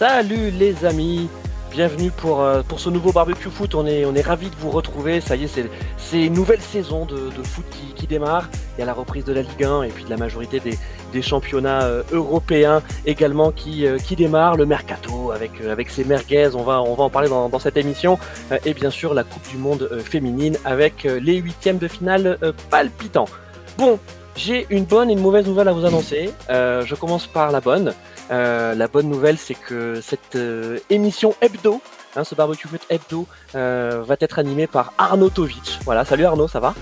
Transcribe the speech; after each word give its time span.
Salut 0.00 0.50
les 0.52 0.86
amis, 0.86 1.28
bienvenue 1.70 2.10
pour, 2.10 2.40
euh, 2.40 2.62
pour 2.66 2.80
ce 2.80 2.88
nouveau 2.88 3.12
barbecue 3.12 3.50
foot. 3.50 3.74
On 3.74 3.84
est, 3.84 4.06
on 4.06 4.14
est 4.14 4.22
ravis 4.22 4.48
de 4.48 4.54
vous 4.54 4.70
retrouver. 4.70 5.20
Ça 5.20 5.36
y 5.36 5.44
est, 5.44 5.68
c'est, 5.98 6.24
une 6.24 6.32
nouvelle 6.32 6.62
saison 6.62 7.04
de, 7.04 7.28
de 7.28 7.42
foot 7.42 7.66
qui, 7.94 8.06
démarre. 8.06 8.48
Il 8.78 8.80
y 8.80 8.82
a 8.82 8.86
la 8.86 8.94
reprise 8.94 9.26
de 9.26 9.34
la 9.34 9.42
Ligue 9.42 9.62
1 9.62 9.82
et 9.82 9.88
puis 9.90 10.04
de 10.04 10.08
la 10.08 10.16
majorité 10.16 10.58
des, 10.58 11.20
championnats 11.20 11.82
euh, 11.82 12.02
européens 12.12 12.80
également 13.04 13.50
qui, 13.50 13.86
euh, 13.86 13.98
qui 13.98 14.16
démarrent. 14.16 14.56
Le 14.56 14.64
mercato 14.64 15.32
avec, 15.32 15.60
avec 15.60 15.90
ses 15.90 16.04
merguez, 16.04 16.48
on 16.54 16.62
va, 16.62 16.80
en 16.80 17.10
parler 17.10 17.28
dans, 17.28 17.50
dans 17.50 17.58
cette 17.58 17.76
émission. 17.76 18.18
Et 18.64 18.72
bien 18.72 18.88
sûr, 18.88 19.12
la 19.12 19.22
Coupe 19.22 19.46
du 19.50 19.58
Monde 19.58 19.86
féminine 20.02 20.56
avec 20.64 21.04
les 21.04 21.36
huitièmes 21.36 21.76
de 21.76 21.88
finale 21.88 22.38
palpitants. 22.70 23.28
Bon, 23.76 23.98
j'ai 24.44 24.66
une 24.70 24.84
bonne 24.84 25.10
et 25.10 25.12
une 25.12 25.20
mauvaise 25.20 25.46
nouvelle 25.46 25.68
à 25.68 25.72
vous 25.72 25.84
annoncer. 25.84 26.30
Euh, 26.48 26.84
je 26.86 26.94
commence 26.94 27.26
par 27.26 27.50
la 27.50 27.60
bonne. 27.60 27.94
Euh, 28.30 28.74
la 28.74 28.88
bonne 28.88 29.08
nouvelle, 29.08 29.36
c'est 29.36 29.54
que 29.54 30.00
cette 30.00 30.36
euh, 30.36 30.78
émission 30.88 31.34
hebdo, 31.42 31.82
hein, 32.16 32.24
ce 32.24 32.34
barbecue 32.34 32.68
foot 32.68 32.80
hebdo, 32.88 33.26
va 33.52 34.16
être 34.20 34.38
animée 34.38 34.66
par 34.66 34.92
Arnaud 34.98 35.30
Tovic. 35.30 35.78
Voilà, 35.84 36.04
salut 36.04 36.24
Arnaud, 36.24 36.48
ça 36.48 36.60
va? 36.60 36.74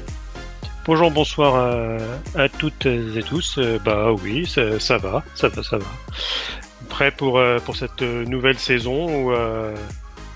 Bonjour, 0.87 1.11
bonsoir 1.11 1.55
à, 2.35 2.49
toutes 2.49 2.87
et 2.87 3.23
tous. 3.27 3.59
Bah 3.85 4.13
oui, 4.13 4.47
ça, 4.47 4.99
va, 4.99 5.23
ça 5.35 5.49
va, 5.49 5.63
ça 5.63 5.79
va. 5.79 5.87
Prêt 6.89 7.11
pour, 7.11 7.41
pour 7.65 7.77
cette 7.77 8.01
nouvelle 8.03 8.59
saison 8.59 9.27
où, 9.27 9.35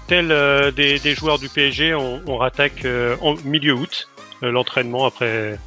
tel 0.08 0.30
euh, 0.30 0.70
des, 0.70 1.14
joueurs 1.14 1.38
du 1.38 1.48
PSG, 1.48 1.94
on, 1.94 2.20
on 2.26 2.36
rattaque 2.36 2.86
en 3.22 3.34
milieu 3.44 3.74
août 3.74 4.08
l'entraînement 4.42 5.06
après, 5.06 5.58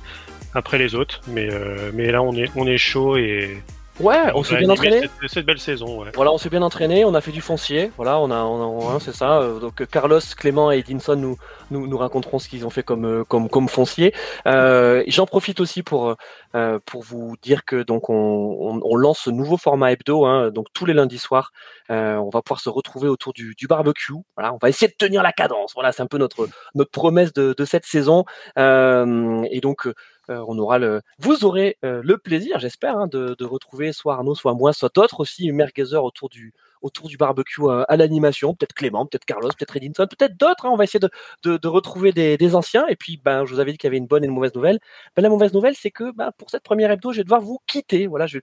après 0.55 0.77
les 0.77 0.95
autres. 0.95 1.21
Mais, 1.27 1.47
euh, 1.51 1.91
mais 1.93 2.11
là, 2.11 2.21
on 2.23 2.33
est, 2.33 2.49
on 2.55 2.65
est 2.65 2.77
chaud 2.77 3.17
et 3.17 3.57
Ouais, 4.01 4.17
on 4.35 4.43
s'est 4.43 4.57
bien 4.57 4.69
entraîné. 4.69 4.99
Cette, 4.99 5.29
cette 5.31 5.45
belle 5.45 5.57
saison. 5.57 6.01
Ouais. 6.03 6.09
Voilà, 6.15 6.33
on 6.33 6.37
s'est 6.37 6.49
bien 6.49 6.61
entraîné, 6.61 7.05
on 7.05 7.13
a 7.13 7.21
fait 7.21 7.31
du 7.31 7.39
foncier, 7.39 7.91
voilà, 7.95 8.19
on 8.19 8.29
a, 8.29 8.43
on 8.43 8.89
a 8.89 8.93
hein, 8.93 8.99
c'est 8.99 9.15
ça. 9.15 9.39
euh, 9.39 9.59
Donc 9.61 9.85
Carlos, 9.85 10.19
Clément 10.35 10.69
et 10.69 10.79
Edinson 10.79 11.15
nous, 11.15 11.37
nous, 11.71 11.87
nous 11.87 11.97
raconteront 11.97 12.37
ce 12.37 12.49
qu'ils 12.49 12.65
ont 12.65 12.69
fait 12.69 12.83
comme, 12.83 13.05
euh, 13.05 13.23
comme, 13.23 13.47
comme 13.47 13.69
foncier. 13.69 14.13
Euh, 14.47 15.01
J'en 15.07 15.25
profite 15.25 15.61
aussi 15.61 15.81
pour, 15.81 16.13
euh, 16.55 16.79
pour 16.85 17.03
vous 17.03 17.35
dire 17.41 17.63
que 17.63 17.83
donc 17.83 18.09
on, 18.09 18.13
on, 18.15 18.81
on 18.83 18.95
lance 18.97 19.19
ce 19.19 19.29
nouveau 19.29 19.55
format 19.55 19.93
hebdo, 19.93 20.25
hein, 20.25 20.51
donc 20.51 20.67
tous 20.73 20.85
les 20.85 20.93
lundis 20.93 21.17
soirs, 21.17 21.53
euh, 21.89 22.17
on 22.17 22.29
va 22.29 22.41
pouvoir 22.41 22.59
se 22.59 22.67
retrouver 22.67 23.07
autour 23.07 23.31
du, 23.31 23.55
du 23.57 23.65
barbecue. 23.65 24.11
Voilà, 24.35 24.53
on 24.53 24.57
va 24.61 24.67
essayer 24.67 24.89
de 24.89 24.95
tenir 24.97 25.23
la 25.23 25.31
cadence. 25.31 25.71
Voilà, 25.73 25.93
c'est 25.93 26.03
un 26.03 26.07
peu 26.07 26.17
notre, 26.17 26.49
notre 26.73 26.91
promesse 26.91 27.31
de, 27.31 27.55
de 27.57 27.63
cette 27.63 27.85
saison. 27.85 28.25
Et 28.57 29.59
donc 29.61 29.87
on 30.29 30.57
aura 30.57 30.79
le, 30.79 31.01
vous 31.19 31.45
aurez 31.45 31.77
euh, 31.83 32.01
le 32.03 32.17
plaisir, 32.17 32.59
j'espère, 32.59 32.97
hein, 32.97 33.07
de, 33.07 33.35
retrouver 33.45 33.93
soit 33.93 34.15
Arnaud, 34.15 34.35
soit 34.35 34.53
moi, 34.53 34.73
soit 34.73 34.93
d'autres 34.93 35.19
aussi 35.19 35.51
merguezers 35.51 36.03
autour 36.03 36.29
du 36.29 36.53
autour 36.81 37.07
du 37.07 37.17
barbecue 37.17 37.63
euh, 37.63 37.83
à 37.87 37.97
l'animation, 37.97 38.53
peut-être 38.53 38.73
Clément, 38.73 39.05
peut-être 39.05 39.25
Carlos, 39.25 39.49
peut-être 39.49 39.75
Edinson, 39.77 40.07
peut-être 40.07 40.37
d'autres. 40.37 40.65
hein. 40.65 40.69
on 40.71 40.75
va 40.75 40.83
essayer 40.83 40.99
de, 40.99 41.57
de, 41.57 41.67
retrouver 41.67 42.11
des, 42.11 42.37
des 42.37 42.55
anciens. 42.55 42.85
Et 42.87 42.95
puis, 42.95 43.17
ben, 43.23 43.45
je 43.45 43.53
vous 43.53 43.59
avais 43.59 43.71
dit 43.71 43.77
qu'il 43.77 43.87
y 43.87 43.89
avait 43.89 43.97
une 43.97 44.05
bonne 44.07 44.23
et 44.23 44.27
une 44.27 44.33
mauvaise 44.33 44.53
nouvelle. 44.53 44.79
Ben, 45.15 45.23
la 45.23 45.29
mauvaise 45.29 45.53
nouvelle, 45.53 45.75
c'est 45.75 45.91
que 45.91 46.11
ben, 46.11 46.31
pour 46.37 46.49
cette 46.51 46.63
première 46.63 46.91
hebdo, 46.91 47.11
je 47.11 47.17
vais 47.17 47.23
devoir 47.23 47.41
vous 47.41 47.59
quitter. 47.65 48.05
Voilà, 48.07 48.27
je 48.27 48.39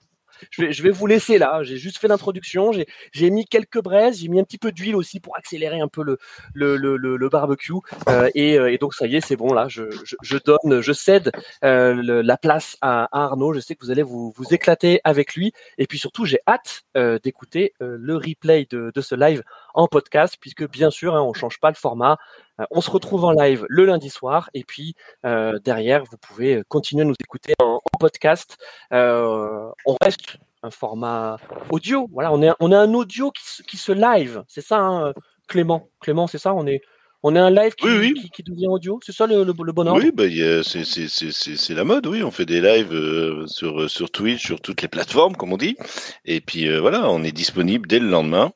je 0.51 0.63
vais, 0.63 0.73
je 0.73 0.83
vais 0.83 0.91
vous 0.91 1.07
laisser 1.07 1.39
là. 1.39 1.63
J'ai 1.63 1.77
juste 1.77 1.99
fait 1.99 2.09
l'introduction. 2.09 2.73
J'ai, 3.13 3.31
mis 3.31 3.45
quelques 3.47 3.81
braises. 3.83 4.21
J'ai 4.21 4.29
mis 4.29 4.41
un 4.41 4.45
petit 4.45 4.59
peu 4.59 4.73
d'huile 4.73 4.97
aussi 4.97 5.21
pour 5.21 5.37
accélérer 5.37 5.81
un 5.81 5.89
peu 5.89 6.03
le, 6.03 6.19
le, 6.55 6.77
le, 6.77 6.97
le, 6.97 7.17
le 7.17 7.29
barbecue. 7.29 7.73
Euh, 8.09 8.29
et, 8.35 8.59
euh, 8.59 8.73
et 8.73 8.79
donc 8.79 8.95
ça 8.95 9.07
y 9.07 9.17
est, 9.17 9.21
c'est 9.21 9.37
bon 9.37 9.53
là. 9.53 9.69
Je, 9.69 9.91
je, 10.05 10.17
je 10.23 10.39
donne, 10.39 10.81
je 10.81 10.93
cède 10.93 11.33
euh, 11.65 11.95
le- 11.95 12.23
la 12.23 12.37
place 12.37 12.77
à, 12.81 13.05
à 13.05 13.25
Arnaud. 13.25 13.53
Je 13.53 13.61
sais 13.61 13.75
que 13.75 13.85
vous 13.85 13.91
allez 13.91 14.03
vous, 14.03 14.33
vous 14.37 14.55
éclater 14.55 15.01
avec 15.05 15.35
lui. 15.35 15.53
Et 15.79 15.87
puis 15.87 15.99
surtout, 15.99 16.25
j'ai 16.25 16.41
hâte 16.47 16.83
euh, 16.97 17.19
d'écouter 17.23 17.75
euh, 17.83 17.97
le 18.01 18.17
replay 18.17 18.67
de, 18.71 18.91
de 18.95 19.01
ce 19.01 19.15
live 19.15 19.43
en 19.75 19.87
podcast, 19.87 20.37
puisque 20.41 20.69
bien 20.69 20.91
sûr, 20.91 21.15
hein, 21.15 21.23
on 21.23 21.33
change 21.33 21.59
pas 21.61 21.69
le 21.71 21.77
format. 21.77 22.19
Euh, 22.61 22.65
on 22.71 22.81
se 22.81 22.91
retrouve 22.91 23.25
en 23.25 23.33
live 23.33 23.65
le 23.69 23.85
lundi 23.85 24.11
soir. 24.11 24.51
Et 24.55 24.65
puis 24.65 24.95
euh, 25.25 25.59
derrière, 25.65 26.05
vous 26.05 26.17
pouvez 26.19 26.63
continuer 26.69 27.03
à 27.03 27.07
nous 27.07 27.15
écouter 27.21 27.55
en, 27.61 27.77
en 27.83 27.99
podcast. 27.99 28.57
Euh, 28.93 29.69
on 29.87 29.97
reste 30.03 30.37
un 30.63 30.71
format 30.71 31.39
audio. 31.71 32.09
Voilà, 32.13 32.33
on 32.33 32.43
est, 32.43 32.51
on 32.61 32.71
est 32.71 32.77
un 32.77 32.93
audio 32.95 33.31
qui 33.31 33.43
se, 33.45 33.63
qui 33.63 33.77
se 33.77 33.93
live. 33.93 34.43
C'est 34.49 34.61
ça, 34.61 34.79
hein, 34.79 35.13
Clément? 35.49 35.89
Clément, 36.01 36.27
c'est 36.27 36.39
ça? 36.39 36.55
On 36.55 36.67
est, 36.67 36.81
on 37.25 37.35
est 37.35 37.39
un 37.39 37.51
live 37.51 37.75
qui, 37.75 37.87
Oui, 37.87 37.99
oui. 37.99 38.15
qui, 38.15 38.31
qui 38.31 38.43
devient 38.43 38.69
audio? 38.69 38.99
C'est 39.05 39.13
ça 39.13 39.27
le, 39.27 39.45
le, 39.45 39.53
le 39.65 39.73
bon 39.73 39.87
ordre. 39.89 40.01
Oui, 40.03 40.11
bah, 40.13 40.25
a- 40.25 40.63
c'est 40.63 41.75
la 41.75 41.85
mode, 41.85 42.07
oui. 42.07 42.23
On 42.23 42.31
fait 42.31 42.47
des 42.47 42.61
lives 42.61 42.93
euh, 42.93 43.47
sur, 43.47 43.89
sur 43.91 44.11
Twitch, 44.11 44.45
sur 44.45 44.61
toutes 44.61 44.83
les 44.83 44.89
plateformes, 44.89 45.37
comme 45.37 45.53
on 45.53 45.57
dit. 45.57 45.77
Et 46.25 46.41
puis 46.41 46.69
euh, 46.69 46.81
voilà, 46.81 47.09
on 47.11 47.23
est 47.25 47.33
disponible 47.33 47.89
dès 47.89 47.99
le 47.99 48.09
lendemain 48.09 48.53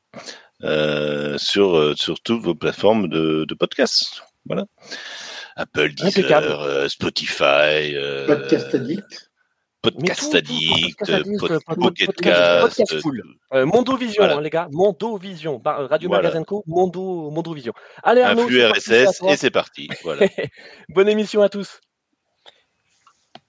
euh, 0.63 1.37
sur, 1.37 1.77
euh, 1.77 1.93
sur 1.95 2.19
toutes 2.21 2.41
vos 2.41 2.55
plateformes 2.55 3.07
de, 3.07 3.45
de 3.45 3.53
podcast. 3.55 4.23
Voilà. 4.45 4.65
Apple. 5.55 5.93
Deezer, 5.93 6.61
euh, 6.61 6.87
Spotify, 6.87 7.93
euh, 7.95 8.25
Podcast 8.27 8.73
Addict. 8.75 9.23
Podcast 9.81 10.35
Addict, 10.35 10.97
Podcast 10.99 11.25
Mondovision, 13.53 14.23
Voilà. 14.23 14.35
hein, 14.37 14.41
les 14.41 14.49
gars. 14.49 14.67
Mondovision. 14.71 15.59
Bar- 15.59 15.81
euh, 15.81 15.85
Radio 15.87 16.09
Voilà. 16.09 16.23
Magazine 16.23 16.45
Co. 16.45 16.63
Mondo, 16.67 17.29
Mondovision. 17.31 17.73
Allez, 18.03 18.21
Arnaud. 18.21 18.47
À 18.49 18.71
RSS, 18.71 19.21
et 19.29 19.37
c'est 19.37 19.51
parti. 19.51 19.87
Voilà. 20.03 20.27
Bonne 20.89 21.07
émission 21.07 21.41
à 21.41 21.49
tous. 21.49 21.79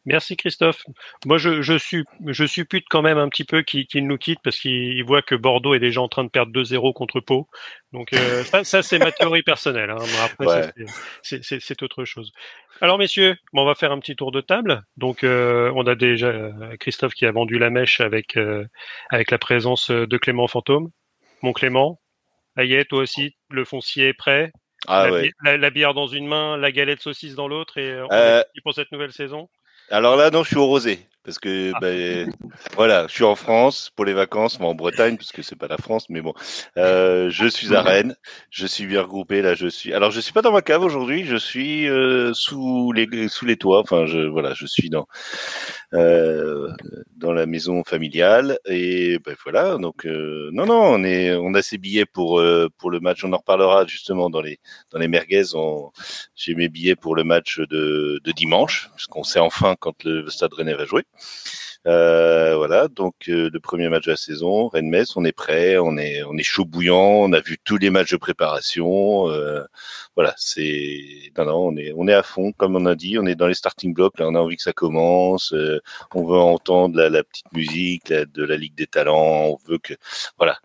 Merci 0.09 0.37
Christophe. 0.39 0.83
Moi, 1.27 1.37
je, 1.37 1.61
je, 1.61 1.77
suis, 1.77 2.05
je 2.27 2.47
suppute 2.47 2.87
quand 2.89 3.03
même 3.03 3.19
un 3.19 3.29
petit 3.29 3.45
peu 3.45 3.61
qu'il 3.63 4.07
nous 4.07 4.17
quitte 4.17 4.39
parce 4.43 4.59
qu'il 4.59 4.73
il 4.73 5.05
voit 5.05 5.21
que 5.21 5.35
Bordeaux 5.35 5.75
est 5.75 5.79
déjà 5.81 6.01
en 6.01 6.09
train 6.09 6.25
de 6.25 6.31
perdre 6.31 6.51
2-0 6.53 6.95
contre 6.95 7.21
Pau. 7.21 7.47
Donc 7.93 8.13
euh, 8.15 8.43
ça, 8.45 8.65
ça 8.65 8.83
c'est 8.83 8.99
ma 8.99 9.13
théorie 9.13 9.43
personnelle. 9.43 9.91
Hein. 9.91 9.99
Après, 10.25 10.47
Ouais. 10.47 10.63
c'est- 11.23 11.83
autre 11.83 12.05
chose. 12.07 12.33
Alors 12.81 12.97
messieurs, 12.99 13.37
bon, 13.53 13.63
on 13.63 13.67
va 13.67 13.75
faire 13.75 13.93
un 13.93 13.99
petit 13.99 14.17
tour 14.17 14.33
de 14.33 14.41
table. 14.41 14.83
Donc 14.97 15.25
euh, 15.25 15.71
on 15.77 15.87
a 15.87 15.95
déjà 15.95 16.29
euh, 16.29 16.77
Christophe 16.81 17.13
qui 17.15 17.27
a 17.27 17.31
vendu 17.33 17.59
la 17.59 17.69
mèche 17.71 18.01
avec 18.01 18.37
avec 19.11 19.31
la 19.31 19.39
présence 19.39 19.91
de 19.91 20.17
Clément 20.17 20.49
Fantôme. 20.49 20.89
Mon 21.43 21.53
Clément, 21.53 22.01
Ayet, 22.57 22.85
toi 22.87 23.01
aussi, 23.01 23.37
le 23.51 23.65
foncier 23.65 24.09
est 24.09 24.15
prêt. 24.15 24.53
Ah 24.87 25.07
la, 25.07 25.13
ouais. 25.13 25.23
bi- 25.23 25.33
la- 25.45 25.57
la 25.57 25.71
bière 25.71 25.93
dans 25.93 26.07
une 26.07 26.27
main, 26.27 26.57
la 26.57 26.71
galette 26.73 27.01
saucisse 27.03 27.35
dans 27.35 27.49
l'autre 27.49 27.79
et 27.79 28.01
on 28.01 28.07
est 28.07 28.09
parti 28.43 28.61
pour 28.63 28.75
cette 28.75 28.91
nouvelle 28.93 29.13
saison. 29.13 29.49
Alors 29.91 30.17
là, 30.17 30.31
non, 30.31 30.43
je 30.43 30.49
suis 30.49 30.57
au 30.57 30.67
rosé. 30.67 31.07
Parce 31.25 31.39
que, 31.39 31.73
Ah. 31.75 31.79
ben, 31.81 32.33
voilà, 32.75 33.07
je 33.07 33.13
suis 33.13 33.25
en 33.25 33.35
France 33.35 33.91
pour 33.95 34.05
les 34.07 34.15
vacances, 34.15 34.59
mais 34.61 34.67
en 34.67 34.75
Bretagne, 34.75 35.17
puisque 35.17 35.45
c'est 35.45 35.57
pas 35.57 35.69
la 35.69 35.77
France, 35.77 36.07
mais 36.09 36.21
bon. 36.23 36.33
Euh, 36.79 37.29
je 37.31 37.47
suis 37.47 37.75
à 37.75 37.83
Rennes. 37.83 38.15
Je 38.51 38.67
suis 38.67 38.87
bien 38.87 39.03
regroupé, 39.03 39.43
là, 39.43 39.55
je 39.55 39.67
suis. 39.67 39.93
Alors, 39.93 40.11
je 40.11 40.21
suis 40.21 40.33
pas 40.33 40.43
dans 40.43 40.53
ma 40.53 40.63
cave 40.63 40.83
aujourd'hui, 40.83 41.25
je 41.25 41.37
suis 41.37 41.89
euh, 41.89 42.33
sous 42.35 42.93
les 42.93 43.29
sous 43.29 43.45
les 43.45 43.57
toits. 43.57 43.81
Enfin, 43.81 44.07
je, 44.07 44.21
voilà, 44.21 44.55
je 44.55 44.67
suis 44.67 44.89
dans 44.91 45.07
euh, 45.95 46.71
dans 47.17 47.33
la 47.33 47.47
maison 47.47 47.83
familiale. 47.85 48.59
Et 48.67 49.19
ben 49.25 49.35
voilà, 49.45 49.77
donc, 49.79 50.07
euh, 50.07 50.51
non, 50.53 50.67
non, 50.67 50.81
on 50.83 51.05
est, 51.05 51.35
on 51.35 51.55
a 51.55 51.63
ses 51.63 51.79
billets 51.79 52.07
pour, 52.07 52.41
euh, 52.41 52.69
pour 52.79 52.91
le 52.91 53.01
match. 53.01 53.25
On 53.25 53.33
en 53.33 53.39
reparlera 53.39 53.87
justement 53.87 54.31
dans 54.31 54.41
les, 54.41 54.59
dans 54.93 54.99
les 54.99 55.09
merguez. 55.09 55.55
On, 55.55 55.91
j'ai 56.35 56.55
mes 56.55 56.69
billets 56.69 56.97
pour 56.97 57.15
le 57.15 57.25
match 57.25 57.59
de, 57.59 58.21
de 58.23 58.33
dimanche, 58.33 58.91
puisqu'on 58.97 59.25
sait 59.25 59.41
enfin 59.41 59.77
quand 59.79 60.05
le 60.05 60.29
Stade 60.31 60.55
Rennais 60.55 60.75
va 60.75 60.85
jouer. 60.85 61.03
Euh, 61.87 62.57
voilà, 62.57 62.89
donc 62.89 63.15
euh, 63.29 63.49
le 63.53 63.61
premier 63.61 63.89
match 63.89 64.05
de 64.07 64.11
la 64.11 64.17
saison, 64.17 64.69
Rennes-Metz, 64.69 65.17
on 65.17 65.25
est 65.25 65.33
prêt, 65.33 65.79
on 65.79 65.97
est 65.97 66.23
on 66.25 66.37
est 66.37 66.43
chaud 66.43 66.65
bouillant, 66.65 66.99
on 66.99 67.33
a 67.33 67.41
vu 67.41 67.57
tous 67.65 67.79
les 67.79 67.89
matchs 67.91 68.11
de 68.11 68.17
préparation. 68.17 69.31
euh, 69.31 69.65
voilà, 70.17 70.35
c'est 70.37 71.31
non, 71.39 71.45
non, 71.47 71.59
on 71.69 71.77
est 71.77 71.93
on 71.97 72.09
est 72.09 72.13
à 72.15 72.23
fond, 72.25 72.53
comme 72.53 72.77
on 72.77 72.85
a 72.87 72.95
dit, 72.97 73.17
on 73.19 73.27
est 73.27 73.37
dans 73.37 73.47
les 73.47 73.55
starting 73.55 73.95
blocks. 73.95 74.19
Là, 74.19 74.27
on 74.29 74.35
a 74.35 74.41
envie 74.41 74.57
que 74.57 74.63
ça 74.63 74.73
commence. 74.73 75.53
euh, 75.53 75.81
on 76.15 76.25
veut 76.27 76.37
entendre 76.37 76.97
la, 76.97 77.09
la 77.11 77.23
petite 77.25 77.51
musique 77.53 78.13
de 78.13 78.45
la 78.45 78.57
Ligue 78.57 78.75
des 78.75 78.87
Talents. 78.89 79.47
On 79.47 79.59
veut 79.71 79.79
que 79.79 79.95
voilà, 80.37 80.59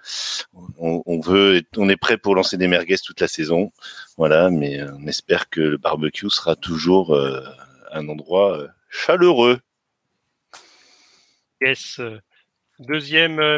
on, 0.79 1.03
on 1.05 1.19
veut, 1.21 1.61
on 1.77 1.89
est 1.89 1.95
prêt 1.97 2.17
pour 2.17 2.35
lancer 2.35 2.57
des 2.57 2.67
merguez 2.67 2.97
toute 2.97 3.21
la 3.21 3.27
saison. 3.27 3.71
Voilà, 4.17 4.49
mais 4.49 4.79
euh, 4.79 4.91
on 4.99 5.07
espère 5.07 5.49
que 5.49 5.61
le 5.61 5.77
barbecue 5.77 6.29
sera 6.29 6.55
toujours 6.55 7.13
euh, 7.15 7.41
un 7.91 8.07
endroit 8.09 8.63
chaleureux. 8.89 9.59
Yes. 11.63 11.99
euh, 11.99 12.19
Deuxième 12.79 13.39
euh, 13.39 13.57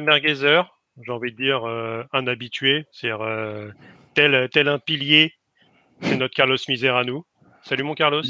j'ai 1.02 1.12
envie 1.12 1.32
de 1.32 1.38
dire 1.38 1.68
euh, 1.68 2.04
un 2.14 2.28
habitué, 2.28 2.86
c'est-à-dire 2.92 3.24
euh, 3.24 3.72
tel, 4.14 4.68
un 4.68 4.78
pilier, 4.78 5.34
c'est 6.02 6.16
notre 6.16 6.36
Carlos 6.36 6.58
Misère 6.70 6.98
à 6.98 7.04
nous. 7.04 7.26
Salut 7.64 7.82
mon 7.84 7.96
Carlos. 7.96 8.22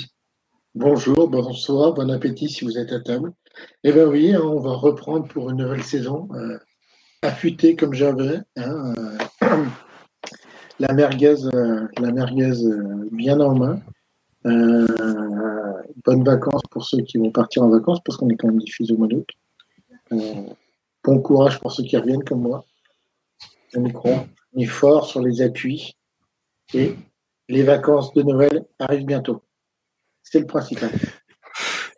Bonjour, 0.75 1.27
bonsoir, 1.27 1.91
bon 1.93 2.09
appétit 2.09 2.47
si 2.47 2.63
vous 2.63 2.77
êtes 2.77 2.93
à 2.93 3.01
table. 3.01 3.33
Eh 3.83 3.91
bien 3.91 4.05
oui, 4.05 4.33
hein, 4.33 4.39
on 4.43 4.61
va 4.61 4.71
reprendre 4.75 5.27
pour 5.27 5.49
une 5.49 5.57
nouvelle 5.57 5.83
saison, 5.83 6.29
affûté 7.21 7.75
comme 7.75 7.93
j'avais. 7.93 8.39
hein, 8.55 8.93
la 10.79 10.93
merguez, 10.93 11.35
la 11.99 12.11
merguez 12.13 12.53
bien 13.11 13.41
en 13.41 13.55
main. 13.55 13.81
Bonnes 16.05 16.23
vacances 16.23 16.63
pour 16.71 16.85
ceux 16.85 17.01
qui 17.01 17.17
vont 17.17 17.31
partir 17.31 17.63
en 17.63 17.69
vacances 17.69 17.99
parce 18.05 18.17
qu'on 18.17 18.29
est 18.29 18.37
quand 18.37 18.47
même 18.47 18.59
diffusé 18.59 18.93
au 18.93 18.97
mois 18.97 19.07
d'août. 19.07 19.27
Euh, 20.11 20.47
bon 21.03 21.21
courage 21.21 21.59
pour 21.59 21.71
ceux 21.71 21.83
qui 21.83 21.97
reviennent 21.97 22.23
comme 22.23 22.41
moi. 22.41 22.65
le 23.73 23.81
micro. 23.81 24.09
On 24.53 24.59
est 24.59 24.65
fort 24.65 25.07
sur 25.07 25.21
les 25.21 25.41
appuis. 25.41 25.95
Et 26.73 26.95
les 27.49 27.63
vacances 27.63 28.13
de 28.13 28.23
Noël 28.23 28.65
arrivent 28.79 29.05
bientôt. 29.05 29.43
C'est 30.23 30.39
le 30.39 30.47
principal. 30.47 30.91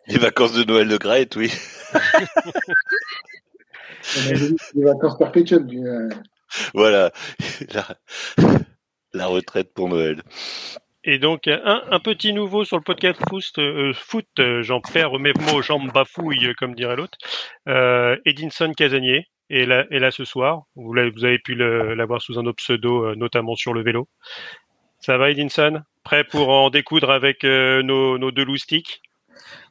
Les 0.06 0.18
vacances 0.18 0.52
de 0.52 0.64
Noël 0.64 0.88
de 0.88 0.96
Grete, 0.96 1.36
oui. 1.36 1.52
les 4.74 4.84
vacances 4.84 5.18
perpétuelles. 5.18 5.66
Euh. 5.74 6.08
Voilà. 6.74 7.12
La, 9.14 9.26
retraite 9.26 9.72
pour 9.72 9.88
Noël. 9.88 10.22
Et 11.10 11.18
donc, 11.18 11.48
un, 11.48 12.00
petit 12.00 12.34
nouveau 12.34 12.66
sur 12.66 12.76
le 12.76 12.82
podcast 12.82 13.18
Foot, 13.30 13.56
euh, 13.56 13.94
foot 13.94 14.26
euh, 14.40 14.62
j'en 14.62 14.82
perds 14.82 15.18
mes 15.18 15.32
mots, 15.32 15.62
j'en 15.62 15.80
bafouille, 15.80 16.52
comme 16.58 16.74
dirait 16.74 16.96
l'autre. 16.96 17.16
Edinson 18.26 18.74
Casanier 18.76 19.26
est 19.48 19.64
là, 19.64 19.86
est 19.90 20.00
là 20.00 20.10
ce 20.10 20.26
soir. 20.26 20.64
Vous, 20.76 20.92
vous 20.92 21.24
avez 21.24 21.38
pu 21.38 21.54
l'avoir 21.54 22.20
sous 22.20 22.38
un 22.38 22.44
autre 22.44 22.58
pseudo, 22.58 23.14
notamment 23.14 23.56
sur 23.56 23.72
le 23.72 23.82
vélo. 23.82 24.06
Ça 25.00 25.16
va, 25.16 25.30
Edinson? 25.30 25.80
Prêt 26.04 26.24
pour 26.24 26.50
en 26.50 26.68
découdre 26.68 27.10
avec 27.10 27.42
nos, 27.42 28.18
nos 28.18 28.30
deux 28.30 28.44
loustiques? 28.44 29.00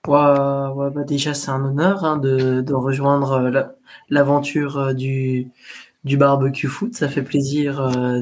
Ouais, 0.08 0.70
ouais, 0.76 0.90
bah 0.92 1.04
déjà, 1.04 1.34
c'est 1.34 1.52
un 1.52 1.64
honneur 1.66 2.06
hein, 2.06 2.18
de, 2.18 2.62
de 2.62 2.74
rejoindre 2.74 3.34
euh, 3.34 3.64
l'aventure 4.10 4.78
euh, 4.78 4.94
du, 4.94 5.50
du 6.08 6.18
barbecue 6.18 6.68
foot. 6.68 6.96
Ça 6.96 7.08
fait 7.08 7.22
plaisir 7.22 7.80
euh, 7.82 8.22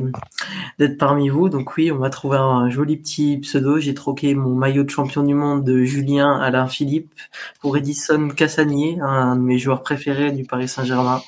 d'être 0.80 0.98
parmi 0.98 1.30
vous. 1.30 1.50
Donc 1.50 1.78
oui, 1.78 1.92
on 1.92 1.98
va 1.98 2.10
trouver 2.10 2.38
un 2.38 2.70
joli 2.70 2.98
petit 2.98 3.38
pseudo. 3.38 3.80
J'ai 3.80 3.94
troqué 3.94 4.36
mon 4.36 4.54
maillot 4.56 4.84
de 4.84 4.90
champion 4.90 5.24
du 5.24 5.34
monde 5.34 5.64
de 5.64 5.84
Julien 5.84 6.40
Alain 6.40 6.68
Philippe 6.68 7.14
pour 7.62 7.78
Edison 7.78 8.30
Cassanier, 8.30 9.00
un 9.02 9.36
de 9.36 9.42
mes 9.42 9.58
joueurs 9.58 9.82
préférés 9.82 10.32
du 10.32 10.44
Paris 10.44 10.68
Saint-Germain. 10.68 11.22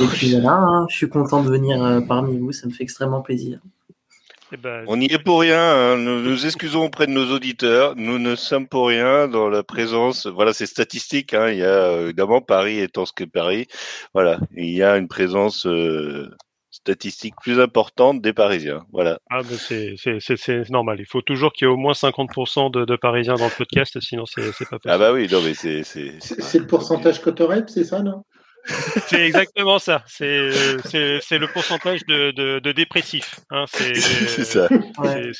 Et 0.00 0.06
puis 0.06 0.32
voilà, 0.32 0.56
hein, 0.58 0.86
je 0.88 0.96
suis 0.96 1.08
content 1.08 1.42
de 1.42 1.48
venir 1.48 2.02
parmi 2.08 2.38
vous. 2.38 2.52
Ça 2.52 2.66
me 2.66 2.72
fait 2.72 2.82
extrêmement 2.82 3.20
plaisir. 3.20 3.60
Eh 4.52 4.56
ben, 4.56 4.84
on 4.86 4.96
n'y 4.96 5.06
est 5.06 5.22
pour 5.22 5.40
rien. 5.40 5.60
Hein. 5.60 5.96
Nous 5.96 6.20
nous 6.20 6.46
excusons 6.46 6.84
auprès 6.84 7.06
de 7.06 7.12
nos 7.12 7.32
auditeurs. 7.32 7.94
Nous 7.96 8.18
ne 8.18 8.36
sommes 8.36 8.68
pour 8.68 8.88
rien 8.88 9.26
dans 9.26 9.48
la 9.48 9.62
présence. 9.62 10.26
Voilà, 10.26 10.52
c'est 10.52 10.66
statistique. 10.66 11.34
Hein. 11.34 11.50
Il 11.50 11.58
y 11.58 11.64
a 11.64 11.66
euh, 11.66 12.04
évidemment 12.04 12.40
Paris 12.40 12.78
étant 12.78 13.06
ce 13.06 13.12
que 13.12 13.24
Paris. 13.24 13.66
Voilà, 14.14 14.38
il 14.54 14.70
y 14.70 14.82
a 14.82 14.96
une 14.96 15.08
présence 15.08 15.66
euh, 15.66 16.30
statistique 16.70 17.34
plus 17.42 17.58
importante 17.58 18.22
des 18.22 18.32
Parisiens. 18.32 18.84
Voilà. 18.92 19.18
Ah, 19.30 19.40
c'est 19.42 20.70
normal. 20.70 20.98
Il 21.00 21.06
faut 21.06 21.22
toujours 21.22 21.52
qu'il 21.52 21.66
y 21.66 21.70
ait 21.70 21.72
au 21.72 21.76
moins 21.76 21.94
50% 21.94 22.70
de, 22.70 22.84
de, 22.84 22.96
Parisiens 22.96 23.34
dans 23.34 23.46
le 23.46 23.56
podcast, 23.56 23.98
sinon 24.00 24.26
c'est 24.26 24.42
pas 24.42 24.78
possible. 24.78 24.78
Ah 24.86 24.98
bah 24.98 25.12
oui, 25.12 25.26
non 25.30 25.40
mais 25.42 25.54
c'est. 25.54 25.82
C'est 25.82 26.58
le 26.58 26.66
pourcentage 26.66 27.20
Cotorep, 27.20 27.68
c'est 27.68 27.84
ça, 27.84 28.02
non? 28.02 28.22
C'est 29.06 29.26
exactement 29.26 29.78
ça. 29.78 30.02
C'est 30.06 30.28
le 30.28 31.52
pourcentage 31.52 32.04
de, 32.06 32.30
de, 32.32 32.58
de 32.58 32.72
dépressifs. 32.72 33.40
Hein. 33.50 33.64
C'est 33.68 33.94
ça. 34.44 34.68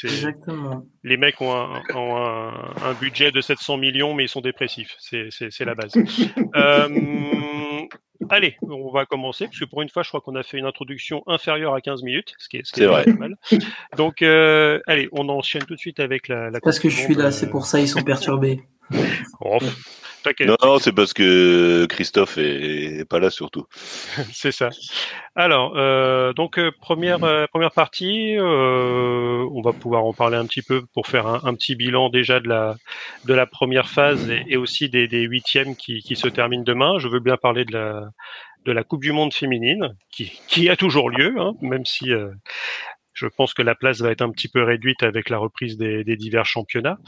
exactement. 0.05 0.84
Les 1.05 1.17
mecs 1.17 1.40
ont, 1.40 1.55
un, 1.55 1.82
ont 1.94 2.17
un, 2.17 2.75
un, 2.82 2.93
budget 3.00 3.31
de 3.31 3.40
700 3.40 3.76
millions, 3.78 4.14
mais 4.14 4.25
ils 4.25 4.28
sont 4.28 4.40
dépressifs. 4.40 4.96
C'est 4.99 5.64
la 5.64 5.75
base. 5.75 5.93
euh, 6.56 6.88
allez, 8.31 8.56
on 8.62 8.90
va 8.90 9.06
commencer, 9.06 9.46
parce 9.46 9.58
que 9.58 9.64
pour 9.64 9.82
une 9.82 9.88
fois, 9.88 10.02
je 10.02 10.08
crois 10.08 10.20
qu'on 10.20 10.34
a 10.37 10.43
fait 10.43 10.58
une 10.58 10.67
introduction 10.67 11.22
inférieure 11.26 11.75
à 11.75 11.81
15 11.81 12.02
minutes, 12.02 12.34
ce 12.38 12.49
qui 12.49 12.58
est, 12.58 12.67
ce 12.67 12.72
qui 12.72 12.82
est, 12.82 12.87
vrai. 12.87 13.06
mal. 13.19 13.37
Donc, 13.96 14.22
euh, 14.22 14.81
allez, 14.87 15.08
on 15.12 15.29
enchaîne 15.29 15.62
tout 15.62 15.75
de 15.75 15.81
suite 15.81 16.00
avec 16.00 16.29
la. 16.29 16.50
la 16.50 16.61
parce 16.61 16.79
que 16.79 16.88
je 16.88 16.96
suis 16.96 17.14
là, 17.14 17.31
c'est 17.31 17.50
pour 17.50 17.67
ça, 17.67 17.81
ils 17.81 17.88
sont 17.88 18.02
perturbés. 18.02 18.61
Oh, 19.40 19.58
non, 20.40 20.78
c'est 20.78 20.93
parce 20.93 21.12
que 21.12 21.87
Christophe 21.87 22.38
est, 22.38 23.08
pas 23.08 23.19
là 23.19 23.31
surtout. 23.31 23.67
c'est 24.32 24.52
ça. 24.52 24.70
Alors, 25.34 25.75
euh, 25.76 26.32
donc 26.32 26.58
euh, 26.58 26.70
première 26.81 27.23
euh, 27.25 27.46
première 27.46 27.73
partie, 27.73 28.37
on 28.38 29.61
va 29.62 29.73
pouvoir 29.73 30.05
en 30.05 30.12
parler 30.12 30.37
un 30.37 30.46
petit 30.46 30.62
peu 30.62 30.84
pour 30.94 31.06
faire 31.06 31.26
un, 31.26 31.55
petit 31.55 31.76
bilan 31.76 32.08
déjà 32.08 32.40
de 32.40 32.49
la 32.49 32.76
de 33.25 33.34
la 33.34 33.46
première 33.46 33.88
phase 33.88 34.31
et, 34.49 34.56
aussi 34.56 34.88
des, 34.88 35.08
des 35.08 35.23
huitièmes 35.23 35.76
qui, 35.76 36.00
qui 36.00 36.17
se 36.17 36.29
terminent 36.29 36.64
demain. 36.64 36.99
Je 36.99 37.08
veux 37.08 37.20
bien 37.20 37.37
parler 37.37 37.64
de 37.64 37.72
la 37.72 38.08
de 38.64 38.72
la 38.72 38.82
Coupe 38.82 39.02
du 39.02 39.12
Monde 39.12 39.32
féminine 39.32 39.94
qui 40.11 40.40
qui 40.49 40.69
a 40.69 40.76
toujours 40.76 41.11
lieu, 41.11 41.34
hein, 41.38 41.52
même 41.61 41.84
si 41.84 42.11
je 43.17 43.26
pense 43.26 43.55
que 43.55 43.62
la 43.62 43.75
place 43.75 44.00
va 44.00 44.11
être 44.11 44.22
un 44.22 44.31
petit 44.31 44.49
peu 44.49 44.62
réduite 44.62 45.02
avec 45.02 45.31
la 45.31 45.38
reprise 45.38 45.79
des, 45.79 46.05
des 46.05 46.17
divers 46.17 46.44
championnats. 46.44 46.99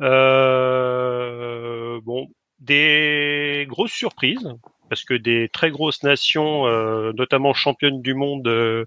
Euh, 0.00 2.00
bon, 2.02 2.28
des 2.60 3.66
grosses 3.68 3.92
surprises 3.92 4.48
parce 4.90 5.04
que 5.04 5.14
des 5.14 5.48
très 5.48 5.70
grosses 5.70 6.02
nations, 6.02 6.66
euh, 6.66 7.12
notamment 7.14 7.54
championnes 7.54 8.02
du 8.02 8.12
monde, 8.12 8.46
euh, 8.48 8.84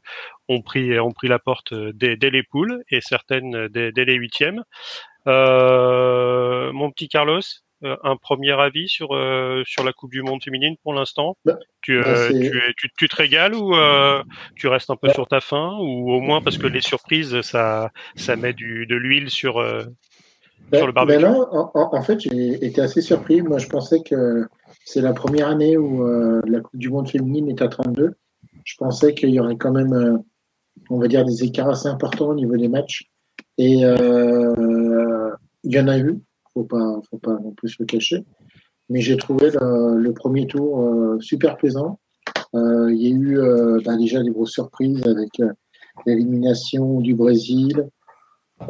ont 0.49 0.61
pris 0.61 0.99
ont 0.99 1.13
pris 1.13 1.29
la 1.29 1.39
porte 1.39 1.71
euh, 1.71 1.91
dès, 1.95 2.17
dès 2.17 2.29
les 2.29 2.43
poules 2.43 2.83
et 2.89 2.99
certaines 3.01 3.69
dès, 3.69 3.91
dès 3.91 4.05
les 4.05 4.15
huitièmes. 4.15 4.63
mon 5.25 6.91
petit 6.91 7.07
Carlos, 7.07 7.41
un 7.81 8.15
premier 8.17 8.51
avis 8.51 8.87
sur 8.89 9.07
sur 9.65 9.83
la 9.83 9.93
Coupe 9.93 10.11
du 10.11 10.21
Monde 10.21 10.43
féminine 10.43 10.75
pour 10.83 10.93
l'instant? 10.93 11.37
Bah, 11.45 11.57
tu, 11.81 11.99
bah, 11.99 12.27
tu, 12.29 12.89
tu, 12.97 13.07
te 13.07 13.15
régales 13.15 13.55
ou 13.55 13.73
tu 14.57 14.67
restes 14.67 14.89
un 14.89 14.97
peu 14.97 15.07
bah. 15.07 15.13
sur 15.13 15.27
ta 15.27 15.39
faim 15.39 15.77
ou 15.79 16.11
au 16.11 16.19
moins 16.19 16.41
parce 16.41 16.57
que 16.57 16.67
les 16.67 16.81
surprises 16.81 17.41
ça 17.41 17.91
ça 18.15 18.35
met 18.35 18.53
du, 18.53 18.85
de 18.85 18.95
l'huile 18.95 19.29
sur 19.29 19.63
ben, 20.71 20.92
ben 20.92 21.21
là, 21.21 21.48
en, 21.74 22.01
fait, 22.01 22.19
j'ai 22.19 22.65
été 22.65 22.81
assez 22.81 23.01
surpris. 23.01 23.42
Moi, 23.42 23.60
je 23.60 23.68
pensais 23.68 24.01
que 24.01 24.48
c'est 24.86 25.01
la 25.01 25.13
première 25.13 25.48
année 25.48 25.77
où 25.77 26.04
euh, 26.04 26.42
la 26.45 26.62
Coupe 26.62 26.80
du 26.80 26.89
Monde 26.89 27.10
féminine 27.10 27.50
est 27.50 27.62
à 27.62 27.68
32. 27.68 28.15
Je 28.63 28.75
pensais 28.77 29.13
qu'il 29.13 29.30
y 29.30 29.39
aurait 29.39 29.57
quand 29.57 29.71
même, 29.71 29.94
euh, 29.94 30.18
on 30.89 30.98
va 30.98 31.07
dire, 31.07 31.25
des 31.25 31.44
écarts 31.44 31.69
assez 31.69 31.88
importants 31.88 32.30
au 32.30 32.36
niveau 32.36 32.57
des 32.57 32.68
matchs. 32.68 33.10
Et 33.57 33.86
euh, 33.86 35.30
il 35.63 35.74
y 35.74 35.80
en 35.80 35.88
a 35.88 35.98
eu. 35.98 36.19
Faut 36.54 36.63
pas, 36.63 37.00
faut 37.10 37.18
pas 37.18 37.33
non 37.33 37.51
plus 37.51 37.77
le 37.80 37.86
cacher. 37.86 38.24
Mais 38.89 39.01
j'ai 39.01 39.18
trouvé 39.18 39.50
le, 39.51 40.12
premier 40.12 40.45
tour 40.45 41.18
super 41.19 41.57
plaisant. 41.57 42.00
il 42.54 42.95
y 42.95 43.07
a 43.07 43.15
eu 43.15 43.39
ben, 43.83 43.98
déjà 43.98 44.21
des 44.21 44.30
grosses 44.30 44.51
surprises 44.51 45.01
avec 45.07 45.42
l'élimination 46.06 47.00
du 47.00 47.15
Brésil, 47.15 47.88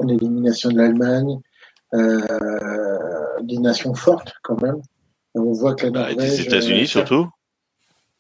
l'élimination 0.02 0.70
de 0.70 0.78
l'Allemagne, 0.78 1.40
des 1.94 3.58
nations 3.58 3.94
fortes 3.94 4.34
quand 4.42 4.62
même. 4.62 4.82
On 5.36 5.52
voit 5.52 5.76
que 5.76 5.86
la 5.86 5.92
bah, 5.92 6.10
Norvège. 6.10 6.32
les 6.32 6.42
États-Unis 6.42 6.84
euh, 6.84 6.86
surtout. 6.86 7.28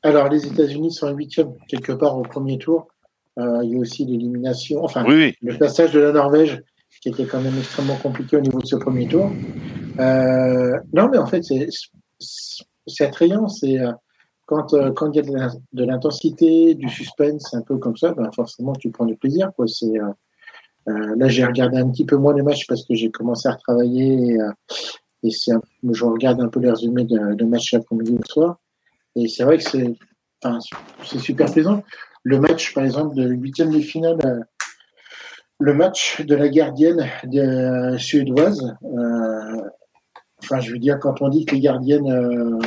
Alors 0.01 0.29
les 0.29 0.45
États-Unis 0.45 0.91
sont 0.91 1.09
huitième 1.11 1.53
quelque 1.67 1.91
part 1.91 2.17
au 2.17 2.23
premier 2.23 2.57
tour. 2.57 2.87
Euh, 3.39 3.61
il 3.63 3.71
y 3.71 3.75
a 3.75 3.79
aussi 3.79 4.05
l'élimination, 4.05 4.83
enfin 4.83 5.03
le 5.07 5.57
passage 5.57 5.91
de 5.91 5.99
la 5.99 6.11
Norvège 6.11 6.61
qui 7.01 7.09
était 7.09 7.25
quand 7.25 7.41
même 7.41 7.57
extrêmement 7.57 7.95
compliqué 7.95 8.37
au 8.37 8.41
niveau 8.41 8.59
de 8.59 8.65
ce 8.65 8.75
premier 8.75 9.07
tour. 9.07 9.31
non, 9.97 11.09
mais 11.09 11.17
en 11.17 11.25
fait, 11.25 11.43
c'est 12.19 13.03
attrayant. 13.03 13.47
C'est 13.47 13.77
quand, 14.45 14.75
quand 14.93 15.11
il 15.11 15.15
y 15.15 15.19
a 15.19 15.49
de 15.73 15.83
l'intensité, 15.83 16.75
du 16.75 16.87
suspense, 16.89 17.53
un 17.53 17.61
peu 17.61 17.77
comme 17.77 17.97
ça, 17.97 18.13
ben 18.13 18.31
forcément, 18.31 18.73
tu 18.73 18.91
prends 18.91 19.05
du 19.05 19.15
plaisir. 19.15 19.51
Quoi. 19.55 19.67
C'est, 19.67 19.93
euh, 20.87 21.15
là, 21.17 21.27
j'ai 21.27 21.45
regardé 21.45 21.77
un 21.77 21.89
petit 21.89 22.05
peu 22.05 22.17
moins 22.17 22.33
les 22.33 22.41
matchs 22.41 22.67
parce 22.67 22.85
que 22.85 22.95
j'ai 22.95 23.11
commencé 23.11 23.47
à 23.47 23.53
retravailler 23.53 24.33
et, 24.33 24.41
euh, 24.41 24.51
et 25.23 25.31
c'est 25.31 25.53
je 25.91 26.05
regarde 26.05 26.41
un 26.41 26.49
peu 26.49 26.59
les 26.59 26.69
résumés 26.69 27.05
de, 27.05 27.33
de 27.35 27.45
matchs 27.45 27.73
l'après-midi 27.73 28.17
au 28.19 28.25
soir. 28.25 28.59
Et 29.15 29.27
c'est 29.27 29.43
vrai 29.43 29.57
que 29.57 29.63
c'est, 29.63 29.95
enfin, 30.43 30.59
super 31.01 31.51
plaisant. 31.51 31.83
Le 32.23 32.39
match, 32.39 32.73
par 32.73 32.83
exemple, 32.83 33.15
de 33.15 33.27
huitième 33.29 33.71
de 33.71 33.79
finale, 33.79 34.17
euh, 34.25 34.39
le 35.59 35.73
match 35.73 36.21
de 36.21 36.35
la 36.35 36.49
gardienne 36.49 37.05
de, 37.25 37.97
suédoise. 37.97 38.75
Euh, 38.83 39.61
enfin, 40.41 40.59
je 40.59 40.71
veux 40.71 40.79
dire, 40.79 40.99
quand 40.99 41.21
on 41.21 41.29
dit 41.29 41.45
que 41.45 41.55
les 41.55 41.61
gardiennes 41.61 42.11
euh, 42.11 42.59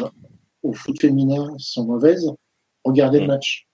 au 0.62 0.72
foot 0.72 1.00
féminin 1.00 1.54
sont 1.58 1.84
mauvaises, 1.84 2.30
regardez 2.84 3.20
le 3.20 3.26
match. 3.26 3.66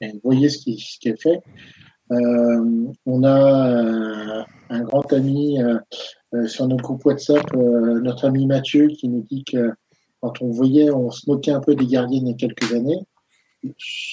Et 0.00 0.12
voyez 0.24 0.48
ce 0.48 0.58
qui, 0.58 0.78
ce 0.78 0.98
qui 0.98 1.10
est 1.10 1.20
fait. 1.20 1.40
Euh, 2.10 2.92
on 3.06 3.22
a 3.22 3.70
euh, 3.70 4.42
un 4.68 4.80
grand 4.82 5.12
ami 5.12 5.62
euh, 5.62 6.46
sur 6.46 6.66
notre 6.66 6.82
groupe 6.82 7.04
WhatsApp, 7.04 7.52
notre 7.54 8.26
ami 8.26 8.46
Mathieu, 8.46 8.88
qui 8.88 9.08
nous 9.08 9.22
dit 9.22 9.44
que 9.44 9.72
quand 10.20 10.42
on 10.42 10.50
voyait, 10.50 10.90
on 10.90 11.10
se 11.10 11.28
moquait 11.28 11.52
un 11.52 11.60
peu 11.60 11.74
des 11.74 11.86
gardiens 11.86 12.20
il 12.20 12.28
y 12.28 12.32
a 12.32 12.34
quelques 12.34 12.72
années. 12.72 13.00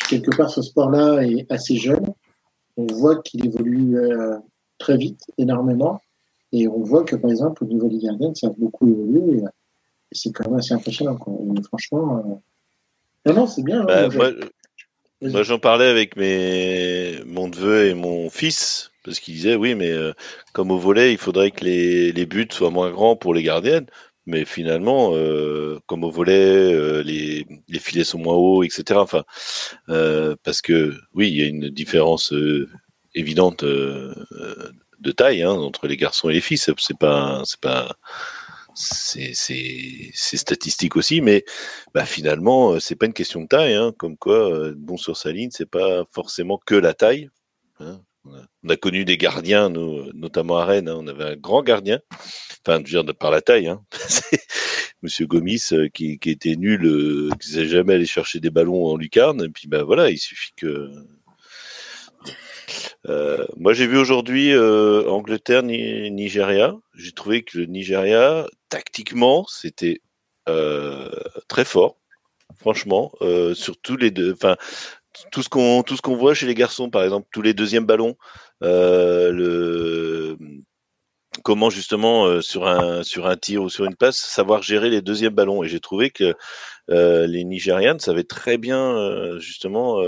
Quelque 0.09 0.35
part, 0.35 0.49
ce 0.49 0.61
sport-là 0.61 1.21
est 1.25 1.51
assez 1.51 1.75
jeune. 1.75 2.13
On 2.75 2.85
voit 2.87 3.21
qu'il 3.21 3.45
évolue 3.45 3.97
très 4.77 4.97
vite, 4.97 5.21
énormément. 5.37 6.01
Et 6.53 6.67
on 6.67 6.81
voit 6.81 7.03
que, 7.03 7.15
par 7.15 7.29
exemple, 7.29 7.63
au 7.63 7.67
niveau 7.67 7.87
des 7.89 7.99
gardiens, 7.99 8.33
ça 8.33 8.47
a 8.47 8.51
beaucoup 8.57 8.87
évolué. 8.87 9.39
Et 9.39 9.43
c'est 10.11 10.31
quand 10.31 10.49
même 10.49 10.59
assez 10.59 10.73
impressionnant. 10.73 11.17
franchement, 11.67 12.41
non, 13.27 13.33
non, 13.33 13.47
c'est 13.47 13.63
bien. 13.63 13.81
Hein, 13.81 14.07
bah, 14.09 14.29
moi, 15.21 15.43
j'en 15.43 15.59
parlais 15.59 15.87
avec 15.87 16.15
mes, 16.15 17.19
mon 17.25 17.47
neveu 17.47 17.87
et 17.87 17.93
mon 17.93 18.29
fils, 18.29 18.91
parce 19.03 19.19
qu'ils 19.19 19.35
disaient, 19.35 19.55
oui, 19.55 19.75
mais 19.75 19.91
euh, 19.91 20.13
comme 20.53 20.71
au 20.71 20.77
volet, 20.77 21.11
il 21.11 21.17
faudrait 21.17 21.51
que 21.51 21.65
les, 21.65 22.11
les 22.11 22.25
buts 22.25 22.47
soient 22.51 22.69
moins 22.71 22.91
grands 22.91 23.15
pour 23.15 23.33
les 23.33 23.43
gardiennes. 23.43 23.87
mais 24.25 24.45
finalement, 24.45 25.13
comme 25.87 26.03
au 26.03 26.11
volet, 26.11 27.03
les, 27.03 27.45
les, 27.67 27.79
filets 27.79 28.03
sont 28.03 28.19
moins 28.19 28.35
hauts, 28.35 28.63
etc. 28.63 28.99
Enfin, 28.99 29.23
parce 30.43 30.61
que 30.61 30.93
oui, 31.13 31.29
il 31.29 31.35
y 31.37 31.43
a 31.43 31.47
une 31.47 31.69
différence 31.69 32.33
évidente 33.15 33.63
de 34.99 35.11
taille 35.11 35.43
hein, 35.43 35.51
entre 35.51 35.87
les 35.87 35.97
garçons 35.97 36.29
et 36.29 36.33
les 36.33 36.41
filles. 36.41 36.57
C'est 36.57 36.75
pas, 36.99 37.41
c'est 37.45 37.59
pas, 37.59 37.95
c'est 38.77 40.37
statistique 40.37 40.95
aussi, 40.95 41.21
mais 41.21 41.43
bah, 41.93 42.05
finalement, 42.05 42.79
c'est 42.79 42.95
pas 42.95 43.07
une 43.07 43.13
question 43.13 43.41
de 43.41 43.47
taille. 43.47 43.73
Hein, 43.73 43.93
comme 43.97 44.17
quoi, 44.17 44.71
bon 44.75 44.97
sur 44.97 45.17
sa 45.17 45.31
ligne, 45.31 45.49
c'est 45.51 45.69
pas 45.69 46.03
forcément 46.11 46.59
que 46.65 46.75
la 46.75 46.93
taille. 46.93 47.29
Hein. 47.79 48.01
On 48.63 48.69
a 48.69 48.75
connu 48.75 49.05
des 49.05 49.17
gardiens, 49.17 49.69
notamment 49.69 50.57
à 50.57 50.65
Rennes. 50.65 50.89
Hein. 50.89 50.97
on 50.97 51.07
avait 51.07 51.23
un 51.23 51.35
grand 51.35 51.63
gardien, 51.63 51.99
enfin, 52.11 52.81
je 52.85 52.97
veux 52.97 53.03
dire, 53.03 53.15
par 53.15 53.31
la 53.31 53.41
taille. 53.41 53.71
Monsieur 55.03 55.27
Gomis, 55.27 55.69
qui, 55.93 56.17
qui, 56.17 56.29
était 56.29 56.55
nul, 56.55 56.85
euh, 56.85 57.29
qui 57.39 57.55
ne 57.55 57.65
jamais 57.65 57.93
aller 57.93 58.05
chercher 58.05 58.39
des 58.39 58.49
ballons 58.49 58.87
en 58.87 58.97
lucarne. 58.97 59.43
Et 59.43 59.49
puis, 59.49 59.67
ben 59.67 59.83
voilà, 59.83 60.09
il 60.09 60.17
suffit 60.17 60.53
que 60.57 60.91
euh, 63.09 63.45
moi, 63.55 63.73
j'ai 63.73 63.87
vu 63.87 63.97
aujourd'hui 63.97 64.51
euh, 64.51 65.09
Angleterre-Nigeria. 65.09 66.75
J'ai 66.95 67.11
trouvé 67.11 67.43
que 67.43 67.59
le 67.59 67.65
Nigeria, 67.65 68.47
tactiquement, 68.69 69.45
c'était 69.47 70.01
euh, 70.49 71.09
très 71.47 71.65
fort. 71.65 71.97
Franchement, 72.59 73.11
sur 73.53 73.77
tous 73.77 73.97
les 73.97 74.09
deux. 74.11 74.33
Enfin, 74.33 74.55
tout 75.31 75.43
ce 75.43 75.49
qu'on 75.49 75.83
tout 75.83 75.95
ce 75.95 76.01
qu'on 76.01 76.15
voit 76.15 76.33
chez 76.33 76.45
les 76.47 76.55
garçons, 76.55 76.89
par 76.89 77.03
exemple, 77.03 77.27
tous 77.31 77.41
les 77.41 77.53
deuxièmes 77.53 77.85
ballons, 77.85 78.15
le 78.61 80.37
comment 81.43 81.69
justement 81.69 82.41
sur 82.41 82.65
un 82.67 83.03
sur 83.03 83.27
un 83.27 83.37
tir 83.37 83.61
ou 83.61 83.69
sur 83.69 83.85
une 83.85 83.95
passe 83.95 84.17
savoir 84.17 84.63
gérer 84.63 84.89
les 84.89 85.01
deuxièmes 85.01 85.35
ballons 85.35 85.63
et 85.63 85.67
j'ai 85.67 85.79
trouvé 85.79 86.09
que 86.09 86.35
les 86.87 87.43
Nigérians 87.43 87.99
savaient 87.99 88.23
très 88.23 88.57
bien 88.57 89.37
justement 89.39 90.01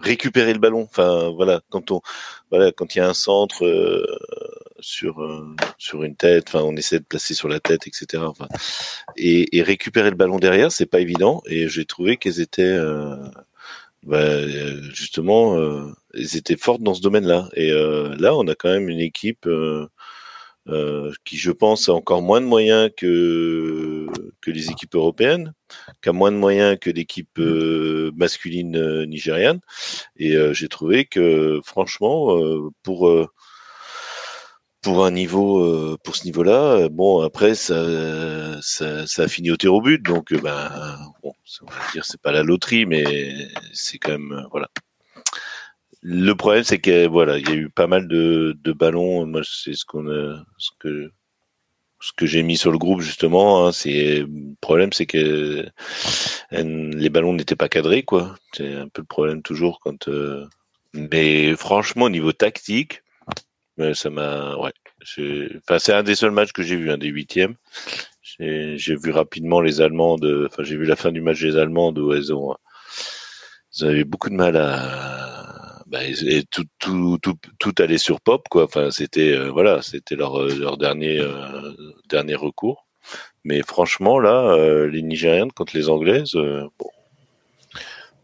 récupérer 0.00 0.52
le 0.52 0.58
ballon. 0.58 0.82
Enfin 0.82 1.30
voilà, 1.30 1.60
quand 1.70 1.90
on 1.90 2.00
voilà 2.50 2.72
quand 2.72 2.94
il 2.94 2.98
y 2.98 3.00
a 3.00 3.08
un 3.08 3.14
centre 3.14 3.64
euh, 3.64 4.06
sur 4.80 5.22
euh, 5.22 5.54
sur 5.78 6.02
une 6.04 6.16
tête, 6.16 6.48
enfin 6.48 6.62
on 6.64 6.76
essaie 6.76 6.98
de 6.98 7.04
placer 7.04 7.34
sur 7.34 7.48
la 7.48 7.60
tête, 7.60 7.86
etc. 7.86 8.22
Enfin, 8.26 8.48
et, 9.16 9.56
et, 9.56 9.62
récupérer 9.62 10.10
le 10.10 10.16
ballon 10.16 10.38
derrière, 10.38 10.72
c'est 10.72 10.86
pas 10.86 11.00
évident. 11.00 11.42
Et 11.46 11.68
j'ai 11.68 11.84
trouvé 11.84 12.16
qu'elles 12.16 12.40
étaient 12.40 12.62
euh, 12.62 13.16
bah, 14.04 14.46
justement, 14.92 15.58
elles 16.14 16.36
étaient 16.36 16.56
fortes 16.56 16.82
dans 16.82 16.94
ce 16.94 17.02
domaine-là. 17.02 17.48
Et 17.54 17.70
là, 17.70 18.34
on 18.36 18.46
a 18.46 18.54
quand 18.54 18.70
même 18.70 18.88
une 18.88 19.00
équipe 19.00 19.46
euh, 19.46 19.88
qui 21.24 21.36
je 21.36 21.50
pense 21.50 21.88
a 21.88 21.92
encore 21.92 22.22
moins 22.22 22.40
de 22.40 22.46
moyens 22.46 22.90
que, 22.96 24.06
que 24.40 24.50
les 24.50 24.70
équipes 24.70 24.94
européennes, 24.94 25.54
qui 26.02 26.08
a 26.08 26.12
moins 26.12 26.32
de 26.32 26.36
moyens 26.36 26.78
que 26.80 26.90
l'équipe 26.90 27.38
euh, 27.38 28.10
masculine 28.16 28.76
euh, 28.76 29.06
nigériane. 29.06 29.60
Et 30.16 30.36
j'ai 30.52 30.68
trouvé 30.68 31.04
que 31.04 31.60
franchement, 31.64 32.38
pour 32.82 33.10
pour 34.82 35.04
un 35.04 35.10
niveau 35.10 35.96
pour 36.04 36.16
ce 36.16 36.24
niveau-là, 36.24 36.88
bon 36.88 37.22
après 37.22 37.54
ça, 37.54 38.60
ça, 38.62 39.06
ça 39.06 39.22
a 39.22 39.28
fini 39.28 39.50
au 39.50 39.56
tir 39.56 39.74
au 39.74 39.80
but, 39.80 40.02
donc 40.02 40.32
ben 40.32 40.98
bon, 41.22 41.32
on 41.62 41.66
va 41.66 41.92
dire 41.92 42.04
c'est 42.04 42.20
pas 42.20 42.32
la 42.32 42.42
loterie, 42.42 42.86
mais 42.86 43.04
c'est 43.72 43.98
quand 43.98 44.12
même 44.12 44.46
voilà 44.50 44.68
le 46.02 46.32
problème, 46.34 46.64
c'est 46.64 46.78
que 46.78 47.06
voilà, 47.06 47.38
il 47.38 47.48
y 47.48 47.52
a 47.52 47.56
eu 47.56 47.70
pas 47.70 47.86
mal 47.86 48.08
de, 48.08 48.56
de 48.62 48.72
ballons. 48.72 49.26
Moi, 49.26 49.42
c'est 49.44 49.74
ce 49.74 49.84
qu'on 49.84 50.08
a, 50.08 50.44
ce 50.58 50.70
que 50.78 51.10
ce 52.00 52.12
que 52.16 52.26
j'ai 52.26 52.42
mis 52.42 52.56
sur 52.56 52.70
le 52.70 52.78
groupe 52.78 53.00
justement. 53.00 53.66
Hein, 53.66 53.72
c'est 53.72 54.20
le 54.20 54.54
problème, 54.60 54.92
c'est 54.92 55.06
que 55.06 55.66
les 56.52 57.10
ballons 57.10 57.32
n'étaient 57.34 57.56
pas 57.56 57.68
cadrés, 57.68 58.02
quoi. 58.02 58.36
C'est 58.52 58.74
un 58.74 58.88
peu 58.88 59.02
le 59.02 59.06
problème 59.06 59.42
toujours 59.42 59.80
quand. 59.80 60.08
Euh, 60.08 60.46
mais 60.94 61.54
franchement, 61.56 62.06
au 62.06 62.10
niveau 62.10 62.32
tactique, 62.32 63.02
ça 63.94 64.10
m'a, 64.10 64.56
ouais. 64.56 64.72
Enfin, 65.56 65.78
c'est 65.78 65.92
un 65.92 66.02
des 66.02 66.14
seuls 66.14 66.32
matchs 66.32 66.52
que 66.52 66.62
j'ai 66.62 66.76
vu, 66.76 66.90
un 66.90 66.98
des 66.98 67.08
huitièmes. 67.08 67.54
J'ai 68.38 68.96
vu 68.96 69.10
rapidement 69.10 69.60
les 69.60 69.80
Allemands. 69.80 70.16
De... 70.16 70.48
Enfin, 70.50 70.62
j'ai 70.62 70.76
vu 70.76 70.84
la 70.84 70.96
fin 70.96 71.12
du 71.12 71.20
match 71.20 71.40
des 71.40 71.56
Allemands 71.56 71.92
où 71.92 72.12
elles 72.12 72.32
ont, 72.32 72.54
elles 73.80 73.88
avaient 73.88 74.04
beaucoup 74.04 74.30
de 74.30 74.34
mal 74.34 74.56
à 74.56 75.37
bah, 75.88 76.04
et 76.04 76.44
tout, 76.50 76.64
tout, 76.78 77.18
tout, 77.22 77.38
tout 77.58 77.74
allait 77.78 77.98
sur 77.98 78.20
pop 78.20 78.46
quoi. 78.50 78.64
Enfin, 78.64 78.90
c'était 78.90 79.32
euh, 79.32 79.50
voilà, 79.50 79.80
c'était 79.80 80.16
leur, 80.16 80.38
euh, 80.38 80.54
leur 80.54 80.76
dernier 80.76 81.18
euh, 81.18 81.72
dernier 82.10 82.34
recours. 82.34 82.86
Mais 83.44 83.62
franchement 83.62 84.18
là, 84.18 84.56
les 84.86 85.02
Nigériennes 85.02 85.52
contre 85.52 85.76
les 85.76 85.88
Anglaises, 85.88 86.34
bon. 86.34 86.90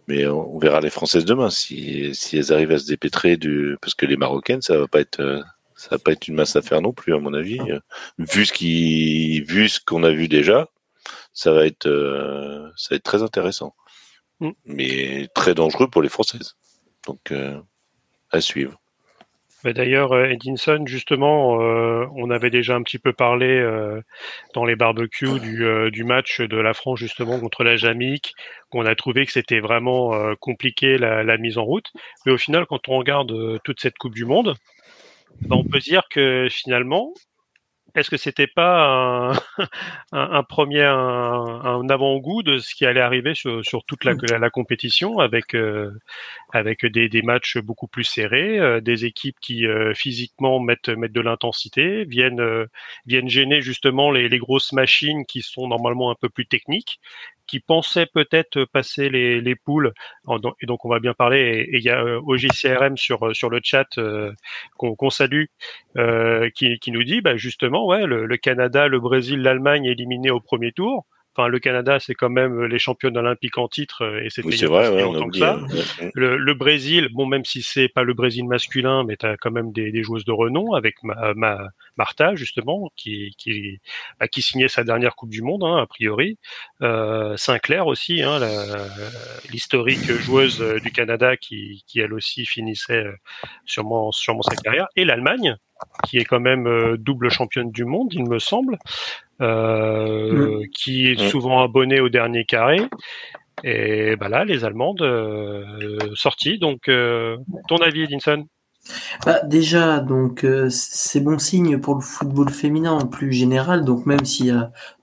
Mais 0.09 0.27
on 0.27 0.59
verra 0.59 0.83
les 0.83 0.91
Françaises 0.91 1.25
demain 1.25 1.49
si, 1.49 2.15
si 2.15 2.37
elles 2.37 2.53
arrivent 2.53 2.73
à 2.73 2.79
se 2.79 2.87
dépêtrer 2.87 3.39
du 3.39 3.79
parce 3.81 3.95
que 3.95 4.05
les 4.05 4.19
Marocaines 4.19 4.61
ça 4.61 4.77
va 4.77 4.87
pas 4.87 5.01
être 5.01 5.43
ça 5.77 5.89
va 5.93 5.99
pas 5.99 6.13
être 6.13 6.29
une 6.29 6.35
masse 6.35 6.57
à 6.57 6.63
faire 6.63 6.83
non 6.83 6.93
plus 6.93 7.15
à 7.15 7.19
mon 7.19 7.33
avis. 7.33 7.59
Vu 8.19 8.45
ce 8.45 8.53
qui 8.53 9.41
vu 9.43 9.71
ce 9.71 9.81
qu'on 9.81 10.03
a 10.05 10.11
vu 10.11 10.29
déjà, 10.29 10.69
ça 11.33 11.53
va 11.53 11.65
être 11.67 11.89
ça 12.77 12.89
va 12.91 12.97
être 12.97 13.05
très 13.05 13.23
intéressant. 13.23 13.75
Mm. 14.41 14.51
Mais 14.67 15.29
très 15.35 15.55
dangereux 15.55 15.89
pour 15.89 16.03
les 16.03 16.11
Françaises. 16.11 16.57
Donc, 17.07 17.33
euh, 17.33 17.61
à 18.31 18.41
suivre. 18.41 18.81
D'ailleurs, 19.65 20.13
euh, 20.13 20.27
Edinson, 20.27 20.85
justement, 20.85 21.63
euh, 21.63 22.07
on 22.17 22.29
avait 22.29 22.51
déjà 22.51 22.75
un 22.75 22.83
petit 22.83 22.99
peu 22.99 23.15
parlé 23.15 23.65
dans 24.53 24.67
les 24.67 24.77
barbecues 24.77 25.41
du, 25.41 26.05
match 26.05 26.43
de 26.43 26.57
la 26.59 26.75
France 26.75 26.99
justement 26.99 27.41
contre 27.41 27.65
la 27.65 27.77
Jamaïque, 27.77 28.35
qu'on 28.71 28.85
a 28.85 28.95
trouvé 28.95 29.25
que 29.25 29.33
c'était 29.33 29.61
vraiment 29.61 30.35
compliqué 30.37 30.99
la, 30.99 31.39
mise 31.39 31.57
en 31.57 31.65
route. 31.65 31.91
Mais 32.27 32.33
au 32.33 32.39
final, 32.39 32.67
quand 32.67 32.89
on 32.89 32.99
regarde 32.99 33.59
toute 33.65 33.81
cette 33.81 33.97
Coupe 33.97 34.15
du 34.15 34.27
Monde, 34.27 34.55
ben, 35.41 35.57
on 35.57 35.65
peut 35.65 35.81
dire 35.81 36.03
que 36.11 36.47
finalement, 36.51 37.15
est-ce 37.95 38.11
que 38.11 38.17
c'était 38.17 38.49
pas 38.49 39.33
un, 40.13 40.43
premier 40.49 40.83
un, 40.83 41.87
avant-goût 41.89 42.43
de 42.43 42.59
ce 42.59 42.75
qui 42.75 42.87
allait 42.87 43.01
arriver 43.01 43.35
sur, 43.35 43.63
toute 43.87 44.05
la, 44.05 44.15
la, 44.39 44.51
compétition 44.51 45.19
avec 45.21 45.55
euh, 45.55 45.91
avec 46.53 46.85
des, 46.87 47.09
des, 47.09 47.23
matchs 47.23 47.59
beaucoup 47.59 47.87
plus 47.87 48.05
serrés, 48.05 48.59
euh, 48.59 48.81
des 48.81 49.05
équipes 49.05 49.39
qui 49.41 49.67
euh, 49.67 49.95
physiquement 49.95 50.61
mettent 50.61 50.89
mettent 50.89 51.13
de 51.13 51.21
l'intensité, 51.21 52.05
viennent 52.05 52.67
viennent 53.07 53.29
gêner 53.29 53.61
justement 53.61 54.11
les, 54.11 54.29
les, 54.29 54.39
grosses 54.39 54.73
machines 54.73 55.25
qui 55.25 55.43
sont 55.43 55.69
normalement 55.69 56.11
un 56.11 56.17
peu 56.17 56.29
plus 56.29 56.47
techniques 56.47 57.01
qui 57.47 57.61
pensaient 57.61 58.07
peut-être 58.07 58.65
passer 58.65 59.09
les, 59.09 59.41
les 59.41 59.55
poules. 59.57 59.93
Et 60.61 60.67
donc 60.67 60.85
on 60.85 60.89
va 60.89 61.01
bien 61.01 61.15
parler. 61.15 61.67
Et 61.71 61.77
il 61.77 61.83
y 61.83 61.91
a 61.91 62.03
euh, 62.03 62.21
OGCRM 62.25 62.97
sur 62.97 63.27
euh, 63.27 63.35
sur 63.35 63.51
le 63.51 63.61
chat 63.63 63.87
euh, 63.99 64.33
qu'on 64.77 65.11
salue, 65.11 65.45
qui, 66.55 66.91
nous 66.91 67.05
dit 67.05 67.21
bah, 67.21 67.37
justement 67.37 67.87
ouais 67.87 68.07
le 68.07 68.37
Canada, 68.37 68.89
le 68.89 69.01
Brésil, 69.01 69.41
l'Allemagne 69.43 69.85
éliminés 69.85 70.31
au 70.31 70.41
premier 70.41 70.73
tour. 70.73 71.07
Enfin, 71.37 71.49
le 71.49 71.59
Canada, 71.59 71.99
c'est 71.99 72.15
quand 72.15 72.31
même 72.31 72.65
les 72.65 72.79
championnes 72.79 73.17
olympiques 73.17 73.59
en 73.59 73.69
titre, 73.69 74.05
euh, 74.05 74.25
et 74.25 74.31
c'était 74.31 74.49
oui, 74.49 74.59
c'est 74.59 74.67
vrai, 74.67 75.03
longtemps 75.03 75.29
que 75.29 75.39
ça. 75.39 75.59
Le, 76.15 76.37
le, 76.37 76.55
Brésil, 76.55 77.09
bon, 77.13 77.27
même 77.27 77.45
si 77.45 77.63
c'est 77.63 77.89
pas 77.89 78.03
le 78.03 78.15
Brésil 78.15 78.47
masculin, 78.47 79.05
mais 79.05 79.17
tu 79.17 79.27
as 79.27 79.37
quand 79.37 79.51
même 79.51 79.73
des, 79.73 79.91
des, 79.91 80.03
joueuses 80.03 80.25
de 80.25 80.33
renom 80.33 80.75
avec 80.75 81.03
ma, 81.03 81.35
ma 81.35 81.69
Martha 81.97 82.35
justement, 82.35 82.91
qui 82.97 83.35
qui, 83.39 83.81
bah, 84.21 84.29
qui 84.29 84.43
signait 84.43 84.69
sa 84.69 84.85
dernière 84.85 85.17
Coupe 85.17 85.31
du 85.31 85.43
Monde, 85.43 85.65
hein, 85.65 85.77
a 85.77 85.87
priori. 85.87 86.39
Euh, 86.83 87.37
Sinclair 87.37 87.87
aussi, 87.87 88.23
hein, 88.23 88.41
l'historique 89.51 90.11
joueuse 90.13 90.61
euh, 90.61 90.79
du 90.81 90.91
Canada, 90.91 91.37
qui, 91.37 91.85
qui 91.87 92.01
elle 92.01 92.13
aussi 92.13 92.47
finissait 92.47 93.05
euh, 93.05 93.13
sûrement 93.65 94.13
sûrement 94.13 94.43
sa 94.43 94.57
carrière, 94.57 94.89
et 94.97 95.05
l'Allemagne, 95.05 95.57
qui 96.07 96.19
est 96.19 96.25
quand 96.25 96.41
même 96.41 96.97
double 96.97 97.31
championne 97.31 97.71
du 97.71 97.85
monde, 97.85 98.13
il 98.13 98.29
me 98.29 98.39
semble, 98.39 98.79
euh, 99.41 100.61
mm. 100.61 100.69
qui 100.69 101.11
est 101.11 101.21
mm. 101.21 101.29
souvent 101.29 101.63
abonné 101.63 102.01
au 102.01 102.09
dernier 102.09 102.45
carré. 102.45 102.81
Et 103.63 104.17
bah 104.17 104.29
là, 104.29 104.45
les 104.45 104.65
Allemandes 104.65 105.03
euh, 105.03 105.99
sorties. 106.15 106.59
Donc, 106.59 106.89
euh, 106.89 107.37
ton 107.69 107.77
avis, 107.77 108.03
Edinson? 108.03 108.45
Bah, 109.25 109.41
déjà, 109.45 110.01
donc 110.01 110.47
c'est 110.69 111.21
bon 111.21 111.39
signe 111.39 111.79
pour 111.79 111.95
le 111.95 112.03
football 112.03 112.51
féminin 112.51 112.93
en 112.93 113.07
plus 113.07 113.33
général. 113.33 113.85
Donc 113.85 114.05
même 114.05 114.27
si 114.27 114.51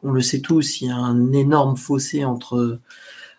on 0.03 0.11
le 0.11 0.21
sait 0.21 0.41
tous, 0.41 0.81
il 0.81 0.89
y 0.89 0.91
a 0.91 0.95
un 0.95 1.31
énorme 1.31 1.77
fossé 1.77 2.23
entre 2.23 2.79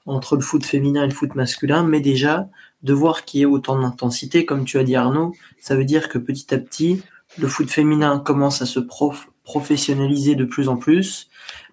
entre 0.05 0.35
le 0.35 0.43
foot 0.43 0.65
féminin 0.65 1.05
et 1.05 1.07
le 1.07 1.15
foot 1.15 1.37
masculin, 1.37 1.85
mais 1.85 2.01
déjà 2.01 2.49
de 2.83 2.93
voir 2.93 3.25
qu'il 3.25 3.41
y 3.41 3.43
ait 3.45 3.47
autant 3.47 3.81
d'intensité, 3.81 4.45
comme 4.45 4.65
tu 4.65 4.79
as 4.79 4.85
dit 4.85 4.97
Arnaud, 4.97 5.33
ça 5.61 5.77
veut 5.77 5.85
dire 5.85 6.09
que 6.09 6.19
petit 6.19 6.53
à 6.53 6.59
petit, 6.59 7.03
le 7.39 7.47
foot 7.47 7.71
féminin 7.71 8.19
commence 8.19 8.63
à 8.63 8.67
se 8.67 8.81
prof 8.81 9.32
professionnaliser 9.45 10.35
de 10.35 10.45
plus 10.45 10.69
en 10.69 10.77
plus. 10.77 11.29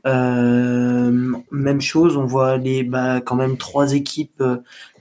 Euh, 0.08 1.34
même 1.52 1.82
chose, 1.82 2.18
on 2.18 2.26
voit 2.26 2.58
les 2.58 2.84
bah, 2.84 3.22
quand 3.22 3.36
même 3.36 3.58
trois 3.58 3.94
équipes 3.94 4.42
euh, 4.42 4.58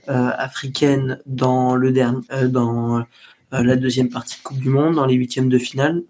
africaines 0.07 1.21
dans 1.25 1.75
le 1.75 1.91
dernier, 1.91 2.21
euh, 2.31 2.47
dans 2.47 3.05
la 3.51 3.75
deuxième 3.75 4.09
partie 4.09 4.37
de 4.37 4.43
Coupe 4.43 4.59
du 4.59 4.69
Monde, 4.69 4.95
dans 4.95 5.07
les 5.07 5.15
huitièmes 5.15 5.49
de 5.49 5.57
finale. 5.57 6.03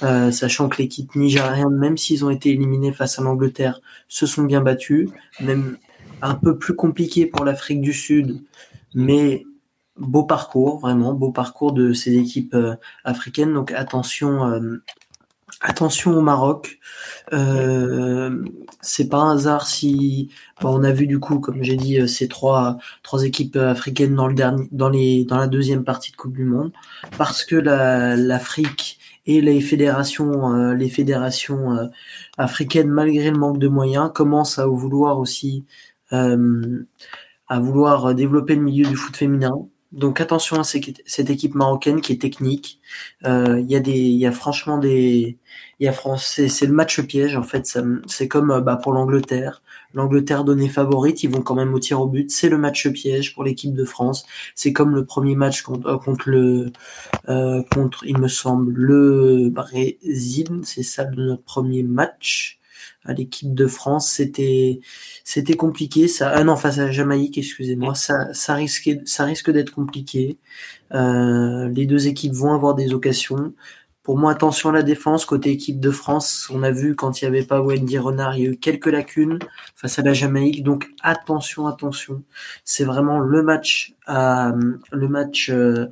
sachant 0.00 0.70
que 0.70 0.80
l'équipe 0.80 1.14
nigérienne, 1.16 1.76
même 1.76 1.98
s'ils 1.98 2.24
ont 2.24 2.30
été 2.30 2.50
éliminés 2.50 2.92
face 2.92 3.18
à 3.18 3.22
l'Angleterre, 3.22 3.80
se 4.08 4.24
sont 4.26 4.44
bien 4.44 4.62
battus, 4.62 5.10
même 5.40 5.76
un 6.22 6.34
peu 6.34 6.56
plus 6.56 6.74
compliqué 6.74 7.26
pour 7.26 7.44
l'Afrique 7.44 7.82
du 7.82 7.92
Sud, 7.92 8.42
mais 8.94 9.44
beau 9.98 10.22
parcours, 10.22 10.78
vraiment 10.78 11.12
beau 11.12 11.30
parcours 11.30 11.72
de 11.72 11.92
ces 11.92 12.16
équipes 12.16 12.56
africaines. 13.04 13.52
Donc 13.52 13.70
attention, 13.72 14.58
attention 15.60 16.16
au 16.16 16.20
Maroc. 16.20 16.78
Euh, 17.32 18.44
c'est 18.80 19.08
pas 19.08 19.18
un 19.18 19.34
hasard 19.36 19.66
si 19.66 20.30
on 20.62 20.84
a 20.84 20.92
vu 20.92 21.06
du 21.06 21.18
coup, 21.20 21.40
comme 21.40 21.62
j'ai 21.62 21.76
dit, 21.76 22.08
ces 22.08 22.28
trois 22.28 22.78
trois 23.02 23.24
équipes 23.24 23.56
africaines 23.56 24.14
dans 24.14 24.28
le 24.28 24.34
dernier, 24.34 24.68
dans 24.72 24.88
les 24.88 25.24
dans 25.24 25.38
la 25.38 25.46
deuxième 25.46 25.84
partie 25.84 26.12
de 26.12 26.16
Coupe 26.16 26.34
du 26.34 26.44
Monde, 26.44 26.72
parce 27.16 27.44
que 27.44 27.56
l'Afrique 27.56 28.98
et 29.26 29.40
les 29.40 29.60
fédérations, 29.60 30.72
les 30.72 30.88
fédérations 30.88 31.90
africaines, 32.38 32.88
malgré 32.88 33.30
le 33.30 33.38
manque 33.38 33.58
de 33.58 33.68
moyens, 33.68 34.10
commencent 34.14 34.58
à 34.58 34.66
vouloir 34.66 35.18
aussi 35.18 35.64
à 36.10 37.60
vouloir 37.60 38.14
développer 38.14 38.54
le 38.54 38.62
milieu 38.62 38.86
du 38.88 38.96
foot 38.96 39.16
féminin. 39.16 39.68
Donc 39.92 40.20
attention 40.20 40.60
à 40.60 40.64
cette 40.64 41.30
équipe 41.30 41.54
marocaine 41.54 42.02
qui 42.02 42.12
est 42.12 42.20
technique. 42.20 42.78
Euh, 43.24 43.58
il 43.58 43.70
y 43.70 43.76
a 43.76 43.80
des, 43.80 43.96
y 43.98 44.26
a 44.26 44.32
franchement 44.32 44.76
des, 44.78 45.38
y 45.80 45.88
a 45.88 45.92
français, 45.92 46.48
c'est 46.48 46.66
le 46.66 46.74
match 46.74 47.00
piège 47.00 47.36
en 47.36 47.42
fait. 47.42 47.78
C'est 48.06 48.28
comme 48.28 48.60
bah, 48.60 48.76
pour 48.76 48.92
l'Angleterre. 48.92 49.62
L'Angleterre 49.94 50.44
donnée 50.44 50.68
favorite, 50.68 51.22
ils 51.22 51.30
vont 51.30 51.40
quand 51.40 51.54
même 51.54 51.72
au 51.72 51.78
tir 51.78 52.00
au 52.00 52.06
but. 52.06 52.30
C'est 52.30 52.50
le 52.50 52.58
match 52.58 52.86
piège 52.88 53.34
pour 53.34 53.44
l'équipe 53.44 53.72
de 53.72 53.84
France. 53.84 54.26
C'est 54.54 54.74
comme 54.74 54.94
le 54.94 55.06
premier 55.06 55.34
match 55.34 55.62
contre, 55.62 55.88
euh, 55.88 56.14
le, 56.26 56.72
euh, 57.30 57.62
contre, 57.72 58.04
il 58.04 58.18
me 58.18 58.28
semble, 58.28 58.72
le 58.74 59.48
Brésil. 59.48 60.60
C'est 60.64 60.82
ça 60.82 61.06
notre 61.06 61.42
premier 61.42 61.82
match 61.82 62.57
l'équipe 63.12 63.54
de 63.54 63.66
France, 63.66 64.10
c'était 64.10 64.80
compliqué. 65.56 66.08
Ça, 66.08 66.30
ah 66.34 66.44
non, 66.44 66.56
face 66.56 66.78
à 66.78 66.86
la 66.86 66.92
Jamaïque, 66.92 67.38
excusez-moi, 67.38 67.94
ça 67.94 68.54
risque 68.54 69.50
d'être 69.50 69.70
compliqué. 69.70 70.38
Euh, 70.94 71.68
les 71.68 71.86
deux 71.86 72.08
équipes 72.08 72.34
vont 72.34 72.52
avoir 72.52 72.74
des 72.74 72.92
occasions. 72.94 73.52
Pour 74.02 74.16
moi, 74.16 74.32
attention 74.32 74.70
à 74.70 74.72
la 74.72 74.82
défense 74.82 75.26
côté 75.26 75.50
équipe 75.50 75.80
de 75.80 75.90
France. 75.90 76.48
On 76.50 76.62
a 76.62 76.70
vu 76.70 76.96
quand 76.96 77.20
il 77.20 77.24
n'y 77.24 77.28
avait 77.36 77.46
pas 77.46 77.60
Wendy 77.60 77.98
Renard, 77.98 78.38
il 78.38 78.42
y 78.42 78.46
a 78.46 78.50
eu 78.52 78.56
quelques 78.56 78.86
lacunes 78.86 79.38
face 79.74 79.98
à 79.98 80.02
la 80.02 80.14
Jamaïque. 80.14 80.62
Donc 80.64 80.88
attention, 81.02 81.66
attention. 81.66 82.22
C'est 82.64 82.84
vraiment 82.84 83.20
le 83.20 83.42
match 83.42 83.94
le 84.08 85.08
match. 85.08 85.50
Euh, 85.50 85.86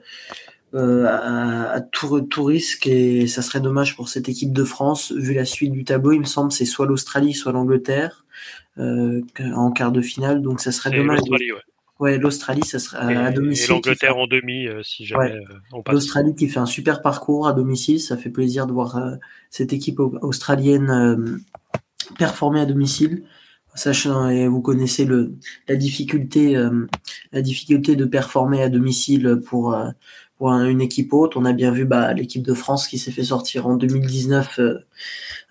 euh, 0.76 1.06
à, 1.06 1.80
tout, 1.80 2.20
tout, 2.20 2.44
risque 2.44 2.86
et 2.86 3.26
ça 3.28 3.40
serait 3.40 3.60
dommage 3.60 3.96
pour 3.96 4.10
cette 4.10 4.28
équipe 4.28 4.52
de 4.52 4.62
France 4.62 5.10
vu 5.10 5.32
la 5.32 5.46
suite 5.46 5.72
du 5.72 5.84
tableau. 5.84 6.12
Il 6.12 6.20
me 6.20 6.24
semble 6.24 6.52
c'est 6.52 6.66
soit 6.66 6.84
l'Australie, 6.84 7.32
soit 7.32 7.52
l'Angleterre 7.52 8.26
euh, 8.76 9.22
en 9.54 9.70
quart 9.70 9.90
de 9.90 10.02
finale, 10.02 10.42
donc 10.42 10.60
ça 10.60 10.72
serait 10.72 10.90
dommage. 10.90 11.20
L'Australie, 11.20 11.52
ouais. 11.52 11.58
Ouais, 11.98 12.18
l'Australie, 12.18 12.62
ça 12.62 12.78
serait 12.78 13.16
à 13.16 13.30
domicile. 13.30 13.70
Et 13.70 13.72
l'Angleterre 13.72 14.18
en 14.18 14.26
demi, 14.26 14.66
euh, 14.66 14.82
si 14.82 15.06
jamais 15.06 15.32
ouais. 15.32 15.44
on 15.72 15.82
passe. 15.82 15.94
L'Australie 15.94 16.34
qui 16.34 16.46
fait 16.46 16.60
un 16.60 16.66
super 16.66 17.00
parcours 17.00 17.48
à 17.48 17.54
domicile, 17.54 17.98
ça 17.98 18.18
fait 18.18 18.28
plaisir 18.28 18.66
de 18.66 18.72
voir 18.72 19.00
cette 19.48 19.72
équipe 19.72 19.98
australienne 19.98 21.40
performer 22.18 22.60
à 22.60 22.66
domicile 22.66 23.22
sachant 23.74 24.30
et 24.30 24.48
vous 24.48 24.62
connaissez 24.62 25.04
le 25.04 25.34
la 25.68 25.76
difficulté 25.76 26.56
la 27.32 27.42
difficulté 27.42 27.94
de 27.94 28.06
performer 28.06 28.62
à 28.62 28.70
domicile 28.70 29.40
pour 29.44 29.76
pour 30.38 30.50
une 30.52 30.80
équipe 30.80 31.12
haute. 31.12 31.36
On 31.36 31.44
a 31.44 31.52
bien 31.52 31.70
vu 31.70 31.84
bah, 31.84 32.12
l'équipe 32.12 32.42
de 32.42 32.54
France 32.54 32.88
qui 32.88 32.98
s'est 32.98 33.10
fait 33.10 33.24
sortir 33.24 33.66
en 33.66 33.76
2019 33.76 34.58
euh, 34.58 34.78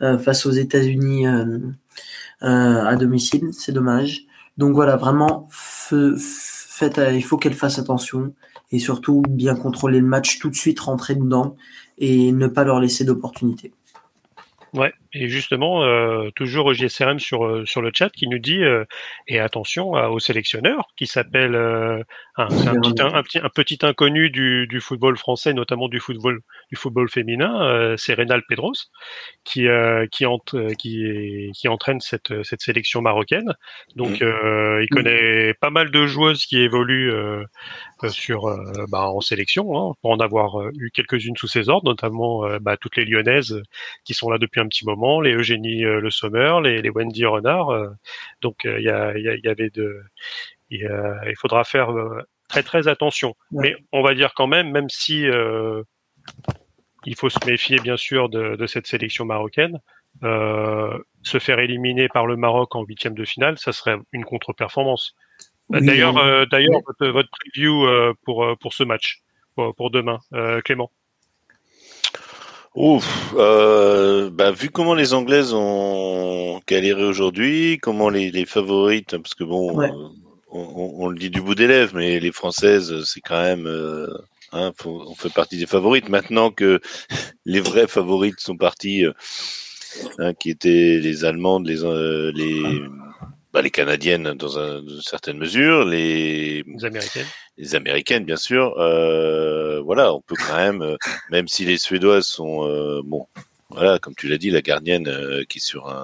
euh, 0.02 0.18
face 0.18 0.46
aux 0.46 0.52
États-Unis 0.52 1.28
euh, 1.28 1.60
à 2.42 2.96
domicile. 2.96 3.50
C'est 3.52 3.72
dommage. 3.72 4.26
Donc 4.58 4.74
voilà, 4.74 4.96
vraiment, 4.96 5.48
faites, 5.52 7.02
il 7.14 7.24
faut 7.24 7.38
qu'elle 7.38 7.54
fasse 7.54 7.78
attention 7.80 8.34
et 8.72 8.80
surtout 8.80 9.22
bien 9.28 9.56
contrôler 9.56 10.00
le 10.00 10.06
match 10.08 10.40
tout 10.40 10.50
de 10.50 10.56
suite, 10.56 10.80
rentrer 10.80 11.16
dedans 11.16 11.56
et 11.98 12.32
ne 12.32 12.48
pas 12.48 12.64
leur 12.64 12.80
laisser 12.80 13.04
d'opportunités. 13.04 13.74
Ouais, 14.74 14.94
et 15.18 15.30
justement, 15.30 15.84
euh, 15.84 16.30
toujours 16.36 16.74
GSRM 16.74 17.20
sur, 17.20 17.46
euh, 17.46 17.66
sur 17.66 17.82
le 17.82 17.90
chat 17.94 18.10
qui 18.10 18.28
nous 18.28 18.38
dit, 18.38 18.62
euh, 18.62 18.84
et 19.30 19.40
attention 19.40 19.92
au 19.92 20.20
sélectionneur 20.20 20.90
qui 20.98 21.08
s'appelle, 21.08 21.56
un, 21.56 22.02
un, 22.38 22.48
petit, 22.48 23.02
un, 23.02 23.24
petit, 23.24 23.40
un, 23.40 23.50
petit, 23.50 23.80
inconnu 23.84 24.30
du, 24.30 24.68
du, 24.68 24.82
football 24.82 25.18
français, 25.18 25.54
notamment 25.54 25.88
du 25.88 26.02
football, 26.02 26.42
du 26.70 26.76
football 26.76 27.10
féminin, 27.10 27.96
c'est 27.98 28.14
Rénal 28.14 28.44
Pedros, 28.48 28.74
qui, 29.46 29.68
qui, 30.12 30.26
qui, 30.78 31.52
qui, 31.54 31.68
entraîne 31.70 32.02
cette, 32.02 32.44
cette 32.44 32.62
sélection 32.62 33.02
marocaine. 33.02 33.54
Donc, 33.96 34.22
mmh. 34.22 34.82
il 34.82 34.88
connaît 34.92 35.54
pas 35.54 35.70
mal 35.70 35.92
de 35.92 36.06
joueuses 36.06 36.46
qui 36.46 36.60
évoluent 36.60 37.14
sur, 38.10 38.54
bah, 38.90 39.08
en 39.08 39.22
sélection, 39.22 39.78
hein, 39.78 39.94
pour 40.02 40.12
en 40.12 40.18
avoir 40.18 40.60
eu 40.78 40.92
quelques-unes 40.94 41.38
sous 41.38 41.48
ses 41.48 41.70
ordres, 41.70 41.90
notamment 41.90 42.44
bah, 42.60 42.76
toutes 42.76 42.98
les 42.98 43.06
lyonnaises 43.06 43.62
qui 44.04 44.14
sont 44.14 44.30
là 44.30 44.38
depuis 44.38 44.60
un 44.60 44.68
petit 44.68 44.86
moment 44.86 45.05
les 45.22 45.34
Eugénie 45.34 45.86
euh, 45.86 46.00
Le 46.00 46.10
Sommer, 46.10 46.60
les, 46.64 46.82
les 46.82 46.90
Wendy 46.90 47.26
Renard. 47.26 47.70
Euh, 47.70 47.90
donc 48.42 48.66
euh, 48.66 48.80
il 48.80 48.84
y, 48.84 49.46
y, 49.46 49.48
avait 49.48 49.70
de, 49.70 50.02
il 50.70 51.36
faudra 51.38 51.64
faire 51.64 51.90
très 52.50 52.64
très 52.64 52.88
attention. 52.88 53.36
Mais 53.52 53.76
on 53.92 54.02
va 54.02 54.14
dire 54.14 54.34
quand 54.36 54.48
même, 54.48 54.72
même 54.72 54.90
si 54.90 55.26
il 57.06 57.16
faut 57.16 57.30
se 57.30 57.40
méfier 57.46 57.78
bien 57.80 57.98
sûr 57.98 58.30
de, 58.30 58.56
de 58.56 58.66
cette 58.66 58.88
sélection 58.88 59.26
marocaine, 59.26 59.80
euh, 60.24 60.98
se 61.24 61.40
faire 61.40 61.60
éliminer 61.60 62.08
par 62.08 62.26
le 62.26 62.38
Maroc 62.38 62.76
en 62.76 62.84
huitième 62.84 63.16
de 63.16 63.26
finale, 63.26 63.58
ça 63.58 63.74
serait 63.74 63.98
une 64.12 64.26
contre-performance. 64.26 65.16
d'ailleurs, 65.70 66.18
euh, 66.18 66.46
d'ailleurs, 66.46 66.82
votre, 66.86 67.08
votre, 67.08 67.30
preview 67.30 67.86
pour 68.24 68.58
pour 68.60 68.74
ce 68.74 68.84
match, 68.84 69.22
pour, 69.56 69.76
pour 69.76 69.92
demain, 69.92 70.20
Clément. 70.64 70.92
Ouf, 72.76 73.34
euh, 73.38 74.30
bah, 74.30 74.52
vu 74.52 74.70
comment 74.70 74.96
les 74.96 75.14
Anglaises 75.14 75.54
ont 75.54 76.60
galéré 76.68 77.06
aujourd'hui, 77.06 77.80
comment 77.82 78.10
les, 78.10 78.32
les, 78.32 78.46
favorites, 78.46 79.18
parce 79.18 79.34
que 79.34 79.46
bon, 79.46 79.82
euh, 79.82 79.88
on, 80.52 80.94
on, 80.98 81.08
le 81.08 81.18
dit 81.18 81.30
du 81.30 81.40
bout 81.40 81.56
des 81.56 81.68
lèvres, 81.68 81.96
mais 81.96 82.20
les 82.20 82.34
Françaises, 82.34 83.06
c'est 83.06 83.22
quand 83.22 83.42
même, 83.42 83.66
euh, 83.66 84.10
hein, 84.52 84.74
on 84.84 85.16
fait 85.16 85.34
partie 85.34 85.58
des 85.58 85.66
favorites. 85.66 86.10
Maintenant 86.10 86.52
que 86.52 86.82
les 87.46 87.62
vraies 87.62 87.88
favorites 87.88 88.42
sont 88.42 88.58
parties, 88.58 89.06
euh, 89.06 89.14
hein, 90.20 90.34
qui 90.34 90.50
étaient 90.50 91.00
les 91.02 91.24
Allemandes, 91.24 91.66
les, 91.66 91.86
euh, 91.86 92.34
les 92.36 92.62
bah, 93.56 93.62
les 93.62 93.72
Canadiennes 93.72 94.34
dans, 94.34 94.60
un, 94.60 94.82
dans, 94.82 94.96
une 94.96 95.02
certaine 95.02 95.38
mesure, 95.38 95.86
les, 95.86 96.62
les 96.64 96.86
Américaines, 96.86 97.26
les 97.58 97.74
Américaines 97.74 98.26
bien 98.26 98.36
sûr. 98.36 98.78
Euh, 98.80 99.80
voilà, 99.80 100.14
on 100.14 100.20
peut 100.20 100.36
quand 100.36 100.58
même, 100.58 100.82
euh, 100.82 100.98
même 101.32 101.48
si 101.48 101.64
les 101.64 101.78
Suédoises 101.78 102.26
sont 102.28 102.68
euh, 102.68 103.00
bon, 103.06 103.28
voilà, 103.70 103.98
comme 103.98 104.14
tu 104.14 104.28
l'as 104.28 104.38
dit, 104.38 104.50
la 104.50 104.62
gardienne 104.62 105.08
euh, 105.08 105.46
qui 105.48 105.60
est 105.60 105.62
sur 105.62 105.88
un. 105.88 106.04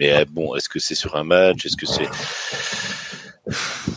Mais 0.00 0.12
euh, 0.12 0.24
bon, 0.28 0.56
est-ce 0.56 0.68
que 0.68 0.80
c'est 0.80 0.96
sur 0.96 1.14
un 1.14 1.22
match? 1.22 1.64
Est-ce 1.64 1.76
que 1.76 1.86
c'est 1.86 2.08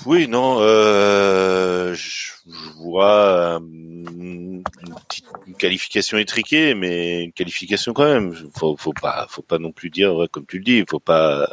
oui, 0.06 0.28
non, 0.28 0.60
euh, 0.62 1.96
je, 1.96 2.34
je, 2.48 2.70
vois 2.84 3.60
une, 3.60 4.64
petite, 5.10 5.26
une 5.48 5.56
qualification 5.56 6.20
étriquée, 6.20 6.76
mais 6.76 7.24
une 7.24 7.34
qualification 7.34 7.94
quand 7.94 8.06
même. 8.06 8.34
Faut, 8.56 8.78
faut 8.78 8.94
pas, 8.94 9.26
faut 9.28 9.42
pas 9.42 9.58
non 9.58 9.72
plus 9.72 9.90
dire, 9.90 10.28
comme 10.32 10.46
tu 10.46 10.60
le 10.60 10.64
dis, 10.64 10.78
il 10.78 10.86
faut 10.88 11.00
pas 11.00 11.50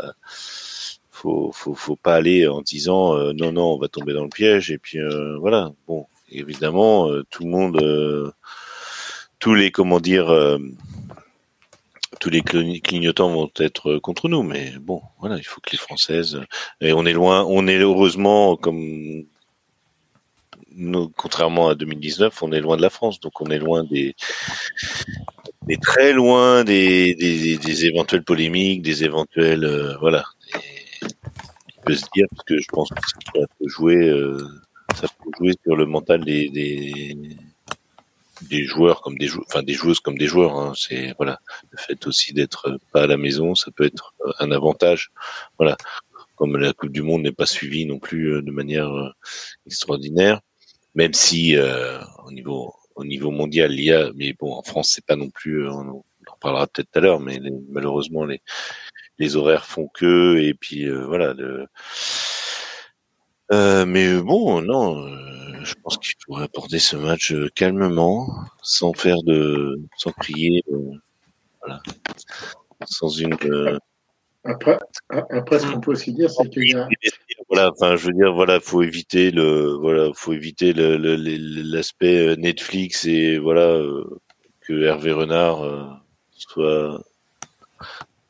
faut, 1.18 1.50
faut, 1.52 1.74
faut 1.74 1.96
pas 1.96 2.14
aller 2.14 2.46
en 2.46 2.62
disant 2.62 3.16
euh, 3.16 3.32
non, 3.32 3.52
non, 3.52 3.74
on 3.74 3.78
va 3.78 3.88
tomber 3.88 4.12
dans 4.12 4.24
le 4.24 4.28
piège. 4.28 4.70
Et 4.70 4.78
puis 4.78 4.98
euh, 4.98 5.36
voilà. 5.38 5.72
Bon, 5.86 6.06
évidemment, 6.30 7.10
euh, 7.10 7.24
tout 7.30 7.44
le 7.44 7.50
monde, 7.50 8.34
tous 9.38 9.54
les, 9.54 9.70
comment 9.70 10.00
dire, 10.00 10.26
tous 12.20 12.30
les 12.30 12.42
clignotants 12.42 13.30
vont 13.30 13.50
être 13.58 13.98
contre 13.98 14.28
nous. 14.28 14.42
Mais 14.42 14.72
bon, 14.80 15.02
voilà, 15.20 15.36
il 15.38 15.44
faut 15.44 15.60
que 15.60 15.70
les 15.72 15.78
Françaises. 15.78 16.40
Et 16.80 16.92
on 16.92 17.04
est 17.06 17.12
loin, 17.12 17.44
on 17.44 17.66
est 17.66 17.78
heureusement, 17.78 18.56
comme 18.56 19.24
contrairement 21.16 21.68
à 21.68 21.74
2019, 21.74 22.42
on 22.42 22.52
est 22.52 22.60
loin 22.60 22.76
de 22.76 22.82
la 22.82 22.90
France, 22.90 23.18
donc 23.18 23.40
on 23.40 23.46
est 23.46 23.58
loin 23.58 23.82
des, 23.82 24.14
des 25.62 25.76
très 25.76 26.12
loin 26.12 26.62
des 26.62 27.84
éventuelles 27.84 28.22
polémiques, 28.22 28.82
des 28.82 29.02
éventuelles, 29.02 29.96
voilà, 30.00 30.24
peut 31.88 31.94
se 31.94 32.06
dire 32.14 32.26
parce 32.30 32.44
que 32.44 32.58
je 32.58 32.68
pense 32.68 32.90
que 32.90 33.00
ça 33.00 33.46
peut 33.58 33.68
jouer, 33.68 33.96
euh, 33.96 34.38
ça 34.94 35.06
peut 35.08 35.30
jouer 35.38 35.54
sur 35.64 35.74
le 35.74 35.86
mental 35.86 36.22
des, 36.24 36.50
des, 38.50 38.64
joueurs 38.64 39.00
comme 39.00 39.16
des 39.16 39.26
joueurs, 39.26 39.46
enfin 39.48 39.62
des 39.62 39.72
joueuses 39.72 40.00
comme 40.00 40.18
des 40.18 40.26
joueurs. 40.26 40.58
Hein. 40.58 40.72
C'est 40.76 41.14
voilà, 41.16 41.38
le 41.70 41.78
fait 41.78 42.06
aussi 42.06 42.34
d'être 42.34 42.78
pas 42.92 43.04
à 43.04 43.06
la 43.06 43.16
maison, 43.16 43.54
ça 43.54 43.70
peut 43.70 43.84
être 43.84 44.14
un 44.38 44.50
avantage. 44.52 45.10
Voilà, 45.58 45.76
comme 46.36 46.56
la 46.56 46.72
Coupe 46.74 46.92
du 46.92 47.02
Monde 47.02 47.22
n'est 47.22 47.32
pas 47.32 47.46
suivie 47.46 47.86
non 47.86 47.98
plus 47.98 48.34
euh, 48.34 48.42
de 48.42 48.50
manière 48.50 48.92
euh, 48.92 49.10
extraordinaire, 49.66 50.40
même 50.94 51.14
si 51.14 51.56
euh, 51.56 52.00
au 52.26 52.32
niveau 52.32 52.74
au 52.96 53.04
niveau 53.04 53.30
mondial 53.30 53.72
il 53.72 53.84
y 53.84 53.92
a, 53.92 54.10
mais 54.14 54.34
bon 54.34 54.52
en 54.52 54.62
France 54.62 54.90
c'est 54.94 55.06
pas 55.06 55.16
non 55.16 55.30
plus, 55.30 55.66
on, 55.68 56.02
en 56.30 56.36
parlera 56.40 56.66
peut-être 56.66 56.90
tout 56.92 56.98
à 56.98 57.02
l'heure, 57.02 57.20
mais 57.20 57.40
malheureusement 57.70 58.24
les 58.24 58.42
les 59.18 59.36
horaires 59.36 59.66
font 59.66 59.88
que 59.88 60.36
et 60.38 60.54
puis 60.54 60.88
voilà. 60.88 61.34
Le... 61.34 61.66
mais 63.84 64.20
bon, 64.20 64.62
non, 64.62 65.08
je 65.62 65.74
pense 65.82 65.98
qu'il 65.98 66.14
faut 66.26 66.36
aborder 66.36 66.78
ce 66.78 66.96
match 66.96 67.34
calmement, 67.54 68.28
sans 68.62 68.92
faire 68.92 69.22
de, 69.22 69.80
sans 69.96 70.12
crier, 70.12 70.64
voilà, 71.60 71.82
sans 72.86 73.08
une 73.08 73.36
après, 74.44 74.78
après, 75.10 75.58
ce 75.58 75.66
qu'on 75.66 75.80
peut 75.80 75.90
aussi 75.92 76.12
dire, 76.12 76.30
c'est 76.30 76.48
qu'il 76.48 76.68
y 76.68 76.74
a. 76.74 76.88
Voilà, 77.48 77.70
enfin, 77.70 77.96
je 77.96 78.06
veux 78.06 78.12
dire, 78.12 78.32
voilà, 78.32 78.60
faut 78.60 78.82
éviter 78.82 79.30
le, 79.30 79.72
voilà, 79.80 80.10
faut 80.14 80.32
éviter 80.32 80.72
l'aspect 80.74 82.28
euh, 82.28 82.36
Netflix 82.36 83.04
et 83.06 83.38
voilà 83.38 83.62
euh, 83.62 84.04
que 84.60 84.82
Hervé 84.82 85.12
Renard 85.12 85.64
euh, 85.64 85.84
soit 86.30 87.02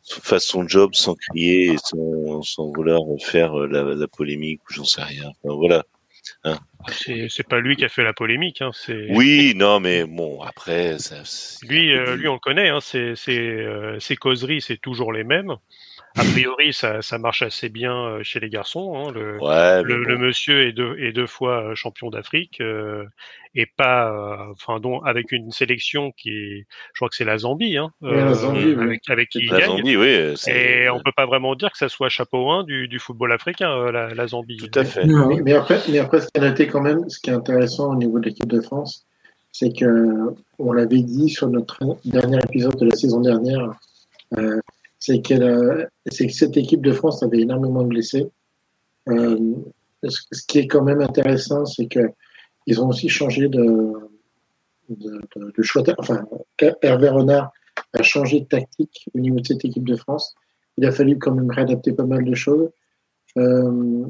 fasse 0.08 0.46
son 0.46 0.66
job 0.66 0.94
sans 0.94 1.14
crier 1.14 1.72
et 1.72 1.76
sans, 1.78 2.42
sans 2.42 2.72
vouloir 2.72 3.00
faire 3.20 3.54
la, 3.54 3.82
la 3.82 4.08
polémique 4.08 4.60
ou 4.68 4.72
j'en 4.72 4.84
sais 4.84 5.02
rien. 5.02 5.30
Enfin, 5.42 5.54
voilà. 5.54 5.84
Hein. 6.44 6.58
C'est 7.28 7.46
pas 7.48 7.60
lui 7.60 7.76
qui 7.76 7.84
a 7.84 7.88
fait 7.88 8.04
la 8.04 8.12
polémique. 8.12 8.62
Hein, 8.62 8.70
oui, 9.10 9.54
non, 9.56 9.80
mais 9.80 10.04
bon, 10.04 10.42
après, 10.42 10.98
ça, 10.98 11.22
lui, 11.66 11.92
lui, 12.16 12.28
on 12.28 12.34
le 12.34 12.38
connaît. 12.38 12.68
Hein, 12.68 12.80
ses 12.80 14.16
causeries, 14.16 14.60
c'est 14.60 14.80
toujours 14.80 15.12
les 15.12 15.24
mêmes 15.24 15.56
a 16.18 16.24
priori, 16.32 16.72
ça, 16.72 17.02
ça, 17.02 17.18
marche 17.18 17.42
assez 17.42 17.68
bien 17.68 17.94
euh, 17.94 18.22
chez 18.22 18.40
les 18.40 18.48
garçons. 18.48 18.94
Hein. 18.96 19.12
Le, 19.12 19.38
le, 19.82 20.04
le, 20.04 20.18
monsieur 20.18 20.66
est 20.66 20.72
deux, 20.72 20.98
est 20.98 21.12
deux 21.12 21.26
fois 21.26 21.62
euh, 21.62 21.74
champion 21.74 22.10
d'Afrique 22.10 22.60
euh, 22.60 23.04
et 23.54 23.66
pas, 23.66 24.10
euh, 24.10 24.52
enfin, 24.52 24.80
dont 24.80 25.00
avec 25.02 25.32
une 25.32 25.50
sélection 25.50 26.12
qui 26.12 26.30
est, 26.30 26.66
je 26.92 26.98
crois 26.98 27.08
que 27.08 27.16
c'est 27.16 27.24
la 27.24 27.38
Zambie, 27.38 27.76
hein, 27.76 27.90
la 28.02 28.34
Zambie 28.34 28.74
avec, 28.78 29.08
avec, 29.08 29.28
qui 29.30 29.38
il 29.38 29.50
la 29.50 29.60
gagne. 29.60 29.68
Zambie, 29.78 29.96
oui. 29.96 30.34
Et 30.48 30.88
on 30.90 31.00
peut 31.00 31.12
pas 31.16 31.26
vraiment 31.26 31.54
dire 31.54 31.70
que 31.70 31.78
ça 31.78 31.88
soit 31.88 32.08
chapeau 32.08 32.50
1 32.50 32.64
du, 32.64 32.88
du 32.88 32.98
football 32.98 33.32
africain, 33.32 33.90
la, 33.90 34.14
la, 34.14 34.26
Zambie. 34.26 34.56
Tout 34.58 34.78
à 34.78 34.84
fait. 34.84 35.04
Mais, 35.06 35.40
mais, 35.42 35.52
après, 35.52 35.80
mais 35.88 35.98
après, 35.98 36.20
ce 36.20 36.28
qui 36.28 36.38
a 36.38 36.40
noté 36.40 36.66
quand 36.66 36.82
même, 36.82 37.08
ce 37.08 37.20
qui 37.20 37.30
est 37.30 37.34
intéressant 37.34 37.92
au 37.92 37.96
niveau 37.96 38.18
de 38.18 38.26
l'équipe 38.26 38.48
de 38.48 38.60
France, 38.60 39.06
c'est 39.52 39.72
que 39.72 40.34
on 40.58 40.72
l'avait 40.72 41.02
dit 41.02 41.28
sur 41.28 41.48
notre 41.48 41.78
dernier 42.04 42.38
épisode 42.38 42.76
de 42.76 42.86
la 42.86 42.96
saison 42.96 43.20
dernière. 43.20 43.72
Euh, 44.36 44.60
c'est 44.98 45.20
que 45.20 45.88
cette 46.06 46.56
équipe 46.56 46.82
de 46.82 46.92
France 46.92 47.22
avait 47.22 47.40
énormément 47.40 47.82
de 47.82 47.88
blessés. 47.88 48.26
Euh, 49.08 49.54
ce 50.04 50.46
qui 50.46 50.58
est 50.58 50.66
quand 50.66 50.82
même 50.82 51.00
intéressant, 51.00 51.64
c'est 51.64 51.86
que 51.86 52.00
ils 52.66 52.80
ont 52.82 52.88
aussi 52.88 53.08
changé 53.08 53.48
de, 53.48 53.94
de, 54.90 55.62
choix. 55.62 55.82
Enfin, 55.96 56.26
Hervé 56.82 57.08
Renard 57.08 57.50
a 57.94 58.02
changé 58.02 58.40
de 58.40 58.44
tactique 58.44 59.08
au 59.14 59.18
niveau 59.18 59.40
de 59.40 59.46
cette 59.46 59.64
équipe 59.64 59.86
de 59.86 59.96
France. 59.96 60.34
Il 60.76 60.84
a 60.84 60.92
fallu 60.92 61.18
quand 61.18 61.34
même 61.34 61.50
réadapter 61.50 61.92
pas 61.92 62.04
mal 62.04 62.24
de 62.24 62.34
choses. 62.34 62.68
Euh, 63.38 64.06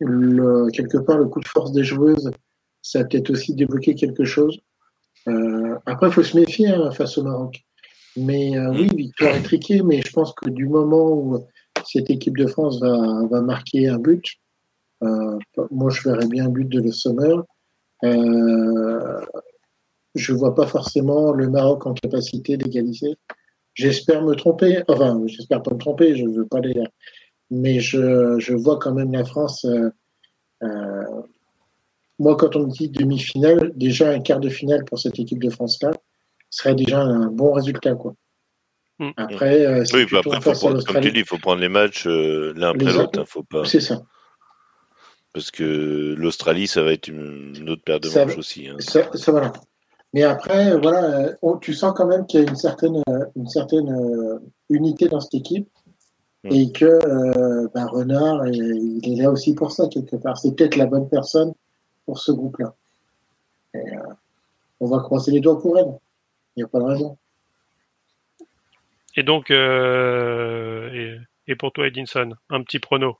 le, 0.00 0.70
quelque 0.72 0.98
part, 0.98 1.18
le 1.18 1.26
coup 1.26 1.40
de 1.40 1.48
force 1.48 1.72
des 1.72 1.84
joueuses, 1.84 2.30
ça 2.82 3.00
a 3.00 3.04
peut-être 3.04 3.30
aussi 3.30 3.54
débloqué 3.54 3.94
quelque 3.94 4.24
chose. 4.24 4.58
Euh, 5.28 5.78
après, 5.86 6.08
il 6.08 6.12
faut 6.12 6.22
se 6.22 6.36
méfier 6.36 6.68
hein, 6.68 6.90
face 6.90 7.16
au 7.16 7.22
Maroc. 7.22 7.64
Mais 8.16 8.56
euh, 8.56 8.70
oui, 8.70 8.88
victoire 8.94 9.36
étriquée, 9.36 9.82
mais 9.82 10.00
je 10.02 10.12
pense 10.12 10.32
que 10.34 10.48
du 10.48 10.66
moment 10.66 11.12
où 11.12 11.44
cette 11.84 12.10
équipe 12.10 12.36
de 12.36 12.46
France 12.46 12.80
va, 12.80 13.26
va 13.30 13.40
marquer 13.40 13.88
un 13.88 13.98
but, 13.98 14.24
euh, 15.02 15.38
moi 15.70 15.90
je 15.90 16.08
verrais 16.08 16.26
bien 16.26 16.46
un 16.46 16.50
but 16.50 16.68
de 16.68 16.80
Le 16.80 16.92
Sommer. 16.92 17.36
Euh, 18.04 19.20
je 20.14 20.32
vois 20.32 20.54
pas 20.54 20.66
forcément 20.66 21.32
le 21.32 21.48
Maroc 21.48 21.86
en 21.86 21.94
capacité 21.94 22.56
d'égaliser. 22.56 23.16
J'espère 23.74 24.22
me 24.22 24.34
tromper, 24.34 24.82
enfin, 24.88 25.20
j'espère 25.26 25.62
pas 25.62 25.74
me 25.74 25.78
tromper, 25.78 26.16
je 26.16 26.26
veux 26.26 26.46
pas 26.46 26.60
les. 26.60 26.80
Mais 27.50 27.80
je, 27.80 28.38
je 28.38 28.54
vois 28.54 28.78
quand 28.78 28.94
même 28.94 29.12
la 29.12 29.24
France. 29.24 29.64
Euh, 29.64 29.90
euh, 30.62 31.22
moi, 32.18 32.36
quand 32.36 32.54
on 32.56 32.66
me 32.66 32.70
dit 32.70 32.88
demi-finale, 32.88 33.72
déjà 33.74 34.10
un 34.10 34.20
quart 34.20 34.40
de 34.40 34.48
finale 34.48 34.84
pour 34.84 34.98
cette 34.98 35.18
équipe 35.18 35.42
de 35.42 35.50
France-là, 35.50 35.90
serait 36.54 36.74
déjà 36.74 37.00
un 37.00 37.26
bon 37.26 37.52
résultat. 37.52 37.94
Quoi. 37.94 38.14
Mm. 38.98 39.10
Après, 39.16 39.66
euh, 39.66 39.84
oui, 39.92 40.06
bah 40.10 40.20
après 40.24 40.40
faut 40.40 40.52
prendre, 40.52 40.84
comme 40.84 41.00
tu 41.00 41.12
dis, 41.12 41.20
il 41.20 41.24
faut 41.26 41.38
prendre 41.38 41.60
les 41.60 41.68
matchs 41.68 42.06
euh, 42.06 42.52
l'un 42.56 42.70
après 42.70 42.92
l'autre. 42.92 43.20
Hein, 43.20 43.24
faut 43.26 43.42
pas. 43.42 43.64
C'est 43.64 43.80
ça. 43.80 44.02
Parce 45.32 45.50
que 45.50 46.14
l'Australie, 46.16 46.68
ça 46.68 46.82
va 46.82 46.92
être 46.92 47.08
une, 47.08 47.68
autre 47.68 47.82
paire 47.82 47.98
de 47.98 48.08
manches 48.08 48.38
aussi. 48.38 48.68
Hein. 48.68 48.76
Ça, 48.78 49.10
ça, 49.14 49.32
voilà. 49.32 49.52
Mais 50.12 50.22
après, 50.22 50.78
voilà, 50.78 51.32
on, 51.42 51.56
tu 51.56 51.74
sens 51.74 51.92
quand 51.96 52.06
même 52.06 52.24
qu'il 52.26 52.40
y 52.40 52.46
a 52.46 52.48
une 52.48 52.54
certaine, 52.54 53.02
une 53.34 53.48
certaine 53.48 53.90
euh, 53.90 54.38
unité 54.70 55.08
dans 55.08 55.20
cette 55.20 55.34
équipe 55.34 55.68
mm. 56.44 56.52
et 56.52 56.70
que 56.70 56.84
euh, 56.84 57.68
bah, 57.74 57.86
Renard, 57.86 58.46
il 58.46 59.12
est 59.12 59.22
là 59.22 59.30
aussi 59.32 59.54
pour 59.56 59.72
ça 59.72 59.88
quelque 59.88 60.14
part. 60.14 60.38
C'est 60.38 60.54
peut-être 60.54 60.76
la 60.76 60.86
bonne 60.86 61.08
personne 61.08 61.52
pour 62.06 62.20
ce 62.20 62.30
groupe-là. 62.30 62.74
on 64.78 64.86
va 64.86 65.00
croiser 65.00 65.32
les 65.32 65.40
doigts 65.40 65.60
pour 65.60 65.76
elle. 65.78 65.98
Il 66.56 66.60
n'y 66.60 66.64
a 66.64 66.68
pas 66.68 66.78
de 66.78 66.84
raison. 66.84 67.18
Et 69.16 69.22
donc, 69.22 69.50
euh, 69.50 71.18
et, 71.46 71.54
pour 71.56 71.72
toi, 71.72 71.86
Edinson, 71.86 72.34
un 72.50 72.62
petit 72.62 72.78
prono. 72.78 73.18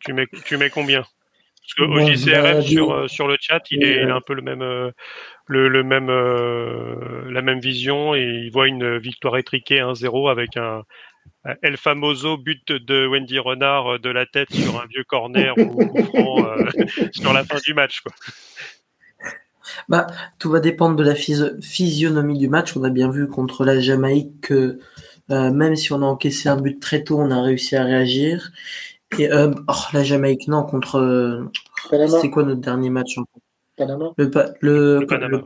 Tu 0.00 0.12
mets, 0.12 0.26
tu 0.44 0.56
mets 0.56 0.70
combien? 0.70 1.00
Parce 1.00 1.74
que 1.74 1.82
au 1.82 2.00
JCRF 2.00 2.64
sur, 2.64 2.92
euh, 2.92 3.08
sur 3.08 3.26
le 3.26 3.36
chat, 3.40 3.62
il 3.70 3.82
est, 3.82 4.02
un 4.02 4.20
peu 4.20 4.34
le 4.34 4.42
même, 4.42 4.62
euh, 4.62 4.90
le, 5.46 5.82
même, 5.82 6.08
la 6.08 7.42
même 7.42 7.60
vision 7.60 8.14
et 8.14 8.22
il 8.22 8.50
voit 8.50 8.68
une 8.68 8.98
victoire 8.98 9.36
étriquée 9.36 9.80
1-0 9.80 10.30
avec 10.30 10.56
un, 10.56 10.84
El 11.62 11.76
Famoso 11.76 12.36
but 12.36 12.70
de 12.70 13.06
Wendy 13.06 13.38
Renard 13.38 13.98
de 13.98 14.10
la 14.10 14.26
tête 14.26 14.52
sur 14.52 14.80
un 14.80 14.86
vieux 14.86 15.02
corner 15.04 15.54
ou, 15.58 15.82
sur 17.12 17.32
la 17.32 17.42
fin 17.42 17.58
du 17.64 17.74
match. 17.74 18.00
Quoi. 18.00 18.12
Bah, 19.88 20.06
tout 20.38 20.50
va 20.50 20.60
dépendre 20.60 20.96
de 20.96 21.04
la 21.04 21.14
physionomie 21.14 22.38
du 22.38 22.48
match. 22.48 22.76
On 22.76 22.84
a 22.84 22.90
bien 22.90 23.10
vu 23.10 23.28
contre 23.28 23.64
la 23.64 23.80
Jamaïque 23.80 24.40
que 24.40 24.78
euh, 25.30 25.50
même 25.50 25.74
si 25.76 25.92
on 25.92 26.02
a 26.02 26.06
encaissé 26.06 26.48
un 26.48 26.56
but 26.56 26.80
très 26.80 27.02
tôt, 27.02 27.18
on 27.18 27.30
a 27.30 27.42
réussi 27.42 27.76
à 27.76 27.84
réagir. 27.84 28.52
Et 29.18 29.30
euh, 29.32 29.52
oh, 29.68 29.72
la 29.92 30.02
Jamaïque, 30.02 30.48
non, 30.48 30.62
contre. 30.62 30.96
Euh, 30.98 31.50
c'est 32.20 32.30
quoi 32.30 32.42
notre 32.42 32.60
dernier 32.60 32.90
match 32.90 33.16
Panama. 33.76 34.12
Le, 34.16 34.30
le, 34.60 35.06
Panama, 35.06 35.42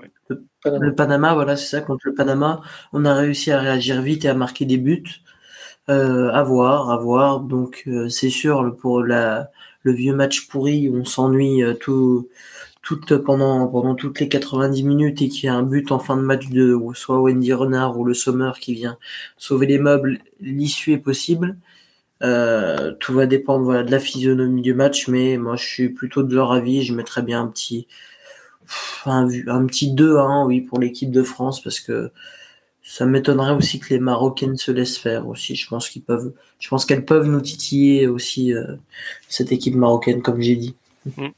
le, 0.65 0.95
Panama, 0.95 1.35
voilà, 1.35 1.57
c'est 1.57 1.77
ça. 1.77 1.81
Contre 1.81 2.07
le 2.07 2.15
Panama, 2.15 2.61
on 2.93 3.05
a 3.05 3.15
réussi 3.15 3.51
à 3.51 3.59
réagir 3.59 4.03
vite 4.03 4.25
et 4.25 4.29
à 4.29 4.35
marquer 4.35 4.67
des 4.67 4.77
buts. 4.77 5.23
Euh, 5.89 6.31
à 6.31 6.43
voir, 6.43 6.91
à 6.91 6.97
voir. 6.97 7.41
Donc, 7.41 7.85
euh, 7.89 8.09
c'est 8.09 8.31
sûr, 8.31 8.77
pour 8.77 9.03
la, 9.03 9.51
le 9.83 9.93
vieux 9.93 10.15
match 10.15 10.47
pourri, 10.47 10.91
on 10.93 11.05
s'ennuie 11.05 11.63
tout 11.81 12.29
toute 12.83 13.17
pendant 13.19 13.67
pendant 13.69 13.95
toutes 13.95 14.21
les 14.21 14.29
90 14.29 14.83
minutes 14.85 15.23
et 15.23 15.29
qu'il 15.29 15.45
y 15.45 15.49
a 15.49 15.55
un 15.55 15.63
but 15.63 15.93
en 15.93 15.99
fin 15.99 16.17
de 16.17 16.23
match 16.23 16.49
de 16.49 16.79
soit 16.95 17.21
Wendy 17.21 17.53
Renard 17.53 17.99
ou 17.99 18.05
le 18.05 18.15
Sommer 18.15 18.53
qui 18.61 18.75
vient 18.75 18.97
sauver 19.37 19.67
les 19.67 19.79
meubles, 19.79 20.19
l'issue 20.41 20.93
est 20.93 20.99
possible. 20.99 21.57
Euh, 22.23 22.93
tout 23.01 23.15
va 23.15 23.27
dépendre 23.27 23.65
voilà, 23.65 23.83
de 23.83 23.91
la 23.91 23.99
physionomie 23.99 24.63
du 24.63 24.75
match, 24.75 25.09
mais 25.09 25.39
moi 25.39 25.57
je 25.57 25.67
suis 25.67 25.89
plutôt 25.91 26.23
de 26.23 26.35
leur 26.35 26.53
avis. 26.53 26.83
Je 26.83 26.95
mettrais 26.95 27.23
bien 27.23 27.43
un 27.43 27.49
petit 27.49 27.87
un, 29.05 29.27
petit 29.67 29.93
2-1 29.95 30.47
oui 30.47 30.61
pour 30.61 30.79
l'équipe 30.79 31.11
de 31.11 31.23
France 31.23 31.63
parce 31.63 31.81
que 31.81 32.11
ça 32.83 33.07
m'étonnerait 33.07 33.53
aussi 33.53 33.79
que 33.79 33.91
les 33.91 34.01
Marocaines 34.01 34.57
se 34.57 34.71
laissent 34.71 34.99
faire 34.99 35.29
aussi. 35.29 35.55
Je 35.55 35.69
pense 35.69 35.89
qu'ils 35.89 36.03
peuvent, 36.03 36.33
je 36.59 36.69
pense 36.69 36.85
qu'elles 36.85 37.05
peuvent 37.05 37.27
nous 37.27 37.41
titiller 37.41 38.07
aussi 38.07 38.55
euh, 38.55 38.77
cette 39.29 39.53
équipe 39.53 39.75
marocaine 39.75 40.23
comme 40.23 40.41
j'ai 40.41 40.57
dit. 40.57 40.75
Mm. 41.17 41.29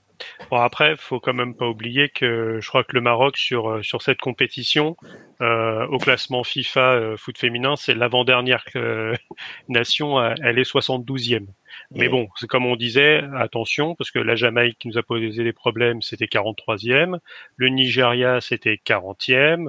Bon 0.51 0.59
après, 0.59 0.97
faut 0.97 1.21
quand 1.21 1.35
même 1.35 1.55
pas 1.55 1.67
oublier 1.69 2.09
que 2.09 2.59
je 2.61 2.69
crois 2.69 2.85
que 2.85 2.95
le 2.95 3.01
Maroc 3.01 3.37
sur 3.37 3.69
euh, 3.69 3.83
sur 3.83 4.03
cette 4.03 4.19
compétition 4.19 4.97
euh, 5.41 5.87
au 5.89 5.99
classement 5.99 6.45
FIFA 6.45 6.93
euh, 6.93 7.17
foot 7.17 7.37
féminin, 7.37 7.75
c'est 7.77 7.95
l'avant-dernière 7.95 8.65
euh, 8.77 9.15
nation, 9.69 10.23
elle 10.43 10.59
est 10.59 10.71
72e. 10.71 11.47
Mais 11.91 12.09
bon, 12.09 12.29
c'est 12.37 12.47
comme 12.47 12.67
on 12.67 12.77
disait, 12.77 13.23
attention 13.35 13.95
parce 13.95 14.11
que 14.11 14.19
la 14.19 14.37
Jamaïque 14.37 14.79
qui 14.79 14.89
nous 14.89 14.99
a 14.99 15.03
posé 15.03 15.43
des 15.43 15.53
problèmes, 15.53 16.03
c'était 16.03 16.27
43e, 16.27 17.19
le 17.57 17.69
Nigeria 17.69 18.41
c'était 18.41 18.79
40e, 18.85 19.65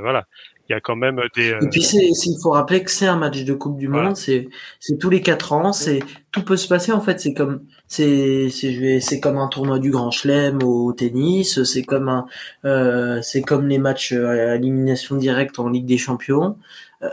voilà 0.00 0.26
il 0.68 0.72
y 0.72 0.74
a 0.74 0.80
quand 0.80 0.96
même 0.96 1.20
des. 1.34 1.50
Et 1.62 1.68
puis 1.70 1.82
c'est, 1.82 2.06
il 2.06 2.38
faut 2.42 2.50
rappeler 2.50 2.82
que 2.82 2.90
c'est 2.90 3.06
un 3.06 3.16
match 3.16 3.44
de 3.44 3.54
Coupe 3.54 3.78
du 3.78 3.88
Monde, 3.88 4.16
c'est 4.16 4.48
c'est 4.80 4.98
tous 4.98 5.10
les 5.10 5.20
quatre 5.20 5.52
ans, 5.52 5.72
c'est 5.72 6.00
tout 6.32 6.42
peut 6.42 6.56
se 6.56 6.66
passer 6.68 6.92
en 6.92 7.00
fait. 7.00 7.20
C'est 7.20 7.34
comme 7.34 7.62
c'est 7.86 8.48
c'est 8.50 9.00
c'est 9.00 9.20
comme 9.20 9.38
un 9.38 9.48
tournoi 9.48 9.78
du 9.78 9.90
Grand 9.90 10.10
Chelem 10.10 10.62
au 10.62 10.92
tennis, 10.92 11.62
c'est 11.62 11.82
comme 11.82 12.08
un 12.08 12.26
euh, 12.64 13.20
c'est 13.22 13.42
comme 13.42 13.68
les 13.68 13.78
matchs 13.78 14.12
à 14.12 14.56
élimination 14.56 15.16
directe 15.16 15.58
en 15.58 15.68
Ligue 15.68 15.86
des 15.86 15.98
Champions. 15.98 16.56
Euh, 17.02 17.08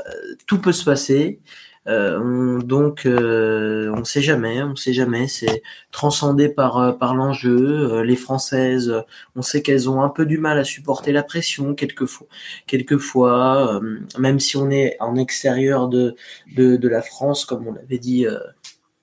tout 0.48 0.60
peut 0.60 0.72
se 0.72 0.86
passer. 0.86 1.39
On, 1.86 2.60
donc, 2.60 3.02
on 3.06 3.10
ne 3.10 4.04
sait 4.04 4.22
jamais, 4.22 4.63
on 4.63 4.76
sait 4.76 4.93
jamais. 4.93 5.28
C'est 5.28 5.63
transcendé 5.91 6.50
par 6.50 6.98
par 6.98 7.15
l'enjeu. 7.15 8.02
les 8.02 8.15
Françaises, 8.15 8.93
on 9.36 9.41
sait 9.41 9.62
qu'elles 9.62 9.89
ont 9.89 10.02
un 10.02 10.10
peu 10.10 10.26
du 10.26 10.38
mal 10.38 10.58
à 10.58 10.63
supporter 10.63 11.12
la 11.12 11.24
pression 11.24 11.76
quelquefois. 11.76 12.28
Quelquefois, 12.67 13.82
même 14.17 14.39
si 14.39 14.58
on 14.58 14.69
est 14.69 14.98
en 15.00 15.15
extérieur 15.15 15.88
de 15.89 16.15
de, 16.56 16.78
de 16.78 16.88
la 16.88 17.02
France, 17.02 17.46
comme 17.46 17.67
on 17.67 17.74
l'avait 17.74 18.00
dit 18.00 18.26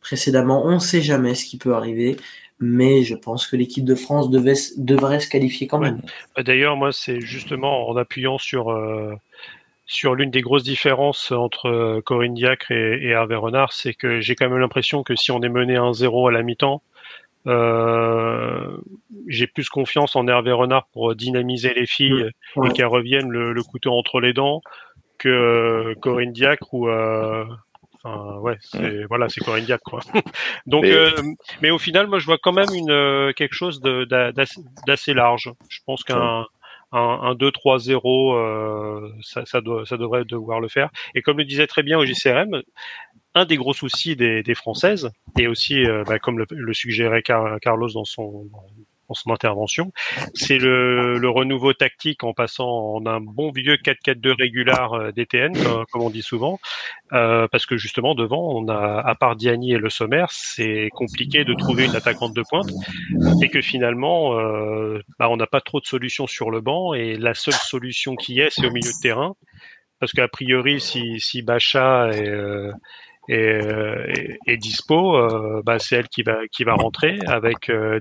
précédemment, 0.01 0.64
on 0.64 0.75
ne 0.75 0.79
sait 0.79 1.03
jamais 1.03 1.35
ce 1.35 1.45
qui 1.45 1.59
peut 1.59 1.75
arriver 1.75 2.16
mais 2.61 3.03
je 3.03 3.14
pense 3.14 3.47
que 3.47 3.57
l'équipe 3.57 3.85
de 3.85 3.95
France 3.95 4.31
devait, 4.31 4.55
devrait 4.77 5.21
se 5.21 5.29
qualifier 5.29 5.66
quand 5.66 5.79
même. 5.79 6.03
Bah, 6.37 6.43
d'ailleurs, 6.43 6.77
moi, 6.77 6.93
c'est 6.93 7.21
justement 7.21 7.88
en 7.88 7.97
appuyant 7.97 8.37
sur, 8.37 8.71
euh, 8.71 9.14
sur 9.90 10.14
l'une 10.14 10.31
des 10.31 10.40
grosses 10.40 10.62
différences 10.62 11.33
entre 11.33 11.66
euh, 11.66 12.00
Corinne 12.00 12.35
Diacre 12.35 12.70
et, 12.70 13.09
Hervé 13.09 13.35
Renard, 13.35 13.72
c'est 13.72 13.92
que 13.92 14.20
j'ai 14.20 14.37
quand 14.37 14.48
même 14.48 14.59
l'impression 14.59 15.03
que 15.03 15.16
si 15.16 15.33
on 15.33 15.42
est 15.42 15.48
mené 15.48 15.74
1-0 15.74 16.29
à 16.29 16.33
la 16.33 16.42
mi-temps, 16.42 16.83
euh, 17.46 18.76
j'ai 19.26 19.48
plus 19.48 19.68
confiance 19.68 20.14
en 20.14 20.29
Hervé 20.29 20.53
Renard 20.53 20.87
pour 20.92 21.14
dynamiser 21.16 21.74
les 21.74 21.87
filles 21.87 22.31
et 22.64 22.68
qu'elles 22.68 22.87
reviennent 22.87 23.31
le, 23.31 23.53
le, 23.53 23.62
couteau 23.62 23.92
entre 23.92 24.20
les 24.20 24.33
dents 24.33 24.62
que 25.18 25.94
Corinne 26.00 26.33
Diacre 26.33 26.72
ou 26.72 26.88
Enfin, 28.03 28.38
ouais, 28.38 28.57
c'est 28.61 29.05
voilà, 29.05 29.29
c'est 29.29 29.44
Corinne 29.44 29.66
quoi. 29.85 30.00
Donc, 30.66 30.85
mais... 30.85 30.92
Euh, 30.92 31.11
mais... 31.61 31.70
au 31.70 31.79
final, 31.79 32.07
moi, 32.07 32.18
je 32.18 32.24
vois 32.24 32.38
quand 32.38 32.53
même 32.53 32.72
une 32.72 32.90
euh, 32.90 33.33
quelque 33.35 33.55
chose 33.55 33.81
d'assez 33.81 35.12
large. 35.12 35.50
Je 35.68 35.81
pense 35.85 36.03
qu'un 36.03 36.46
un, 36.92 36.98
un 37.22 37.35
2-3-0, 37.35 38.35
euh, 38.35 39.12
ça, 39.22 39.44
ça, 39.46 39.61
doit, 39.61 39.87
ça 39.87 39.96
devrait 39.96 40.24
devoir 40.24 40.61
le 40.61 40.68
faire. 40.68 40.90
Et 41.14 41.22
comme 41.22 41.38
le 41.38 41.44
disait 41.44 41.66
très 41.66 41.83
bien 41.83 41.98
au 41.98 42.05
JCRM, 42.05 42.62
un 43.35 43.44
des 43.44 43.57
gros 43.57 43.72
soucis 43.72 44.16
des, 44.16 44.42
des 44.42 44.55
Françaises, 44.55 45.11
et 45.38 45.46
aussi, 45.46 45.85
euh, 45.85 46.03
bah, 46.05 46.18
comme 46.18 46.38
le, 46.38 46.46
le, 46.50 46.74
suggérait 46.74 47.22
Carlos 47.22 47.90
dans 47.92 48.05
son, 48.05 48.48
son 49.14 49.31
intervention, 49.31 49.92
c'est 50.35 50.59
le, 50.59 51.18
le, 51.18 51.31
renouveau 51.31 51.73
tactique 51.73 52.25
en 52.25 52.33
passant 52.33 52.68
en 52.68 53.07
un 53.07 53.20
bon 53.20 53.51
vieux 53.51 53.77
4-4-2 53.77 54.37
régulier 54.38 54.61
euh, 54.92 55.12
DTN, 55.12 55.53
comme, 55.90 56.03
on 56.03 56.11
dit 56.11 56.23
souvent, 56.23 56.59
euh, 57.12 57.49
parce 57.51 57.66
que 57.66 57.77
justement 57.77 58.14
devant, 58.14 58.55
on 58.55 58.68
a 58.68 59.01
à 59.01 59.14
part 59.14 59.37
Diani 59.37 59.73
et 59.73 59.79
le 59.79 59.88
Sommer, 59.90 60.27
c'est 60.31 60.88
compliqué 60.92 61.44
de 61.44 61.55
trouver 61.55 61.87
une 61.87 61.96
attaquante 61.96 62.35
de 62.35 62.42
pointe, 62.42 62.70
et 63.42 63.49
que 63.49 63.61
finalement, 63.61 64.38
euh, 64.38 65.01
bah, 65.18 65.29
on 65.31 65.37
n'a 65.37 65.46
pas 65.46 65.61
trop 65.61 65.81
de 65.81 65.87
solutions 65.87 66.27
sur 66.27 66.51
le 66.51 66.61
banc, 66.61 66.94
et 66.94 67.16
la 67.16 67.35
seule 67.35 67.55
solution 67.55 68.16
qui 68.16 68.40
est, 68.40 68.51
c'est 68.51 68.66
au 68.66 68.70
milieu 68.70 68.90
de 68.90 69.01
terrain, 69.03 69.35
parce 69.99 70.12
qu'a 70.12 70.29
priori, 70.29 70.81
si, 70.81 71.20
si 71.20 71.42
Bacha 71.42 72.11
est 72.11 72.73
euh, 73.31 74.12
est, 74.46 74.57
dispo, 74.57 75.16
euh, 75.16 75.62
bah, 75.64 75.79
c'est 75.79 75.96
elle 75.96 76.09
qui 76.09 76.23
va 76.23 76.49
qui 76.51 76.64
va 76.64 76.75
rentrer 76.75 77.18
avec 77.27 77.70
euh, 77.70 78.01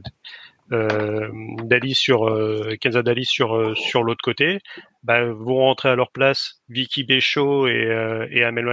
euh, 0.72 1.30
Dali 1.64 1.96
sur 1.96 2.28
euh, 2.28 2.76
Kenza 2.80 3.02
Dali 3.02 3.26
sur 3.26 3.56
euh, 3.56 3.74
sur 3.76 4.04
l'autre 4.04 4.22
côté, 4.24 4.60
bah, 5.04 5.24
vont 5.26 5.58
rentrer 5.58 5.90
à 5.90 5.96
leur 5.96 6.12
place 6.12 6.62
Vicky 6.70 7.04
Béchaud 7.04 7.68
et, 7.68 7.86
euh, 7.86 8.28
et 8.32 8.44
Amel 8.44 8.68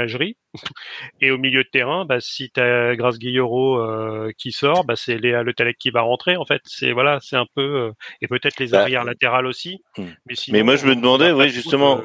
et 1.20 1.30
au 1.30 1.38
milieu 1.38 1.62
de 1.62 1.68
terrain, 1.68 2.04
bah, 2.04 2.20
si 2.20 2.50
tu 2.50 2.60
as 2.60 2.96
Grace 2.96 3.18
Guillero 3.18 3.80
euh, 3.80 4.30
qui 4.36 4.52
sort, 4.52 4.84
bah, 4.84 4.94
c'est 4.96 5.18
Léa 5.18 5.42
Le 5.42 5.54
Talec 5.54 5.78
qui 5.78 5.90
va 5.90 6.02
rentrer. 6.02 6.36
En 6.36 6.44
fait, 6.44 6.60
c'est 6.64 6.92
voilà, 6.92 7.18
c'est 7.22 7.36
un 7.36 7.46
peu 7.54 7.92
et 8.20 8.28
peut-être 8.28 8.58
les 8.58 8.68
bah, 8.68 8.82
arrières 8.82 9.04
latérales 9.04 9.46
aussi. 9.46 9.78
Hmm. 9.96 10.04
Mais, 10.26 10.34
mais 10.52 10.62
moi, 10.62 10.76
je 10.76 10.86
me 10.86 10.94
demandais, 10.94 11.32
oui, 11.32 11.48
justement. 11.50 12.00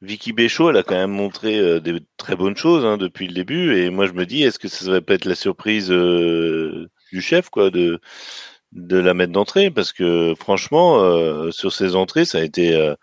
Vicky 0.00 0.32
Béchaud, 0.32 0.70
elle 0.70 0.76
a 0.76 0.84
quand 0.84 0.94
même 0.94 1.10
montré 1.10 1.80
des 1.80 1.98
très 2.18 2.36
bonnes 2.36 2.56
choses 2.56 2.84
hein, 2.84 2.98
depuis 2.98 3.26
le 3.26 3.34
début, 3.34 3.76
et 3.76 3.90
moi 3.90 4.06
je 4.06 4.12
me 4.12 4.26
dis, 4.26 4.44
est-ce 4.44 4.60
que 4.60 4.68
ça 4.68 4.88
va 4.88 5.00
pas 5.00 5.14
être 5.14 5.24
la 5.24 5.34
surprise 5.34 5.88
du 5.88 7.20
chef, 7.20 7.50
quoi, 7.50 7.70
de 7.70 8.00
de 8.72 8.98
la 8.98 9.14
mettre 9.14 9.32
d'entrée 9.32 9.70
parce 9.70 9.92
que 9.92 10.34
franchement, 10.38 11.00
euh, 11.00 11.50
sur 11.50 11.72
ses 11.72 11.96
entrées, 11.96 12.24
ça 12.24 12.38
a 12.38 12.42
été, 12.42 12.74
euh, 12.76 12.94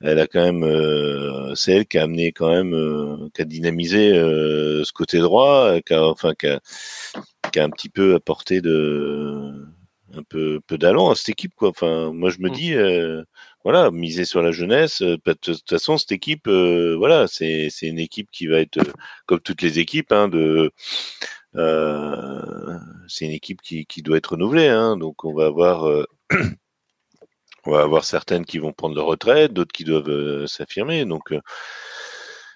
elle 0.00 0.18
a 0.18 0.26
quand 0.26 0.42
même, 0.42 0.64
euh, 0.64 1.54
c'est 1.54 1.72
elle 1.72 1.86
qui 1.86 1.98
a 1.98 2.04
amené 2.04 2.32
quand 2.32 2.50
même, 2.50 3.30
qui 3.34 3.42
a 3.42 3.44
dynamisé 3.44 4.12
ce 4.14 4.92
côté 4.92 5.18
droit, 5.18 5.80
qui 5.82 5.94
a, 5.94 6.04
enfin, 6.06 6.34
qui 6.34 6.48
a, 6.48 6.60
qui 7.52 7.60
a 7.60 7.64
un 7.64 7.70
petit 7.70 7.88
peu 7.90 8.14
apporté 8.14 8.60
de, 8.60 9.52
un 10.14 10.22
peu, 10.24 10.60
peu 10.66 10.78
d'allant 10.78 11.10
à 11.10 11.14
cette 11.14 11.30
équipe, 11.30 11.54
quoi. 11.54 11.70
Enfin, 11.70 12.12
moi, 12.12 12.30
je 12.30 12.38
me 12.40 12.48
mmh. 12.48 12.52
dis, 12.52 12.74
voilà, 13.64 13.90
miser 13.90 14.24
sur 14.24 14.42
la 14.42 14.52
jeunesse. 14.52 15.02
De 15.02 15.16
toute 15.34 15.68
façon, 15.68 15.98
cette 15.98 16.12
équipe, 16.12 16.48
voilà, 16.48 17.26
c'est, 17.28 17.68
c'est 17.70 17.86
une 17.86 17.98
équipe 17.98 18.30
qui 18.32 18.46
va 18.46 18.60
être, 18.60 18.80
comme 19.26 19.40
toutes 19.40 19.62
les 19.62 19.78
équipes, 19.78 20.12
hein, 20.12 20.28
de 20.28 20.38
euh, 20.38 20.70
c'est 21.54 23.24
une 23.24 23.32
équipe 23.32 23.60
qui, 23.62 23.86
qui, 23.86 24.02
doit 24.02 24.16
être 24.18 24.32
renouvelée, 24.32 24.68
hein, 24.68 24.96
donc 24.96 25.24
on 25.24 25.34
va 25.34 25.46
avoir 25.46 25.88
euh, 25.88 26.04
on 27.66 27.72
va 27.72 27.82
avoir 27.82 28.04
certaines 28.04 28.44
qui 28.44 28.58
vont 28.58 28.72
prendre 28.72 28.94
leur 28.94 29.06
retraite, 29.06 29.52
d'autres 29.52 29.72
qui 29.72 29.84
doivent 29.84 30.08
euh, 30.08 30.46
s'affirmer. 30.46 31.04
Donc, 31.04 31.34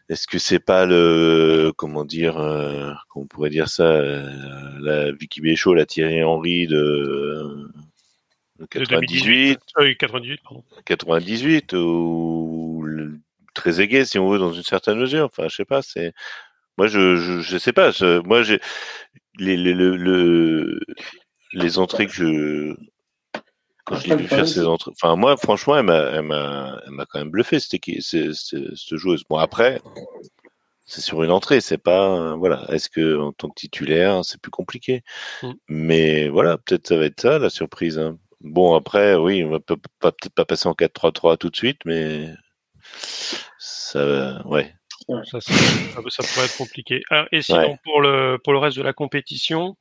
est-ce 0.08 0.26
que 0.26 0.38
c'est 0.38 0.60
pas 0.60 0.86
le 0.86 1.72
comment 1.76 2.04
dire, 2.04 2.36
qu'on 3.08 3.26
pourrait 3.26 3.50
dire 3.50 3.68
ça, 3.68 4.00
la 4.00 5.12
Vicky 5.12 5.40
Béchaud, 5.40 5.74
la 5.74 5.86
Thierry 5.86 6.22
Henry 6.22 6.66
de, 6.66 7.68
98, 8.70 9.58
98, 9.98 10.40
pardon. 10.42 10.64
98 10.84 11.72
ou 11.74 12.86
très 13.54 13.80
aigué 13.80 14.04
si 14.04 14.18
on 14.18 14.28
veut 14.28 14.38
dans 14.38 14.52
une 14.52 14.62
certaine 14.62 14.98
mesure. 14.98 15.24
Enfin, 15.26 15.48
je 15.48 15.56
sais 15.56 15.64
pas, 15.64 15.82
c'est 15.82 16.12
moi, 16.78 16.86
je, 16.86 17.16
je, 17.16 17.40
je 17.40 17.58
sais 17.58 17.72
pas. 17.72 17.90
moi, 18.24 18.42
j'ai 18.42 18.60
les, 19.38 19.56
les, 19.56 19.74
le, 19.74 20.80
les 21.52 21.78
entrées 21.78 22.06
que 22.06 22.12
je 22.12 22.76
quand 23.84 23.96
je 23.96 24.08
l'ai 24.08 24.16
vu 24.16 24.26
faire 24.26 24.48
ses 24.48 24.66
entrées. 24.66 24.92
Enfin, 24.92 25.14
moi, 25.16 25.36
franchement, 25.36 25.76
elle 25.76 26.22
m'a, 26.22 26.80
quand 27.10 27.18
même 27.18 27.30
bluffé 27.30 27.60
cette, 27.60 28.96
joueuse. 28.96 29.24
Bon, 29.28 29.36
après, 29.36 29.80
c'est 30.86 31.02
sur 31.02 31.22
une 31.22 31.30
entrée, 31.30 31.60
c'est 31.60 31.78
pas, 31.78 32.34
voilà. 32.36 32.64
Est-ce 32.70 32.88
que 32.88 33.20
en 33.20 33.32
tant 33.32 33.48
que 33.48 33.54
titulaire, 33.54 34.24
c'est 34.24 34.40
plus 34.40 34.50
compliqué 34.50 35.02
mm. 35.42 35.52
Mais 35.68 36.28
voilà, 36.28 36.58
peut-être 36.58 36.88
ça 36.88 36.96
va 36.96 37.04
être 37.04 37.20
ça 37.20 37.38
la 37.38 37.50
surprise. 37.50 37.98
Hein. 37.98 38.18
Bon, 38.40 38.74
après, 38.74 39.16
oui, 39.16 39.44
on 39.44 39.50
va 39.50 39.60
peut-être 39.60 40.34
pas 40.34 40.44
passer 40.44 40.68
en 40.68 40.72
4-3-3 40.72 41.36
tout 41.38 41.50
de 41.50 41.56
suite, 41.56 41.80
mais 41.84 42.28
ça, 43.58 44.42
ouais, 44.46 44.74
ça, 45.24 45.40
ça, 45.40 46.22
pourrait 46.22 46.46
être 46.46 46.56
compliqué. 46.56 47.02
et 47.32 47.42
sinon, 47.42 47.76
pour, 47.84 48.00
le, 48.00 48.38
pour 48.42 48.52
le 48.52 48.58
reste 48.58 48.76
de 48.76 48.82
la 48.82 48.92
compétition, 48.92 49.76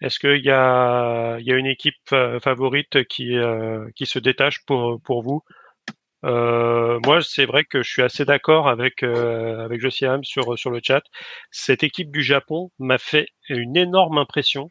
est-ce 0.00 0.18
qu'il 0.18 0.44
y 0.44 0.50
a, 0.50 1.38
y 1.40 1.52
a 1.52 1.56
une 1.56 1.66
équipe 1.66 1.96
favorite 2.08 3.04
qui, 3.08 3.36
euh, 3.36 3.88
qui 3.96 4.06
se 4.06 4.18
détache 4.18 4.64
pour, 4.66 5.00
pour 5.02 5.22
vous? 5.22 5.42
Euh, 6.24 6.98
moi, 7.04 7.20
c'est 7.22 7.46
vrai 7.46 7.64
que 7.64 7.82
je 7.82 7.90
suis 7.90 8.02
assez 8.02 8.24
d'accord 8.24 8.68
avec 8.68 9.02
euh, 9.04 9.64
avec 9.64 9.80
Josiam 9.80 10.24
sur 10.24 10.58
sur 10.58 10.70
le 10.70 10.80
chat. 10.82 11.02
Cette 11.52 11.84
équipe 11.84 12.10
du 12.10 12.22
Japon 12.22 12.70
m'a 12.80 12.98
fait 12.98 13.28
une 13.48 13.76
énorme 13.76 14.18
impression 14.18 14.68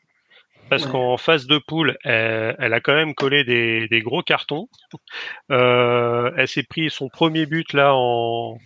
parce 0.69 0.85
qu'en 0.85 1.15
phase 1.15 1.47
de 1.47 1.59
poule, 1.65 1.97
elle, 2.03 2.55
elle, 2.59 2.73
a 2.73 2.81
quand 2.81 2.93
même 2.93 3.15
collé 3.15 3.45
des, 3.45 3.87
des 3.87 4.01
gros 4.01 4.21
cartons. 4.21 4.67
Euh, 5.49 6.29
elle 6.35 6.47
s'est 6.49 6.63
pris 6.63 6.89
son 6.89 7.07
premier 7.07 7.45
but 7.45 7.71
là 7.71 7.93
en 7.95 8.57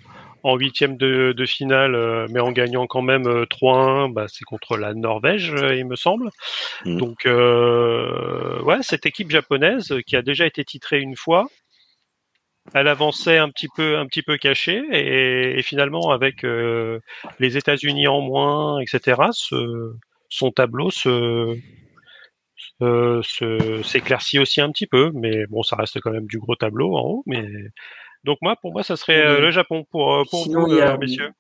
en 0.44 0.58
huitième 0.58 0.98
de, 0.98 1.34
de 1.36 1.46
finale, 1.46 1.96
euh, 1.96 2.28
mais 2.30 2.40
en 2.40 2.52
gagnant 2.52 2.88
quand 2.88 3.02
même 3.02 3.24
3-1, 3.24 4.10
euh, 4.10 4.14
bah, 4.14 4.26
c'est 4.28 4.44
contre 4.44 4.78
la 4.78 4.94
Norvège, 4.94 5.54
euh, 5.54 5.76
il 5.76 5.86
me 5.86 5.96
semble. 5.96 6.30
Mm. 6.86 6.98
Donc, 6.98 7.26
ouais, 7.26 8.78
cette 8.82 9.06
équipe 9.06 9.30
japonaise 9.30 9.94
qui 10.06 10.16
a 10.16 10.22
déjà 10.22 10.46
été 10.46 10.64
titrée 10.64 11.00
une 11.00 11.16
fois, 11.16 11.48
elle 12.74 12.88
avançait 12.88 13.38
un 13.38 13.50
petit 13.50 13.68
peu, 13.76 13.98
un 13.98 14.06
petit 14.06 14.22
peu 14.22 14.38
cachée, 14.38 14.82
et, 14.92 15.62
finalement, 15.64 16.12
avec 16.12 16.44
les 16.44 17.58
États-Unis 17.58 18.08
en 18.08 18.22
moins, 18.22 18.80
etc., 18.80 19.22
ce, 19.32 19.94
son 20.30 20.52
tableau 20.52 20.92
se 20.92 21.58
s'éclaircit 23.84 24.40
aussi 24.40 24.60
un 24.60 24.72
petit 24.72 24.88
peu, 24.88 25.12
mais 25.14 25.46
bon, 25.48 25.62
ça 25.62 25.76
reste 25.76 26.00
quand 26.02 26.12
même 26.12 26.26
du 26.26 26.40
gros 26.40 26.56
tableau 26.56 26.96
en 26.96 27.02
haut, 27.02 27.24
mais 27.28 27.44
donc 28.24 28.38
moi, 28.42 28.56
pour 28.56 28.72
moi, 28.72 28.84
ça 28.84 28.96
serait 28.96 29.26
euh, 29.26 29.40
le 29.40 29.52
Japon 29.52 29.86
pour, 29.90 30.14
euh, 30.14 30.24
pour 30.30 30.46
vous, 30.48 30.68
euh, 30.68 30.98
messieurs. 30.98 31.32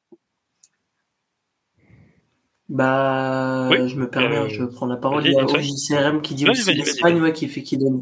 Bah, 2.69 3.69
je 3.69 3.95
me 3.95 4.09
permets, 4.09 4.49
je 4.49 4.63
prends 4.63 4.85
la 4.85 4.95
parole. 4.95 5.25
Il 5.25 5.33
y 5.33 5.39
a 5.39 5.43
OJCRM 5.43 6.21
qui 6.21 6.35
dit 6.35 6.49
aussi 6.49 6.73
l'Espagne 6.73 7.31
qui 7.33 7.47
fait 7.47 7.63
qui 7.63 7.77
donne 7.77 8.01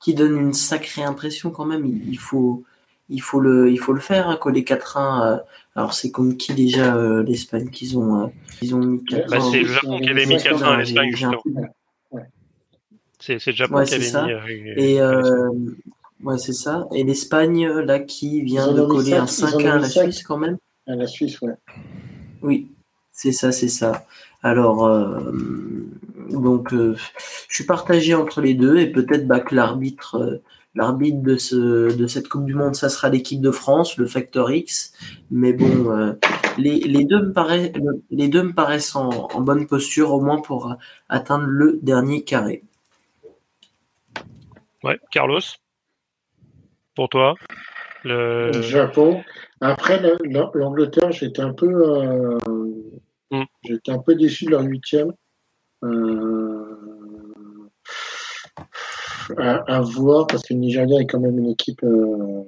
qui 0.00 0.14
donne 0.14 0.38
une 0.38 0.54
sacrée 0.54 1.02
impression 1.02 1.50
quand 1.50 1.66
même. 1.66 1.84
Il, 1.84 2.18
faut 2.18 2.64
il 3.10 3.20
faut 3.20 3.40
le 3.40 3.70
il 3.70 3.78
faut 3.78 3.92
le 3.92 4.00
faire 4.00 4.30
hein, 4.30 4.36
coller 4.36 4.62
4-1. 4.62 5.42
alors 5.74 5.92
c'est 5.92 6.10
comme 6.10 6.38
qui 6.38 6.54
déjà 6.54 6.96
l'Espagne 7.20 7.68
qu'ils 7.68 7.98
ont 7.98 8.32
ils 8.62 8.74
ont 8.74 8.78
mis 8.78 9.04
4 9.04 9.28
bah, 9.28 9.38
C'est 9.38 9.60
le 9.60 9.66
Japon 9.68 10.00
qui 10.00 10.08
avait 10.08 10.24
mis 10.24 10.36
4-1 10.36 10.62
à 10.62 10.76
l'Espagne 10.78 11.10
justement. 11.10 11.42
C'est 13.18 13.44
le 13.44 13.52
Japon 13.52 13.84
qui 13.84 13.94
avait 13.94 14.60
mis. 14.62 14.70
Et 14.78 14.98
Ouais, 16.22 16.38
c'est 16.38 16.52
ça. 16.52 16.88
Et 16.92 17.04
l'Espagne, 17.04 17.66
là, 17.68 18.00
qui 18.00 18.42
vient 18.42 18.72
de 18.72 18.84
coller 18.84 19.14
un 19.14 19.26
5-1 19.26 19.68
à 19.68 19.78
la 19.78 19.88
Suisse, 19.88 20.22
quand 20.22 20.38
même 20.38 20.58
À 20.86 20.96
la 20.96 21.06
Suisse, 21.06 21.40
ouais. 21.40 21.54
Oui, 22.42 22.72
c'est 23.12 23.32
ça, 23.32 23.52
c'est 23.52 23.68
ça. 23.68 24.04
Alors, 24.42 24.86
euh, 24.86 25.32
donc, 26.30 26.72
euh, 26.72 26.96
je 27.48 27.54
suis 27.54 27.64
partagé 27.64 28.14
entre 28.14 28.40
les 28.40 28.54
deux 28.54 28.78
et 28.78 28.90
peut-être 28.90 29.26
bah, 29.26 29.40
que 29.40 29.54
l'arbitre, 29.54 30.16
euh, 30.16 30.42
l'arbitre 30.74 31.22
de, 31.22 31.36
ce, 31.36 31.96
de 31.96 32.06
cette 32.06 32.28
Coupe 32.28 32.46
du 32.46 32.54
Monde, 32.54 32.74
ça 32.74 32.88
sera 32.88 33.08
l'équipe 33.08 33.40
de 33.40 33.50
France, 33.50 33.96
le 33.96 34.06
Factor 34.06 34.50
X. 34.50 34.92
Mais 35.30 35.52
bon, 35.52 36.16
les, 36.58 36.80
les, 36.80 37.04
deux 37.04 37.26
me 37.26 37.32
paraissent, 37.32 37.72
les 38.10 38.28
deux 38.28 38.42
me 38.42 38.52
paraissent 38.52 38.94
en, 38.94 39.08
en, 39.08 39.40
bonne 39.40 39.66
posture, 39.66 40.12
au 40.12 40.20
moins 40.20 40.40
pour 40.40 40.76
atteindre 41.08 41.46
le 41.46 41.78
dernier 41.82 42.22
carré. 42.22 42.62
Ouais, 44.84 44.98
Carlos, 45.10 45.40
pour 46.98 47.08
toi 47.08 47.36
le... 48.02 48.50
Japon. 48.60 49.22
Après, 49.60 50.02
l'Angleterre, 50.54 51.12
j'étais 51.12 51.42
un 51.42 51.52
peu, 51.52 51.68
euh, 51.68 52.38
mm. 53.30 53.44
j'étais 53.62 53.92
un 53.92 54.00
peu 54.00 54.16
déçu 54.16 54.46
de 54.46 54.50
leur 54.50 54.62
huitième. 54.62 55.12
Euh, 55.84 56.74
à, 59.36 59.80
voir 59.80 60.26
parce 60.26 60.42
que 60.42 60.54
le 60.54 60.58
Nigeria 60.58 61.00
est 61.00 61.06
quand 61.06 61.20
même 61.20 61.38
une 61.38 61.50
équipe. 61.50 61.84
Euh, 61.84 62.42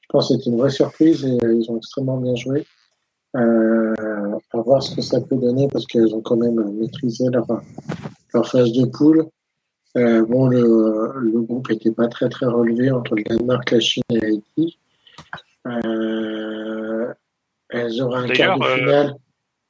je 0.00 0.06
pense 0.10 0.28
que 0.28 0.34
c'était 0.34 0.50
une 0.50 0.58
vraie 0.58 0.70
surprise 0.70 1.24
et 1.24 1.36
ils 1.42 1.68
ont 1.68 1.78
extrêmement 1.78 2.18
bien 2.18 2.36
joué. 2.36 2.64
À 3.34 4.60
voir 4.60 4.80
ce 4.80 4.94
que 4.94 5.02
ça 5.02 5.20
peut 5.20 5.36
donner 5.36 5.66
parce 5.72 5.86
qu'ils 5.86 6.14
ont 6.14 6.22
quand 6.22 6.36
même 6.36 6.70
maîtrisé 6.78 7.24
leur, 7.32 7.46
leur 8.32 8.48
phase 8.48 8.70
de 8.72 8.86
poule. 8.86 9.26
Euh, 9.96 10.24
bon, 10.26 10.46
le, 10.46 11.12
le 11.18 11.40
groupe 11.40 11.70
n'était 11.70 11.92
pas 11.92 12.08
très 12.08 12.28
très 12.28 12.46
relevé 12.46 12.90
entre 12.90 13.16
le 13.16 13.22
Danemark, 13.22 13.70
la 13.70 13.80
Chine 13.80 14.02
et 14.10 14.24
Haïti. 14.24 14.78
Euh, 15.66 17.12
elles 17.70 18.02
auront 18.02 18.16
un 18.16 18.28
quart 18.28 18.58
de 18.58 18.64
euh, 18.64 18.76
finale 18.76 19.14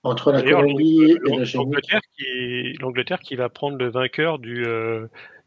entre 0.02 0.32
la 0.32 0.42
Colombie 0.42 1.02
et 1.04 1.14
la 1.14 1.44
L'Angleterre 1.54 2.00
qui, 2.16 2.72
L'Angleterre 2.80 3.20
qui 3.20 3.36
va 3.36 3.48
prendre 3.48 3.76
le 3.78 3.88
vainqueur 3.88 4.38
du, 4.38 4.64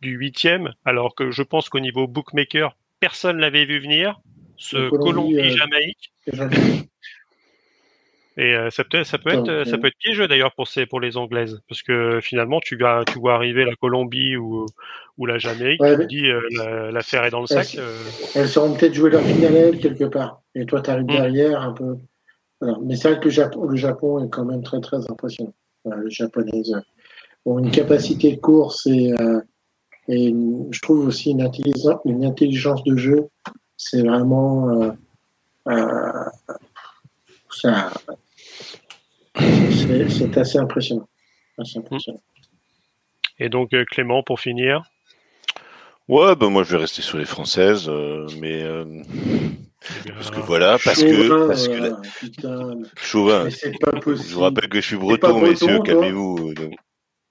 du 0.02 0.12
huitième, 0.12 0.74
alors 0.86 1.14
que 1.16 1.32
je 1.32 1.44
pense 1.44 1.70
qu'au 1.70 1.80
niveau 1.80 2.08
bookmaker, 2.08 2.76
personne 3.00 3.38
l'avait 3.38 3.66
vu 3.66 3.80
venir. 3.80 4.22
Ce 4.58 4.90
Colombie-Jamaïque. 4.90 6.14
Et 8.40 8.56
euh, 8.56 8.70
ça 8.70 8.86
peut, 8.86 9.04
ça 9.04 9.18
peut 9.18 9.32
être, 9.32 9.68
ça 9.68 9.78
peut 9.78 9.88
être 9.88 9.98
piégeux 9.98 10.30
d'ailleurs 10.30 10.54
pour 10.54 10.70
ces, 10.70 10.86
pour 10.86 11.02
les 11.02 11.18
Anglaises, 11.18 11.60
parce 11.68 11.84
que 11.84 12.22
finalement 12.22 12.62
tu 12.62 12.78
vas, 12.78 13.04
tu 13.06 13.20
vois 13.20 13.34
arriver 13.34 13.66
la 13.66 13.76
Colombie 13.76 14.38
ou, 14.38 14.66
ou 15.18 15.26
la 15.26 15.38
Jamaïque, 15.38 15.82
tu 16.00 16.06
dis 16.06 16.26
euh, 16.26 16.90
l'affaire 16.90 17.26
est 17.26 17.32
dans 17.32 17.42
le 17.42 17.48
sac. 17.48 17.76
Euh. 17.78 17.98
Elles 18.36 18.48
sauront 18.48 18.76
peut-être 18.76 18.94
jouer 18.94 19.10
leur 19.10 19.24
finale 19.24 19.78
quelque 19.80 20.06
part, 20.06 20.42
et 20.56 20.66
toi 20.66 20.80
tu 20.80 20.90
arrives 20.90 21.04
mm. 21.04 21.08
derrière 21.08 21.62
un 21.62 21.74
peu. 21.74 21.98
Mais 22.82 22.96
c'est 22.96 23.10
vrai 23.10 23.20
que 23.20 23.26
le 23.26 23.32
Japon, 23.32 23.66
le 23.66 23.76
Japon 23.76 24.24
est 24.24 24.30
quand 24.30 24.46
même 24.46 24.64
très 24.64 24.80
très 24.80 25.00
impressionnant. 25.12 25.54
les 25.86 26.10
Japonaises 26.10 26.74
ont 27.46 27.60
une 27.60 27.72
capacité 27.72 28.38
de 28.38 28.40
course 28.40 28.88
et, 28.88 29.12
et 30.08 30.34
je 30.72 30.82
trouve 30.82 31.06
aussi 31.08 31.32
une 31.32 31.42
intelligence, 31.42 32.00
une 32.06 32.24
intelligence 32.24 32.86
de 32.86 32.96
jeu. 32.96 33.28
C'est 33.76 34.02
vraiment 34.02 34.94
ça, 37.52 37.92
c'est 40.10 40.38
assez 40.38 40.58
impressionnant. 40.58 41.08
Et 43.40 43.50
donc, 43.50 43.74
euh, 43.74 43.86
Clément, 43.90 44.24
pour 44.24 44.40
finir? 44.40 44.84
Ouais, 46.08 46.36
ben 46.36 46.50
moi 46.50 46.64
je 46.64 46.72
vais 46.72 46.78
rester 46.78 47.04
sur 47.04 47.20
les 47.20 47.26
françaises, 47.26 47.88
euh, 47.88 48.26
mais 48.40 48.64
euh, 48.64 49.04
parce 50.16 50.32
que 50.32 50.40
voilà, 50.40 50.80
parce 50.84 51.04
que 51.04 51.48
parce 51.48 51.68
que 51.68 51.74
la... 51.74 52.02
Chauvin. 52.96 53.48
Je 53.48 54.34
vous 54.34 54.42
rappelle 54.42 54.70
que 54.70 54.82
je 54.82 54.88
suis 54.88 54.98
breton, 54.98 55.40
messieurs, 55.40 55.80
calmez-vous. 55.86 56.54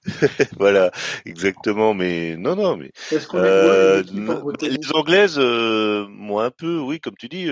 voilà, 0.57 0.91
exactement, 1.25 1.93
mais 1.93 2.37
non, 2.37 2.55
non, 2.55 2.77
mais 2.77 2.91
les 3.33 4.93
anglaises, 4.93 5.37
moi 5.37 6.45
un 6.45 6.51
peu, 6.51 6.79
oui, 6.79 7.01
comme 7.01 7.15
tu 7.19 7.27
dis. 7.27 7.49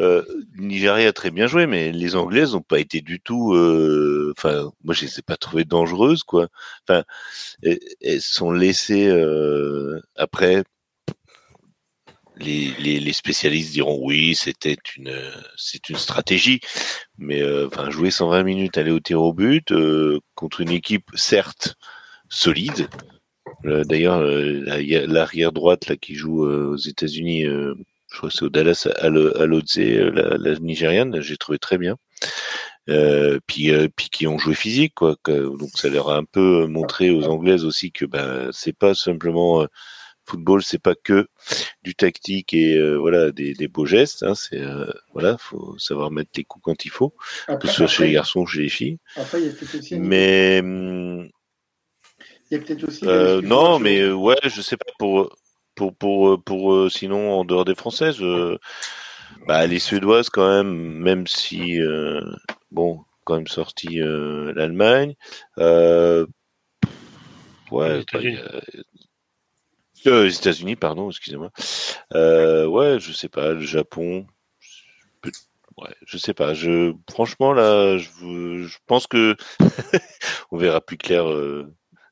Euh, 0.00 0.24
Nigeria 0.56 1.08
a 1.08 1.12
très 1.12 1.30
bien 1.30 1.46
joué, 1.46 1.66
mais 1.66 1.92
les 1.92 2.16
Anglaises 2.16 2.52
n'ont 2.52 2.62
pas 2.62 2.78
été 2.78 3.00
du 3.00 3.20
tout. 3.20 3.54
Euh, 3.54 4.32
enfin, 4.36 4.70
moi, 4.84 4.94
je 4.94 5.02
les 5.02 5.18
ai 5.18 5.22
pas 5.22 5.36
trouvées 5.36 5.64
dangereuses, 5.64 6.22
quoi. 6.22 6.48
Enfin, 6.88 7.04
elles, 7.62 8.22
sont 8.22 8.52
laissées 8.52 9.08
euh, 9.08 10.00
après. 10.16 10.64
Les, 12.40 13.12
spécialistes 13.12 13.72
diront 13.72 13.98
oui, 14.00 14.36
c'était 14.36 14.76
une 14.96 15.12
c'est 15.56 15.88
une 15.88 15.96
stratégie, 15.96 16.60
mais 17.18 17.42
euh, 17.42 17.66
enfin 17.66 17.90
jouer 17.90 18.12
120 18.12 18.44
minutes, 18.44 18.78
aller 18.78 18.92
au 18.92 19.00
tir 19.00 19.20
au 19.22 19.32
but 19.32 19.72
contre 20.36 20.60
une 20.60 20.70
équipe 20.70 21.10
certes 21.14 21.74
solide. 22.28 22.88
D'ailleurs, 23.64 24.20
l'arrière 24.22 25.52
droite 25.52 25.88
là 25.88 25.96
qui 25.96 26.14
joue 26.14 26.46
aux 26.46 26.76
États-Unis 26.76 27.44
je 28.10 28.16
crois 28.16 28.30
que 28.30 28.36
c'est 28.36 28.44
au 28.44 28.48
Dallas 28.48 28.88
à 28.96 29.08
l'Otze, 29.08 29.78
euh, 29.78 30.10
la, 30.10 30.36
la 30.38 30.58
nigériane, 30.58 31.20
j'ai 31.20 31.36
trouvé 31.36 31.58
très 31.58 31.78
bien. 31.78 31.96
Euh, 32.88 33.38
puis, 33.46 33.70
euh, 33.70 33.88
puis 33.94 34.08
qui 34.08 34.26
ont 34.26 34.38
joué 34.38 34.54
physique, 34.54 34.94
quoi. 34.94 35.16
donc 35.26 35.70
ça 35.74 35.90
leur 35.90 36.08
a 36.08 36.16
un 36.16 36.24
peu 36.24 36.66
montré 36.66 37.10
aux 37.10 37.24
Anglaises 37.24 37.66
aussi 37.66 37.92
que 37.92 38.06
ben 38.06 38.48
c'est 38.50 38.72
pas 38.72 38.94
simplement 38.94 39.60
euh, 39.60 39.66
football, 40.24 40.62
c'est 40.62 40.80
pas 40.80 40.94
que 40.94 41.28
du 41.82 41.94
tactique 41.94 42.54
et 42.54 42.80
voilà 42.96 43.30
des, 43.30 43.52
des, 43.52 43.68
beaux 43.68 43.84
gestes. 43.84 44.22
Hein, 44.22 44.34
c'est 44.34 44.62
voilà, 45.12 45.36
faut 45.38 45.78
savoir 45.78 46.10
mettre 46.10 46.30
les 46.36 46.44
coups 46.44 46.62
quand 46.62 46.84
il 46.86 46.90
faut, 46.90 47.14
que 47.60 47.66
ce 47.66 47.74
soit 47.74 47.86
chez 47.86 48.06
les 48.06 48.12
garçons 48.12 48.40
ou 48.40 48.46
chez 48.46 48.62
les 48.62 48.68
filles. 48.70 48.98
Après, 49.16 49.40
il 49.40 49.46
y 49.46 49.50
a 49.50 49.52
peut-être 49.52 49.74
aussi. 49.74 49.98
Mais 49.98 50.58
il 50.58 51.30
y 52.50 52.54
a 52.54 52.58
peut-être 52.58 52.84
aussi. 52.84 53.04
non, 53.46 53.78
mais 53.78 54.10
ouais, 54.10 54.38
je 54.44 54.62
sais 54.62 54.78
pas 54.78 54.92
pour 54.98 55.30
pour 55.78 55.94
pour 55.94 56.42
pour 56.42 56.74
euh, 56.74 56.90
sinon 56.90 57.38
en 57.38 57.44
dehors 57.44 57.64
des 57.64 57.76
françaises 57.76 58.20
euh, 58.20 58.58
bah, 59.46 59.64
les 59.66 59.78
suédoises 59.78 60.28
quand 60.28 60.48
même 60.48 60.74
même 60.74 61.28
si 61.28 61.80
euh, 61.80 62.20
bon 62.72 63.04
quand 63.24 63.36
même 63.36 63.46
sorti 63.46 64.00
l'Allemagne 64.00 65.14
ouais 67.70 68.02
les 70.04 70.36
États-Unis 70.36 70.76
pardon 70.76 71.10
excusez-moi 71.10 71.52
ouais 72.12 72.98
je 72.98 73.12
sais 73.12 73.28
pas 73.28 73.52
le 73.52 73.60
Japon 73.60 74.26
ouais, 75.76 75.94
je 76.04 76.18
sais 76.18 76.34
pas. 76.34 76.54
Je 76.54 76.92
franchement 77.08 77.52
là, 77.52 77.98
je, 77.98 78.64
je 78.66 78.78
pense 78.86 79.06
que 79.06 79.36
on 80.50 80.56
verra 80.56 80.80
plus 80.80 80.96
clair 80.96 81.26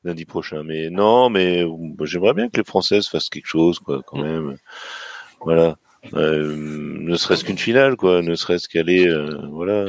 lundi 0.07 0.25
prochain. 0.25 0.63
Mais 0.63 0.89
non, 0.89 1.29
mais 1.29 1.65
j'aimerais 2.03 2.33
bien 2.33 2.49
que 2.49 2.57
les 2.57 2.63
Françaises 2.63 3.07
fassent 3.07 3.29
quelque 3.29 3.47
chose, 3.47 3.79
quoi, 3.79 4.01
quand 4.05 4.21
même. 4.21 4.57
Voilà. 5.41 5.75
Euh, 6.13 6.55
ne 6.57 7.15
serait-ce 7.15 7.43
qu'une 7.43 7.57
finale, 7.57 7.95
quoi. 7.95 8.21
Ne 8.21 8.35
serait-ce 8.35 8.69
qu'aller, 8.69 9.07
euh, 9.07 9.37
voilà. 9.51 9.85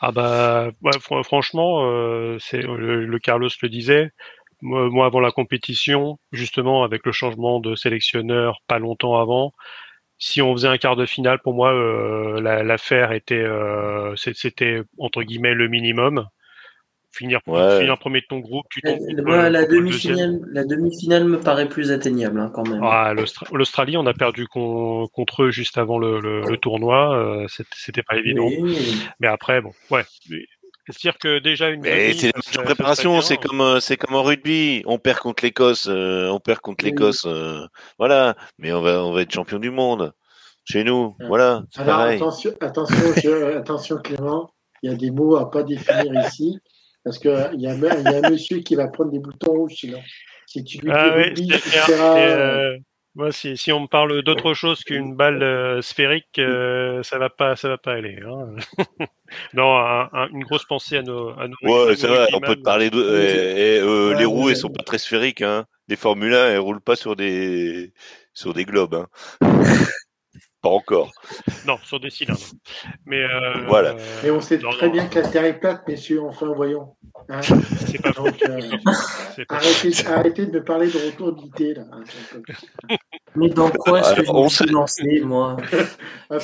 Ah 0.00 0.12
bah, 0.12 0.70
ouais, 0.82 1.22
franchement, 1.22 1.90
euh, 1.90 2.36
c'est 2.40 2.62
le, 2.62 3.18
Carlos 3.18 3.48
le 3.62 3.68
disait. 3.68 4.10
Moi, 4.62 5.04
avant 5.04 5.20
la 5.20 5.30
compétition, 5.30 6.18
justement, 6.32 6.84
avec 6.84 7.04
le 7.04 7.12
changement 7.12 7.60
de 7.60 7.74
sélectionneur 7.74 8.60
pas 8.66 8.78
longtemps 8.78 9.20
avant, 9.20 9.52
si 10.16 10.40
on 10.40 10.52
faisait 10.54 10.68
un 10.68 10.78
quart 10.78 10.96
de 10.96 11.04
finale, 11.04 11.38
pour 11.42 11.52
moi, 11.52 11.72
l'affaire 12.40 13.12
était, 13.12 13.44
c'était 14.16 14.80
entre 14.98 15.22
guillemets 15.22 15.52
le 15.52 15.68
minimum 15.68 16.26
finir, 17.14 17.40
finir 17.44 17.98
premier 17.98 18.20
de 18.20 18.26
ton 18.26 18.38
groupe, 18.38 18.66
tu 18.70 18.82
tombes. 18.82 18.98
la 19.26 19.64
demi-finale, 19.64 20.40
la 20.52 20.64
demi-finale 20.64 21.24
me 21.24 21.40
paraît 21.40 21.68
plus 21.68 21.90
atteignable 21.90 22.40
hein, 22.40 22.50
quand 22.54 22.68
même. 22.68 22.80
Ah, 22.82 23.14
L'Australie, 23.52 23.96
on 23.96 24.06
a 24.06 24.14
perdu 24.14 24.46
contre 24.46 25.44
eux 25.44 25.50
juste 25.50 25.78
avant 25.78 25.98
le, 25.98 26.20
le, 26.20 26.56
tournoi, 26.56 27.16
euh, 27.16 27.46
c'était 27.48 28.02
pas 28.02 28.16
évident. 28.16 28.48
Mais 29.20 29.28
après, 29.28 29.60
bon, 29.60 29.72
ouais. 29.90 30.04
C'est-à-dire 30.86 31.18
que 31.18 31.38
déjà 31.38 31.70
une. 31.70 31.80
Mais 31.80 32.12
c'est 32.12 32.32
la 32.56 32.62
préparation, 32.62 33.22
c'est 33.22 33.38
comme 33.38 33.62
euh, 33.62 33.80
c'est 33.80 33.96
comme 33.96 34.14
en 34.14 34.22
rugby. 34.22 34.82
On 34.84 34.98
perd 34.98 35.18
contre 35.18 35.42
l'Écosse, 35.42 35.86
euh, 35.88 36.28
on 36.28 36.40
perd 36.40 36.60
contre 36.60 36.84
l'Écosse, 36.84 37.26
voilà. 37.98 38.36
Mais 38.58 38.72
on 38.72 38.82
va 38.82 39.04
on 39.04 39.12
va 39.12 39.22
être 39.22 39.32
champion 39.32 39.58
du 39.58 39.70
monde 39.70 40.12
chez 40.64 40.84
nous, 40.84 41.14
voilà. 41.20 41.62
Alors 41.76 42.00
attention, 42.00 42.52
attention, 42.60 42.96
attention 43.56 43.96
Clément, 43.98 44.50
il 44.82 44.90
y 44.90 44.92
a 44.92 44.96
des 44.96 45.10
mots 45.10 45.36
à 45.36 45.50
pas 45.50 45.62
définir 45.62 46.26
ici. 46.26 46.58
Parce 47.04 47.18
qu'il 47.18 47.60
y, 47.60 47.66
a, 47.66 47.72
un 47.72 48.30
monsieur 48.30 48.60
qui 48.60 48.76
va 48.76 48.88
prendre 48.88 49.10
des 49.10 49.18
boutons 49.18 49.52
rouges 49.52 49.74
sinon. 49.74 50.00
Si 50.46 50.64
tu 50.64 50.78
lui 50.78 50.90
ah 50.90 51.30
dis 51.30 51.52
euh, 51.90 52.78
moi, 53.14 53.30
si, 53.30 53.56
si, 53.56 53.72
on 53.72 53.80
me 53.80 53.86
parle 53.86 54.22
d'autre 54.22 54.54
chose 54.54 54.82
qu'une 54.84 55.14
balle 55.14 55.42
euh, 55.42 55.82
sphérique, 55.82 56.38
euh, 56.38 57.02
ça 57.02 57.18
va 57.18 57.28
pas, 57.28 57.56
ça 57.56 57.68
va 57.68 57.78
pas 57.78 57.92
aller. 57.92 58.18
Hein. 58.26 58.56
non, 59.54 59.76
une 60.32 60.44
grosse 60.44 60.64
pensée 60.64 60.96
à 60.96 61.02
nos. 61.02 61.28
À 61.38 61.46
nos 61.46 61.56
ouais, 61.62 61.94
c'est 61.96 62.06
vrai. 62.06 62.26
On 62.32 62.40
peut 62.40 62.56
te 62.56 62.62
parler 62.62 62.90
de. 62.90 62.98
Et, 62.98 64.16
les 64.18 64.24
roues, 64.24 64.48
elles 64.48 64.56
sont 64.56 64.70
pas 64.70 64.82
très 64.82 64.98
sphériques. 64.98 65.42
Hein. 65.42 65.66
Les 65.88 65.96
Formule 65.96 66.34
1, 66.34 66.52
elles 66.52 66.58
roulent 66.58 66.80
pas 66.80 66.96
sur 66.96 67.16
des 67.16 67.92
sur 68.32 68.54
des 68.54 68.64
globes. 68.64 68.94
Hein. 68.94 69.08
Pas 70.64 70.70
encore. 70.70 71.12
Non, 71.66 71.78
sur 71.84 71.98
des 72.00 72.10
cylindres. 72.10 72.40
Mais 73.06 73.22
euh, 73.22 73.64
Voilà. 73.68 73.94
Mais 74.22 74.30
on 74.30 74.40
sait 74.40 74.58
non, 74.58 74.70
très 74.70 74.86
non. 74.88 74.92
bien 74.92 75.06
que 75.06 75.18
la 75.18 75.28
Terre 75.28 75.44
est 75.44 75.58
plate, 75.60 75.86
messieurs, 75.88 76.22
enfin, 76.22 76.46
voyons. 76.54 76.94
Hein 77.30 77.40
c'est 77.86 78.02
pas 78.02 78.12
faux. 78.12 78.24
Donc, 78.24 78.42
euh, 78.42 78.60
C'est 79.36 79.44
pas 79.46 79.56
arrêtez, 79.56 80.06
arrêtez 80.06 80.46
de 80.46 80.52
me 80.52 80.64
parler 80.64 80.88
de 80.88 80.98
retour 80.98 81.32
d'idée, 81.32 81.74
là. 81.74 81.84
hein. 81.92 82.02
Mais 83.34 83.48
dans 83.48 83.70
quoi 83.70 84.00
est-ce 84.00 84.14
que 84.14 84.24
je 84.24 84.30
on 84.30 84.44
me 84.44 84.48
suis 84.48 84.66
lancé, 84.66 85.20
moi? 85.22 85.56
Ah 86.30 86.38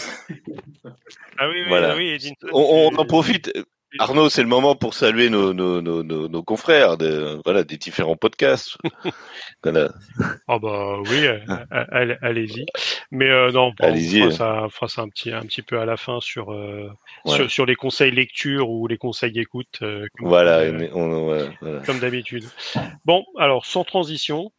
oui, 1.48 1.54
oui, 1.62 1.68
Voilà. 1.68 1.96
oui, 1.96 2.08
Edinson, 2.10 2.34
On, 2.52 2.90
en 2.96 3.04
profite. 3.04 3.52
Arnaud, 3.98 4.28
c'est 4.28 4.42
le 4.42 4.48
moment 4.48 4.76
pour 4.76 4.94
saluer 4.94 5.30
nos, 5.30 5.52
nos, 5.52 5.82
nos, 5.82 6.02
nos, 6.02 6.28
nos 6.28 6.42
confrères 6.42 6.96
de, 6.96 7.40
voilà, 7.44 7.64
des 7.64 7.76
différents 7.76 8.16
podcasts. 8.16 8.76
voilà. 9.64 9.90
Ah 10.46 10.58
bah 10.58 10.98
oui, 11.00 11.26
euh, 11.26 11.38
euh, 11.48 11.84
allez- 11.90 12.16
allez-y. 12.22 12.66
Mais 13.10 13.28
euh, 13.28 13.50
non, 13.50 13.72
bon, 13.78 13.92
on 13.92 13.96
fera 14.30 14.30
ça, 14.30 14.88
ça 14.88 15.02
un 15.02 15.08
petit, 15.08 15.32
un 15.32 15.42
petit 15.42 15.62
peu 15.62 15.80
à 15.80 15.84
la 15.84 15.96
fin 15.96 16.20
sur, 16.20 16.52
euh, 16.52 16.88
Ouais. 17.24 17.34
sur, 17.36 17.50
sur 17.50 17.66
les 17.66 17.74
conseils 17.74 18.12
lecture 18.12 18.70
ou 18.70 18.86
les 18.86 18.96
conseils 18.96 19.38
écoute, 19.38 19.78
euh, 19.82 20.06
comme, 20.16 20.28
Voilà, 20.28 20.62
on- 20.94 21.00
on- 21.00 21.24
voilà, 21.24 21.50
voilà. 21.60 21.80
comme 21.80 21.98
d'habitude. 21.98 22.44
Bon, 23.04 23.24
alors 23.38 23.66
sans 23.66 23.84
transition, 23.84 24.52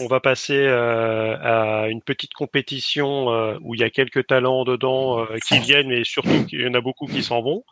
on 0.00 0.06
va 0.06 0.20
passer 0.20 0.56
euh, 0.56 1.36
à 1.40 1.88
une 1.88 2.02
petite 2.02 2.32
compétition 2.34 3.30
euh, 3.32 3.58
où 3.62 3.74
il 3.74 3.80
y 3.80 3.84
a 3.84 3.90
quelques 3.90 4.26
talents 4.26 4.64
dedans 4.64 5.20
euh, 5.20 5.36
qui 5.46 5.58
viennent, 5.58 5.88
mais 5.88 6.04
surtout 6.04 6.44
qu'il 6.46 6.60
y 6.62 6.66
en 6.66 6.74
a 6.74 6.80
beaucoup 6.80 7.06
qui 7.06 7.22
s'en 7.22 7.42
vont, 7.42 7.64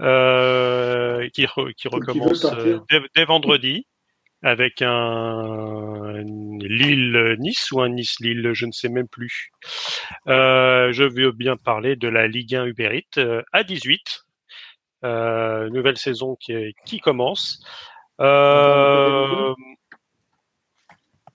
euh, 0.00 1.28
qui, 1.30 1.44
re- 1.44 1.72
qui 1.74 1.88
veulent 1.88 2.00
recommence 2.00 2.44
dès, 2.90 3.00
dès 3.14 3.24
vendredi 3.24 3.86
avec 4.42 4.82
un 4.82 6.22
Lille-Nice 6.22 7.72
ou 7.72 7.80
un 7.80 7.88
Nice-Lille, 7.88 8.50
je 8.52 8.66
ne 8.66 8.72
sais 8.72 8.90
même 8.90 9.08
plus. 9.08 9.50
Euh, 10.28 10.92
je 10.92 11.04
veux 11.04 11.32
bien 11.32 11.56
parler 11.56 11.96
de 11.96 12.08
la 12.08 12.26
Ligue 12.26 12.54
1 12.54 12.66
Uber 12.66 12.90
Eats 12.94 13.18
euh, 13.18 13.42
à 13.52 13.64
18. 13.64 14.24
Euh, 15.04 15.70
nouvelle 15.70 15.96
saison 15.96 16.36
qui, 16.36 16.74
qui 16.86 17.00
commence. 17.00 17.62
Euh, 18.20 19.54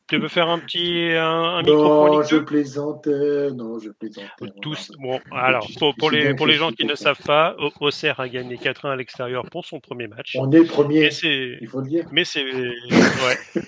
tu 0.10 0.18
veux 0.18 0.28
faire 0.28 0.50
un 0.50 0.60
petit 0.60 1.12
un, 1.12 1.26
un 1.28 1.62
micro 1.62 1.78
pour 1.84 2.08
Non, 2.16 2.24
je 2.24 2.36
2 2.38 2.46
plaisantais. 2.46 3.52
Non, 3.52 3.80
je 3.80 3.90
plaisantais. 3.92 4.46
tous, 4.62 4.92
bon, 5.00 5.20
alors 5.32 5.68
pour, 5.98 6.12
les 6.12 6.34
pour 6.34 6.48
les 6.48 6.56
gens 6.56 6.72
qui 6.72 6.86
ne 6.86 6.96
savent 6.96 7.22
pas, 7.26 7.56
Au- 7.60 7.72
Auxerre 7.82 8.20
a 8.20 8.28
gagné 8.28 8.56
4-1 8.58 8.90
à 8.92 8.96
l'extérieur 8.96 9.46
pour 9.50 9.66
son 9.66 9.80
premier 9.80 10.08
match. 10.08 10.36
On 10.38 10.52
est 10.52 10.64
premier, 10.66 11.02
Mais 11.02 11.12
c'est 11.12 11.58
il 11.62 11.68
faut 11.68 11.82
le 11.82 11.88
dire. 11.88 12.06
mais 12.12 12.26
c'est 12.26 12.44
ouais, 12.44 13.64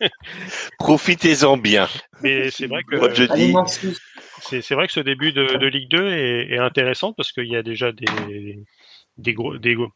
Profitez-en 0.78 1.56
bien. 1.56 1.88
mais 2.22 2.50
c'est 2.50 2.66
vrai 2.66 2.82
que 2.84 2.96
Moi, 2.96 3.10
je 3.12 3.24
dis, 3.24 3.54
c'est 4.40 4.62
c'est 4.62 4.74
vrai 4.74 4.86
que 4.86 4.92
ce 4.92 5.00
début 5.00 5.32
de, 5.32 5.56
de 5.58 5.66
Ligue 5.66 5.88
2 5.90 6.08
est, 6.08 6.52
est 6.52 6.58
intéressant 6.58 7.12
parce 7.12 7.32
qu'il 7.32 7.46
y 7.48 7.56
a 7.56 7.62
déjà 7.62 7.92
des 7.92 8.58
des 9.18 9.32
gros 9.34 9.58
des 9.58 9.74
gros- 9.74 9.90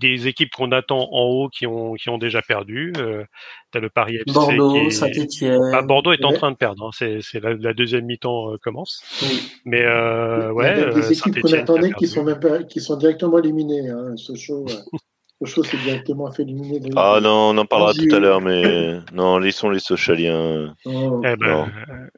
des 0.00 0.28
équipes 0.28 0.50
qu'on 0.52 0.72
attend 0.72 1.08
en 1.12 1.22
haut 1.24 1.48
qui 1.48 1.66
ont 1.66 1.94
qui 1.94 2.08
ont 2.08 2.18
déjà 2.18 2.42
perdu. 2.42 2.92
Euh, 2.98 3.24
T'as 3.72 3.80
le 3.80 3.90
Paris 3.90 4.16
FC 4.16 4.32
Bordeaux, 4.32 4.90
Saint-Etienne. 4.90 5.60
Ah, 5.74 5.82
Bordeaux 5.82 6.12
est 6.12 6.24
en 6.24 6.32
train 6.32 6.50
de 6.52 6.56
perdre. 6.56 6.84
hein. 6.86 6.90
C'est 6.92 7.18
c'est 7.20 7.40
la, 7.40 7.54
la 7.54 7.74
deuxième 7.74 8.04
mi-temps 8.06 8.52
euh, 8.52 8.56
commence. 8.62 9.02
Oui. 9.22 9.50
Mais 9.64 9.82
euh, 9.82 10.52
ouais, 10.52 10.74
il 10.76 10.80
y 10.80 10.82
a 10.84 10.90
des 10.92 11.06
euh, 11.06 11.10
équipes 11.10 11.40
qu'on 11.40 11.52
attendait 11.52 11.92
qui 11.92 12.06
sont 12.06 12.24
même 12.24 12.40
pas, 12.40 12.62
qui 12.62 12.80
sont 12.80 12.96
directement 12.96 13.38
éliminées. 13.38 13.88
Hein. 13.90 14.16
Sochaux, 14.16 14.64
Sochaux 15.42 15.64
s'est 15.64 15.76
directement 15.78 16.30
fait 16.30 16.42
éliminer. 16.44 16.78
de- 16.80 16.90
ah 16.96 17.18
non, 17.22 17.50
on 17.50 17.58
en 17.58 17.66
parlera 17.66 17.92
tout 17.92 18.14
à 18.14 18.18
l'heure, 18.18 18.40
mais 18.40 18.98
non, 19.12 19.38
laissons 19.38 19.68
les 19.68 19.80
Sochaliens. 19.80 20.72
Oh, 20.86 21.20
Eh 21.24 21.36
ben, 21.36 21.70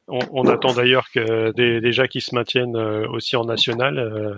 on, 0.07 0.18
on 0.33 0.47
attend 0.47 0.72
d'ailleurs 0.74 1.07
que 1.12 1.51
des, 1.53 1.81
déjà 1.81 2.07
qu'ils 2.09 2.22
se 2.22 2.35
maintiennent 2.35 2.76
aussi 2.76 3.35
en 3.37 3.45
national, 3.45 3.99
euh, 3.99 4.35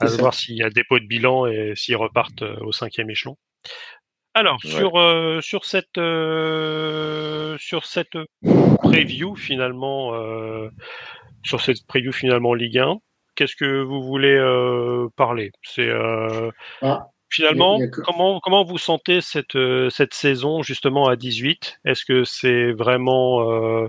à 0.00 0.06
C'est 0.08 0.16
ça. 0.16 0.22
voir 0.22 0.34
s'il 0.34 0.56
y 0.56 0.62
a 0.62 0.70
dépôt 0.70 0.98
de 0.98 1.06
bilan 1.06 1.46
et 1.46 1.72
s'ils 1.76 1.96
repartent 1.96 2.42
euh, 2.42 2.56
au 2.60 2.72
cinquième 2.72 3.10
échelon. 3.10 3.36
Alors 4.34 4.58
Ouais. 4.64 4.70
sur 4.70 4.96
euh, 4.98 5.40
sur 5.40 5.64
cette 5.64 5.96
euh, 5.98 7.56
sur 7.58 7.86
cette 7.86 8.16
preview 8.82 9.36
finalement 9.36 10.14
euh, 10.14 10.68
sur 11.44 11.60
cette 11.60 11.86
preview 11.86 12.12
finalement 12.12 12.54
Ligue 12.54 12.78
1, 12.78 12.96
qu'est-ce 13.36 13.54
que 13.56 13.82
vous 13.82 14.02
voulez 14.02 14.36
parler? 15.16 15.52
C'est 15.62 15.90
Ah, 16.82 17.06
Finalement, 17.30 17.78
comment 18.04 18.38
comment 18.40 18.64
vous 18.64 18.78
sentez 18.78 19.20
cette 19.20 19.56
cette 19.90 20.14
saison 20.14 20.62
justement 20.62 21.06
à 21.08 21.16
18 21.16 21.80
Est-ce 21.84 22.04
que 22.04 22.24
c'est 22.24 22.72
vraiment 22.72 23.88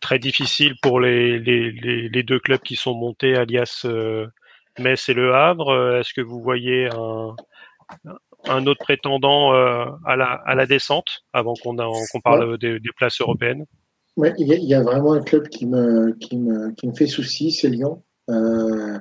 très 0.00 0.18
difficile 0.18 0.74
pour 0.82 1.00
les, 1.00 1.38
les, 1.38 1.70
les, 1.70 2.08
les 2.08 2.22
deux 2.22 2.38
clubs 2.40 2.60
qui 2.60 2.76
sont 2.76 2.94
montés, 2.94 3.34
alias 3.36 3.86
Metz 4.78 5.08
et 5.08 5.14
Le 5.14 5.34
Havre 5.34 5.68
Euh, 5.72 6.00
Est-ce 6.00 6.12
que 6.14 6.20
vous 6.20 6.40
voyez 6.40 6.88
un 6.94 7.34
un 8.48 8.66
autre 8.66 8.80
prétendant 8.82 9.54
euh, 9.54 9.84
à 10.06 10.16
la 10.16 10.32
à 10.46 10.54
la 10.54 10.66
descente 10.66 11.24
avant 11.32 11.54
qu'on 11.54 11.76
qu'on 11.76 12.20
parle 12.22 12.58
des, 12.58 12.80
des 12.80 12.90
places 12.96 13.20
européennes? 13.20 13.66
Ouais, 14.16 14.32
il 14.38 14.46
y, 14.48 14.52
a- 14.52 14.56
il 14.56 14.64
y 14.64 14.74
a 14.74 14.82
vraiment 14.82 15.12
un 15.14 15.22
club 15.22 15.48
qui 15.48 15.64
me, 15.66 16.12
qui 16.20 16.36
me, 16.36 16.70
qui 16.72 16.86
me 16.86 16.94
fait 16.94 17.06
souci, 17.06 17.50
c'est 17.50 17.68
Lyon. 17.70 18.02
Euh, 18.30 18.98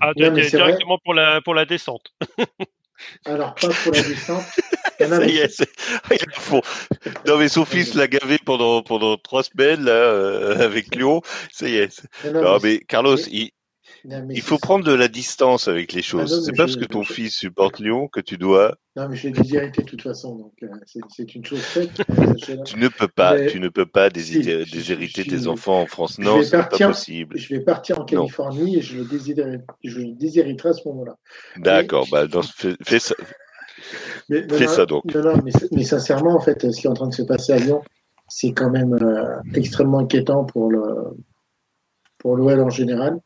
Ah, 0.00 0.12
Non, 0.16 0.30
vrai. 0.30 0.46
directement 0.48 0.98
pour 1.04 1.12
la 1.14 1.40
pour 1.42 1.54
la 1.54 1.64
descente. 1.66 2.12
alors, 3.26 3.54
pas 3.54 3.68
pour 3.68 3.92
la 3.92 4.02
descente. 4.02 4.44
Non, 5.00 5.06
non, 5.08 5.16
Ça 5.16 5.20
mais 5.20 5.32
y 5.32 5.36
est, 5.38 5.48
c'est- 5.48 5.68
il 6.10 6.14
est 6.14 6.28
à 6.36 6.40
fond. 6.40 6.62
Non, 7.26 7.36
mais 7.38 7.48
son 7.48 7.64
fils 7.64 7.94
l'a 7.94 8.08
gavé 8.08 8.38
pendant, 8.44 8.82
pendant 8.82 9.16
trois 9.16 9.42
semaines, 9.42 9.84
là, 9.84 9.92
euh, 9.92 10.64
avec 10.64 10.94
Lyon. 10.94 11.20
Ça 11.52 11.68
y 11.68 11.76
est. 11.76 11.90
c'est- 11.92 12.08
non, 12.32 12.32
non, 12.32 12.42
Non, 12.52 12.58
mais- 12.62 12.70
mais 12.74 12.78
Carlos, 12.80 13.16
il, 13.30 13.50
non, 14.04 14.24
mais 14.26 14.34
il 14.34 14.42
faut 14.42 14.58
prendre 14.58 14.84
de 14.84 14.92
la 14.92 15.08
distance 15.08 15.68
avec 15.68 15.92
les 15.92 16.00
Ah 16.00 16.02
choses. 16.02 16.32
non, 16.38 16.42
c'est 16.44 16.52
pas 16.52 16.64
parce 16.64 16.76
que 16.76 16.84
ton 16.84 17.02
fils 17.04 17.36
supporte 17.36 17.78
Lyon 17.80 18.08
que 18.08 18.20
tu 18.20 18.36
dois. 18.38 18.76
Non, 18.96 19.08
mais 19.08 19.16
je 19.16 19.28
l'ai 19.28 19.32
déshérité 19.32 19.82
de 19.82 19.86
toute 19.88 20.02
façon, 20.02 20.36
donc 20.36 20.52
euh, 20.62 20.68
c'est 21.14 21.34
une 21.34 21.44
chose 21.44 21.60
faite. 21.60 21.90
euh. 22.50 22.62
Tu 22.64 22.78
ne 22.78 22.88
peux 22.88 23.08
pas, 23.08 23.34
Mais- 23.34 23.46
tu 23.46 23.60
ne 23.60 23.68
peux 23.68 23.86
pas 23.86 24.10
déshériter, 24.10 25.24
tes 25.24 25.46
enfants 25.46 25.80
en 25.82 25.86
France. 25.86 26.18
Non, 26.18 26.42
c'est 26.42 26.50
pas 26.56 26.64
possible. 26.88 27.36
Je 27.38 27.54
vais 27.54 27.60
partir 27.60 28.00
en 28.00 28.04
Californie 28.04 28.76
et 28.78 28.80
je 28.82 28.98
le 28.98 29.04
déshériterai, 29.04 29.58
je 29.84 30.00
le 30.00 30.12
déshériterai 30.14 30.68
à 30.70 30.72
ce 30.74 30.88
moment-là. 30.88 31.16
D'accord, 31.56 32.06
bah, 32.10 32.26
dans 32.26 32.42
ce- 32.42 32.52
fais, 32.54 32.76
fais 32.84 32.98
ça. 32.98 33.14
Mais, 34.28 34.44
non, 34.46 34.56
Fais 34.56 34.66
non, 34.66 34.70
ça 34.72 34.86
donc. 34.86 35.04
Non, 35.14 35.22
non, 35.22 35.42
mais, 35.44 35.52
mais 35.72 35.84
sincèrement, 35.84 36.34
en 36.34 36.40
fait, 36.40 36.70
ce 36.70 36.80
qui 36.80 36.86
est 36.86 36.90
en 36.90 36.94
train 36.94 37.08
de 37.08 37.14
se 37.14 37.22
passer 37.22 37.52
à 37.52 37.58
Lyon, 37.58 37.82
c'est 38.28 38.52
quand 38.52 38.70
même 38.70 38.92
euh, 38.94 39.36
extrêmement 39.54 40.00
inquiétant 40.00 40.44
pour 40.44 40.70
le 40.70 40.82
pour 42.18 42.36
l'OL 42.36 42.60
en 42.60 42.70
général. 42.70 43.18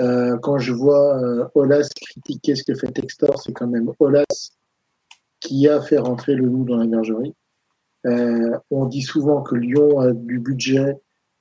Euh, 0.00 0.36
quand 0.38 0.58
je 0.58 0.72
vois 0.72 1.16
euh, 1.22 1.46
Olas 1.54 1.88
critiquer 1.94 2.56
ce 2.56 2.64
que 2.64 2.74
fait 2.74 2.88
Textor, 2.92 3.40
c'est 3.40 3.52
quand 3.52 3.68
même 3.68 3.90
Olas 4.00 4.24
qui 5.40 5.68
a 5.68 5.80
fait 5.80 5.98
rentrer 5.98 6.34
le 6.34 6.46
loup 6.46 6.64
dans 6.64 6.76
la 6.76 6.86
bergerie. 6.86 7.34
Euh, 8.06 8.58
on 8.70 8.86
dit 8.86 9.02
souvent 9.02 9.42
que 9.42 9.54
Lyon 9.54 10.00
a 10.00 10.12
du 10.12 10.38
budget. 10.38 10.96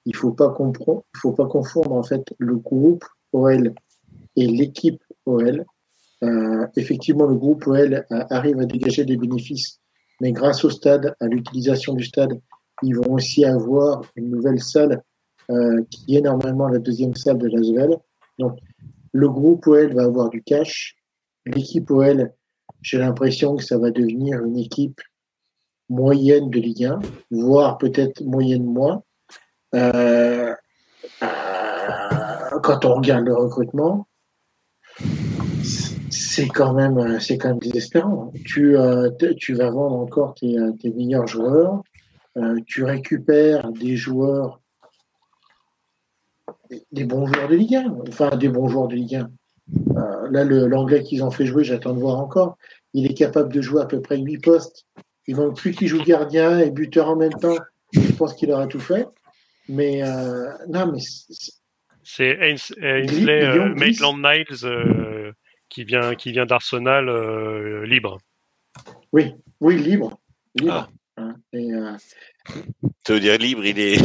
Il 0.05 0.15
faut 0.15 0.31
pas 0.31 0.47
compre- 0.49 1.03
il 1.15 1.19
faut 1.19 1.31
pas 1.31 1.47
confondre 1.47 1.93
en 1.93 2.03
fait 2.03 2.33
le 2.37 2.55
groupe 2.57 3.03
OL 3.31 3.73
et 4.35 4.47
l'équipe 4.47 5.01
OL. 5.25 5.65
Euh, 6.23 6.67
effectivement, 6.75 7.25
le 7.25 7.35
groupe 7.35 7.65
OL 7.67 8.05
a- 8.09 8.35
arrive 8.35 8.59
à 8.59 8.65
dégager 8.65 9.03
des 9.05 9.17
bénéfices, 9.17 9.79
mais 10.21 10.31
grâce 10.31 10.63
au 10.63 10.69
stade, 10.69 11.15
à 11.19 11.27
l'utilisation 11.27 11.93
du 11.93 12.03
stade, 12.03 12.39
ils 12.81 12.95
vont 12.95 13.13
aussi 13.13 13.45
avoir 13.45 14.03
une 14.15 14.29
nouvelle 14.29 14.61
salle 14.61 15.01
euh, 15.49 15.81
qui 15.89 16.15
est 16.15 16.21
normalement 16.21 16.67
la 16.69 16.79
deuxième 16.79 17.15
salle 17.15 17.37
de 17.37 17.47
l'Asvel. 17.47 17.97
Donc, 18.39 18.59
le 19.11 19.29
groupe 19.29 19.67
OL 19.67 19.93
va 19.93 20.03
avoir 20.03 20.29
du 20.29 20.41
cash. 20.41 20.95
L'équipe 21.45 21.89
OL, 21.91 22.33
j'ai 22.81 22.97
l'impression 22.97 23.55
que 23.55 23.63
ça 23.63 23.77
va 23.77 23.91
devenir 23.91 24.43
une 24.43 24.57
équipe 24.57 25.01
moyenne 25.89 26.49
de 26.49 26.59
Ligue 26.59 26.85
1, 26.85 26.99
voire 27.31 27.77
peut-être 27.77 28.21
moyenne 28.21 28.65
moins. 28.65 29.03
Euh, 29.75 30.53
euh, 31.21 32.59
quand 32.63 32.85
on 32.85 32.95
regarde 32.95 33.25
le 33.25 33.35
recrutement, 33.35 34.07
c'est 36.33 36.47
quand 36.47 36.73
même, 36.73 37.19
c'est 37.19 37.37
quand 37.37 37.49
même 37.49 37.59
désespérant. 37.59 38.33
Tu, 38.45 38.75
euh, 38.75 39.11
tu 39.37 39.53
vas 39.53 39.69
vendre 39.69 39.97
encore 39.97 40.33
tes, 40.33 40.57
euh, 40.57 40.71
tes 40.81 40.89
meilleurs 40.89 41.27
joueurs, 41.27 41.83
euh, 42.37 42.59
tu 42.65 42.83
récupères 42.83 43.71
des 43.71 43.95
joueurs, 43.95 44.59
des, 46.91 47.03
bons 47.05 47.25
joueurs 47.27 47.47
de 47.47 47.55
Ligue 47.55 47.75
1, 47.75 47.95
enfin 48.09 48.35
des 48.35 48.49
bons 48.49 48.67
joueurs 48.67 48.87
de 48.87 48.95
Ligue 48.95 49.15
1. 49.15 49.29
Euh, 49.97 50.29
là, 50.31 50.43
l'anglais 50.43 51.03
qu'ils 51.03 51.23
ont 51.23 51.31
fait 51.31 51.45
jouer, 51.45 51.63
j'attends 51.63 51.93
de 51.93 51.99
voir 51.99 52.19
encore. 52.19 52.57
Il 52.93 53.09
est 53.09 53.13
capable 53.13 53.51
de 53.53 53.61
jouer 53.61 53.81
à 53.81 53.85
peu 53.85 54.01
près 54.01 54.17
8 54.17 54.37
postes. 54.39 54.85
Il 55.27 55.35
manque 55.37 55.55
plus 55.57 55.71
qu'il 55.71 55.87
joue 55.87 56.03
gardien 56.03 56.59
et 56.59 56.69
buteur 56.69 57.09
en 57.09 57.15
même 57.15 57.33
temps. 57.33 57.57
Je 57.93 58.11
pense 58.13 58.33
qu'il 58.33 58.51
aura 58.51 58.67
tout 58.67 58.79
fait. 58.79 59.05
Mais 59.69 60.03
euh, 60.03 60.49
non, 60.67 60.91
mais 60.91 60.99
c'est- 60.99 61.53
C'est 62.03 62.37
Ains- 62.39 62.73
Ainsley 62.81 63.45
euh. 63.45 63.73
Maitland-Niles 63.75 64.65
euh, 64.65 65.31
qui 65.69 65.85
vient 65.85 66.15
qui 66.15 66.33
vient 66.33 66.45
d'Arsenal 66.45 67.07
euh, 67.07 67.85
libre. 67.85 68.17
oui, 69.13 69.33
oui, 69.61 69.77
libre. 69.77 70.19
libre. 70.55 70.89
Ah. 71.15 71.21
Hein, 71.21 71.35
et, 71.53 71.71
euh, 71.71 71.93
Ça 73.07 73.13
veut 73.13 73.19
dire 73.21 73.37
libre, 73.37 73.63
il 73.65 73.79
est, 73.79 74.01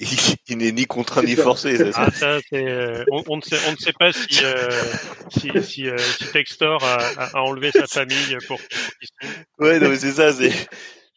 il 0.00 0.08
il 0.48 0.58
n'est 0.58 0.72
ni 0.72 0.86
contraint 0.86 1.22
ni 1.22 1.34
forcé. 1.36 1.76
ça, 1.76 1.84
Ah, 1.94 2.10
ça, 2.10 2.38
euh, 2.52 3.04
on, 3.10 3.22
on 3.28 3.36
ne 3.36 3.42
sait, 3.42 3.56
on 3.68 3.72
ne 3.72 3.76
sait 3.76 3.92
pas 3.98 4.12
si, 4.12 4.40
euh, 4.44 4.68
si, 5.30 5.50
si, 5.62 5.88
euh, 5.88 5.96
si 5.98 6.24
Textor 6.32 6.82
a, 6.84 7.40
enlevé 7.42 7.70
sa 7.70 7.86
famille 7.86 8.36
pour. 8.46 8.58
Ouais, 9.58 9.78
non, 9.80 9.88
mais 9.88 9.96
c'est 9.96 10.12
ça. 10.12 10.32
C'est 10.32 10.50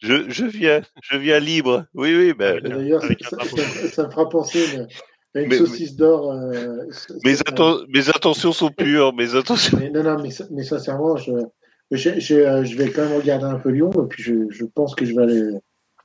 je, 0.00 0.28
je 0.30 0.44
viens, 0.44 0.80
je 1.10 1.16
viens 1.16 1.40
libre. 1.40 1.84
Oui, 1.94 2.14
oui. 2.16 2.32
Bah, 2.32 2.50
Avec 2.50 2.64
D'ailleurs, 2.64 3.04
avec 3.04 3.18
ça, 3.24 4.04
me 4.06 4.10
fera 4.10 4.28
penser 4.28 4.62
à 4.62 4.74
une, 4.74 4.88
à 5.34 5.40
une 5.40 5.48
Mais- 5.48 5.58
saucisse 5.58 5.96
d'or. 5.96 6.32
euh, 6.32 6.84
mes, 7.24 7.34
atten- 7.34 7.84
mes 7.88 8.08
intentions 8.08 8.52
sont 8.52 8.70
pures. 8.70 9.12
Mes 9.14 9.34
intentions. 9.34 9.76
Mais 9.80 9.90
non, 9.90 10.02
non, 10.04 10.22
mais, 10.22 10.30
mais 10.50 10.62
sincèrement, 10.62 11.16
je, 11.16 11.32
je, 11.90 12.20
je, 12.20 12.64
je 12.64 12.76
vais 12.76 12.90
quand 12.90 13.02
même 13.08 13.18
regarder 13.20 13.46
un 13.46 13.58
peu 13.58 13.70
Lyon, 13.70 13.90
et 13.92 14.08
puis 14.08 14.22
je, 14.22 14.32
je 14.50 14.64
pense 14.64 14.94
que 14.94 15.04
je 15.04 15.14
vais 15.14 15.22
aller, 15.22 15.42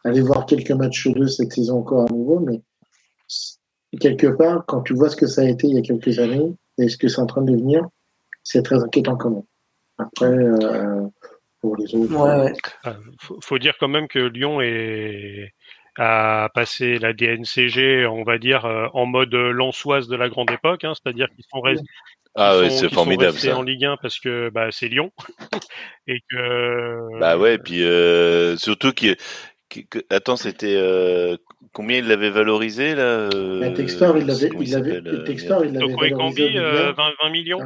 aller 0.03 0.21
voir 0.21 0.45
quelques 0.45 0.71
matchs 0.71 1.07
d'eux 1.07 1.27
cette 1.27 1.53
saison 1.53 1.79
encore 1.79 2.01
à 2.09 2.13
nouveau, 2.13 2.39
mais 2.39 2.61
quelque 3.99 4.27
part, 4.27 4.65
quand 4.67 4.81
tu 4.81 4.93
vois 4.93 5.09
ce 5.09 5.15
que 5.15 5.27
ça 5.27 5.41
a 5.41 5.45
été 5.45 5.67
il 5.67 5.75
y 5.75 5.79
a 5.79 5.81
quelques 5.81 6.19
années, 6.19 6.53
et 6.77 6.89
ce 6.89 6.97
que 6.97 7.07
c'est 7.07 7.21
en 7.21 7.25
train 7.25 7.41
de 7.41 7.51
devenir, 7.51 7.87
c'est 8.43 8.63
très 8.63 8.81
inquiétant 8.83 9.15
quand 9.15 9.29
même. 9.29 9.43
Après, 9.99 10.25
euh, 10.25 11.01
pour 11.61 11.75
les 11.77 11.93
autres, 11.95 12.13
Ouais, 12.17 12.45
ouais. 12.45 12.53
Ah, 12.83 12.95
faut, 13.21 13.37
faut 13.41 13.59
dire 13.59 13.75
quand 13.79 13.87
même 13.87 14.07
que 14.07 14.19
Lyon 14.19 14.59
est, 14.61 15.53
a 15.97 16.49
passé 16.53 16.97
la 16.97 17.13
DNCG, 17.13 18.05
on 18.07 18.23
va 18.23 18.37
dire, 18.39 18.65
euh, 18.65 18.87
en 18.93 19.05
mode 19.05 19.33
lançoise 19.33 20.07
de 20.07 20.15
la 20.15 20.27
grande 20.29 20.49
époque, 20.51 20.83
hein, 20.83 20.93
c'est-à-dire 20.95 21.27
qu'ils 21.35 21.45
sont, 21.49 21.59
res- 21.59 21.79
Ah 22.35 22.55
ils 22.57 22.61
ouais, 22.63 22.69
sont- 22.71 22.77
c'est 22.77 22.87
qu'ils 22.87 22.95
formidable 22.95 23.29
sont 23.31 23.35
restés 23.35 23.49
ça. 23.51 23.57
en 23.57 23.61
Ligue 23.61 23.85
1 23.85 23.97
parce 24.01 24.19
que 24.19 24.49
bah, 24.49 24.69
c'est 24.71 24.87
Lyon 24.87 25.11
et 26.07 26.19
que 26.31 27.19
Bah 27.19 27.37
ouais, 27.37 27.59
puis 27.59 27.83
euh, 27.83 28.57
surtout 28.57 28.91
qu'il 28.91 29.15
que- 29.15 29.21
que- 29.21 29.23
attends, 30.09 30.35
c'était 30.35 30.75
euh, 30.75 31.37
combien 31.73 31.97
il 31.97 32.07
l'avait 32.07 32.29
valorisé 32.29 32.95
là 32.95 33.03
euh, 33.03 33.59
Mais 33.59 33.73
Textor, 33.73 34.17
il 34.17 34.25
l'avait, 34.25 34.49
il 34.59 34.71
l'avait, 34.71 34.89
s'appelle, 34.89 35.07
euh, 35.07 35.25
Textor, 35.25 35.65
il 35.65 35.73
l'avait 35.73 35.87
Toko 35.87 36.03
et 36.05 36.09
valorisé 36.09 36.43
au 36.43 36.47
Cambi, 36.47 36.57
euh, 36.57 36.71
milliard. 36.71 36.95
20, 36.95 37.11
20 37.23 37.29
millions. 37.29 37.59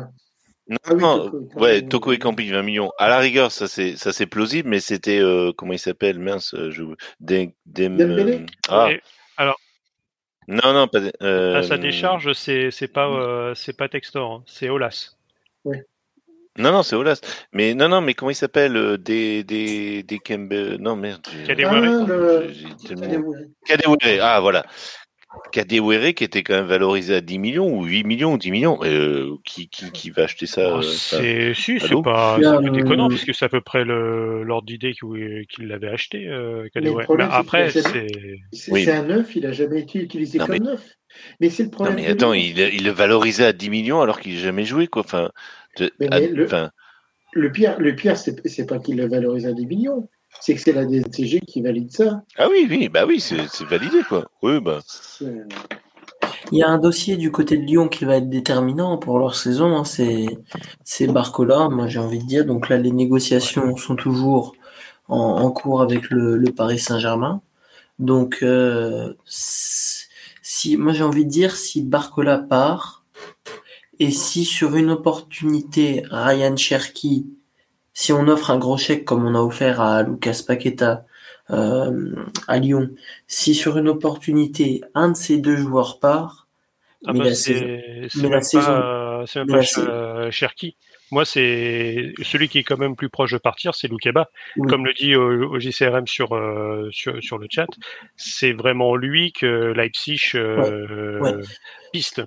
Non, 0.70 0.78
Ah 0.84 0.94
oui, 0.94 1.02
non, 1.02 1.18
Toko 1.18 1.46
Cambi, 1.46 1.64
ouais, 1.64 1.82
oui. 1.82 1.90
Toko 1.90 2.12
et 2.12 2.20
Campi 2.20 2.50
20 2.50 2.64
millions. 2.64 2.92
À 2.98 3.10
la 3.10 3.20
rigueur, 3.20 3.52
ça 3.52 3.68
c'est 3.68 3.96
ça 3.96 4.12
c'est 4.12 4.26
plausible, 4.26 4.70
mais 4.70 4.80
c'était 4.80 5.20
euh, 5.20 5.52
comment 5.56 5.74
il 5.74 5.80
s'appelle, 5.80 6.20
mince, 6.20 6.54
euh, 6.54 6.72
je 6.72 6.84
Dem, 7.20 7.52
Dem- 7.66 7.98
Dembélé 7.98 8.34
euh, 8.34 8.46
ah 8.70 8.90
Et 8.92 9.02
alors, 9.38 9.58
non 10.48 10.74
non 10.74 10.88
pas 10.88 11.00
euh, 11.22 11.56
à 11.58 11.64
sa 11.64 11.78
décharge, 11.78 12.34
c'est 12.34 12.72
c'est 12.72 12.88
pas 12.88 13.08
euh, 13.08 13.56
c'est 13.56 13.76
pas 13.78 13.90
Textor, 13.90 14.32
hein, 14.32 14.44
c'est 14.46 14.70
Olas. 14.70 15.16
Non 16.58 16.72
non 16.72 16.84
c'est 16.84 16.96
Olas. 16.96 17.20
Mais 17.54 17.74
non 17.74 17.88
non 17.90 18.02
mais 18.02 18.14
comment 18.14 18.32
il 18.32 18.36
s'appelle 18.36 18.76
euh, 18.76 18.98
des 18.98 19.44
des 19.44 20.04
des 20.04 20.20
Kembe 20.20 20.78
non 20.80 20.96
merde. 20.96 21.26
j'ai- 21.32 21.44
Kadewere. 21.46 21.74
Ah, 22.04 22.06
le- 22.08 22.50
j'ai- 22.52 22.66
j'ai 22.82 22.96
tellement- 22.96 23.04
Allez, 23.04 23.18
ouais. 23.18 23.38
Kadewere, 23.66 24.20
ah 24.22 24.40
voilà. 24.40 24.66
Kadewere 25.52 26.14
qui 26.14 26.24
était 26.24 26.42
quand 26.42 26.54
même 26.56 26.66
valorisé 26.66 27.16
à 27.16 27.22
10 27.22 27.38
millions 27.38 27.68
ou 27.72 27.84
8 27.84 28.04
millions 28.06 28.34
ou 28.34 28.38
10 28.38 28.50
millions. 28.50 28.80
Euh, 28.84 29.36
qui, 29.46 29.68
qui, 29.70 29.92
qui 29.92 30.10
va 30.10 30.24
acheter 30.24 30.46
ça 30.48 30.72
Oh, 30.76 30.78
euh, 30.78 30.82
c'est 30.82 31.54
si, 31.54 31.80
c'est 31.80 31.86
allô 31.88 32.02
pas, 32.02 32.36
Il 32.38 32.42
y 32.42 32.44
c'est 32.46 32.50
a, 32.50 32.54
un 32.58 32.64
peu 32.64 32.70
déconnant 32.72 33.06
euh, 33.06 33.10
puisque 33.10 33.36
c'est 33.36 33.46
à 33.46 33.50
peu 33.50 33.62
près 33.62 33.84
le 33.84 34.44
l'ordre 34.44 34.66
d'idée 34.66 34.94
qu'il 34.94 35.46
qu'il 35.50 35.68
l'avait 35.68 35.90
acheté. 35.90 36.28
Euh, 36.28 36.64
Mais 36.64 36.70
Kadewere. 36.72 36.98
le 37.00 37.04
problème, 37.04 37.28
Mais 37.28 37.34
c'est 37.34 37.40
après, 37.40 37.68
qu'il 37.70 37.80
a 37.80 37.84
c'est 37.84 38.08
C'est 38.54 38.72
Oui. 38.72 38.84
c'est 38.86 38.92
un 38.94 39.04
neuf, 39.04 39.36
il 39.36 39.46
a 39.46 39.52
jamais 39.52 39.82
été 39.82 40.00
utilisé 40.00 40.40
Non, 40.40 40.46
comme 40.48 40.54
mais- 40.56 40.60
neuf. 40.72 40.84
Mais 41.40 41.50
c'est 41.50 41.64
le 41.64 41.70
Non 41.70 41.76
problème. 41.76 41.96
mais 41.98 42.06
de 42.08 42.12
attends, 42.12 42.34
il, 42.34 42.58
il 42.60 42.84
le 42.84 42.92
valorisait 42.92 43.46
à 43.46 43.54
10 43.54 43.70
millions 43.70 44.02
alors 44.02 44.20
qu'il 44.20 44.34
n'a 44.36 44.40
jamais 44.42 44.66
joué 44.66 44.88
quoi. 44.88 45.04
Enfin, 45.04 45.30
de- 45.78 45.92
Mais- 46.00 46.08
à- 46.14 46.20
mais 46.20 46.28
le- 46.28 46.46
enfin, 46.46 46.72
Le 47.34 47.52
pire, 47.52 47.80
le 47.80 47.96
pire, 47.96 48.18
c'est 48.18 48.36
c'est 48.48 48.66
pas 48.66 48.80
qu'il 48.80 48.98
le 48.98 49.08
valorise 49.08 49.46
à 49.46 49.54
des 49.54 49.66
millions, 49.66 50.10
c'est 50.42 50.56
que 50.56 50.62
c'est 50.62 50.72
la 50.74 50.86
DNCG 50.86 51.42
qui 51.42 51.62
valide 51.62 51.92
ça. 51.92 52.24
ah 52.38 52.48
oui 52.50 52.68
oui 52.70 52.90
bah 52.90 53.06
oui 53.08 53.20
c'est 53.20 53.48
c'est 53.48 53.66
validé 53.66 54.02
quoi. 54.08 54.26
Oui 54.42 54.60
bah 54.62 54.80
Il 56.52 56.58
y 56.58 56.64
a 56.64 56.70
un 56.70 56.78
dossier 56.78 57.18
du 57.18 57.32
côté 57.32 57.58
de 57.58 57.64
Lyon 57.64 57.88
qui 57.90 58.06
va 58.06 58.18
être 58.18 58.30
déterminant 58.30 58.98
pour 58.98 59.20
leur 59.20 59.36
saison, 59.36 59.76
hein, 59.76 59.84
c'est 59.84 60.26
c'est 60.84 61.08
Barcola, 61.08 61.70
moi 61.70 61.88
j'ai 61.88 62.00
envie 62.00 62.20
de 62.20 62.26
dire. 62.26 62.46
Donc 62.46 62.70
là, 62.70 62.78
les 62.78 62.92
négociations 62.92 63.76
sont 63.78 63.96
toujours 63.96 64.56
en, 65.10 65.18
en 65.18 65.52
cours 65.52 65.82
avec 65.82 66.10
le, 66.10 66.38
le 66.38 66.52
Paris 66.54 66.80
Saint-Germain. 66.80 67.42
Donc 68.00 68.40
euh, 68.44 69.14
si 70.42 70.78
moi 70.78 70.94
j'ai 70.94 71.04
envie 71.04 71.26
de 71.26 71.30
dire 71.30 71.56
si 71.56 71.82
Barcola 71.82 72.38
part 72.38 72.97
et 74.00 74.12
si 74.12 74.46
sur 74.46 74.76
une 74.76 74.92
opportunité 74.92 76.04
Ryan 76.12 76.56
Cherky, 76.56 77.28
si 77.94 78.14
on 78.14 78.28
offre 78.28 78.52
un 78.52 78.58
gros 78.60 78.78
chèque 78.78 79.06
comme 79.06 79.26
on 79.26 79.36
a 79.36 79.42
offert 79.42 79.82
à 79.82 80.04
Lucas 80.04 80.42
Paqueta 80.46 81.06
euh, 81.50 82.16
à 82.48 82.60
Lyon, 82.60 82.90
si 83.28 83.56
sur 83.56 83.78
une 83.78 83.88
opportunité 83.88 84.82
un 84.94 85.10
de 85.10 85.16
ces 85.16 85.38
deux 85.38 85.56
joueurs 85.58 86.00
part, 86.00 86.48
ah 87.06 87.14
mais 87.14 87.20
bah, 87.20 87.26
la 87.26 87.36
saison, 87.36 87.60
c'est 87.60 88.08
c'est 88.10 88.18
mais 88.22 88.30
la 88.30 88.36
même 88.36 88.42
saison- 88.42 88.66
pas, 88.66 89.24
c'est 89.28 89.44
même 89.46 89.64
euh, 89.78 90.32
Cherki. 90.32 90.76
Moi, 91.10 91.24
c'est 91.24 92.14
celui 92.22 92.50
qui 92.50 92.58
est 92.58 92.64
quand 92.64 92.78
même 92.78 92.98
plus 92.98 93.10
proche 93.10 93.32
de 93.32 93.38
partir, 93.38 93.74
c'est 93.76 93.88
Loukeba. 93.88 94.30
Oui. 94.58 94.68
Comme 94.70 94.86
le 94.86 94.94
dit 94.94 95.16
au, 95.16 95.58
JCRM 95.58 96.06
sur, 96.06 96.36
euh, 96.36 96.90
sur 96.92 97.24
sur 97.24 97.38
le 97.38 97.48
chat, 97.50 97.68
c'est 98.18 98.52
vraiment 98.52 98.96
lui 98.96 99.32
que 99.32 99.72
Leipzig 99.74 100.20
euh, 100.36 101.20
Ouais. 101.22 101.34
piste. 101.94 102.22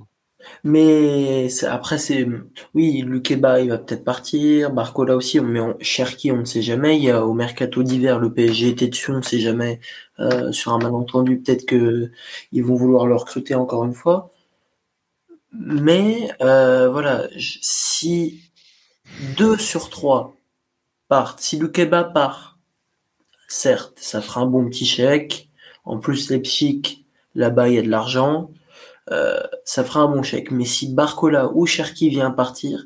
Mais 0.64 1.48
après, 1.66 1.98
c'est 1.98 2.26
oui, 2.74 3.02
Lukeba, 3.02 3.60
il 3.60 3.70
va 3.70 3.78
peut-être 3.78 4.04
partir, 4.04 4.70
Barcola 4.72 5.16
aussi, 5.16 5.40
mais 5.40 5.60
on, 5.60 5.76
Cherki, 5.80 6.32
on 6.32 6.38
ne 6.38 6.44
sait 6.44 6.62
jamais. 6.62 6.96
Il 6.96 7.04
y 7.04 7.10
a 7.10 7.24
au 7.24 7.34
mercato 7.34 7.82
d'hiver, 7.82 8.18
le 8.18 8.32
PSG 8.32 8.68
était 8.68 8.88
dessus, 8.88 9.10
on 9.12 9.18
ne 9.18 9.22
sait 9.22 9.40
jamais. 9.40 9.80
Euh, 10.18 10.52
sur 10.52 10.72
un 10.72 10.78
malentendu, 10.78 11.38
peut-être 11.40 11.66
que 11.66 12.10
ils 12.52 12.64
vont 12.64 12.74
vouloir 12.74 13.06
le 13.06 13.16
recruter 13.16 13.54
encore 13.54 13.84
une 13.84 13.94
fois. 13.94 14.30
Mais 15.52 16.30
euh, 16.42 16.88
voilà, 16.90 17.26
si 17.38 18.42
deux 19.36 19.56
sur 19.58 19.90
trois 19.90 20.36
partent, 21.08 21.40
si 21.40 21.58
Lukeba 21.58 22.04
part, 22.04 22.58
certes, 23.48 23.98
ça 23.98 24.20
fera 24.20 24.42
un 24.42 24.46
bon 24.46 24.68
petit 24.68 24.86
chèque. 24.86 25.48
En 25.84 25.98
plus, 25.98 26.30
Leipzig, 26.30 27.04
là-bas, 27.34 27.68
il 27.68 27.74
y 27.74 27.78
a 27.78 27.82
de 27.82 27.88
l'argent. 27.88 28.50
Euh, 29.12 29.40
ça 29.64 29.84
fera 29.84 30.00
un 30.00 30.08
bon 30.08 30.22
chèque. 30.22 30.50
Mais 30.50 30.64
si 30.64 30.94
Barcola 30.94 31.50
ou 31.52 31.66
Cherki 31.66 32.08
vient 32.08 32.30
partir, 32.30 32.84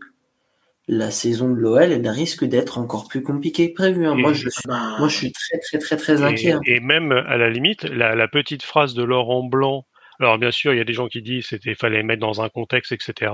la 0.87 1.11
saison 1.11 1.49
de 1.51 1.55
l'OL, 1.55 1.93
elle 1.93 2.09
risque 2.09 2.45
d'être 2.45 2.79
encore 2.79 3.09
plus 3.09 3.23
compliquée 3.23 3.71
que 3.71 3.75
prévu. 3.75 4.07
hein. 4.07 4.15
Moi, 4.15 4.33
je 4.33 4.49
suis, 4.49 4.63
Bah, 4.67 4.97
moi, 4.99 5.09
je 5.09 5.17
suis 5.17 5.33
très, 5.33 5.59
très, 5.59 5.79
très, 5.79 5.97
très 5.97 6.23
inquiet. 6.23 6.53
hein. 6.53 6.61
Et, 6.67 6.81
même 6.81 7.13
à 7.13 7.37
la 7.37 7.51
limite, 7.51 7.85
la, 7.85 8.15
la 8.15 8.29
petite 8.29 8.63
phrase 8.63 8.95
de 8.95 9.03
Laurent 9.03 9.43
Blanc. 9.43 9.87
Alors 10.21 10.39
bien 10.39 10.51
sûr, 10.53 10.73
il 10.73 10.77
y 10.77 10.81
a 10.81 10.85
des 10.85 10.93
gens 10.93 11.09
qui 11.09 11.23
disent 11.23 11.47
c'était 11.49 11.75
fallait 11.75 12.03
mettre 12.05 12.21
dans 12.21 12.41
un 12.41 12.49
contexte, 12.49 12.93
etc. 12.93 13.33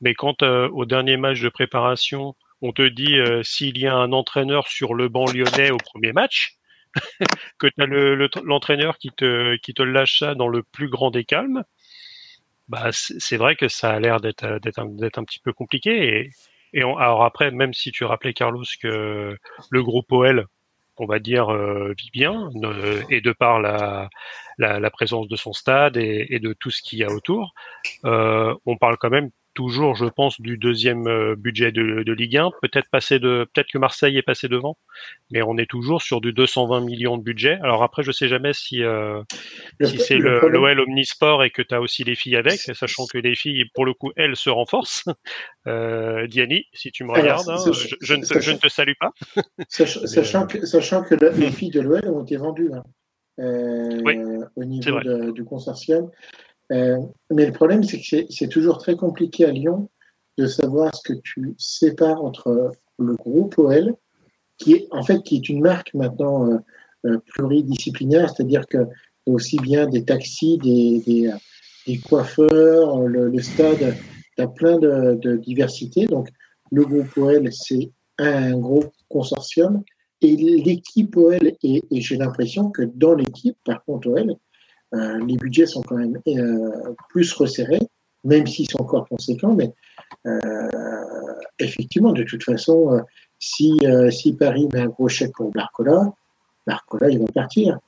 Mais 0.00 0.14
quand 0.14 0.42
euh, 0.42 0.68
au 0.70 0.86
dernier 0.86 1.18
match 1.18 1.40
de 1.40 1.48
préparation, 1.50 2.34
on 2.62 2.72
te 2.72 2.82
dit 2.88 3.18
euh, 3.18 3.42
s'il 3.42 3.76
y 3.78 3.86
a 3.86 3.94
un 3.94 4.12
entraîneur 4.12 4.66
sur 4.68 4.94
le 4.94 5.08
banc 5.10 5.26
lyonnais 5.30 5.70
au 5.70 5.76
premier 5.76 6.12
match, 6.12 6.56
que 7.58 7.66
tu 7.66 7.82
as 7.82 7.86
le, 7.86 8.14
le- 8.14 8.30
l'entraîneur 8.44 8.96
qui 8.96 9.10
te 9.10 9.56
qui 9.56 9.74
te 9.74 9.82
lâche 9.82 10.20
ça 10.20 10.34
dans 10.34 10.48
le 10.48 10.62
plus 10.62 10.88
grand 10.88 11.10
des 11.10 11.24
calmes, 11.24 11.64
bah 12.70 12.90
c'est 12.92 13.36
vrai 13.36 13.56
que 13.56 13.68
ça 13.68 13.90
a 13.90 14.00
l'air 14.00 14.20
d'être 14.20 14.58
d'être 14.60 14.78
un, 14.78 15.24
petit 15.24 15.40
peu 15.40 15.52
compliqué. 15.52 16.30
Et, 16.72 16.82
alors 16.82 17.24
après, 17.24 17.50
même 17.50 17.74
si 17.74 17.90
tu 17.90 18.04
rappelais 18.04 18.32
Carlos 18.32 18.64
que 18.80 19.36
le 19.70 19.82
groupe 19.82 20.10
OL 20.12 20.46
on 21.00 21.06
va 21.06 21.18
dire, 21.18 21.48
euh, 21.50 21.94
vit 21.98 22.10
bien, 22.12 22.50
euh, 22.62 23.02
et 23.08 23.22
de 23.22 23.32
par 23.32 23.58
la, 23.58 24.10
présence 24.92 25.28
de 25.28 25.36
son 25.36 25.54
stade 25.54 25.96
et, 25.96 26.26
et 26.28 26.40
de 26.40 26.52
tout 26.52 26.70
ce 26.70 26.82
qu'il 26.82 26.98
y 26.98 27.04
a 27.04 27.10
autour, 27.10 27.54
euh, 28.04 28.54
on 28.66 28.76
parle 28.76 28.98
quand 28.98 29.10
même 29.10 29.30
toujours, 29.54 29.94
je 29.96 30.06
pense, 30.06 30.40
du 30.40 30.56
deuxième 30.56 31.06
euh, 31.06 31.34
budget 31.36 31.72
de, 31.72 32.02
de 32.02 32.12
Ligue 32.12 32.36
1. 32.36 32.50
Peut-être 32.62 32.86
de, 33.18 33.46
peut-être 33.52 33.68
que 33.70 33.78
Marseille 33.78 34.16
est 34.16 34.22
passé 34.22 34.48
devant, 34.48 34.76
mais 35.30 35.42
on 35.42 35.56
est 35.58 35.68
toujours 35.68 36.02
sur 36.02 36.20
du 36.20 36.32
220 36.32 36.80
millions 36.82 37.16
de 37.18 37.22
budget. 37.22 37.58
Alors 37.62 37.82
après, 37.82 38.02
je 38.02 38.12
sais 38.12 38.28
jamais 38.28 38.52
si 38.52 38.82
euh, 38.82 39.22
si 39.82 39.98
c'est 39.98 40.16
le 40.18 40.40
l'OL 40.48 40.80
Omnisport 40.80 41.44
et 41.44 41.50
que 41.50 41.62
tu 41.62 41.74
as 41.74 41.80
aussi 41.80 42.04
les 42.04 42.14
filles 42.14 42.36
avec, 42.36 42.58
sachant 42.60 43.06
que 43.06 43.18
les 43.18 43.34
filles, 43.34 43.64
pour 43.74 43.84
le 43.84 43.94
coup, 43.94 44.12
elles 44.16 44.36
se 44.36 44.50
renforcent. 44.50 45.04
Euh, 45.66 46.26
Diani, 46.26 46.64
si 46.72 46.90
tu 46.90 47.04
me 47.04 47.12
Alors, 47.12 47.22
regardes, 47.44 47.50
hein, 47.50 47.72
je, 47.72 47.94
je 48.00 48.14
ne 48.14 48.22
te, 48.22 48.26
c'est- 48.26 48.40
je 48.40 48.50
ne 48.50 48.56
te 48.56 48.68
salue 48.68 48.94
pas. 48.98 49.12
Sach- 49.68 50.06
Sachant 50.06 50.46
que, 50.46 50.64
sachant 50.64 51.02
que 51.02 51.14
le- 51.14 51.30
les 51.38 51.50
filles 51.50 51.70
de 51.70 51.80
l'OL 51.82 52.00
ont 52.08 52.22
été 52.22 52.38
vendues 52.38 52.70
hein, 52.72 52.82
euh, 53.40 54.00
Oui, 54.02 54.18
au 54.56 54.64
niveau 54.64 55.00
de- 55.00 55.32
du 55.32 55.44
consortium. 55.44 56.10
Euh, 56.72 56.98
mais 57.30 57.46
le 57.46 57.52
problème, 57.52 57.82
c'est 57.82 58.00
que 58.00 58.26
c'est- 58.30 58.48
toujours 58.48 58.78
très 58.78 58.96
compliqué 58.96 59.44
à 59.44 59.50
Lyon 59.50 59.88
de 60.38 60.46
savoir 60.46 60.94
ce 60.94 61.02
que 61.02 61.18
tu 61.22 61.54
sépares 61.58 62.22
entre 62.24 62.72
le 62.98 63.14
groupe 63.16 63.58
OL, 63.58 63.94
qui 64.58 64.74
est 64.74 64.88
en 64.90 65.02
fait 65.02 65.22
qui 65.22 65.36
est 65.36 65.48
une 65.48 65.60
marque 65.60 65.92
maintenant 65.94 66.48
euh, 66.48 66.58
euh, 67.06 67.18
pluridisciplinaire, 67.34 68.30
c'est-à-dire 68.30 68.66
que 68.66 68.86
aussi 69.26 69.58
bien 69.58 69.86
des 69.86 70.04
taxis, 70.04 70.58
des, 70.58 71.98
coiffeurs, 72.08 73.00
le, 73.00 73.42
stade, 73.42 73.96
tu 74.36 74.42
as 74.42 74.46
plein 74.46 74.78
de, 74.78 75.18
de 75.20 75.36
diversité. 75.36 76.06
Donc 76.06 76.28
le 76.70 76.84
groupe 76.84 77.16
OL, 77.16 77.52
c'est 77.52 77.90
un 78.18 78.56
gros 78.58 78.84
consortium. 79.08 79.82
Et 80.22 80.36
l'équipe 80.36 81.16
OL, 81.16 81.52
et 81.62 81.82
j'ai 81.90 82.16
l'impression 82.16 82.70
que 82.70 82.82
dans 82.82 83.14
l'équipe, 83.14 83.56
par 83.64 83.84
contre 83.84 84.08
OL, 84.08 84.36
les 84.92 85.36
budgets 85.36 85.66
sont 85.66 85.82
quand 85.82 85.96
même 85.96 86.18
plus 87.08 87.32
resserrés, 87.32 87.80
même 88.24 88.46
s'ils 88.46 88.68
sont 88.68 88.82
encore 88.82 89.08
conséquents, 89.08 89.54
mais 89.54 89.72
effectivement, 91.58 92.12
de 92.12 92.24
toute 92.24 92.42
façon, 92.42 93.00
si, 93.38 93.78
si 94.10 94.32
Paris 94.32 94.68
met 94.72 94.80
un 94.80 94.88
gros 94.88 95.08
chèque 95.08 95.32
pour 95.34 95.50
Barcola, 95.52 96.12
Barcola, 96.66 97.08
il 97.10 97.20
va 97.20 97.26
partir. 97.26 97.78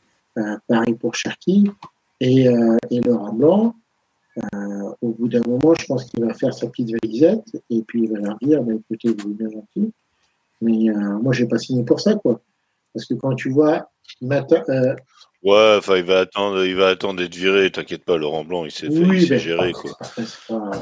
Paris 0.69 0.95
pour 0.95 1.15
Cherki 1.15 1.71
et, 2.21 2.47
et 2.91 3.01
Laurent 3.01 3.33
Blanc, 3.33 3.75
euh, 4.39 4.93
au 5.03 5.11
bout 5.11 5.29
d'un 5.29 5.43
moment, 5.47 5.75
je 5.75 5.85
pense 5.87 6.05
qu'il 6.05 6.25
va 6.25 6.33
faire 6.33 6.55
sa 6.55 6.67
petite 6.67 6.95
valisette 7.03 7.45
et 7.69 7.83
puis 7.83 8.05
il 8.05 8.13
va 8.13 8.19
leur 8.19 8.39
dire 8.41 8.63
bah, 8.63 8.73
écoutez, 8.73 9.09
vous 9.09 9.31
êtes 9.31 9.37
bien 9.37 9.51
gentil, 9.51 9.93
mais 10.63 10.89
euh, 10.89 11.19
moi, 11.19 11.33
je 11.33 11.43
n'ai 11.43 11.49
pas 11.49 11.59
signé 11.59 11.85
pour 11.85 12.01
ça, 12.01 12.15
quoi. 12.15 12.41
Parce 12.95 13.07
que 13.07 13.15
quand 13.15 13.35
tu 13.35 13.51
vois 13.51 13.91
matin. 14.21 14.63
Euh, 14.69 14.95
ouais, 15.43 15.75
enfin, 15.79 15.97
il 15.97 16.05
va 16.05 16.21
attendre, 16.21 16.65
il 16.65 16.77
va 16.77 16.89
attendre 16.89 17.21
d'être 17.21 17.35
viré. 17.35 17.71
T'inquiète 17.71 18.05
pas, 18.05 18.17
Laurent 18.17 18.45
Blanc, 18.45 18.65
il 18.65 18.71
s'est 18.71 18.89
oui, 18.89 19.27
fait, 19.27 19.39
gérer, 19.39 19.73
quoi. 19.73 19.91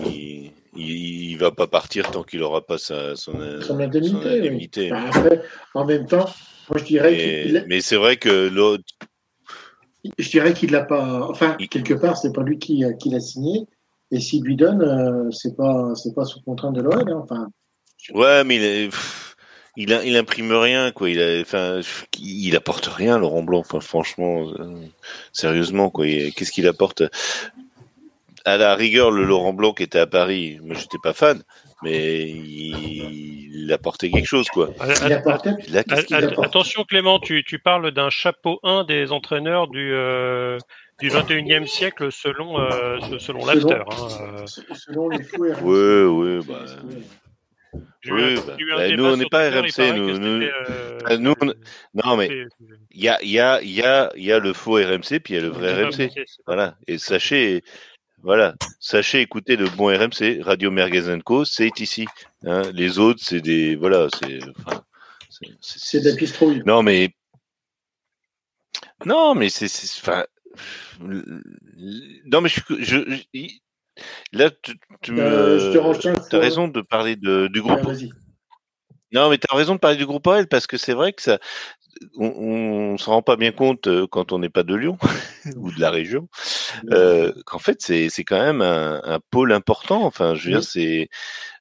Il, 0.04 0.50
il, 0.76 1.36
va 1.36 1.50
pas 1.50 1.66
partir 1.66 2.10
tant 2.10 2.22
qu'il 2.22 2.42
aura 2.42 2.64
pas 2.64 2.78
sa, 2.78 3.16
son, 3.16 3.32
son 3.62 3.80
indemnité. 3.80 4.90
Bah, 4.90 5.04
après, 5.08 5.42
en 5.74 5.84
même 5.84 6.06
temps, 6.06 6.28
moi, 6.68 6.78
je 6.78 6.84
dirais. 6.84 7.64
Mais 7.68 7.80
c'est 7.80 7.96
vrai 7.96 8.16
que 8.16 8.48
l'autre 8.48 8.84
je 10.18 10.30
dirais 10.30 10.54
qu'il 10.54 10.70
l'a 10.70 10.82
pas. 10.82 11.28
Enfin, 11.28 11.56
quelque 11.70 11.94
part, 11.94 12.16
c'est 12.16 12.32
pas 12.32 12.42
lui 12.42 12.58
qui, 12.58 12.84
qui 12.98 13.10
l'a 13.10 13.20
signé. 13.20 13.66
Et 14.10 14.20
s'il 14.20 14.42
lui 14.42 14.56
donne, 14.56 14.82
euh, 14.82 15.30
c'est 15.30 15.56
pas 15.56 15.94
c'est 15.94 16.14
pas 16.14 16.24
sous 16.24 16.40
contrainte 16.40 16.74
de 16.74 16.82
l'OL. 16.82 17.08
Hein, 17.08 17.20
enfin. 17.22 17.48
Ouais, 18.14 18.44
mais 18.44 18.56
il, 18.56 18.64
est, 18.64 18.90
il, 19.76 19.98
il, 20.04 20.16
imprime 20.16 20.52
rien, 20.52 20.90
quoi. 20.92 21.10
Il 21.10 21.20
a, 21.20 21.40
enfin, 21.40 21.80
il 22.18 22.56
apporte 22.56 22.86
rien, 22.86 23.18
Laurent 23.18 23.42
Blanc. 23.42 23.60
Enfin, 23.60 23.80
franchement, 23.80 24.50
euh, 24.58 24.86
sérieusement, 25.32 25.90
quoi. 25.90 26.06
Qu'est-ce 26.06 26.52
qu'il 26.52 26.66
apporte? 26.66 27.02
À 28.44 28.56
la 28.56 28.74
rigueur, 28.74 29.10
le 29.10 29.24
Laurent 29.24 29.52
Blanc 29.52 29.74
qui 29.74 29.82
était 29.82 29.98
à 29.98 30.06
Paris, 30.06 30.58
moi, 30.62 30.74
j'étais 30.74 30.98
pas 31.02 31.12
fan 31.12 31.42
mais 31.82 32.28
il, 32.28 33.72
apportait 33.72 34.10
quelque 34.10 34.26
chose, 34.26 34.48
quoi. 34.48 34.70
Attention, 36.42 36.84
Clément, 36.84 37.18
tu, 37.20 37.44
tu 37.44 37.58
parles 37.58 37.92
d'un 37.92 38.10
chapeau 38.10 38.58
1 38.62 38.84
des 38.84 39.12
entraîneurs 39.12 39.68
du, 39.68 39.92
euh, 39.92 40.58
du 41.00 41.08
21e 41.08 41.66
siècle 41.66 42.10
selon, 42.10 42.60
euh, 42.60 42.98
selon 43.18 43.46
l'after. 43.46 43.74
Hein, 43.74 44.08
euh. 44.20 44.46
selon 44.46 45.08
les 45.08 45.22
fous 45.22 45.46
Oui, 45.62 46.02
oui, 46.02 46.44
bah. 46.46 46.64
Oui, 48.06 48.36
bah, 48.46 48.56
bah, 48.76 48.88
nous 48.96 49.04
on 49.04 49.16
n'est 49.16 49.28
pas 49.28 49.50
RMC, 49.50 49.94
nous, 49.94 50.18
nous, 50.18 50.42
euh, 50.42 51.18
nous 51.18 51.34
on... 51.40 51.54
non 51.94 52.16
mais 52.16 52.28
il 52.90 53.02
y 53.02 53.08
a, 53.08 53.22
y, 53.22 53.38
a, 53.38 53.62
y, 53.62 53.82
a, 53.82 54.10
y 54.16 54.32
a 54.32 54.38
le 54.38 54.52
faux 54.52 54.74
RMC 54.74 55.20
puis 55.22 55.34
il 55.34 55.36
y 55.36 55.38
a 55.38 55.42
le 55.42 55.48
vrai 55.48 55.84
RMC, 55.84 56.10
voilà. 56.46 56.76
Et 56.88 56.98
sachez, 56.98 57.62
voilà, 58.22 58.54
sachez 58.80 59.20
écouter 59.20 59.56
le 59.56 59.68
bon 59.68 59.86
RMC, 59.86 60.42
Radio 60.42 60.70
Merguez 60.70 61.18
Co, 61.24 61.44
c'est 61.44 61.78
ici. 61.80 62.06
Hein. 62.44 62.62
Les 62.74 62.98
autres, 62.98 63.20
c'est 63.22 63.40
des, 63.40 63.76
voilà, 63.76 64.08
c'est, 64.18 64.40
enfin, 64.58 64.82
c'est 65.60 66.00
des 66.00 66.16
pistrouilles. 66.16 66.62
Non 66.66 66.82
mais, 66.82 67.14
non 69.04 69.34
mais 69.34 69.48
c'est, 69.48 69.66
enfin, 70.00 70.24
non 71.00 72.40
mais 72.40 72.48
je, 72.48 72.60
je, 72.80 73.22
là 74.32 74.50
tu, 74.62 74.78
tu 75.02 75.14
euh, 75.18 75.80
as 76.32 76.38
raison 76.38 76.68
de 76.68 76.80
parler 76.80 77.16
de, 77.16 77.48
du 77.48 77.62
groupe. 77.62 77.80
non 79.12 79.30
mais 79.30 79.38
tu 79.38 79.46
as 79.50 79.56
raison 79.56 79.74
de 79.74 79.80
parler 79.80 79.96
du 79.96 80.06
groupe 80.06 80.26
OL 80.26 80.46
parce 80.46 80.66
que 80.66 80.76
c'est 80.76 80.94
vrai 80.94 81.12
que 81.12 81.22
ça, 81.22 81.38
on, 82.16 82.92
ne 82.92 82.96
s'en 82.98 83.12
rend 83.12 83.22
pas 83.22 83.36
bien 83.36 83.52
compte 83.52 83.86
euh, 83.86 84.06
quand 84.06 84.32
on 84.32 84.38
n'est 84.38 84.48
pas 84.48 84.62
de 84.62 84.74
Lyon 84.74 84.98
ou 85.56 85.70
de 85.70 85.80
la 85.80 85.90
région, 85.90 86.28
euh, 86.90 87.32
qu'en 87.46 87.58
fait 87.58 87.80
c'est 87.80 88.24
quand 88.24 88.40
même 88.40 88.62
un, 88.62 89.00
un, 89.04 89.20
pôle 89.30 89.52
important. 89.52 90.04
Enfin, 90.04 90.34
je 90.34 90.44
veux 90.44 90.50
dire, 90.52 90.64
c'est 90.64 91.08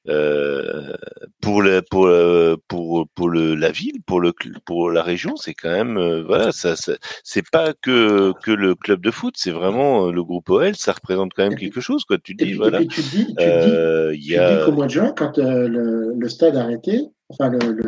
pour 0.06 1.62
le, 1.62 1.82
pour 1.82 2.08
euh, 2.08 2.56
pour 2.68 3.08
pour 3.16 3.30
le 3.30 3.56
la 3.56 3.72
ville, 3.72 4.02
pour 4.06 4.22
le 4.22 4.34
pour 4.66 4.92
la 4.92 5.04
région, 5.04 5.36
c'est 5.36 5.54
quand 5.54 5.70
même 5.70 5.98
euh, 5.98 6.24
voilà, 6.24 6.52
ça, 6.52 6.76
ça 6.76 6.94
c'est 7.24 7.48
pas 7.50 7.74
que 7.74 8.34
que 8.44 8.52
le 8.52 8.76
club 8.76 9.02
de 9.02 9.12
foot, 9.12 9.36
c'est 9.38 9.52
vraiment 9.52 10.12
le 10.12 10.24
groupe 10.24 10.50
OL, 10.50 10.76
ça 10.76 10.94
représente 10.94 11.34
quand 11.36 11.44
même 11.44 11.58
quelque 11.58 11.82
chose 11.82 12.06
quoi. 12.06 12.18
Tu 12.18 12.34
dis 12.36 12.54
voilà. 12.54 12.80
tu 12.80 13.02
dis, 13.02 13.28
tu 13.28 14.18
dis, 14.18 14.38
a... 14.38 14.66
qu'au 14.66 14.72
mois 14.72 14.86
de 14.86 14.92
juin, 14.92 15.14
quand 15.16 15.38
le, 15.38 16.14
le, 16.14 16.30
stade 16.30 16.56
a 16.56 16.64
arrêté, 16.64 17.02
enfin 17.30 17.50
le 17.50 17.82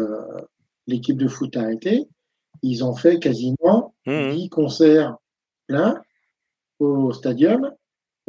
l'équipe 0.87 1.17
de 1.17 1.27
foot 1.27 1.55
a 1.57 1.61
arrêté, 1.61 2.07
ils 2.61 2.83
ont 2.83 2.95
fait 2.95 3.19
quasiment 3.19 3.93
10 4.05 4.11
mmh. 4.45 4.49
concerts 4.49 5.15
pleins 5.67 6.01
au 6.79 7.13
stadium, 7.13 7.71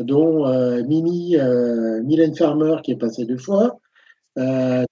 dont 0.03 0.47
euh, 0.47 0.83
Mini, 0.85 1.37
euh, 1.37 2.03
Mylène 2.03 2.37
Farmer 2.37 2.77
qui 2.83 2.93
est 2.93 2.97
passé 2.97 3.25
deux 3.25 3.39
fois, 3.39 3.79
euh, 4.39 4.85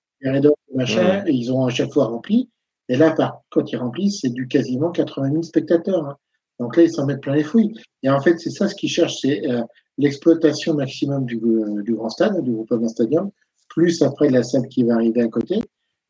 machin, 0.74 1.24
et 1.26 1.32
ils 1.32 1.52
ont 1.52 1.66
à 1.66 1.70
chaque 1.70 1.92
fois 1.92 2.06
rempli. 2.06 2.48
Et 2.88 2.96
là, 2.96 3.14
quand 3.50 3.72
ils 3.72 3.76
remplissent, 3.76 4.20
c'est 4.22 4.32
du 4.32 4.48
quasiment 4.48 4.90
80 4.90 5.30
000 5.30 5.42
spectateurs. 5.42 6.06
Hein. 6.06 6.16
Donc 6.58 6.76
là, 6.76 6.82
ils 6.82 6.92
s'en 6.92 7.06
mettent 7.06 7.22
plein 7.22 7.34
les 7.34 7.44
fouilles. 7.44 7.72
Et 8.02 8.10
en 8.10 8.20
fait, 8.20 8.38
c'est 8.38 8.50
ça 8.50 8.68
ce 8.68 8.74
qu'ils 8.74 8.90
cherchent, 8.90 9.20
c'est 9.22 9.48
euh, 9.48 9.62
l'exploitation 9.96 10.74
maximum 10.74 11.24
du, 11.24 11.40
du, 11.84 11.94
grand 11.94 12.08
stade, 12.08 12.42
du 12.42 12.52
groupe 12.52 12.74
Stadium, 12.88 13.30
plus 13.68 14.02
après 14.02 14.28
la 14.28 14.42
salle 14.42 14.66
qui 14.68 14.82
va 14.82 14.94
arriver 14.94 15.22
à 15.22 15.28
côté 15.28 15.60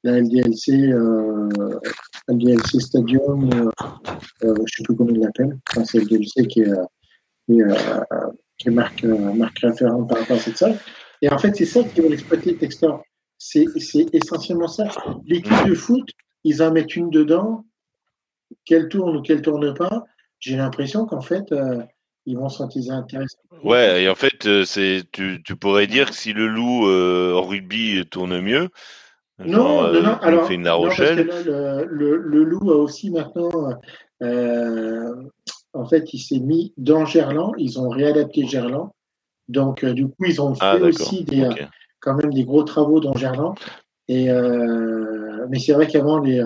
la 0.02 0.20
LDLC, 0.20 0.92
euh, 0.92 1.48
LDLC 2.28 2.80
Stadium, 2.80 3.50
je 4.40 4.46
ne 4.46 4.54
sais 4.54 4.82
plus 4.84 4.96
comment 4.96 5.10
il 5.10 5.20
l'appelle, 5.20 5.58
enfin, 5.70 5.84
c'est 5.84 5.98
LDLC 5.98 6.46
qui 6.48 6.60
est, 6.60 6.72
qui, 7.46 7.60
qui 8.60 8.70
marque, 8.70 9.04
marque 9.04 9.58
référente 9.58 10.08
par 10.08 10.18
rapport 10.18 10.36
à 10.36 10.40
cette 10.40 10.56
salle. 10.56 10.78
Et 11.22 11.28
en 11.30 11.38
fait, 11.38 11.56
c'est 11.56 11.66
ça 11.66 11.82
qui 11.82 12.00
va 12.00 12.08
exploiter 12.08 12.56
Textor. 12.56 13.02
C'est 13.38 13.66
essentiellement 14.12 14.68
ça. 14.68 14.88
L'équipe 15.26 15.66
de 15.66 15.74
foot, 15.74 16.08
ils 16.44 16.62
en 16.62 16.70
mettent 16.72 16.94
une 16.94 17.10
dedans, 17.10 17.64
qu'elle 18.64 18.88
tourne 18.88 19.16
ou 19.16 19.22
qu'elle 19.22 19.42
tourne 19.42 19.74
pas. 19.74 20.04
J'ai 20.38 20.56
l'impression 20.56 21.06
qu'en 21.06 21.22
fait, 21.22 21.54
ils 22.26 22.36
vont 22.36 22.50
sentir 22.50 22.92
intéressants. 22.92 23.38
Ouais, 23.64 24.02
et 24.02 24.08
en 24.10 24.14
fait, 24.14 24.64
c'est 24.64 25.04
tu, 25.10 25.42
tu, 25.42 25.56
pourrais 25.56 25.86
dire 25.86 26.10
que 26.10 26.16
si 26.16 26.34
le 26.34 26.46
loup 26.46 26.84
en 26.84 27.42
rugby 27.42 28.04
tourne 28.10 28.40
mieux, 28.40 28.68
non, 29.46 29.92
non, 29.92 30.02
non, 30.02 30.14
alors, 30.20 30.46
fait 30.46 30.54
une 30.54 30.64
La 30.64 30.74
Rochelle. 30.74 31.26
le, 31.46 32.16
le, 32.16 32.44
loup 32.44 32.70
a 32.70 32.76
aussi 32.76 33.10
maintenant, 33.10 33.50
euh, 34.22 35.14
en 35.72 35.86
fait, 35.86 36.12
il 36.12 36.18
s'est 36.18 36.40
mis 36.40 36.72
dans 36.76 37.04
Gerland. 37.04 37.54
Ils 37.58 37.78
ont 37.78 37.88
réadapté 37.88 38.46
Gerland. 38.46 38.90
Donc, 39.48 39.84
euh, 39.84 39.92
du 39.92 40.06
coup, 40.06 40.24
ils 40.26 40.40
ont 40.40 40.54
ah, 40.60 40.76
fait 40.76 40.82
aussi 40.82 41.24
des, 41.24 41.42
euh, 41.42 41.52
quand 42.00 42.14
même 42.14 42.32
des 42.32 42.44
gros 42.44 42.62
travaux 42.62 43.00
dans 43.00 43.14
Gerland. 43.14 43.54
Et, 44.08 44.28
mais 45.48 45.58
c'est 45.58 45.72
vrai 45.72 45.86
qu'avant, 45.86 46.18
les 46.18 46.42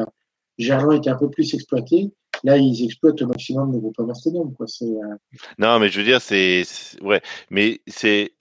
Gerland 0.58 0.92
était 0.92 1.10
un 1.10 1.16
peu 1.16 1.30
plus 1.30 1.54
exploité. 1.54 2.12
Là, 2.44 2.58
ils 2.58 2.84
exploitent 2.84 3.22
au 3.22 3.26
maximum 3.26 3.72
le 3.72 3.78
groupe. 3.78 3.96
Quoi. 3.96 4.66
Euh... 4.82 5.16
Non, 5.58 5.78
mais 5.78 5.88
je 5.88 5.98
veux 5.98 6.04
dire, 6.04 6.20
c'est. 6.20 6.62
Ouais, 7.00 7.22
mais 7.50 7.80
c'est. 7.86 8.32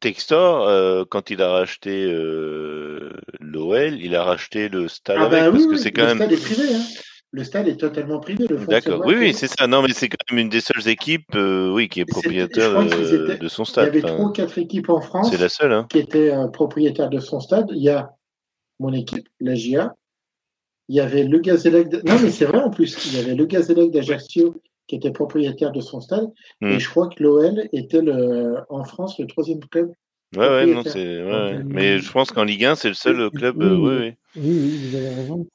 Textor, 0.00 0.68
euh, 0.68 1.04
quand 1.08 1.30
il 1.30 1.40
a 1.40 1.50
racheté 1.50 2.04
euh, 2.04 3.12
l'OL, 3.40 3.98
il 3.98 4.14
a 4.14 4.24
racheté 4.24 4.68
le 4.68 4.88
stade 4.88 5.16
ah 5.20 5.24
avec. 5.26 5.40
Bah, 5.40 5.50
parce 5.52 5.64
oui, 5.64 5.70
que 5.70 5.76
c'est 5.76 5.92
quand 5.92 6.02
le 6.02 6.08
même. 6.08 6.16
Stade 6.18 6.32
est 6.32 6.42
privé, 6.42 6.74
hein. 6.74 6.82
Le 7.36 7.44
stade 7.44 7.68
est 7.68 7.76
totalement 7.76 8.18
privé. 8.18 8.46
D'accord, 8.66 9.02
oui, 9.04 9.14
oui, 9.18 9.34
c'est 9.34 9.46
ça. 9.46 9.66
Non, 9.66 9.82
mais 9.82 9.92
c'est 9.92 10.08
quand 10.08 10.16
même 10.30 10.46
une 10.46 10.48
des 10.48 10.62
seules 10.62 10.88
équipes 10.88 11.34
euh, 11.34 11.70
oui, 11.70 11.86
qui 11.90 12.00
est 12.00 12.06
propriétaire 12.06 12.82
de 12.82 13.48
son 13.48 13.66
stade. 13.66 13.90
Il 13.92 14.00
y 14.00 14.04
avait 14.04 14.14
trois 14.14 14.24
ou 14.24 14.32
quatre 14.32 14.56
équipes 14.56 14.88
en 14.88 15.02
France 15.02 15.38
la 15.38 15.50
seule, 15.50 15.74
hein. 15.74 15.86
qui 15.90 15.98
étaient 15.98 16.32
propriétaires 16.54 17.10
de 17.10 17.20
son 17.20 17.40
stade. 17.40 17.66
Il 17.72 17.82
y 17.82 17.90
a 17.90 18.08
mon 18.80 18.94
équipe, 18.94 19.28
la 19.38 19.54
GIA, 19.54 19.92
il 20.88 20.96
y 20.96 21.00
avait 21.00 21.24
le 21.24 21.38
Gazélec. 21.38 21.90
De... 21.90 22.00
Non, 22.06 22.18
mais 22.22 22.30
c'est 22.30 22.46
vrai 22.46 22.62
en 22.62 22.70
plus. 22.70 23.12
Il 23.12 23.18
y 23.18 23.22
avait 23.22 23.34
le 23.34 23.44
Gazélec 23.44 23.90
d'Ajaccio 23.90 24.54
qui 24.86 24.96
était 24.96 25.10
propriétaire 25.10 25.72
de 25.72 25.82
son 25.82 26.00
stade. 26.00 26.32
Hmm. 26.62 26.68
Et 26.68 26.80
je 26.80 26.88
crois 26.88 27.10
que 27.10 27.22
l'OL 27.22 27.68
était 27.74 28.00
le, 28.00 28.60
en 28.70 28.84
France 28.84 29.18
le 29.18 29.26
troisième 29.26 29.60
club. 29.60 29.92
Ouais, 30.34 30.48
ouais, 30.48 30.66
non, 30.66 30.82
c'est. 30.84 31.22
Ouais, 31.22 31.62
mais 31.66 31.98
je 31.98 32.10
pense 32.10 32.30
qu'en 32.30 32.44
Ligue 32.44 32.64
1, 32.64 32.76
c'est 32.76 32.88
le 32.88 32.94
seul 32.94 33.30
club. 33.30 33.56
Oui, 33.58 33.66
oui, 33.68 33.96
oui. 34.00 34.14
oui, 34.36 34.88
vous 34.88 34.96
avez 34.96 35.08
raison. 35.10 35.46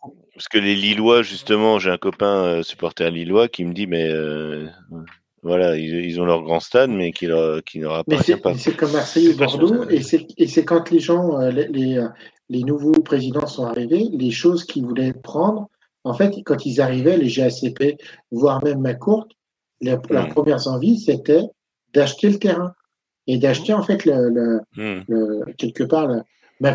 Parce 0.42 0.50
que 0.50 0.58
les 0.58 0.74
Lillois, 0.74 1.22
justement, 1.22 1.78
j'ai 1.78 1.92
un 1.92 2.00
copain 2.00 2.46
euh, 2.46 2.64
supporter 2.64 3.12
lillois 3.12 3.48
qui 3.48 3.64
me 3.64 3.74
dit, 3.74 3.86
mais 3.86 4.10
euh, 4.10 4.66
voilà, 5.44 5.78
ils, 5.78 6.20
ont 6.20 6.26
leur 6.26 6.42
grand 6.42 6.60
stade, 6.60 6.89
mais 6.89 7.12
qui, 7.12 7.28
leur, 7.28 7.64
qui 7.64 7.78
leur 7.78 7.94
appartient 7.94 8.36
pas. 8.38 8.56
C'est 8.58 8.76
comme 8.76 8.92
Marseille 8.92 9.28
ou 9.28 9.38
Bordeaux, 9.38 9.88
et 9.88 10.02
c'est 10.02 10.66
quand 10.66 10.89
les 10.89 11.00
gens, 11.00 11.39
euh, 11.39 11.52
les, 11.52 12.04
les 12.50 12.64
nouveaux 12.64 13.04
présidents 13.04 13.46
sont 13.46 13.66
arrivés, 13.66 14.10
les 14.12 14.32
choses 14.32 14.64
qu'ils 14.64 14.84
voulaient 14.84 15.14
prendre, 15.14 15.70
en 16.06 16.16
fait, 16.16 16.34
quand 16.44 16.66
ils 16.66 16.82
arrivaient, 16.82 17.18
les 17.18 17.30
GACP, 17.30 18.02
voire 18.32 18.64
même 18.64 18.82
ma 18.82 18.96
courte, 18.96 19.34
leurs 19.80 20.02
mm. 20.02 20.30
premières 20.30 20.68
envies, 20.68 20.98
c'était 20.98 21.44
d'acheter 21.94 22.32
le 22.32 22.39
terrain 22.39 22.74
et 23.28 23.38
d'acheter 23.38 23.74
en 23.74 23.84
fait 23.84 24.06
le, 24.06 24.60
mm. 24.76 25.54
quelque 25.60 25.84
part 25.84 26.10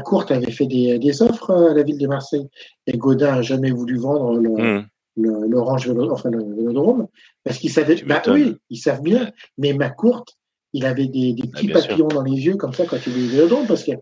courte 0.00 0.30
avait 0.30 0.50
fait 0.50 0.66
des, 0.66 1.22
offres 1.22 1.50
à 1.52 1.74
la 1.74 1.82
ville 1.82 1.98
de 1.98 2.06
Marseille 2.06 2.46
et 2.86 2.96
Godin 2.96 3.34
a 3.34 3.42
jamais 3.42 3.70
voulu 3.70 3.96
vendre 3.96 4.38
le, 4.38 4.50
mm. 4.50 4.86
l'Orange 5.16 5.86
Vélo, 5.88 6.10
enfin 6.10 6.30
le 6.30 6.42
Vélodrome, 6.54 7.06
parce 7.44 7.58
qu'ils 7.58 7.70
savaient, 7.70 8.02
bah 8.06 8.22
oui, 8.28 8.56
ils 8.70 8.78
savent 8.78 9.02
bien, 9.02 9.30
mais 9.58 9.72
ma 9.72 9.90
courte, 9.90 10.36
il 10.72 10.84
avait 10.84 11.06
des, 11.06 11.32
des 11.32 11.48
petits 11.48 11.68
papillons 11.68 12.08
dans 12.08 12.22
les 12.22 12.46
yeux 12.46 12.56
comme 12.56 12.72
ça 12.72 12.84
quand 12.84 12.98
il 13.06 13.12
est 13.12 13.24
au 13.24 13.28
Vélodrome, 13.28 13.66
parce 13.66 13.84
que 13.84 13.92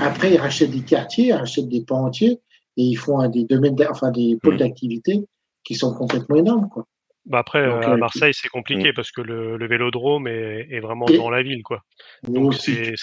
après, 0.00 0.34
ils 0.34 0.38
rachètent 0.38 0.70
des 0.70 0.80
quartiers, 0.80 1.28
ils 1.28 1.32
rachètent 1.32 1.68
des 1.68 1.82
pans 1.82 2.04
entiers, 2.04 2.40
et 2.76 2.82
ils 2.82 2.96
font 2.96 3.26
des 3.28 3.44
domaines, 3.44 3.76
enfin 3.88 4.10
des 4.10 4.36
pôles 4.42 4.54
mmh. 4.54 4.58
d'activité 4.58 5.24
qui 5.64 5.74
sont 5.74 5.94
complètement 5.94 6.36
énormes, 6.36 6.68
quoi. 6.68 6.86
Bah 7.26 7.38
après, 7.38 7.60
euh, 7.60 7.80
à 7.80 7.96
Marseille, 7.96 8.34
c'est 8.34 8.48
compliqué 8.48 8.92
parce 8.92 9.10
que 9.10 9.22
le, 9.22 9.56
le 9.56 9.66
vélodrome 9.66 10.28
est, 10.28 10.68
est 10.70 10.80
vraiment 10.80 11.06
dans 11.06 11.30
la 11.30 11.42
ville, 11.42 11.62
quoi. 11.62 11.82
Donc 12.22 12.54
c'est 12.54 12.94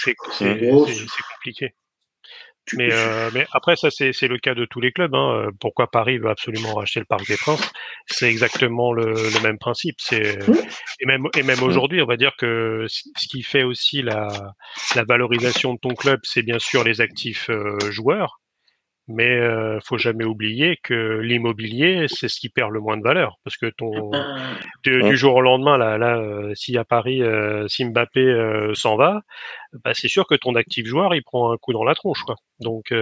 compliqué. 1.36 1.74
Mais, 2.74 2.90
euh, 2.92 3.32
mais 3.34 3.48
après, 3.52 3.76
ça, 3.76 3.90
c'est 3.90 4.28
le 4.28 4.38
cas 4.38 4.54
de 4.54 4.66
tous 4.66 4.80
les 4.80 4.92
clubs. 4.92 5.14
Hein. 5.16 5.50
Pourquoi 5.60 5.90
Paris 5.90 6.20
veut 6.20 6.30
absolument 6.30 6.76
racheter 6.76 7.00
le 7.00 7.06
Parc 7.06 7.28
des 7.28 7.36
Princes? 7.36 7.72
C'est 8.06 8.30
exactement 8.30 8.94
le, 8.94 9.14
le, 9.14 9.42
même 9.42 9.58
principe. 9.58 9.96
C'est 9.98 10.38
et 11.00 11.06
même 11.06 11.24
et 11.36 11.44
même 11.44 11.64
aujourd'hui, 11.64 12.02
on 12.02 12.06
va 12.06 12.18
dire 12.18 12.34
que 12.38 12.86
ce 12.88 13.28
qui 13.28 13.42
fait 13.42 13.64
aussi 13.64 14.04
la, 14.04 14.54
la 14.96 15.04
valorisation 15.04 15.74
de 15.74 15.80
ton 15.80 15.96
club, 15.96 16.20
c'est 16.24 16.44
bien 16.44 16.60
sûr 16.60 16.84
les 16.84 17.02
actifs 17.02 17.50
euh, 17.50 17.80
joueurs. 17.90 18.41
Mais 19.08 19.36
euh, 19.38 19.80
faut 19.84 19.98
jamais 19.98 20.24
oublier 20.24 20.78
que 20.84 21.20
l'immobilier, 21.20 22.06
c'est 22.08 22.28
ce 22.28 22.40
qui 22.40 22.50
perd 22.50 22.72
le 22.72 22.80
moins 22.80 22.98
de 22.98 23.04
valeur, 23.04 23.38
parce 23.44 23.58
que 23.58 23.66
ton 23.66 24.12
ah. 24.14 24.54
du, 24.84 25.18
jour 25.18 25.36
au 25.36 25.42
lendemain, 25.42 25.78
là, 25.78 25.98
là, 25.98 26.20
euh, 26.20 26.54
si 26.56 26.78
à 26.78 26.86
Paris, 26.86 27.22
euh, 27.24 27.68
si 27.68 27.84
Mbappé 27.84 28.20
euh, 28.20 28.74
s'en 28.76 28.96
va, 28.96 29.22
bah, 29.84 29.92
c'est 29.96 30.08
sûr 30.08 30.28
que 30.28 30.36
ton 30.36 30.56
actif 30.56 30.86
joueur, 30.86 31.16
il 31.16 31.24
prend 31.24 31.52
un 31.52 31.58
coup 31.58 31.74
dans 31.74 31.84
la 31.84 31.96
tronche, 31.96 32.22
quoi. 32.24 32.36
Donc, 32.60 32.94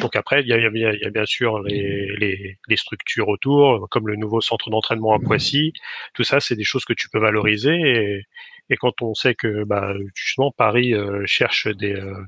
donc 0.00 0.16
après, 0.16 0.40
il 0.40 0.48
y 0.48 0.52
a, 0.52 0.58
y, 0.58 0.66
a, 0.66 0.94
y 0.94 1.04
a, 1.04 1.10
bien 1.10 1.26
sûr 1.26 1.62
les, 1.62 2.08
les, 2.18 2.58
les, 2.66 2.76
structures 2.76 3.28
autour, 3.28 3.88
comme 3.88 4.08
le 4.08 4.16
nouveau 4.16 4.40
centre 4.40 4.68
d'entraînement 4.68 5.14
à 5.14 5.20
Poissy. 5.20 5.72
Tout 6.12 6.24
ça, 6.24 6.40
c'est 6.40 6.56
des 6.56 6.64
choses 6.64 6.84
que 6.84 6.92
tu 6.92 7.08
peux 7.08 7.20
valoriser. 7.20 7.76
Et, 7.76 8.22
et 8.70 8.76
quand 8.76 9.00
on 9.02 9.14
sait 9.14 9.36
que, 9.36 9.62
bah, 9.62 9.94
justement, 10.14 10.50
Paris 10.50 10.92
cherche 11.26 11.68
des 11.68 11.94
euh, 11.94 12.20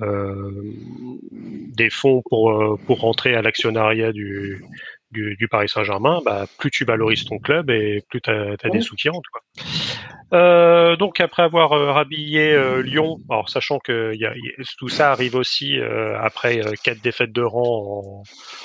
des 0.00 1.90
fonds 1.90 2.22
pour, 2.28 2.50
euh, 2.50 2.76
pour 2.86 3.00
rentrer 3.00 3.34
à 3.34 3.42
l'actionnariat 3.42 4.12
du, 4.12 4.64
du, 5.10 5.36
du, 5.36 5.48
Paris 5.48 5.68
Saint-Germain, 5.68 6.20
bah, 6.24 6.46
plus 6.58 6.70
tu 6.70 6.84
valorises 6.84 7.24
ton 7.24 7.38
club 7.38 7.70
et 7.70 8.02
plus 8.08 8.20
tu 8.20 8.30
as, 8.30 8.56
des 8.70 8.80
sous 8.80 8.96
qui 8.96 9.08
rentrent. 9.08 9.30
Quoi. 9.30 9.42
Euh, 10.32 10.96
donc 10.96 11.20
après 11.20 11.42
avoir 11.42 11.72
euh, 11.72 11.92
rhabillé 11.92 12.56
Lyon, 12.82 13.18
alors 13.28 13.48
sachant 13.48 13.78
que 13.78 14.14
y 14.14 14.24
a, 14.24 14.32
tout 14.78 14.88
ça 14.88 15.10
arrive 15.10 15.34
aussi 15.34 15.78
après 16.18 16.60
quatre 16.84 17.00
défaites 17.00 17.32
de 17.32 17.42
rang 17.42 18.22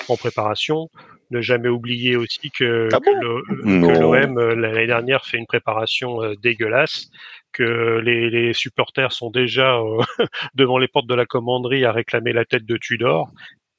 en, 0.08 0.12
en, 0.12 0.16
préparation, 0.16 0.88
ne 1.30 1.40
jamais 1.40 1.68
oublier 1.68 2.16
aussi 2.16 2.50
que, 2.50 2.88
ah 2.92 3.00
que 3.00 3.98
l'OM 4.00 4.38
l'année 4.38 4.86
dernière 4.86 5.24
fait 5.24 5.38
une 5.38 5.46
préparation 5.46 6.20
dégueulasse 6.42 7.10
que 7.56 8.00
les, 8.00 8.28
les 8.28 8.52
supporters 8.52 9.12
sont 9.12 9.30
déjà 9.30 9.78
euh, 9.78 10.02
devant 10.54 10.76
les 10.76 10.88
portes 10.88 11.06
de 11.06 11.14
la 11.14 11.24
commanderie 11.24 11.86
à 11.86 11.92
réclamer 11.92 12.32
la 12.32 12.44
tête 12.44 12.66
de 12.66 12.76
Tudor. 12.76 13.30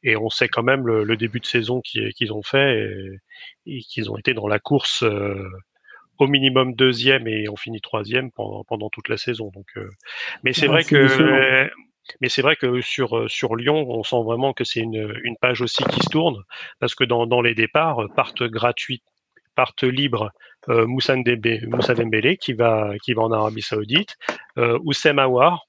Et 0.02 0.16
on 0.16 0.30
sait 0.30 0.48
quand 0.48 0.64
même 0.64 0.88
le, 0.88 1.04
le 1.04 1.18
début 1.18 1.40
de 1.40 1.46
saison 1.46 1.82
qu'ils 1.82 2.34
ont 2.34 2.42
fait 2.42 3.20
et, 3.66 3.80
qu'ils 3.82 4.10
ont 4.10 4.18
été 4.18 4.34
dans 4.34 4.48
la 4.48 4.60
course 4.60 5.04
euh, 5.04 5.48
au 6.20 6.28
minimum 6.28 6.74
deuxième 6.74 7.28
et 7.28 7.50
ont 7.50 7.56
fini 7.56 7.82
troisième 7.82 8.32
pendant, 8.32 8.64
pendant 8.64 8.90
toute 8.90 9.10
la 9.10 9.18
saison. 9.18 9.52
Donc, 9.54 9.68
euh, 9.78 9.90
mais 10.44 10.54
c'est 10.54 10.68
vrai 10.68 10.84
que 10.84 11.70
mais 12.22 12.30
c'est 12.30 12.42
vrai 12.42 12.56
que 12.56 12.80
sur 12.82 13.30
sur 13.30 13.56
Lyon, 13.56 13.86
on 13.90 14.04
sent 14.04 14.24
vraiment 14.24 14.54
que 14.54 14.64
c'est 14.64 14.80
une, 14.80 15.20
une 15.24 15.36
page 15.36 15.62
aussi 15.62 15.84
qui 15.84 16.00
se 16.00 16.10
tourne 16.10 16.44
parce 16.80 16.96
que 16.96 17.04
dans, 17.04 17.28
dans 17.28 17.42
les 17.42 17.54
départs 17.54 18.08
partent 18.16 18.44
gratuits, 18.44 19.02
partent 19.56 19.84
libres 19.84 20.32
euh, 20.70 20.86
Moussa, 20.86 21.16
Dembélé 21.16 22.38
qui 22.38 22.54
va 22.54 22.94
qui 23.04 23.14
va 23.14 23.24
en 23.24 23.32
Arabie 23.32 23.62
Saoudite, 23.62 24.16
euh, 24.58 24.80
Oussem 24.84 25.20
Aouar 25.20 25.68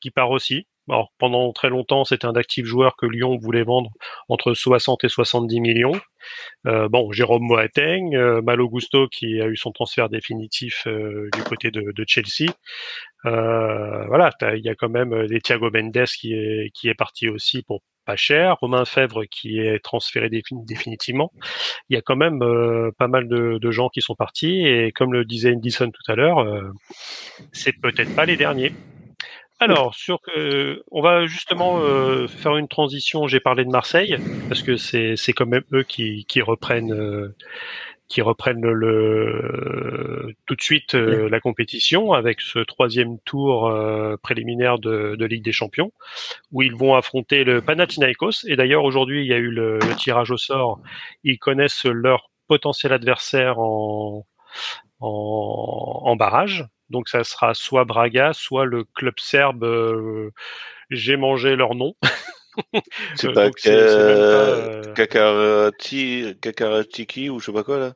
qui 0.00 0.10
part 0.10 0.30
aussi. 0.30 0.66
Alors, 0.90 1.12
pendant 1.18 1.52
très 1.52 1.68
longtemps, 1.68 2.04
c'était 2.04 2.26
un 2.26 2.34
actif 2.34 2.66
joueur 2.66 2.96
que 2.96 3.06
Lyon 3.06 3.38
voulait 3.40 3.62
vendre 3.62 3.90
entre 4.28 4.54
60 4.54 5.04
et 5.04 5.08
70 5.08 5.60
millions. 5.60 5.98
Euh, 6.66 6.88
bon, 6.88 7.12
Jérôme 7.12 7.44
Moateng, 7.44 8.14
euh, 8.14 8.42
Malo 8.42 8.68
Gusto 8.68 9.08
qui 9.08 9.40
a 9.40 9.46
eu 9.46 9.56
son 9.56 9.72
transfert 9.72 10.08
définitif 10.08 10.86
euh, 10.86 11.28
du 11.34 11.42
côté 11.44 11.70
de, 11.70 12.04
Chelsea. 12.06 12.52
Euh, 13.26 14.06
voilà, 14.06 14.30
il 14.54 14.64
y 14.64 14.68
a 14.68 14.74
quand 14.74 14.88
même 14.88 15.26
des 15.26 15.40
Thiago 15.40 15.70
Mendes 15.70 16.06
qui 16.18 16.34
est 16.34 16.70
qui 16.74 16.88
est 16.88 16.94
parti 16.94 17.28
aussi 17.28 17.62
pour 17.62 17.82
pas 18.04 18.16
cher, 18.16 18.56
Romain 18.60 18.84
Fèvre 18.84 19.24
qui 19.24 19.58
est 19.58 19.78
transféré 19.80 20.30
définitivement. 20.30 21.32
Il 21.88 21.94
y 21.94 21.98
a 21.98 22.02
quand 22.02 22.16
même 22.16 22.42
euh, 22.42 22.90
pas 22.98 23.08
mal 23.08 23.28
de, 23.28 23.70
gens 23.70 23.88
qui 23.88 24.00
sont 24.00 24.14
partis 24.14 24.66
et 24.66 24.90
comme 24.92 25.12
le 25.12 25.24
disait 25.24 25.52
Indison 25.52 25.90
tout 25.90 26.10
à 26.10 26.16
l'heure, 26.16 26.38
euh, 26.38 26.72
c'est 27.52 27.72
peut-être 27.80 28.14
pas 28.16 28.24
les 28.24 28.36
derniers. 28.36 28.72
Alors, 29.62 29.94
sur, 29.94 30.20
euh, 30.36 30.82
on 30.90 31.02
va 31.02 31.26
justement 31.26 31.80
euh, 31.80 32.26
faire 32.26 32.56
une 32.56 32.66
transition. 32.66 33.26
J'ai 33.26 33.40
parlé 33.40 33.64
de 33.66 33.70
Marseille 33.70 34.16
parce 34.48 34.62
que 34.62 34.76
c'est 34.78 35.16
c'est 35.16 35.34
quand 35.34 35.46
même 35.46 35.64
eux 35.74 35.82
qui, 35.82 36.24
qui 36.26 36.40
reprennent 36.40 36.94
euh, 36.94 37.36
qui 38.10 38.22
reprennent 38.22 38.66
le, 38.66 40.34
tout 40.46 40.56
de 40.56 40.60
suite 40.60 40.94
euh, 40.96 41.28
la 41.28 41.40
compétition 41.40 42.12
avec 42.12 42.40
ce 42.40 42.58
troisième 42.58 43.20
tour 43.20 43.68
euh, 43.68 44.16
préliminaire 44.16 44.80
de, 44.80 45.14
de, 45.16 45.24
Ligue 45.26 45.44
des 45.44 45.52
Champions 45.52 45.92
où 46.50 46.62
ils 46.62 46.74
vont 46.74 46.96
affronter 46.96 47.44
le 47.44 47.62
Panathinaikos. 47.62 48.46
Et 48.48 48.56
d'ailleurs 48.56 48.84
aujourd'hui 48.84 49.22
il 49.22 49.28
y 49.28 49.32
a 49.32 49.38
eu 49.38 49.50
le, 49.50 49.78
le, 49.78 49.94
tirage 49.94 50.32
au 50.32 50.38
sort. 50.38 50.80
Ils 51.22 51.38
connaissent 51.38 51.84
leur 51.84 52.30
potentiel 52.48 52.92
adversaire 52.92 53.60
en, 53.60 54.26
en, 54.98 56.00
en 56.04 56.16
barrage. 56.16 56.66
Donc 56.90 57.08
ça 57.08 57.24
sera 57.24 57.54
soit 57.54 57.84
Braga, 57.84 58.32
soit 58.32 58.64
le 58.64 58.84
club 58.84 59.14
serbe. 59.18 59.64
Euh, 59.64 60.30
J'ai 60.90 61.16
mangé 61.16 61.56
leur 61.56 61.74
nom. 61.74 61.94
C'est 63.14 63.32
pas, 63.32 63.50
que, 63.50 63.60
euh... 63.66 64.82
Kakaratiki 66.34 67.30
ou 67.30 67.38
je 67.38 67.46
sais 67.46 67.52
pas 67.52 67.62
quoi 67.62 67.78
là. 67.78 67.94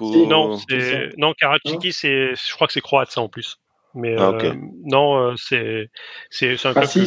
Non, 0.00 0.58
non 1.18 1.34
Karatiki, 1.34 1.92
c'est, 1.92 2.34
je 2.34 2.54
crois 2.54 2.66
que 2.66 2.72
c'est 2.72 2.80
croate 2.80 3.10
ça 3.10 3.20
en 3.20 3.28
plus. 3.28 3.58
Mais 3.94 4.16
ah, 4.16 4.30
euh, 4.30 4.54
non, 4.84 5.18
euh, 5.18 5.34
c'est 5.36 5.90
c'est 6.30 6.52
un 6.64 6.72
club 6.72 6.86
que, 6.86 7.04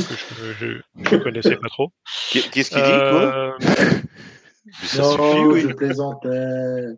je, 0.60 0.78
je, 1.10 1.16
connaissais 1.16 1.56
pas 1.56 1.68
trop. 1.70 1.92
Qu'est-ce 2.32 2.70
qu'il 2.70 2.84
dit 2.84 2.92
quoi? 2.92 3.58
Ça 4.84 5.02
non, 5.02 5.12
suffit, 5.12 5.40
oui. 5.46 5.62
je 5.62 5.68
plaisantais. 5.74 6.98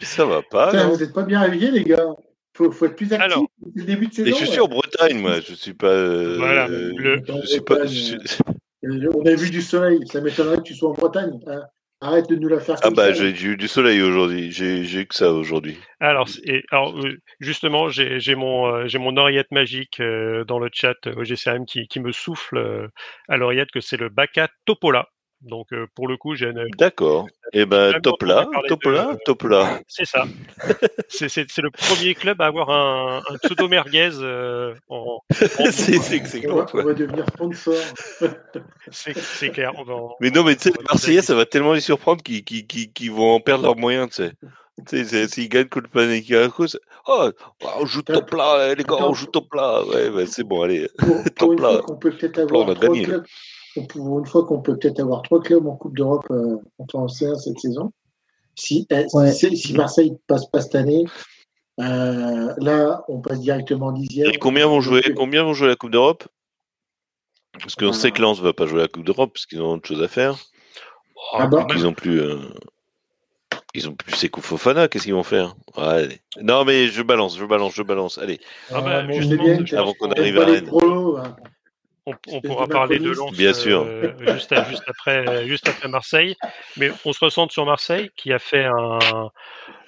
Ça 0.00 0.24
va 0.24 0.42
pas. 0.42 0.70
Putain, 0.70 0.88
vous 0.88 0.98
n'êtes 0.98 1.12
pas 1.12 1.24
bien 1.24 1.40
habillés, 1.40 1.72
les 1.72 1.84
gars. 1.84 2.14
Faut, 2.54 2.70
faut 2.70 2.86
être 2.86 2.96
plus 2.96 3.12
actif 3.12 3.24
Alors, 3.24 3.46
le 3.74 3.84
début 3.84 4.08
de 4.08 4.14
saison. 4.14 4.28
Et 4.28 4.38
je 4.38 4.44
suis 4.44 4.60
en 4.60 4.68
Bretagne, 4.68 5.18
moi. 5.18 5.40
Je 5.40 5.54
suis 5.54 5.74
pas. 5.74 5.86
Euh, 5.86 6.36
voilà. 6.38 6.68
Le... 6.68 7.22
Je 7.42 7.46
suis 7.46 7.60
pas. 7.60 7.86
Je... 7.86 8.16
On 8.82 9.24
a 9.24 9.34
vu 9.34 9.50
du 9.50 9.62
soleil. 9.62 10.00
Ça 10.06 10.20
m'étonnerait 10.20 10.58
que 10.58 10.62
tu 10.62 10.74
sois 10.74 10.90
en 10.90 10.94
Bretagne. 10.94 11.38
Hein. 11.46 11.62
Arrête 12.02 12.28
de 12.28 12.34
nous 12.34 12.48
la 12.48 12.58
faire. 12.58 12.76
Ah 12.82 12.90
bah 12.90 13.12
j'ai 13.12 13.30
eu 13.30 13.56
du 13.56 13.68
soleil 13.68 14.02
aujourd'hui. 14.02 14.50
J'ai 14.50 15.06
que 15.06 15.14
ça 15.14 15.32
aujourd'hui. 15.32 15.78
Alors, 16.00 16.28
et, 16.44 16.64
alors 16.72 16.98
euh, 16.98 17.16
justement, 17.38 17.90
j'ai 17.90 18.34
mon 18.34 18.66
euh, 18.66 18.88
j'ai 18.88 18.98
mon 18.98 19.16
oreillette 19.16 19.52
magique 19.52 20.00
euh, 20.00 20.44
dans 20.44 20.58
le 20.58 20.68
chat 20.72 20.96
OGCM 21.06 21.64
qui, 21.64 21.86
qui 21.86 22.00
me 22.00 22.10
souffle 22.10 22.90
à 23.28 23.36
l'oreillette 23.36 23.70
que 23.70 23.80
c'est 23.80 23.96
le 23.96 24.08
Baka 24.08 24.48
Topola. 24.64 25.06
Donc 25.42 25.72
euh, 25.72 25.86
pour 25.94 26.06
le 26.06 26.16
coup, 26.16 26.36
j'ai 26.36 26.52
D'accord. 26.78 27.26
Et 27.52 27.60
eh 27.60 27.66
ben 27.66 28.00
top 28.00 28.22
là, 28.22 28.46
top 28.68 28.84
là, 28.84 29.16
top 29.24 29.42
là. 29.48 29.80
C'est 29.88 30.04
ça. 30.04 30.24
c'est 31.08 31.58
le 31.58 31.70
premier 31.70 32.14
club 32.14 32.40
à 32.40 32.46
avoir 32.46 32.70
un, 32.70 33.22
un 33.28 33.38
pseudo 33.38 33.68
merguez 33.68 34.10
euh, 34.20 34.74
en. 34.88 35.18
c'est 35.30 36.48
on, 36.48 36.56
va, 36.56 36.66
on 36.72 36.82
va 36.84 36.94
devenir 36.94 37.26
sponsor. 37.26 37.74
c'est 38.90 39.50
clair. 39.50 39.72
On 39.76 39.82
va 39.82 39.94
mais 40.20 40.30
non, 40.30 40.44
mais 40.44 40.54
tu 40.54 40.62
sais, 40.62 40.70
les 40.70 40.84
Marseillais, 40.84 41.22
ça 41.22 41.34
va 41.34 41.44
tellement 41.44 41.72
les 41.72 41.80
surprendre 41.80 42.22
qu'ils 42.22 42.44
qu 42.44 42.64
qu 42.64 43.08
vont 43.10 43.34
en 43.34 43.40
perdre 43.40 43.64
leurs 43.64 43.76
moyens, 43.76 44.10
tu 44.10 44.22
sais. 44.22 44.32
Tu 44.86 45.04
sais, 45.04 45.28
s'ils 45.28 45.48
gagnent 45.48 45.68
contre 45.68 45.90
Panathinaikos, 45.90 46.78
oh, 47.06 47.30
on 47.78 47.84
joue 47.84 48.02
top 48.02 48.32
là, 48.32 48.74
les 48.74 48.84
gars, 48.84 48.96
on 49.00 49.12
joue 49.12 49.26
top 49.26 49.52
là. 49.54 49.84
Ouais, 49.84 50.08
ouais 50.08 50.26
c'est 50.26 50.44
bon, 50.44 50.62
allez. 50.62 50.88
Pour, 50.98 51.22
pour 51.22 51.34
top 51.34 51.60
là. 51.60 51.80
On 51.88 51.96
peut 51.96 52.12
peut-être 52.12 52.38
avoir 52.38 52.74
gagné. 52.78 53.02
Clubs 53.02 53.26
pour 53.88 54.18
une 54.18 54.26
fois 54.26 54.44
qu'on 54.44 54.60
peut 54.60 54.76
peut-être 54.76 55.00
avoir 55.00 55.22
trois 55.22 55.40
clubs 55.40 55.66
en 55.66 55.76
Coupe 55.76 55.96
d'Europe 55.96 56.26
euh, 56.30 56.56
en 56.78 57.06
C1 57.06 57.38
cette 57.38 57.58
saison. 57.58 57.92
Si, 58.54 58.86
eh, 58.90 59.06
si, 59.32 59.56
si, 59.56 59.74
Marseille 59.74 60.16
passe 60.26 60.46
pas 60.46 60.60
cette 60.60 60.74
année, 60.74 61.04
euh, 61.80 62.52
là, 62.58 63.02
on 63.08 63.20
passe 63.20 63.40
directement 63.40 63.86
en 63.86 63.92
dixième. 63.92 64.30
Et 64.30 64.38
combien 64.38 64.66
vont 64.66 64.80
jouer, 64.80 65.02
combien 65.16 65.42
vont 65.42 65.54
jouer 65.54 65.68
la 65.68 65.76
Coupe 65.76 65.90
d'Europe? 65.90 66.24
Parce 67.60 67.74
qu'on 67.74 67.92
sait 67.92 68.10
que 68.10 68.20
Lens 68.20 68.38
ne 68.38 68.44
va 68.44 68.52
pas 68.52 68.66
jouer 68.66 68.80
la 68.80 68.88
Coupe 68.88 69.04
d'Europe 69.04 69.32
parce 69.34 69.46
qu'ils 69.46 69.60
ont 69.60 69.72
autre 69.72 69.88
chose 69.88 70.02
à 70.02 70.08
faire. 70.08 70.36
Ah 71.34 71.46
bah. 71.46 71.66
Ils 71.74 71.86
ont 71.86 71.92
plus. 71.92 72.20
Euh, 72.20 72.38
ils 73.74 73.88
ont 73.88 73.94
plus 73.94 74.14
Sekou 74.14 74.42
Fofana, 74.42 74.88
qu'est-ce 74.88 75.04
qu'ils 75.04 75.14
vont 75.14 75.22
faire? 75.22 75.54
Ouais, 75.78 76.20
Non, 76.42 76.64
mais 76.64 76.88
je 76.88 77.02
balance, 77.02 77.38
je 77.38 77.44
balance, 77.44 77.74
je 77.74 77.82
balance. 77.82 78.18
Allez. 78.18 78.38
Ah 78.70 78.82
bah, 78.82 79.02
bien, 79.02 79.22
avant 79.78 79.94
qu'on 79.94 80.10
arrive 80.10 80.38
à 80.38 80.44
Rennes. 80.44 80.66
Prolos, 80.66 81.16
hein. 81.16 81.36
On, 82.06 82.40
pourra 82.40 82.66
parler 82.66 82.98
de 82.98 83.10
Lens 83.10 83.32
Bien 83.32 83.52
sûr. 83.52 83.84
Euh, 83.86 84.12
juste, 84.34 84.54
juste, 84.68 84.82
après, 84.88 85.46
juste 85.46 85.68
après 85.68 85.88
Marseille. 85.88 86.36
Mais 86.76 86.90
on 87.04 87.12
se 87.12 87.24
ressent 87.24 87.48
sur 87.48 87.64
Marseille 87.64 88.10
qui 88.16 88.32
a 88.32 88.38
fait 88.38 88.64
un. 88.64 89.30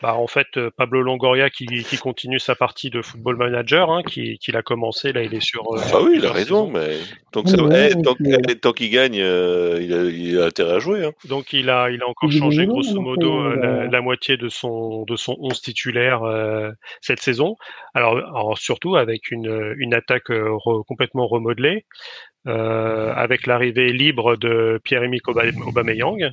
Bah, 0.02 0.16
en 0.16 0.26
fait, 0.26 0.46
euh, 0.56 0.70
Pablo 0.76 1.00
Longoria 1.02 1.48
qui, 1.48 1.66
qui 1.66 1.96
continue 1.96 2.38
sa 2.38 2.54
partie 2.54 2.90
de 2.90 3.00
football 3.00 3.36
manager, 3.36 3.90
hein, 3.90 4.02
qui, 4.02 4.38
qui 4.38 4.52
l'a 4.52 4.62
commencé. 4.62 5.12
Là, 5.12 5.22
il 5.22 5.34
est 5.34 5.40
sur. 5.40 5.62
Euh, 5.74 5.80
ah 5.92 6.02
oui, 6.02 6.16
il 6.16 6.26
a 6.26 6.32
raison, 6.32 6.68
mais 6.68 6.98
tant 7.42 8.72
qu'il 8.72 8.90
gagne, 8.90 9.14
il, 9.14 9.22
a, 9.22 10.04
il, 10.04 10.38
a, 10.40 10.44
intérêt 10.46 10.74
à 10.74 10.78
jouer. 10.78 11.04
Hein. 11.04 11.12
Donc, 11.28 11.52
il 11.52 11.70
a, 11.70 11.90
il 11.90 12.02
a 12.02 12.08
encore 12.08 12.30
changé 12.30 12.66
grosso 12.66 13.00
modo 13.00 13.54
la, 13.54 14.00
moitié 14.00 14.36
de 14.36 14.48
son, 14.48 15.04
de 15.04 15.16
son 15.16 15.36
11 15.40 15.60
titulaire 15.60 16.22
cette 17.00 17.20
saison. 17.20 17.56
Alors, 17.94 18.16
alors, 18.16 18.58
surtout 18.58 18.96
avec 18.96 19.30
une, 19.30 19.74
une 19.78 19.94
attaque 19.94 20.30
complètement 20.86 21.26
remodelée. 21.26 21.84
Euh, 22.46 23.10
avec 23.16 23.46
l'arrivée 23.46 23.90
libre 23.90 24.36
de 24.36 24.78
Pierre-Emerick 24.84 25.26
Aubameyang. 25.28 26.30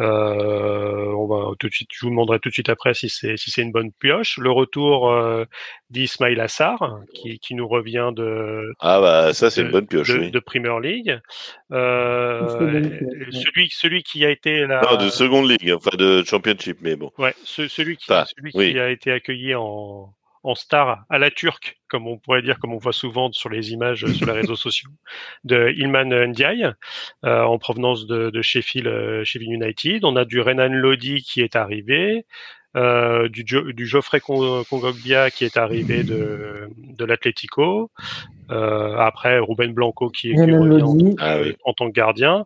Euh, 0.00 1.12
on 1.12 1.26
va 1.26 1.54
tout 1.58 1.68
de 1.68 1.72
suite, 1.72 1.88
je 1.92 2.04
vous 2.04 2.10
demanderai 2.10 2.38
tout 2.38 2.50
de 2.50 2.52
suite 2.52 2.68
après 2.68 2.92
si 2.92 3.08
c'est 3.08 3.36
si 3.36 3.50
c'est 3.50 3.62
une 3.62 3.72
bonne 3.72 3.92
pioche. 3.92 4.36
Le 4.36 4.50
retour 4.50 5.10
euh, 5.10 5.44
d'Ismail 5.88 6.38
Assar, 6.38 7.00
qui, 7.14 7.38
qui 7.38 7.54
nous 7.54 7.66
revient 7.66 8.10
de 8.14 8.72
ah 8.80 9.00
bah 9.00 9.32
ça 9.32 9.50
c'est 9.50 9.62
une 9.62 9.70
bonne 9.70 9.86
pioche 9.86 10.08
de, 10.08 10.18
oui. 10.18 10.30
de 10.30 10.38
Premier 10.38 10.78
League. 10.82 11.18
Euh, 11.72 12.46
celui 13.30 13.70
celui 13.70 14.02
qui 14.02 14.24
a 14.26 14.30
été 14.30 14.66
la 14.66 14.82
non, 14.82 14.96
de 14.96 15.08
seconde 15.08 15.48
ligue, 15.48 15.72
enfin 15.72 15.96
de 15.96 16.22
Championship, 16.24 16.78
mais 16.82 16.96
bon. 16.96 17.10
Ouais, 17.16 17.34
celui 17.44 17.96
qui 17.96 18.06
celui 18.06 18.52
qui 18.52 18.78
a 18.78 18.90
été 18.90 19.10
accueilli 19.12 19.54
en 19.54 20.12
en 20.46 20.54
star 20.54 21.04
à 21.10 21.18
la 21.18 21.30
turque, 21.30 21.78
comme 21.88 22.06
on 22.06 22.18
pourrait 22.18 22.42
dire, 22.42 22.58
comme 22.58 22.72
on 22.72 22.78
voit 22.78 22.92
souvent 22.92 23.30
sur 23.32 23.48
les 23.48 23.72
images 23.72 24.04
euh, 24.04 24.12
sur 24.12 24.26
les 24.26 24.32
réseaux 24.32 24.56
sociaux, 24.56 24.90
de 25.44 25.72
Ilman 25.76 26.26
Ndiaye, 26.28 26.72
euh, 27.24 27.42
en 27.42 27.58
provenance 27.58 28.06
de, 28.06 28.30
de 28.30 28.42
Sheffield, 28.42 28.86
euh, 28.86 29.24
Sheffield, 29.24 29.52
United. 29.52 30.04
On 30.04 30.16
a 30.16 30.24
du 30.24 30.40
Renan 30.40 30.68
Lodi 30.68 31.22
qui 31.22 31.40
est 31.40 31.56
arrivé, 31.56 32.24
euh, 32.76 33.28
du, 33.28 33.42
du, 33.42 33.86
Geoffrey 33.86 34.20
Kongogbia 34.20 35.30
qui 35.30 35.44
est 35.46 35.56
arrivé 35.56 36.02
de, 36.02 36.68
de 36.76 37.04
l'Atlético. 37.06 37.90
Euh, 38.50 38.96
après, 38.98 39.38
Ruben 39.38 39.72
Blanco 39.72 40.10
qui, 40.10 40.34
qui 40.34 40.52
revient 40.52 40.82
en, 40.82 41.14
ah 41.18 41.38
en, 41.64 41.72
tant 41.72 41.88
que 41.88 41.94
gardien. 41.94 42.44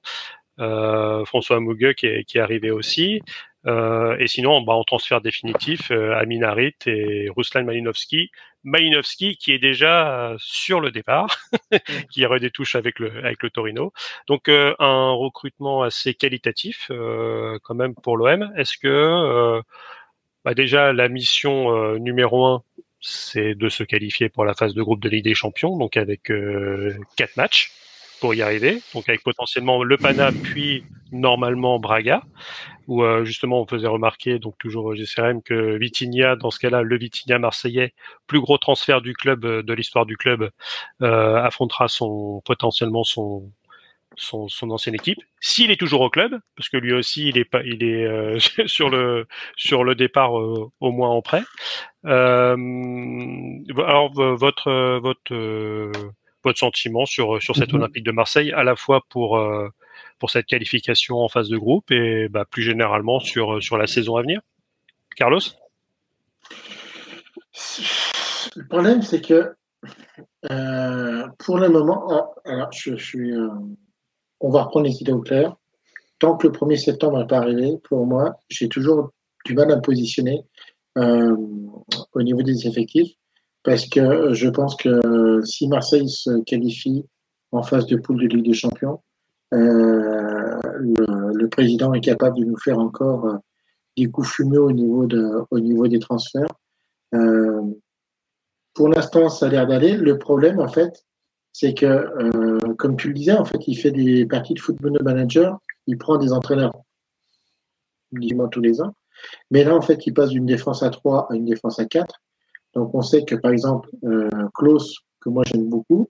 Euh, 0.60 1.24
François 1.24 1.58
Mougueux 1.58 1.94
qui 1.94 2.06
est, 2.06 2.24
qui 2.24 2.38
est 2.38 2.40
arrivé 2.40 2.70
aussi. 2.70 3.22
Euh, 3.66 4.16
et 4.18 4.26
sinon, 4.26 4.62
bah, 4.62 4.72
en 4.74 4.84
transfert 4.84 5.20
définitif, 5.20 5.90
euh, 5.90 6.14
Amin 6.16 6.42
Harit 6.42 6.74
et 6.86 7.28
Ruslan 7.34 7.64
Malinovski. 7.64 8.30
Malinovski 8.64 9.36
qui 9.36 9.52
est 9.52 9.58
déjà 9.58 10.32
euh, 10.32 10.36
sur 10.38 10.80
le 10.80 10.90
départ, 10.90 11.38
qui 12.10 12.24
aurait 12.26 12.40
des 12.40 12.50
touches 12.50 12.74
avec 12.74 12.98
le, 12.98 13.24
avec 13.24 13.42
le 13.42 13.50
Torino. 13.50 13.92
Donc 14.28 14.48
euh, 14.48 14.74
un 14.78 15.12
recrutement 15.12 15.82
assez 15.82 16.14
qualitatif 16.14 16.88
euh, 16.90 17.58
quand 17.62 17.74
même 17.74 17.94
pour 17.94 18.16
l'OM. 18.16 18.52
Est-ce 18.56 18.76
que 18.78 19.62
bah, 20.44 20.54
déjà 20.54 20.92
la 20.92 21.08
mission 21.08 21.94
numéro 21.98 22.46
un, 22.46 22.62
c'est 23.00 23.54
de 23.54 23.68
se 23.68 23.82
qualifier 23.82 24.28
pour 24.28 24.44
la 24.44 24.54
phase 24.54 24.74
de 24.74 24.82
groupe 24.82 25.00
de 25.02 25.08
Ligue 25.08 25.24
des 25.24 25.34
Champions, 25.34 25.76
donc 25.76 25.96
avec 25.96 26.32
quatre 27.16 27.36
matchs 27.36 27.72
pour 28.20 28.34
y 28.34 28.42
arriver, 28.42 28.82
donc 28.94 29.08
avec 29.08 29.22
potentiellement 29.22 29.82
le 29.82 29.96
Pana 29.96 30.30
puis 30.30 30.84
normalement 31.12 31.78
Braga, 31.78 32.22
où 32.86 33.02
euh, 33.02 33.24
justement 33.24 33.60
on 33.60 33.66
faisait 33.66 33.86
remarquer, 33.86 34.38
donc 34.38 34.56
toujours 34.58 34.94
GCRM, 34.94 35.42
que 35.42 35.76
Vitinha, 35.78 36.36
dans 36.36 36.50
ce 36.50 36.58
cas-là, 36.60 36.82
le 36.82 36.98
Vitinha 36.98 37.38
marseillais, 37.38 37.94
plus 38.26 38.40
gros 38.40 38.58
transfert 38.58 39.00
du 39.00 39.14
club, 39.14 39.44
euh, 39.44 39.62
de 39.62 39.72
l'histoire 39.72 40.06
du 40.06 40.16
club, 40.16 40.50
euh, 41.02 41.36
affrontera 41.36 41.88
son 41.88 42.42
potentiellement 42.44 43.04
son, 43.04 43.50
son, 44.16 44.48
son, 44.48 44.70
ancienne 44.70 44.94
équipe, 44.94 45.18
s'il 45.40 45.70
est 45.70 45.76
toujours 45.76 46.02
au 46.02 46.10
club, 46.10 46.38
parce 46.56 46.68
que 46.68 46.76
lui 46.76 46.92
aussi 46.92 47.28
il 47.28 47.38
est 47.38 47.44
pas, 47.44 47.62
il 47.64 47.82
est 47.82 48.38
sur 48.66 48.90
le 48.90 49.26
sur 49.56 49.84
le 49.84 49.94
départ 49.94 50.32
au 50.32 50.92
moins 50.92 51.10
en 51.10 51.22
prêt. 51.22 51.42
Alors 52.04 54.12
votre 54.12 54.98
votre 54.98 55.92
votre 56.44 56.58
sentiment 56.58 57.06
sur 57.06 57.42
sur 57.42 57.56
cette 57.56 57.72
mhm. 57.72 57.80
Olympique 57.80 58.04
de 58.04 58.12
Marseille, 58.12 58.52
à 58.52 58.64
la 58.64 58.76
fois 58.76 59.02
pour 59.08 59.38
euh, 59.38 59.68
pour 60.18 60.30
cette 60.30 60.46
qualification 60.46 61.18
en 61.18 61.28
phase 61.28 61.48
de 61.48 61.56
groupe 61.56 61.90
et 61.90 62.28
bah, 62.28 62.44
plus 62.44 62.62
généralement 62.62 63.20
sur 63.20 63.62
sur 63.62 63.76
la 63.76 63.86
saison 63.86 64.16
à 64.16 64.22
venir? 64.22 64.40
Carlos? 65.16 65.40
Le 68.56 68.66
problème, 68.68 69.02
c'est 69.02 69.20
que 69.20 69.54
euh, 70.50 71.26
pour 71.38 71.58
le 71.58 71.68
moment, 71.68 72.06
ah, 72.10 72.30
alors 72.44 72.72
je, 72.72 72.96
suis, 72.96 73.32
euh, 73.32 73.48
on 74.40 74.50
va 74.50 74.62
reprendre 74.62 74.86
les 74.86 75.00
idées 75.00 75.12
au 75.12 75.20
clair. 75.20 75.54
Tant 76.18 76.36
que 76.36 76.46
le 76.46 76.52
1er 76.52 76.76
septembre 76.76 77.18
n'est 77.18 77.26
pas 77.26 77.38
arrivé, 77.38 77.76
pour 77.84 78.06
moi, 78.06 78.34
j'ai 78.48 78.68
toujours 78.68 79.10
du 79.44 79.54
mal 79.54 79.70
à 79.70 79.76
me 79.76 79.80
positionner 79.80 80.44
au 80.96 82.22
niveau 82.22 82.42
des 82.42 82.66
effectifs 82.66 83.12
parce 83.62 83.86
que 83.86 84.32
je 84.32 84.48
pense 84.48 84.76
que 84.76 85.42
si 85.44 85.68
Marseille 85.68 86.08
se 86.08 86.42
qualifie 86.44 87.04
en 87.52 87.62
phase 87.62 87.86
de 87.86 87.96
poule 87.96 88.20
de 88.20 88.26
Ligue 88.26 88.46
des 88.46 88.54
Champions, 88.54 89.00
euh, 89.52 90.60
le, 90.78 91.32
le, 91.34 91.48
président 91.48 91.92
est 91.92 92.00
capable 92.00 92.38
de 92.38 92.44
nous 92.44 92.56
faire 92.56 92.78
encore 92.78 93.26
euh, 93.26 93.36
des 93.96 94.06
coups 94.06 94.28
fumeux 94.28 94.62
au 94.62 94.72
niveau, 94.72 95.06
de, 95.06 95.44
au 95.50 95.58
niveau 95.58 95.88
des 95.88 95.98
transferts. 95.98 96.52
Euh, 97.14 97.62
pour 98.74 98.88
l'instant, 98.88 99.28
ça 99.28 99.46
a 99.46 99.48
l'air 99.48 99.66
d'aller. 99.66 99.96
Le 99.96 100.18
problème, 100.18 100.60
en 100.60 100.68
fait, 100.68 101.04
c'est 101.52 101.74
que, 101.74 101.86
euh, 101.86 102.74
comme 102.78 102.96
tu 102.96 103.08
le 103.08 103.14
disais, 103.14 103.32
en 103.32 103.44
fait, 103.44 103.66
il 103.66 103.74
fait 103.74 103.90
des 103.90 104.24
parties 104.26 104.54
de 104.54 104.60
football 104.60 104.98
manager, 105.02 105.58
il 105.86 105.98
prend 105.98 106.16
des 106.16 106.32
entraîneurs, 106.32 106.72
dis-moi 108.12 108.48
tous 108.48 108.60
les 108.60 108.80
ans. 108.80 108.94
Mais 109.50 109.64
là, 109.64 109.74
en 109.74 109.82
fait, 109.82 110.06
il 110.06 110.14
passe 110.14 110.30
d'une 110.30 110.46
défense 110.46 110.82
à 110.82 110.90
3 110.90 111.26
à 111.30 111.34
une 111.34 111.44
défense 111.44 111.78
à 111.78 111.84
4. 111.84 112.22
Donc 112.74 112.94
on 112.94 113.02
sait 113.02 113.24
que 113.24 113.34
par 113.34 113.52
exemple 113.52 113.90
euh, 114.04 114.28
Klaus, 114.54 114.96
que 115.20 115.28
moi 115.28 115.42
j'aime 115.46 115.68
beaucoup, 115.68 116.08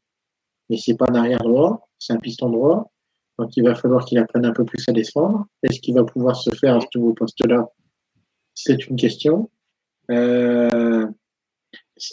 mais 0.69 0.77
c'est 0.77 0.97
pas 0.97 1.07
un 1.09 1.15
arrière 1.15 1.41
droit, 1.41 1.89
c'est 1.99 2.13
un 2.13 2.19
piston 2.19 2.51
droit. 2.51 2.91
Donc 3.39 3.57
il 3.57 3.65
va 3.65 3.75
falloir 3.75 4.05
qu'il 4.05 4.19
apprenne 4.19 4.45
un 4.45 4.53
peu 4.53 4.65
plus 4.65 4.87
à 4.89 4.93
défendre. 4.93 5.47
Est-ce 5.63 5.81
qu'il 5.81 5.95
va 5.95 6.05
pouvoir 6.05 6.37
se 6.37 6.51
faire 6.51 6.77
à 6.77 6.81
ce 6.81 6.87
nouveau 6.95 7.15
poste-là? 7.15 7.69
C'est 8.55 8.87
une 8.87 8.97
question. 8.97 9.51
Euh, 10.11 11.07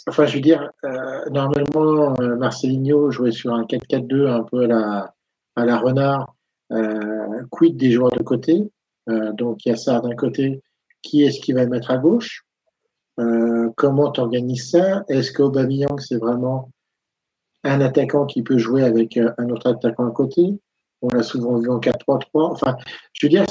enfin, 0.06 0.26
je 0.26 0.36
veux 0.36 0.40
dire, 0.40 0.70
euh, 0.84 1.28
normalement, 1.30 2.14
euh, 2.20 2.36
Marcelinho 2.36 3.10
jouait 3.10 3.32
sur 3.32 3.52
un 3.52 3.64
4-4-2 3.64 4.26
un 4.28 4.42
peu 4.42 4.64
à 4.64 4.66
la, 4.66 5.14
à 5.56 5.64
la 5.64 5.78
renard. 5.78 6.34
Euh, 6.72 7.42
quid 7.50 7.76
des 7.76 7.90
joueurs 7.90 8.12
de 8.12 8.22
côté? 8.22 8.70
Donc 9.06 9.64
il 9.64 9.70
y 9.70 9.72
a 9.72 9.76
ça 9.76 10.00
d'un 10.00 10.14
côté. 10.14 10.62
Qui 11.00 11.24
est-ce 11.24 11.40
qui 11.40 11.52
va 11.52 11.64
mettre 11.64 11.90
à 11.90 11.96
gauche? 11.96 12.44
Euh, 13.18 13.70
comment 13.76 14.12
tu 14.12 14.20
organises 14.20 14.70
ça? 14.70 15.04
Est-ce 15.08 15.32
qu'Aubameyang, 15.32 15.98
c'est 15.98 16.18
vraiment 16.18 16.70
un 17.64 17.80
attaquant 17.80 18.26
qui 18.26 18.42
peut 18.42 18.58
jouer 18.58 18.84
avec 18.84 19.16
euh, 19.16 19.32
un 19.38 19.50
autre 19.50 19.70
attaquant 19.70 20.06
à 20.06 20.12
côté? 20.12 20.60
On 21.02 21.08
l'a 21.08 21.22
souvent 21.22 21.58
vu 21.58 21.68
en 21.68 21.80
4-3-3. 21.80 22.26
Enfin, 22.34 22.76
je 23.12 23.26
veux 23.26 23.30
dire, 23.30 23.46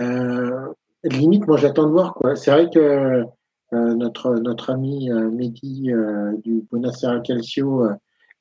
euh, 0.00 0.72
limite, 1.04 1.46
moi 1.46 1.56
j'attends 1.56 1.86
de 1.86 1.92
voir. 1.92 2.18
C'est 2.36 2.50
vrai 2.50 2.68
que 2.70 3.24
notre, 3.72 4.36
notre 4.36 4.70
ami 4.70 5.10
Mehdi 5.10 5.90
du 6.42 6.66
Bonacera 6.70 7.20
Calcio 7.20 7.86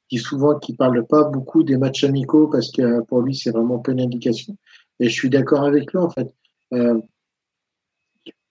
dit 0.10 0.18
souvent 0.20 0.58
qu'il 0.58 0.78
parle 0.78 1.06
pas 1.06 1.26
beaucoup 1.26 1.64
des 1.64 1.76
matchs 1.76 2.06
amicaux 2.06 2.48
parce 2.48 2.72
que 2.72 3.02
pour 3.02 3.22
lui, 3.22 3.36
c'est 3.36 3.52
vraiment 3.52 3.80
peu 3.80 3.94
d'indication. 3.94 4.56
Et 5.02 5.10
je 5.10 5.14
suis 5.14 5.30
d'accord 5.30 5.64
avec 5.64 5.92
lui 5.92 6.00
en 6.00 6.10
fait 6.10 6.34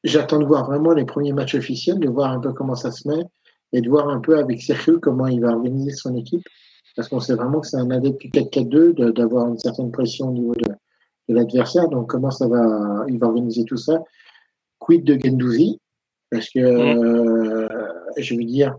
j'attends 0.07 0.39
de 0.39 0.45
voir 0.45 0.67
vraiment 0.67 0.93
les 0.93 1.05
premiers 1.05 1.33
matchs 1.33 1.55
officiels, 1.55 1.99
de 1.99 2.09
voir 2.09 2.31
un 2.31 2.41
peu 2.41 2.53
comment 2.53 2.75
ça 2.75 2.91
se 2.91 3.09
met 3.09 3.25
et 3.73 3.81
de 3.81 3.89
voir 3.89 4.09
un 4.09 4.21
peu 4.21 4.39
avec 4.39 4.63
Sergio 4.63 5.01
comment 5.01 5.27
il 5.27 5.41
va 5.41 5.51
organiser 5.51 5.93
son 5.93 6.15
équipe. 6.17 6.43
Parce 6.95 7.09
qu'on 7.09 7.21
sait 7.21 7.35
vraiment 7.35 7.61
que 7.61 7.67
c'est 7.67 7.77
un 7.77 7.91
adepte 7.91 8.21
du 8.21 8.29
4-4-2, 8.29 9.13
d'avoir 9.13 9.49
une 9.49 9.59
certaine 9.59 9.91
pression 9.91 10.29
au 10.29 10.33
niveau 10.33 10.55
de, 10.55 10.69
de 11.29 11.35
l'adversaire. 11.35 11.89
Donc, 11.89 12.09
comment 12.09 12.31
ça 12.31 12.49
va, 12.49 13.05
il 13.09 13.19
va 13.19 13.27
organiser 13.27 13.65
tout 13.65 13.77
ça? 13.77 14.03
Quid 14.79 15.05
de 15.05 15.19
Gendouzi? 15.23 15.79
Parce 16.31 16.49
que, 16.49 16.59
euh, 16.59 17.69
je 18.17 18.35
veux 18.35 18.45
dire, 18.45 18.77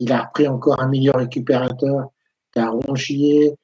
il 0.00 0.12
a 0.12 0.22
repris 0.22 0.48
encore 0.48 0.80
un 0.80 0.88
meilleur 0.88 1.14
récupérateur. 1.16 2.10
T'as 2.52 2.70
Rongier, 2.70 3.54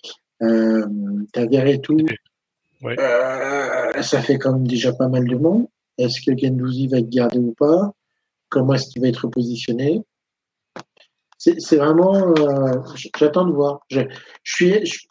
euh, 0.42 0.86
t'as 1.32 1.46
Verretou. 1.46 1.98
Ouais. 2.82 2.96
Euh, 3.00 4.02
ça 4.02 4.20
fait 4.20 4.38
quand 4.38 4.52
même 4.52 4.66
déjà 4.66 4.92
pas 4.92 5.08
mal 5.08 5.26
de 5.26 5.36
monde. 5.36 5.66
Est-ce 5.98 6.20
que 6.20 6.36
Gendouzi 6.36 6.88
va 6.88 6.98
être 6.98 7.08
gardé 7.08 7.38
ou 7.38 7.52
pas? 7.52 7.92
Comment 8.48 8.74
est-ce 8.74 8.90
qu'il 8.90 9.02
va 9.02 9.08
être 9.08 9.28
positionné? 9.28 10.02
C'est 11.38 11.76
vraiment. 11.76 12.34
Euh, 12.38 12.80
j'attends 13.16 13.44
de 13.44 13.52
voir. 13.52 13.80
Je, 13.88 14.00
suis. 14.42 15.06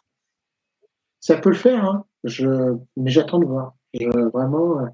ça 1.20 1.36
peut 1.36 1.50
le 1.50 1.56
faire, 1.56 1.84
hein, 1.84 2.04
je, 2.24 2.76
mais 2.96 3.10
j'attends 3.10 3.38
de 3.38 3.46
voir. 3.46 3.74
Je, 3.94 4.08
vraiment, 4.30 4.80
euh, 4.80 4.86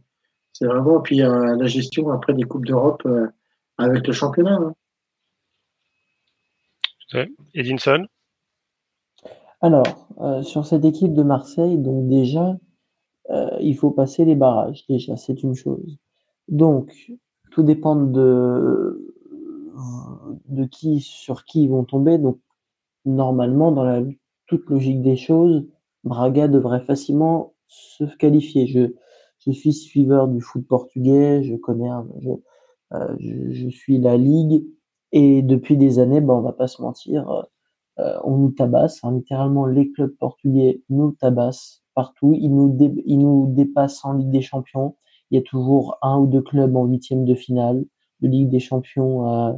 c'est 0.53 0.67
vraiment. 0.67 1.01
Puis 1.01 1.23
euh, 1.23 1.57
la 1.57 1.67
gestion 1.67 2.11
après 2.11 2.35
des 2.35 2.45
coupes 2.45 2.67
d'Europe 2.67 3.07
avec 3.79 4.07
le 4.07 4.13
championnat. 4.13 4.59
Hein. 4.61 4.75
Edinson? 7.55 8.07
Alors, 9.61 10.09
euh, 10.21 10.43
sur 10.43 10.67
cette 10.67 10.85
équipe 10.85 11.15
de 11.15 11.23
Marseille, 11.23 11.79
donc 11.79 12.09
déjà, 12.09 12.57
euh, 13.33 13.57
il 13.61 13.77
faut 13.77 13.91
passer 13.91 14.25
les 14.25 14.35
barrages. 14.35 14.85
Déjà, 14.89 15.17
c'est 15.17 15.43
une 15.43 15.55
chose. 15.55 15.99
Donc, 16.49 17.13
tout 17.51 17.63
dépend 17.63 17.97
de 17.97 19.13
de 20.49 20.65
qui 20.65 21.01
sur 21.01 21.45
qui 21.45 21.65
ils 21.65 21.71
vont 21.71 21.85
tomber. 21.85 22.19
Donc, 22.19 22.39
normalement, 23.05 23.73
dans 23.73 23.85
la 23.85 24.03
toute 24.47 24.69
logique 24.69 25.03
des 25.03 25.17
choses, 25.17 25.67
Braga 26.05 26.49
devrait 26.49 26.85
facilement 26.85 27.55
se 27.69 28.05
qualifier. 28.17 28.67
Je, 28.67 28.95
je 29.47 29.51
suis 29.53 29.73
suiveur 29.73 30.29
du 30.29 30.41
foot 30.41 30.67
portugais, 30.67 31.43
je 31.43 31.57
connais, 31.57 31.91
je, 32.21 32.31
euh, 32.93 33.17
je, 33.19 33.53
je, 33.53 33.69
suis 33.69 33.99
la 33.99 34.17
ligue 34.17 34.65
et 35.13 35.43
depuis 35.43 35.77
des 35.77 35.99
années, 35.99 36.21
ben, 36.21 36.35
on 36.35 36.41
va 36.43 36.53
pas 36.53 36.69
se 36.69 36.83
mentir, 36.83 37.47
euh, 37.99 38.19
on 38.25 38.37
nous 38.39 38.51
tabasse. 38.51 39.01
Hein, 39.05 39.13
littéralement, 39.13 39.67
les 39.67 39.91
clubs 39.93 40.15
portugais 40.17 40.83
nous 40.91 41.13
tabassent 41.13 41.82
partout. 41.95 42.35
Ils 42.39 42.55
nous, 42.55 42.77
nous 43.07 43.47
dépassent 43.49 44.05
en 44.05 44.15
Ligue 44.15 44.31
des 44.31 44.43
Champions. 44.43 44.97
Il 45.31 45.37
y 45.37 45.39
a 45.39 45.43
toujours 45.43 45.99
un 46.03 46.19
ou 46.19 46.27
deux 46.27 46.43
clubs 46.43 46.77
en 46.77 46.85
huitième 46.85 47.25
de 47.25 47.35
finale 47.35 47.85
de 48.21 48.29
Ligue 48.29 48.49
des 48.49 48.61
Champions 48.61 49.51
euh, 49.51 49.53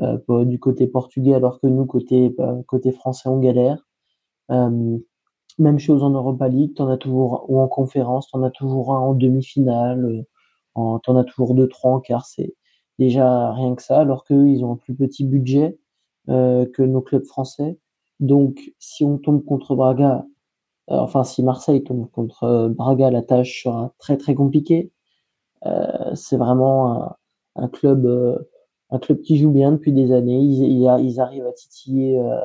euh, 0.00 0.44
du 0.44 0.60
côté 0.60 0.86
portugais, 0.86 1.34
alors 1.34 1.60
que 1.60 1.66
nous, 1.66 1.84
côté, 1.84 2.34
euh, 2.38 2.62
côté 2.66 2.92
français, 2.92 3.28
on 3.28 3.38
galère. 3.40 3.84
Euh, 4.50 4.98
même 5.58 5.78
chose 5.80 6.04
en 6.04 6.10
Europa 6.10 6.48
League, 6.48 6.74
t'en 6.74 6.88
as 6.88 6.98
toujours, 6.98 7.46
ou 7.48 7.60
en 7.60 7.66
conférence, 7.66 8.30
t'en 8.30 8.44
as 8.44 8.50
toujours 8.50 8.94
un 8.94 9.00
en 9.00 9.14
demi-finale, 9.14 10.24
en, 10.76 11.00
t'en 11.00 11.16
as 11.16 11.24
toujours 11.24 11.54
deux, 11.54 11.68
trois 11.68 11.92
en 11.92 12.00
quart, 12.00 12.26
c'est 12.26 12.54
déjà 13.00 13.52
rien 13.52 13.74
que 13.74 13.82
ça, 13.82 13.98
alors 14.00 14.24
qu'eux, 14.24 14.48
ils 14.48 14.64
ont 14.64 14.72
un 14.72 14.76
plus 14.76 14.94
petit 14.94 15.24
budget 15.24 15.78
que 16.28 16.82
nos 16.82 17.00
clubs 17.00 17.24
français. 17.24 17.78
Donc, 18.20 18.72
si 18.78 19.04
on 19.04 19.18
tombe 19.18 19.44
contre 19.44 19.74
Braga, 19.74 20.26
enfin, 20.88 21.24
si 21.24 21.42
Marseille 21.42 21.84
tombe 21.84 22.10
contre 22.10 22.68
Braga, 22.68 23.10
la 23.10 23.22
tâche 23.22 23.62
sera 23.64 23.92
très 23.98 24.16
très 24.16 24.34
compliquée. 24.34 24.92
Euh, 25.66 26.14
c'est 26.14 26.36
vraiment 26.36 27.16
un, 27.56 27.68
club 27.68 28.06
un 28.90 28.98
club 28.98 29.20
qui 29.20 29.38
joue 29.38 29.50
bien 29.50 29.72
depuis 29.72 29.92
des 29.92 30.12
années. 30.12 30.40
Ils, 30.40 30.82
ils, 31.00 31.20
arrivent 31.20 31.46
à 31.46 31.52
titiller 31.52 32.18
euh, 32.18 32.40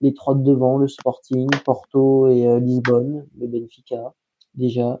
les 0.00 0.14
trois 0.14 0.34
de 0.34 0.42
devant, 0.42 0.78
le 0.78 0.88
Sporting, 0.88 1.48
Porto 1.64 2.28
et 2.28 2.46
euh, 2.46 2.60
Lisbonne, 2.60 3.26
le 3.38 3.46
Benfica, 3.46 4.14
déjà. 4.54 5.00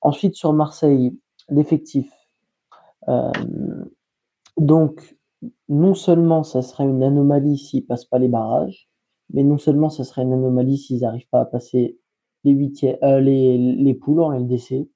Ensuite, 0.00 0.34
sur 0.34 0.52
Marseille, 0.52 1.16
l'effectif. 1.48 2.10
Euh, 3.08 3.30
donc, 4.56 5.16
non 5.68 5.94
seulement 5.94 6.44
ça 6.44 6.62
serait 6.62 6.84
une 6.84 7.02
anomalie 7.02 7.58
s'ils 7.58 7.84
passent 7.84 8.04
pas 8.04 8.18
les 8.18 8.28
barrages, 8.28 8.88
mais 9.32 9.42
non 9.42 9.58
seulement 9.58 9.90
ça 9.90 10.04
serait 10.04 10.22
une 10.22 10.32
anomalie 10.32 10.78
s'ils 10.78 11.00
n'arrivent 11.00 11.28
pas 11.30 11.40
à 11.40 11.46
passer 11.46 11.98
les, 12.44 12.52
huitièmes, 12.52 12.98
euh, 13.02 13.20
les, 13.20 13.58
les 13.58 13.94
poules 13.94 14.20
en 14.20 14.32
LDC. 14.32 14.88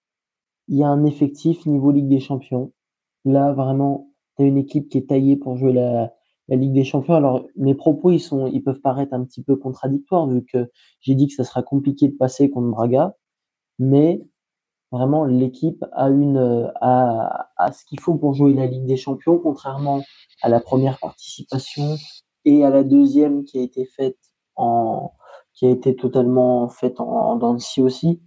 Il 0.69 0.79
y 0.79 0.83
a 0.83 0.89
un 0.89 1.05
effectif 1.05 1.67
niveau 1.67 1.93
Ligue 1.93 2.09
des 2.09 2.21
Champions. 2.21 2.73
Là, 3.25 3.53
vraiment, 3.53 4.11
tu 4.37 4.45
une 4.45 4.59
équipe 4.59 4.89
qui 4.89 4.99
est 4.99 5.09
taillée 5.09 5.37
pour 5.37 5.57
jouer 5.57 5.73
la, 5.73 6.13
la 6.49 6.57
Ligue 6.57 6.73
des 6.73 6.85
Champions. 6.85 7.15
Alors, 7.15 7.47
mes 7.57 7.75
propos, 7.75 8.11
ils 8.11 8.21
sont, 8.21 8.47
ils 8.47 8.63
peuvent 8.63 8.81
paraître 8.81 9.15
un 9.15 9.25
petit 9.25 9.43
peu 9.43 9.57
contradictoires 9.57 10.27
vu 10.27 10.45
que 10.45 10.71
j'ai 11.01 11.15
dit 11.15 11.29
que 11.29 11.35
ça 11.35 11.45
sera 11.45 11.63
compliqué 11.63 12.09
de 12.09 12.17
passer 12.17 12.51
contre 12.51 12.69
Braga, 12.69 13.17
mais 13.79 14.23
vraiment, 14.93 15.25
l'équipe 15.25 15.85
a 15.93 16.09
une, 16.09 16.71
a, 16.81 17.51
a 17.57 17.73
ce 17.73 17.85
qu'il 17.85 18.01
faut 18.01 18.15
pour 18.17 18.35
jouer 18.35 18.55
la 18.55 18.67
Ligue 18.67 18.87
des 18.87 18.97
Champions, 18.97 19.39
contrairement 19.39 20.03
à 20.43 20.49
la 20.49 20.61
première 20.61 20.99
participation 20.99 21.97
et 22.45 22.65
à 22.65 22.71
la 22.71 22.85
deuxième 22.85 23.45
qui 23.45 23.59
a 23.59 23.63
été 23.63 23.85
faite 23.85 24.19
en, 24.57 25.13
qui 25.57 25.67
a 25.67 25.71
été 25.71 25.97
totalement 25.97 26.69
faite 26.69 27.01
en, 27.01 27.41
en 27.41 27.57
aussi, 27.79 28.21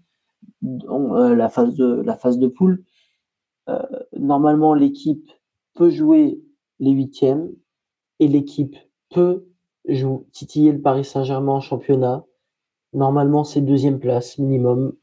donc, 0.61 1.13
euh, 1.13 1.35
la 1.35 1.47
phase 1.47 1.75
de, 1.75 2.01
la 2.01 2.17
phase 2.17 2.39
de 2.39 2.47
poule. 2.47 2.83
Euh, 3.69 3.81
normalement, 4.17 4.73
l'équipe 4.73 5.31
peut 5.75 5.91
jouer 5.91 6.41
les 6.79 6.91
huitièmes 6.91 7.51
et 8.19 8.27
l'équipe 8.27 8.75
peut 9.09 9.47
jouer, 9.87 10.19
titiller 10.31 10.71
le 10.71 10.81
Paris 10.81 11.05
Saint-Germain 11.05 11.53
en 11.53 11.61
championnat. 11.61 12.25
Normalement, 12.93 13.43
c'est 13.43 13.61
deuxième 13.61 13.99
place 13.99 14.39
minimum. 14.39 14.93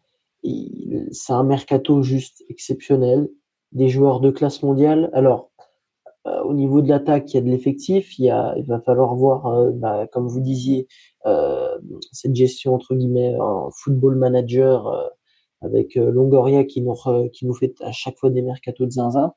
C'est 1.13 1.33
un 1.33 1.45
mercato 1.45 2.03
juste 2.03 2.45
exceptionnel. 2.49 3.29
Des 3.73 3.89
joueurs 3.89 4.21
de 4.21 4.31
classe 4.31 4.63
mondiale. 4.63 5.11
Alors, 5.13 5.51
euh, 6.27 6.43
au 6.43 6.55
niveau 6.55 6.83
de 6.83 6.89
l'attaque, 6.89 7.33
il 7.33 7.37
y 7.37 7.39
a 7.39 7.43
de 7.43 7.49
l'effectif. 7.49 8.19
Il, 8.19 8.29
va 8.67 8.81
falloir 8.81 9.15
voir, 9.15 9.73
bah, 9.73 10.07
comme 10.09 10.27
vous 10.27 10.41
disiez, 10.41 10.89
cette 12.13 12.35
gestion 12.35 12.75
entre 12.75 12.95
guillemets 12.95 13.37
en 13.41 13.71
football 13.71 14.17
manager 14.17 14.87
euh, 14.87 15.07
avec 15.63 15.95
Longoria 15.95 16.65
qui 16.65 16.83
nous, 16.83 16.95
qui 17.33 17.47
nous 17.47 17.55
fait 17.55 17.75
à 17.81 17.91
chaque 17.91 18.19
fois 18.19 18.31
des 18.31 18.43
mercatos 18.43 18.87
de 18.87 18.91
zinzin. 18.91 19.33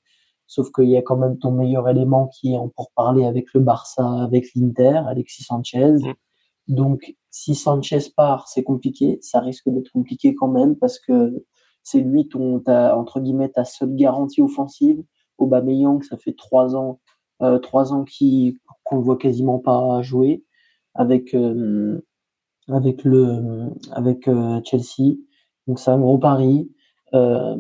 Sauf 0.48 0.72
qu'il 0.72 0.90
y 0.90 0.98
a 0.98 1.02
quand 1.02 1.16
même 1.16 1.38
ton 1.38 1.52
meilleur 1.52 1.88
élément 1.88 2.28
qui 2.28 2.54
est 2.54 2.58
en 2.58 2.72
parler 2.96 3.26
avec 3.26 3.54
le 3.54 3.62
Barça, 3.62 4.06
avec 4.24 4.48
l'Inter, 4.56 5.02
Alexis 5.08 5.44
Sanchez. 5.44 5.94
Mm. 5.94 6.14
Donc, 6.68 7.16
si 7.30 7.56
Sanchez 7.56 8.12
part, 8.16 8.48
c'est 8.48 8.64
compliqué. 8.64 9.20
Ça 9.22 9.40
risque 9.40 9.70
d'être 9.70 9.92
compliqué 9.92 10.36
quand 10.36 10.48
même 10.48 10.76
parce 10.76 11.00
que 11.00 11.46
c'est 11.84 12.02
lui 12.02 12.28
ton, 12.28 12.60
ta, 12.60 12.98
entre 12.98 13.20
guillemets, 13.20 13.50
ta 13.50 13.64
seule 13.64 13.96
garantie 13.96 14.42
offensive. 14.42 15.02
Aubameyang, 15.38 16.04
ça 16.04 16.18
fait 16.18 16.34
trois 16.34 16.76
ans, 16.76 17.00
euh, 17.42 17.60
trois 17.60 17.94
ans 17.94 18.04
qu'on 18.84 18.98
ne 18.98 19.04
voit 19.04 19.18
quasiment 19.18 19.60
pas 19.60 20.02
jouer 20.02 20.44
avec, 20.96 21.34
euh, 21.34 22.02
avec 22.68 23.04
le, 23.04 23.70
avec 23.92 24.28
euh, 24.28 24.62
Chelsea. 24.64 25.16
Donc, 25.68 25.80
c'est 25.80 25.92
un 25.92 26.00
gros 26.00 26.18
pari. 26.18 26.72
Euh, 27.14 27.56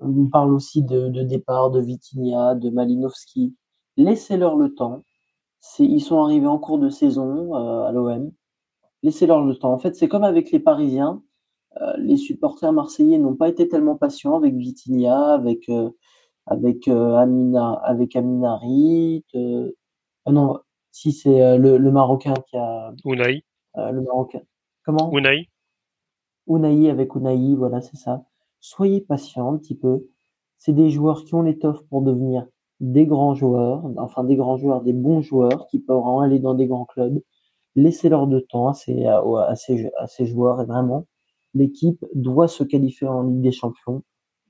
on 0.00 0.26
parle 0.26 0.52
aussi 0.52 0.82
de, 0.82 1.08
de 1.08 1.22
départ 1.22 1.70
de 1.70 1.80
Vitinha, 1.80 2.54
de 2.54 2.70
Malinowski. 2.70 3.54
Laissez-leur 3.96 4.56
le 4.56 4.74
temps. 4.74 5.04
Ils 5.78 6.00
sont 6.00 6.20
arrivés 6.22 6.48
en 6.48 6.58
cours 6.58 6.78
de 6.78 6.88
saison 6.88 7.54
à 7.54 7.92
l'OM. 7.92 8.32
Laissez-leur 9.04 9.44
le 9.44 9.54
temps. 9.54 9.72
En 9.72 9.78
fait, 9.78 9.94
c'est 9.94 10.08
comme 10.08 10.24
avec 10.24 10.50
les 10.50 10.58
Parisiens. 10.58 11.22
Les 11.98 12.16
supporters 12.16 12.72
marseillais 12.72 13.18
n'ont 13.18 13.36
pas 13.36 13.48
été 13.48 13.68
tellement 13.68 13.94
patients 13.94 14.36
avec 14.36 14.54
Vitinha, 14.54 15.34
avec 15.34 15.70
avec 16.46 16.88
Amina, 16.88 17.74
avec 17.84 18.16
Aminari. 18.16 19.24
Non, 20.26 20.58
si 20.92 21.12
c'est 21.12 21.58
le, 21.58 21.78
le, 21.78 21.90
Marocain 21.90 22.34
qui 22.48 22.56
a. 22.56 22.94
Unai. 23.04 23.44
le 23.74 24.00
Marocain. 24.00 24.42
Comment? 24.84 25.10
Unai. 25.12 25.48
Unai 26.46 26.90
avec 26.90 27.14
Unai, 27.16 27.56
voilà, 27.56 27.80
c'est 27.80 27.96
ça 27.96 28.22
soyez 28.62 29.02
patient 29.02 29.52
un 29.52 29.58
petit 29.58 29.74
peu. 29.74 30.08
C'est 30.56 30.72
des 30.72 30.88
joueurs 30.88 31.24
qui 31.24 31.34
ont 31.34 31.42
l'étoffe 31.42 31.82
pour 31.90 32.00
devenir 32.00 32.46
des 32.80 33.04
grands 33.06 33.34
joueurs, 33.34 33.84
enfin 33.98 34.24
des 34.24 34.36
grands 34.36 34.56
joueurs, 34.56 34.80
des 34.80 34.92
bons 34.92 35.20
joueurs 35.20 35.66
qui 35.66 35.78
pourront 35.78 36.20
aller 36.20 36.38
dans 36.38 36.54
des 36.54 36.66
grands 36.66 36.86
clubs. 36.86 37.20
Laissez-leur 37.76 38.26
de 38.26 38.40
temps 38.40 38.68
à 38.68 38.74
ces, 38.74 39.04
à, 39.06 39.54
ces, 39.56 39.90
à 39.98 40.06
ces 40.06 40.26
joueurs 40.26 40.60
et 40.62 40.64
vraiment, 40.64 41.06
l'équipe 41.54 42.04
doit 42.14 42.48
se 42.48 42.64
qualifier 42.64 43.08
en 43.08 43.22
Ligue 43.22 43.40
des 43.40 43.52
Champions 43.52 44.02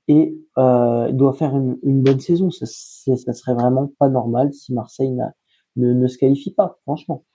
et 0.07 0.37
euh, 0.57 1.11
doit 1.11 1.33
faire 1.33 1.55
une, 1.55 1.77
une 1.83 2.01
bonne 2.01 2.19
saison. 2.19 2.51
Ça, 2.51 2.65
ça 2.65 3.33
serait 3.33 3.53
vraiment 3.53 3.91
pas 3.99 4.09
normal 4.09 4.53
si 4.53 4.73
Marseille 4.73 5.11
ne, 5.75 5.93
ne 5.93 6.07
se 6.07 6.17
qualifie 6.17 6.53
pas, 6.53 6.79
franchement. 6.83 7.25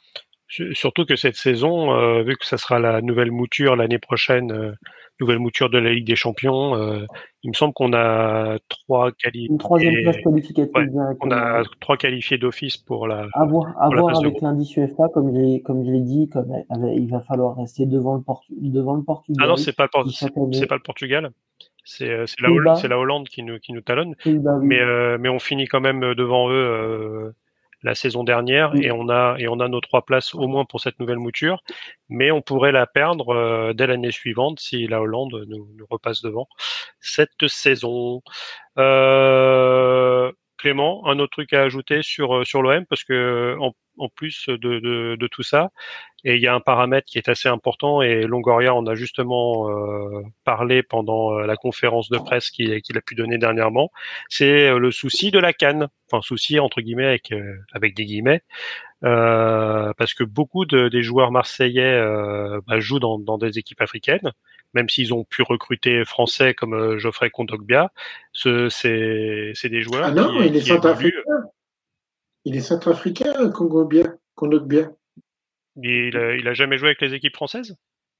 Surtout 0.48 1.04
que 1.04 1.14
cette 1.14 1.36
saison, 1.36 1.92
euh, 1.92 2.22
vu 2.22 2.34
que 2.36 2.46
ça 2.46 2.56
sera 2.56 2.78
la 2.78 3.02
nouvelle 3.02 3.30
mouture 3.30 3.76
l'année 3.76 3.98
prochaine, 3.98 4.50
euh, 4.50 4.72
nouvelle 5.20 5.38
mouture 5.38 5.68
de 5.68 5.76
la 5.76 5.92
Ligue 5.92 6.06
des 6.06 6.16
Champions, 6.16 6.74
euh, 6.74 7.04
il 7.42 7.50
me 7.50 7.54
semble 7.54 7.74
qu'on 7.74 7.92
a 7.92 8.56
trois 8.70 9.12
qualifiés. 9.12 9.48
Une 9.50 9.58
troisième 9.58 10.02
place 10.02 10.16
qualificative. 10.16 10.74
Ouais, 10.74 11.04
on 11.20 11.30
a 11.32 11.64
trois 11.80 11.98
qualifiés 11.98 12.38
d'office 12.38 12.78
pour 12.78 13.06
la. 13.06 13.26
À 13.34 13.44
voir, 13.44 13.74
à 13.78 13.90
voir 13.90 14.18
avec 14.18 14.40
l'indice 14.40 14.74
UEFA, 14.74 15.10
comme 15.12 15.34
j'ai 15.34 15.60
comme 15.60 15.84
je 15.84 15.90
l'ai 15.90 16.00
dit, 16.00 16.30
comme 16.30 16.50
il 16.94 17.10
va 17.10 17.20
falloir 17.20 17.54
rester 17.56 17.84
devant 17.84 18.14
le 18.14 18.22
Portu 18.22 18.54
devant 18.56 18.94
le 18.94 19.02
Portugal. 19.02 19.44
Ah 19.44 19.48
non, 19.50 19.56
c'est 19.56 19.76
pas 19.76 19.86
le 19.94 20.52
c'est 20.52 20.66
pas 20.66 20.76
le 20.76 20.82
Portugal. 20.82 21.30
C'est 21.84 22.08
la, 22.40 22.50
Hollande, 22.50 22.82
la 22.84 22.98
Hollande 22.98 23.28
qui 23.28 23.42
nous 23.42 23.58
qui 23.58 23.72
nous 23.74 23.80
talonne. 23.82 24.14
Oui. 24.24 24.40
Mais 24.62 24.80
mais 25.18 25.28
on 25.28 25.38
finit 25.38 25.66
quand 25.66 25.80
même 25.80 26.14
devant 26.14 26.50
eux 26.50 27.34
la 27.82 27.94
saison 27.94 28.24
dernière 28.24 28.74
et 28.74 28.90
on 28.90 29.08
a 29.08 29.36
et 29.38 29.48
on 29.48 29.60
a 29.60 29.68
nos 29.68 29.80
trois 29.80 30.04
places 30.04 30.34
au 30.34 30.46
moins 30.48 30.64
pour 30.64 30.80
cette 30.80 30.98
nouvelle 31.00 31.18
mouture, 31.18 31.62
mais 32.08 32.30
on 32.30 32.42
pourrait 32.42 32.72
la 32.72 32.86
perdre 32.86 33.30
euh, 33.30 33.72
dès 33.72 33.86
l'année 33.86 34.10
suivante 34.10 34.60
si 34.60 34.86
la 34.86 35.00
Hollande 35.00 35.44
nous, 35.48 35.68
nous 35.76 35.86
repasse 35.88 36.22
devant 36.22 36.48
cette 37.00 37.46
saison. 37.46 38.22
Euh, 38.78 40.32
Clément, 40.58 41.06
un 41.06 41.18
autre 41.18 41.32
truc 41.32 41.52
à 41.52 41.62
ajouter 41.62 42.02
sur 42.02 42.46
sur 42.46 42.62
l'OM 42.62 42.84
parce 42.86 43.04
que 43.04 43.56
en, 43.60 43.72
en 43.98 44.08
plus 44.08 44.48
de, 44.48 44.56
de, 44.56 45.16
de, 45.18 45.26
tout 45.26 45.42
ça, 45.42 45.70
et 46.24 46.36
il 46.36 46.42
y 46.42 46.46
a 46.46 46.54
un 46.54 46.60
paramètre 46.60 47.06
qui 47.06 47.18
est 47.18 47.28
assez 47.28 47.48
important 47.48 48.02
et 48.02 48.22
Longoria 48.22 48.74
en 48.74 48.86
a 48.86 48.94
justement 48.94 49.70
euh, 49.70 50.22
parlé 50.44 50.82
pendant 50.82 51.38
la 51.38 51.56
conférence 51.56 52.08
de 52.10 52.18
presse 52.18 52.50
qu'il 52.50 52.72
a 52.72 53.00
pu 53.00 53.14
donner 53.14 53.38
dernièrement, 53.38 53.90
c'est 54.28 54.76
le 54.76 54.90
souci 54.90 55.30
de 55.30 55.38
la 55.38 55.52
canne, 55.52 55.88
enfin 56.10 56.22
souci 56.22 56.60
entre 56.60 56.80
guillemets 56.80 57.06
avec 57.06 57.32
avec 57.72 57.94
des 57.94 58.04
guillemets, 58.04 58.42
euh, 59.04 59.92
parce 59.96 60.12
que 60.12 60.24
beaucoup 60.24 60.64
de, 60.64 60.88
des 60.88 61.02
joueurs 61.02 61.30
marseillais 61.30 61.82
euh, 61.82 62.60
bah, 62.66 62.80
jouent 62.80 62.98
dans, 62.98 63.18
dans, 63.18 63.38
des 63.38 63.58
équipes 63.58 63.80
africaines, 63.80 64.32
même 64.74 64.88
s'ils 64.88 65.14
ont 65.14 65.24
pu 65.24 65.42
recruter 65.42 66.04
français 66.04 66.54
comme 66.54 66.74
euh, 66.74 66.98
Geoffrey 66.98 67.30
Kondogbia. 67.30 67.92
Ce, 68.32 68.68
c'est, 68.68 69.68
des 69.68 69.82
joueurs. 69.82 70.04
Ah 70.04 70.10
non, 70.12 70.38
qui, 70.40 70.46
il 70.48 70.56
est 70.56 70.60
centrafricain. 70.60 71.18
Il 72.44 72.56
est 72.56 72.60
centrafricain, 72.60 73.50
Kondogbia. 73.50 74.14
Kondogbia. 74.34 74.90
Il, 75.82 76.16
a, 76.16 76.34
il 76.34 76.46
a 76.48 76.54
jamais 76.54 76.76
joué 76.76 76.88
avec 76.88 77.00
les 77.00 77.14
équipes 77.14 77.36
françaises? 77.36 77.76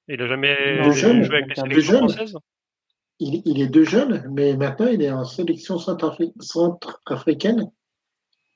Il 0.09 0.23
a 0.23 0.27
jamais 0.27 0.55
jeune, 0.93 1.23
joué 1.23 1.37
avec 1.39 1.57
les 1.57 1.81
jeune. 1.81 1.99
françaises? 1.99 2.37
Il, 3.21 3.43
il 3.45 3.61
est 3.61 3.69
de 3.69 3.83
jeune, 3.83 4.25
mais 4.33 4.57
maintenant 4.57 4.87
il 4.87 5.03
est 5.03 5.11
en 5.11 5.25
sélection 5.25 5.77
centrafri- 5.77 6.33
centrafricaine. 6.41 7.71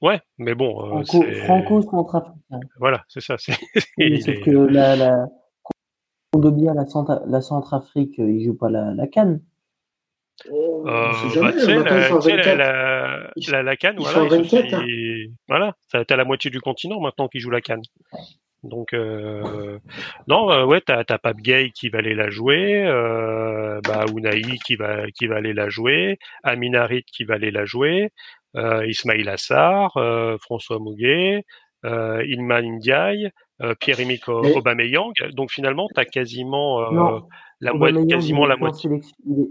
Ouais, 0.01 0.21
mais 0.39 0.55
bon, 0.55 0.85
euh, 0.85 1.05
Franco, 1.05 1.25
c'est- 1.25 1.35
Franco 1.35 1.83
centrafricain. 1.83 2.61
voilà, 2.79 3.05
c'est 3.09 3.21
ça. 3.21 3.37
Oui, 3.99 4.21
sauf 4.23 4.41
que 4.41 4.51
la, 4.51 4.97
la 4.97 5.27
Condobia, 6.33 6.73
la, 6.75 6.85
Centra- 6.85 7.23
la 7.27 7.41
Centrafrique, 7.43 8.19
euh, 8.19 8.31
il 8.31 8.45
joue 8.45 8.55
pas 8.57 8.71
la, 8.71 8.95
la 8.95 9.07
canne. 9.07 9.41
Euh, 10.51 10.83
bah, 10.85 11.13
la, 11.13 11.13
sont 11.13 11.29
tu 11.29 12.23
sais, 12.23 12.37
24. 12.37 12.47
la, 12.47 12.55
la, 12.55 13.31
la, 13.51 13.63
la 13.63 13.77
canne, 13.77 13.97
voilà, 13.99 14.13
sont 14.19 14.25
ils 14.37 14.49
se- 14.49 14.57
24, 14.57 14.75
hein. 14.75 14.85
voilà, 15.47 15.75
ça 15.89 16.05
t'as 16.07 16.17
la 16.17 16.25
moitié 16.25 16.51
du 16.51 16.61
continent 16.61 17.01
maintenant 17.01 17.29
qui 17.29 17.39
joue 17.39 17.51
la 17.51 17.61
canne. 17.61 17.83
Donc 18.63 18.95
euh, 18.95 19.79
non, 20.29 20.51
euh, 20.51 20.65
ouais, 20.65 20.81
t'as 20.81 21.05
t'as 21.05 21.19
Pape 21.19 21.37
Gay 21.39 21.71
qui 21.75 21.91
va 21.91 21.99
aller 21.99 22.15
la 22.15 22.31
jouer, 22.31 22.83
euh, 22.87 23.81
bah 23.87 24.05
Ounaï 24.13 24.59
qui 24.65 24.75
va 24.77 25.11
qui 25.11 25.27
va 25.27 25.37
aller 25.37 25.53
la 25.53 25.69
jouer, 25.69 26.19
Amin 26.45 26.73
Harit 26.75 27.05
qui 27.05 27.25
va 27.25 27.35
aller 27.35 27.51
la 27.51 27.65
jouer, 27.67 28.11
euh, 28.57 28.87
Ismail 28.87 29.29
Assar, 29.29 29.97
euh, 29.97 30.39
François 30.39 30.79
Mouguet, 30.79 31.45
euh, 31.85 32.25
Ilman 32.25 32.63
Ndiaye, 32.77 33.31
euh, 33.61 33.75
Pierre-Emerick 33.79 34.29
O- 34.29 34.43
Mais- 34.43 34.57
Aubameyang. 34.57 35.13
Donc 35.33 35.51
finalement, 35.51 35.89
t'as 35.95 36.05
quasiment 36.05 36.81
euh, 36.81 36.91
Non, 36.93 37.29
la 37.61 37.73
moitié, 37.73 38.07
quasiment 38.07 38.43
il 38.43 38.47
est 38.47 38.49
la 38.49 38.57
moitié. 38.57 38.91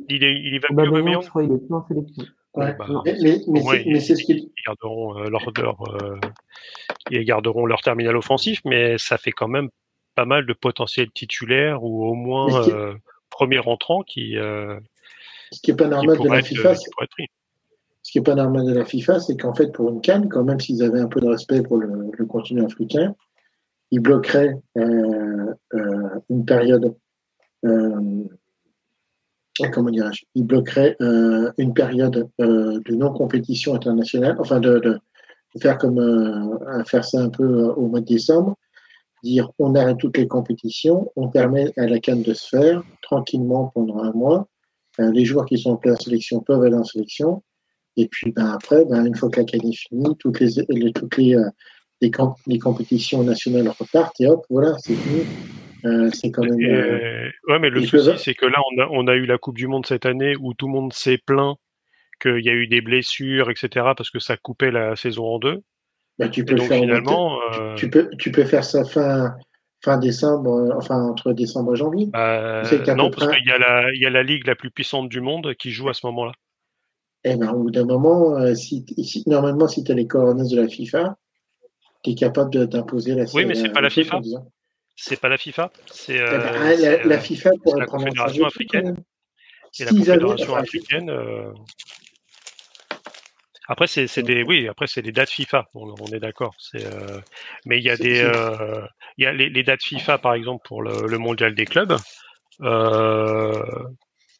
Il 0.09 0.23
est- 0.23 0.41
Il, 0.43 0.59
Aubameyang, 0.69 0.89
Aubameyang 0.91 1.21
je 1.23 1.29
crois, 1.29 1.43
il 1.43 1.51
est. 1.51 2.27
Ouais. 2.53 2.75
bah, 2.77 2.85
mais 3.05 3.99
c'est 4.01 4.15
ce 4.17 4.23
ils 4.29 4.51
garderont 4.65 5.17
euh, 5.17 5.29
leur, 5.29 5.41
leur 5.57 5.81
euh, 6.03 6.19
ils 7.09 7.23
garderont 7.23 7.65
leur 7.65 7.79
terminal 7.81 8.17
offensif, 8.17 8.59
mais 8.65 8.97
ça 8.97 9.17
fait 9.17 9.31
quand 9.31 9.47
même 9.47 9.69
pas 10.15 10.25
mal 10.25 10.45
de 10.45 10.51
potentiels 10.51 11.09
titulaires 11.11 11.81
ou 11.83 12.05
au 12.05 12.13
moins 12.13 12.63
qui- 12.63 12.71
euh, 12.71 12.93
premier 13.29 13.59
rentrant 13.59 14.01
qui, 14.01 14.37
euh, 14.37 14.77
ce 15.53 15.61
qui 15.61 15.71
est 15.71 15.75
pas 15.75 15.87
normal 15.87 16.19
de 16.19 16.27
la 16.27 16.39
être, 16.39 16.47
FIFA, 16.47 16.69
euh, 16.71 17.03
être 17.03 17.15
ce 18.01 18.11
qui 18.11 18.17
est 18.17 18.21
pas 18.21 18.35
normal 18.35 18.65
de 18.65 18.73
la 18.73 18.83
FIFA, 18.83 19.21
c'est 19.21 19.37
qu'en 19.37 19.53
fait, 19.53 19.71
pour 19.71 19.89
une 19.89 20.01
canne, 20.01 20.27
quand 20.27 20.43
même, 20.43 20.59
s'ils 20.59 20.83
avaient 20.83 20.99
un 20.99 21.07
peu 21.07 21.21
de 21.21 21.27
respect 21.27 21.61
pour 21.63 21.77
le, 21.77 22.11
le 22.11 22.25
continent 22.25 22.65
africain, 22.65 23.15
ils 23.91 23.99
bloqueraient 23.99 24.55
euh, 24.77 25.53
euh, 25.73 26.19
une 26.29 26.45
période, 26.45 26.95
euh, 27.65 28.23
comment 29.73 29.91
dirais-je, 29.91 30.23
ils 30.33 30.45
bloqueraient 30.45 30.95
euh, 31.01 31.51
une 31.57 31.73
période 31.73 32.29
de 32.39 32.95
non-compétition 32.95 33.75
internationale, 33.75 34.37
enfin 34.39 34.59
de, 34.59 34.97
faire 35.61 35.77
comme 35.77 36.59
faire 36.87 37.03
ça 37.03 37.19
un 37.19 37.29
peu 37.29 37.43
au 37.43 37.87
mois 37.87 37.99
de 37.99 38.05
décembre, 38.05 38.55
dire 39.21 39.51
on 39.59 39.75
arrête 39.75 39.97
toutes 39.97 40.17
les 40.17 40.27
compétitions, 40.27 41.11
on 41.17 41.27
permet 41.27 41.73
à 41.77 41.87
la 41.87 41.99
canne 41.99 42.23
de 42.23 42.33
se 42.33 42.47
faire 42.47 42.81
tranquillement 43.01 43.69
pendant 43.75 43.99
un 44.01 44.13
mois. 44.13 44.47
Les 44.97 45.25
joueurs 45.25 45.45
qui 45.45 45.57
sont 45.57 45.77
en 45.85 45.95
sélection 45.97 46.39
peuvent 46.39 46.63
aller 46.63 46.75
en 46.75 46.85
sélection. 46.85 47.43
Et 47.97 48.07
puis 48.07 48.31
ben, 48.31 48.45
après, 48.45 48.85
ben, 48.85 49.05
une 49.05 49.15
fois 49.15 49.29
que 49.29 49.41
la 49.41 49.45
canne 49.45 49.67
est 49.67 49.75
finie, 49.75 50.15
toutes 50.19 50.39
les, 50.39 50.93
toutes 50.93 51.17
les, 51.17 51.35
les, 52.01 52.11
camp- 52.11 52.35
les 52.47 52.59
compétitions 52.59 53.23
nationales 53.23 53.69
repartent 53.69 54.19
et 54.19 54.27
hop, 54.27 54.45
voilà, 54.49 54.75
c'est 54.79 54.95
fini. 54.95 55.27
Euh, 55.85 56.09
c'est 56.13 56.31
quand 56.31 56.43
même. 56.43 56.59
Euh, 56.63 57.29
ouais, 57.47 57.59
mais 57.59 57.69
le 57.69 57.81
souci, 57.81 58.17
c'est 58.17 58.33
que 58.33 58.45
là, 58.45 58.59
on 58.73 58.81
a, 58.81 58.87
on 58.91 59.07
a 59.07 59.15
eu 59.15 59.25
la 59.25 59.37
Coupe 59.37 59.57
du 59.57 59.67
Monde 59.67 59.85
cette 59.85 60.05
année 60.05 60.35
où 60.39 60.53
tout 60.53 60.67
le 60.67 60.73
monde 60.73 60.93
s'est 60.93 61.17
plaint 61.17 61.55
qu'il 62.21 62.45
y 62.45 62.49
a 62.49 62.53
eu 62.53 62.67
des 62.67 62.81
blessures, 62.81 63.49
etc., 63.49 63.95
parce 63.95 64.09
que 64.11 64.19
ça 64.19 64.37
coupait 64.37 64.71
la 64.71 64.95
saison 64.95 65.25
en 65.25 65.39
deux. 65.39 65.61
ben, 66.19 66.29
tu 66.29 66.45
peux 66.45 66.55
donc 66.55 66.67
faire 66.67 66.81
finalement, 66.81 67.39
euh, 67.51 67.75
tu, 67.77 67.89
peux, 67.89 68.09
tu 68.19 68.31
peux 68.31 68.43
faire 68.43 68.63
ça 68.63 68.85
fin, 68.85 69.35
fin 69.83 69.97
décembre, 69.97 70.51
euh, 70.51 70.69
enfin 70.77 71.01
entre 71.01 71.33
décembre 71.33 71.73
et 71.73 71.77
janvier. 71.77 72.09
bah, 72.11 72.61
non, 72.95 73.09
parce 73.09 73.27
près- 73.27 73.37
qu'il 73.39 73.47
y 73.47 73.51
a 73.51 73.57
la, 73.57 73.91
il 73.93 73.99
y 74.01 74.05
a 74.05 74.09
la 74.11 74.23
ligue 74.23 74.45
la 74.45 74.55
plus 74.55 74.71
puissante 74.71 75.09
du 75.09 75.21
monde 75.21 75.55
qui 75.55 75.71
joue 75.71 75.89
à 75.89 75.93
ce 75.93 76.05
moment-là. 76.07 76.33
Eh 77.23 77.35
ben, 77.35 77.51
au 77.51 77.63
bout 77.63 77.71
d'un 77.71 77.85
moment, 77.85 78.35
si, 78.55 78.85
si- 79.03 79.23
normalement, 79.27 79.67
si 79.67 79.83
tu 79.83 79.91
as 79.91 79.95
les 79.95 80.07
coordonnées 80.07 80.49
de 80.49 80.59
la 80.59 80.67
FIFA, 80.67 81.17
tu 82.03 82.11
es 82.11 82.15
capable 82.15 82.67
d'imposer 82.67 83.15
la 83.15 83.25
Oui, 83.33 83.45
mais 83.45 83.55
c'est 83.55 83.69
pas 83.71 83.81
la 83.81 83.89
FIFA. 83.89 84.21
C'est 84.95 85.19
pas 85.19 85.29
la 85.29 85.37
FIFA, 85.37 85.71
c'est 85.91 86.15
Eh 86.15 86.17
ben, 86.19 86.33
euh, 86.33 86.75
c'est, 86.75 86.81
la, 86.81 86.91
euh, 86.91 87.07
la 87.07 87.19
FIFA 87.19 87.49
c'est 87.51 87.63
pourrait 87.63 87.79
la 87.79 87.85
Confédération 87.87 88.45
africaine. 88.45 89.03
et 89.79 89.85
la 89.85 89.91
Confédération 89.91 90.55
africaine. 90.55 91.09
euh, 91.09 91.51
Après, 93.67 93.87
c'est 93.87 94.21
des, 94.21 94.43
oui, 94.43 94.67
après 94.67 94.85
c'est 94.87 95.01
les 95.01 95.11
dates 95.11 95.29
FIFA. 95.29 95.65
On, 95.73 95.95
on 95.99 96.07
est 96.07 96.19
d'accord. 96.19 96.53
Euh, 96.75 97.21
mais 97.65 97.77
il 97.77 97.83
y 97.83 97.89
a 97.89 97.95
des, 97.97 98.21
euh, 98.21 98.85
il 99.17 99.23
y 99.23 99.27
a 99.27 99.31
les, 99.31 99.49
les 99.49 99.63
dates 99.63 99.81
FIFA, 99.83 100.17
par 100.17 100.33
exemple, 100.33 100.61
pour 100.67 100.83
le, 100.83 101.07
le 101.07 101.17
mondial 101.17 101.55
des 101.55 101.65
clubs. 101.65 101.97
Euh, 102.61 103.63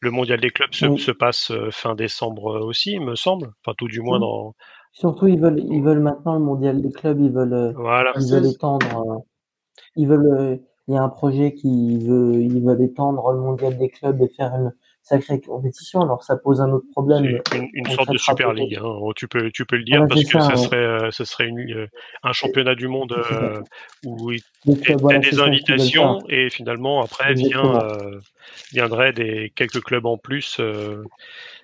le 0.00 0.10
mondial 0.10 0.38
des 0.40 0.50
clubs 0.50 0.74
se, 0.74 0.86
Oui. 0.86 1.00
se 1.00 1.12
passe 1.12 1.50
euh, 1.50 1.70
fin 1.70 1.94
décembre 1.94 2.60
aussi, 2.60 2.92
il 2.92 3.00
me 3.00 3.14
semble. 3.14 3.48
Enfin, 3.64 3.74
tout 3.78 3.88
du 3.88 4.00
moins 4.00 4.18
Oui. 4.18 4.26
dans. 4.26 4.54
Surtout, 4.92 5.26
ils 5.26 5.40
veulent, 5.40 5.58
ils 5.58 5.82
veulent 5.82 6.00
maintenant 6.00 6.34
le 6.34 6.40
mondial 6.44 6.80
des 6.82 6.92
clubs, 6.92 7.20
ils 7.20 7.32
veulent, 7.32 7.52
euh, 7.54 7.72
Voilà. 7.76 8.12
ils 8.16 8.30
veulent 8.30 8.44
16. 8.44 8.54
étendre. 8.54 8.86
euh, 9.10 9.18
ils 9.96 10.06
veulent, 10.06 10.26
euh, 10.38 10.56
il 10.88 10.94
y 10.94 10.96
a 10.98 11.02
un 11.02 11.08
projet 11.08 11.54
qui 11.54 11.98
veut, 12.06 12.40
ils 12.42 12.62
veulent 12.62 12.82
étendre 12.82 13.30
le 13.32 13.38
mondial 13.40 13.78
des 13.78 13.88
clubs 13.88 14.20
et 14.20 14.28
faire 14.28 14.52
une 14.54 14.72
sacrée 15.02 15.40
compétition. 15.40 16.02
Alors, 16.02 16.22
ça 16.22 16.36
pose 16.36 16.60
un 16.60 16.70
autre 16.70 16.86
problème. 16.92 17.40
C'est 17.50 17.58
une, 17.58 17.68
une 17.72 17.86
on 17.88 17.90
sorte 17.90 18.10
de 18.12 18.18
traitera 18.18 18.32
Super 18.32 18.48
peut-être. 18.52 18.58
League. 18.68 18.78
Hein. 18.82 19.10
Tu 19.16 19.28
peux, 19.28 19.50
tu 19.50 19.64
peux 19.64 19.76
le 19.76 19.84
dire 19.84 19.96
Voilà, 19.98 20.08
parce 20.08 20.20
c'est 20.20 20.26
que 20.26 20.40
ça, 20.40 20.48
ça, 20.48 20.54
ouais. 20.54 20.56
serait, 20.66 20.76
euh, 20.76 21.10
ça 21.10 21.24
serait 21.24 21.46
une, 21.48 21.58
euh, 21.72 21.86
un 22.22 22.32
championnat 22.32 22.74
du 22.74 22.88
monde 22.88 23.12
euh, 23.12 23.60
où 24.04 24.30
clubs, 24.82 24.98
as 24.98 25.00
voilà, 25.00 25.18
des 25.20 25.24
c'est 25.30 25.36
ça 25.36 25.36
qu'ils 25.36 25.38
veulent 25.38 25.48
invitations 25.54 26.20
faire. 26.20 26.38
et 26.38 26.50
finalement 26.50 27.02
après 27.02 27.34
vient, 27.34 27.48
Exactement. 27.48 27.80
euh, 27.80 28.20
viendraient 28.72 29.12
des 29.12 29.52
quelques 29.56 29.82
clubs 29.82 30.06
en 30.06 30.18
plus 30.18 30.58
euh, 30.60 31.02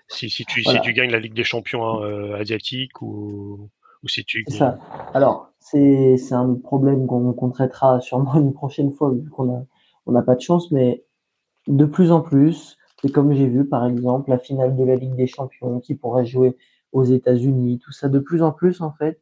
si, 0.08 0.30
si 0.30 0.44
tu 0.44 0.62
Voilà. 0.62 0.80
si 0.80 0.86
tu 0.86 0.92
gagnes 0.92 1.10
la 1.10 1.20
Ligue 1.20 1.34
des 1.34 1.44
Champions 1.44 2.02
euh, 2.02 2.34
asiatique 2.34 3.02
ou 3.02 3.70
ou 4.02 4.08
si 4.08 4.24
tu 4.24 4.44
ça. 4.48 4.78
Alors, 5.14 5.50
c'est, 5.58 6.16
un 6.30 6.54
problème 6.54 7.06
qu'on, 7.06 7.32
qu'on 7.32 7.50
traitera 7.50 8.00
sûrement 8.00 8.36
une 8.36 8.52
prochaine 8.52 8.92
fois, 8.92 9.10
vu 9.10 9.28
qu'on 9.30 9.54
a, 9.54 9.64
on 10.06 10.12
n'a 10.12 10.22
pas 10.22 10.34
de 10.34 10.40
chance, 10.40 10.70
mais 10.70 11.04
de 11.66 11.84
plus 11.84 12.12
en 12.12 12.20
plus, 12.20 12.76
c'est 13.00 13.12
comme 13.12 13.32
j'ai 13.32 13.46
vu, 13.46 13.66
par 13.66 13.86
exemple, 13.86 14.30
la 14.30 14.38
finale 14.38 14.76
de 14.76 14.84
la 14.84 14.96
Ligue 14.96 15.14
des 15.14 15.26
Champions 15.26 15.80
qui 15.80 15.94
pourrait 15.94 16.26
jouer 16.26 16.56
aux 16.92 17.04
États-Unis, 17.04 17.78
tout 17.78 17.92
ça, 17.92 18.08
de 18.08 18.18
plus 18.18 18.42
en 18.42 18.52
plus, 18.52 18.80
en 18.80 18.92
fait, 18.92 19.20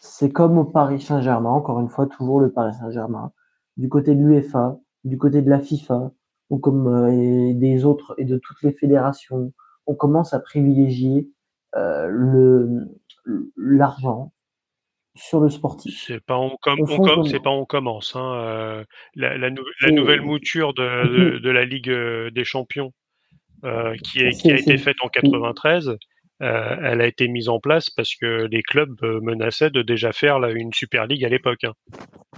c'est 0.00 0.30
comme 0.30 0.58
au 0.58 0.64
Paris 0.64 1.00
Saint-Germain, 1.00 1.50
encore 1.50 1.80
une 1.80 1.88
fois, 1.88 2.06
toujours 2.06 2.40
le 2.40 2.52
Paris 2.52 2.74
Saint-Germain, 2.78 3.32
du 3.76 3.88
côté 3.88 4.14
de 4.14 4.20
l'UEFA, 4.20 4.78
du 5.02 5.18
côté 5.18 5.42
de 5.42 5.50
la 5.50 5.58
FIFA, 5.58 6.12
ou 6.50 6.58
comme 6.58 6.86
euh, 6.86 7.10
et 7.10 7.54
des 7.54 7.84
autres 7.84 8.14
et 8.18 8.24
de 8.24 8.38
toutes 8.38 8.62
les 8.62 8.72
fédérations, 8.72 9.52
on 9.86 9.94
commence 9.94 10.32
à 10.34 10.40
privilégier 10.40 11.30
euh, 11.76 12.06
le 12.08 12.88
l'argent 13.56 14.32
sur 15.16 15.40
le 15.40 15.48
sportif. 15.48 16.04
c'est 16.06 16.20
pas 16.24 16.36
on, 16.38 16.56
com- 16.60 16.78
com- 16.86 17.24
c'est 17.24 17.42
pas 17.42 17.50
on 17.50 17.64
commence 17.64 18.16
hein, 18.16 18.34
euh, 18.34 18.84
la, 19.14 19.38
la, 19.38 19.50
nou- 19.50 19.62
la 19.80 19.88
C'est- 19.88 19.94
nouvelle 19.94 20.20
mouture 20.22 20.74
de, 20.74 21.32
de, 21.34 21.38
de 21.42 21.50
la 21.50 21.64
Ligue 21.64 21.88
euh, 21.90 22.30
des 22.30 22.44
Champions 22.44 22.92
euh, 23.64 23.94
qui, 24.04 24.20
est, 24.20 24.30
qui 24.32 24.50
a 24.50 24.56
été 24.56 24.76
faite 24.76 24.96
en 25.02 25.08
93 25.08 25.96
euh, 26.42 26.76
elle 26.82 27.00
a 27.00 27.06
été 27.06 27.28
mise 27.28 27.48
en 27.48 27.60
place 27.60 27.90
parce 27.90 28.16
que 28.16 28.46
les 28.50 28.62
clubs 28.62 29.00
menaçaient 29.22 29.70
de 29.70 29.82
déjà 29.82 30.12
faire 30.12 30.40
là, 30.40 30.50
une 30.50 30.72
Super 30.72 31.06
League 31.06 31.24
à 31.24 31.28
l'époque. 31.28 31.62
hein. 31.62 31.72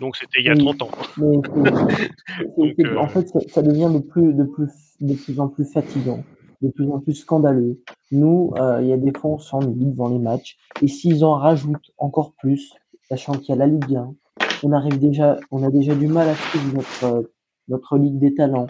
Donc 0.00 0.16
c'était 0.16 0.40
il 0.40 0.46
y 0.46 0.50
a 0.50 0.52
Oui. 0.52 0.58
30 0.58 0.82
ans. 0.82 0.90
Mais 1.16 1.36
Donc, 2.58 2.96
en 2.98 3.08
fait, 3.08 3.26
ça, 3.28 3.40
ça 3.48 3.62
devient 3.62 3.88
de 3.92 4.00
plus, 4.00 4.34
de 4.34 4.44
plus, 4.44 4.68
de 5.00 5.14
plus 5.14 5.40
en 5.40 5.48
plus 5.48 5.64
fatigant, 5.72 6.22
de 6.62 6.68
plus 6.68 6.90
en 6.90 7.00
plus 7.00 7.14
scandaleux. 7.14 7.80
Nous, 8.12 8.52
euh, 8.58 8.80
il 8.82 8.88
y 8.88 8.92
a 8.92 8.96
des 8.96 9.12
fois, 9.12 9.32
on 9.32 9.38
s'ennuie 9.38 9.86
devant 9.86 10.08
les 10.08 10.18
matchs. 10.18 10.56
Et 10.82 10.88
s'ils 10.88 11.24
en 11.24 11.34
rajoutent 11.34 11.92
encore 11.98 12.32
plus, 12.38 12.74
sachant 13.08 13.32
qu'il 13.32 13.50
y 13.50 13.52
a 13.52 13.56
la 13.56 13.66
Ligue 13.66 13.96
1, 13.96 14.14
on 14.62 14.72
arrive 14.72 14.98
déjà, 14.98 15.38
on 15.50 15.62
a 15.62 15.70
déjà 15.70 15.94
du 15.94 16.06
mal 16.06 16.28
à 16.28 16.34
suivre 16.34 16.74
notre, 16.74 17.04
euh, 17.04 17.22
notre 17.68 17.98
Ligue 17.98 18.18
des 18.18 18.34
talents. 18.34 18.68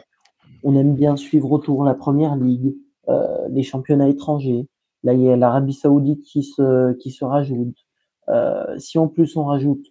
On 0.64 0.76
aime 0.76 0.94
bien 0.94 1.16
suivre 1.16 1.52
autour 1.52 1.84
la 1.84 1.94
Première 1.94 2.36
Ligue, 2.36 2.74
euh, 3.08 3.46
les 3.50 3.62
championnats 3.62 4.08
étrangers. 4.08 4.66
Là, 5.04 5.12
il 5.12 5.20
y 5.20 5.30
a 5.30 5.36
l'Arabie 5.36 5.74
Saoudite 5.74 6.22
qui 6.24 6.42
se, 6.42 6.92
qui 6.94 7.10
se 7.10 7.24
rajoute. 7.24 7.76
Si 8.78 8.98
en 8.98 9.06
plus 9.06 9.36
on 9.36 9.44
rajoute 9.44 9.86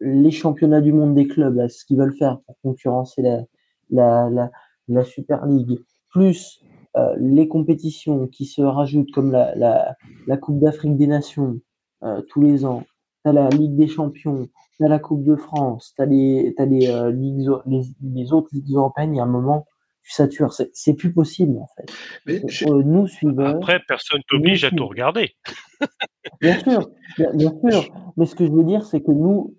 les 0.00 0.30
championnats 0.30 0.82
du 0.82 0.92
monde 0.92 1.14
des 1.14 1.26
clubs, 1.26 1.68
ce 1.68 1.86
qu'ils 1.86 1.96
veulent 1.96 2.14
faire 2.14 2.38
pour 2.40 2.58
concurrencer 2.62 3.22
la, 3.22 3.44
la, 3.88 4.28
la, 4.28 4.50
la 4.88 5.04
Super 5.04 5.46
League, 5.46 5.78
plus 6.10 6.60
euh, 6.96 7.14
les 7.18 7.48
compétitions 7.48 8.26
qui 8.26 8.46
se 8.46 8.62
rajoutent 8.62 9.12
comme 9.12 9.30
la, 9.30 9.54
la, 9.54 9.96
la 10.26 10.36
Coupe 10.36 10.58
d'Afrique 10.58 10.96
des 10.96 11.06
Nations 11.06 11.60
euh, 12.02 12.22
tous 12.30 12.40
les 12.40 12.64
ans, 12.64 12.84
t'as 13.24 13.32
la 13.32 13.48
Ligue 13.50 13.76
des 13.76 13.88
Champions, 13.88 14.48
t'as 14.78 14.88
la 14.88 14.98
Coupe 14.98 15.24
de 15.24 15.36
France, 15.36 15.92
t'as 15.96 16.06
les, 16.06 16.54
t'as 16.56 16.64
les, 16.64 16.88
euh, 16.88 17.10
ligues, 17.10 17.50
les, 17.66 17.82
les, 18.02 18.32
autres 18.32 18.48
ligues 18.52 18.74
européennes, 18.74 19.14
il 19.14 19.18
y 19.18 19.20
a 19.20 19.24
un 19.24 19.26
moment, 19.26 19.66
tu 20.02 20.12
satures. 20.12 20.52
C'est, 20.52 20.70
c'est 20.72 20.94
plus 20.94 21.12
possible, 21.12 21.58
en 21.58 21.66
fait. 21.76 21.92
Mais 22.26 22.40
je... 22.48 22.66
Euh, 22.66 22.82
nous, 22.82 23.06
suiveurs. 23.06 23.56
Après, 23.56 23.80
personne 23.86 24.20
t'oblige 24.28 24.64
à 24.64 24.70
tout 24.70 24.86
regarder. 24.86 25.34
bien 26.40 26.58
sûr, 26.60 26.90
bien, 27.18 27.32
bien, 27.34 27.52
sûr. 27.70 28.12
Mais 28.16 28.26
ce 28.26 28.34
que 28.34 28.46
je 28.46 28.52
veux 28.52 28.64
dire, 28.64 28.84
c'est 28.84 29.02
que 29.02 29.12
nous, 29.12 29.54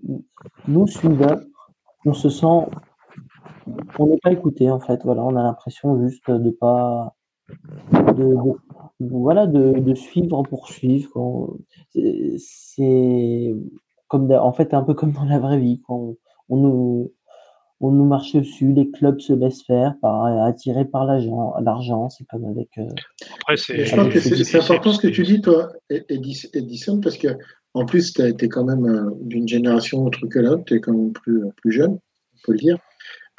nous, 0.67 0.87
suiveurs, 0.87 1.39
on 2.05 2.13
se 2.13 2.29
sent, 2.29 2.65
on 3.99 4.07
n'est 4.07 4.19
pas 4.19 4.31
écouté, 4.31 4.71
en 4.71 4.79
fait. 4.79 5.01
Voilà, 5.03 5.23
on 5.23 5.35
a 5.35 5.43
l'impression 5.43 6.01
juste 6.07 6.31
de 6.31 6.49
pas, 6.49 7.15
de, 7.93 8.13
de, 8.13 8.35
voilà, 8.99 9.47
de, 9.47 9.79
de, 9.79 9.95
suivre 9.95 10.43
pour 10.43 10.69
suivre. 10.69 11.57
C'est 12.37 13.55
comme 14.07 14.31
en 14.31 14.51
fait 14.51 14.73
un 14.73 14.83
peu 14.83 14.93
comme 14.93 15.11
dans 15.11 15.25
la 15.25 15.39
vraie 15.39 15.59
vie. 15.59 15.81
Quand 15.87 15.95
on, 15.95 16.17
on, 16.49 16.57
nous 16.57 17.11
on 17.81 17.91
nous 17.91 18.05
marche 18.05 18.33
dessus, 18.35 18.71
les 18.73 18.91
clubs 18.91 19.19
se 19.19 19.33
laissent 19.33 19.63
faire, 19.63 19.95
par, 20.01 20.25
attirés 20.45 20.85
par 20.85 21.05
l'argent. 21.05 21.55
L'argent, 21.61 22.09
c'est 22.09 22.25
comme 22.25 22.45
avec. 22.45 22.69
Euh, 22.77 22.85
Après, 23.41 23.57
c'est. 23.57 23.85
Je 23.85 23.95
pense 23.95 24.13
que 24.13 24.19
c'est 24.19 24.57
important 24.59 24.93
ce 24.93 24.99
que 24.99 25.07
tu 25.07 25.23
dis, 25.23 25.41
toi, 25.41 25.71
Edison, 25.89 27.01
parce 27.01 27.17
que 27.17 27.29
en 27.73 27.85
plus, 27.85 28.13
tu 28.13 28.21
as 28.21 28.27
été 28.27 28.49
quand 28.49 28.65
même 28.65 28.85
euh, 28.85 29.11
d'une 29.21 29.47
génération 29.47 30.05
autre 30.05 30.27
que 30.27 30.39
l'autre, 30.39 30.63
tu 30.65 30.75
es 30.75 30.79
quand 30.79 30.93
même 30.93 31.13
plus, 31.13 31.43
plus 31.57 31.71
jeune, 31.71 31.93
on 31.93 32.37
peut 32.45 32.51
le 32.51 32.57
dire. 32.57 32.77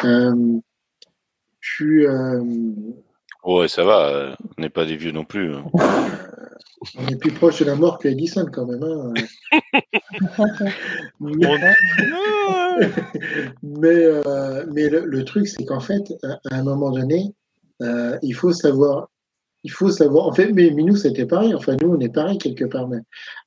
Euh, 0.05 0.59
tu, 1.61 2.09
euh, 2.09 2.43
Ouais, 3.45 3.67
ça 3.67 3.85
va, 3.85 4.37
on 4.57 4.61
n'est 4.61 4.71
pas 4.71 4.85
des 4.85 4.97
vieux 4.97 5.11
non 5.11 5.25
plus. 5.25 5.55
Hein. 5.55 5.65
on 6.97 7.07
est 7.09 7.17
plus 7.17 7.33
proche 7.33 7.59
de 7.59 7.65
la 7.65 7.75
mort 7.75 7.99
que 7.99 8.07
Edison 8.07 8.47
quand 8.53 8.67
même. 8.67 8.83
Hein. 8.85 9.15
mais, 11.21 11.75
mais, 13.63 14.05
euh, 14.05 14.65
mais 14.73 14.89
le, 14.89 15.05
le, 15.05 15.25
truc, 15.25 15.49
c'est 15.49 15.65
qu'en 15.65 15.81
fait, 15.81 16.03
à 16.23 16.55
un 16.55 16.63
moment 16.63 16.93
donné, 16.93 17.35
euh, 17.83 18.17
il 18.23 18.35
faut 18.35 18.53
savoir. 18.53 19.09
Il 19.65 19.73
faut 19.73 19.91
savoir. 19.91 20.27
En 20.27 20.33
fait, 20.33 20.53
mais, 20.53 20.71
mais 20.71 20.83
nous, 20.83 20.97
c'était 20.97 21.27
pareil. 21.27 21.55
Enfin, 21.55 21.77
nous, 21.81 21.89
on 21.89 22.01
est 22.01 22.13
pareil 22.13 22.39
quelque 22.39 22.65
part. 22.65 22.89
Mais 22.89 22.99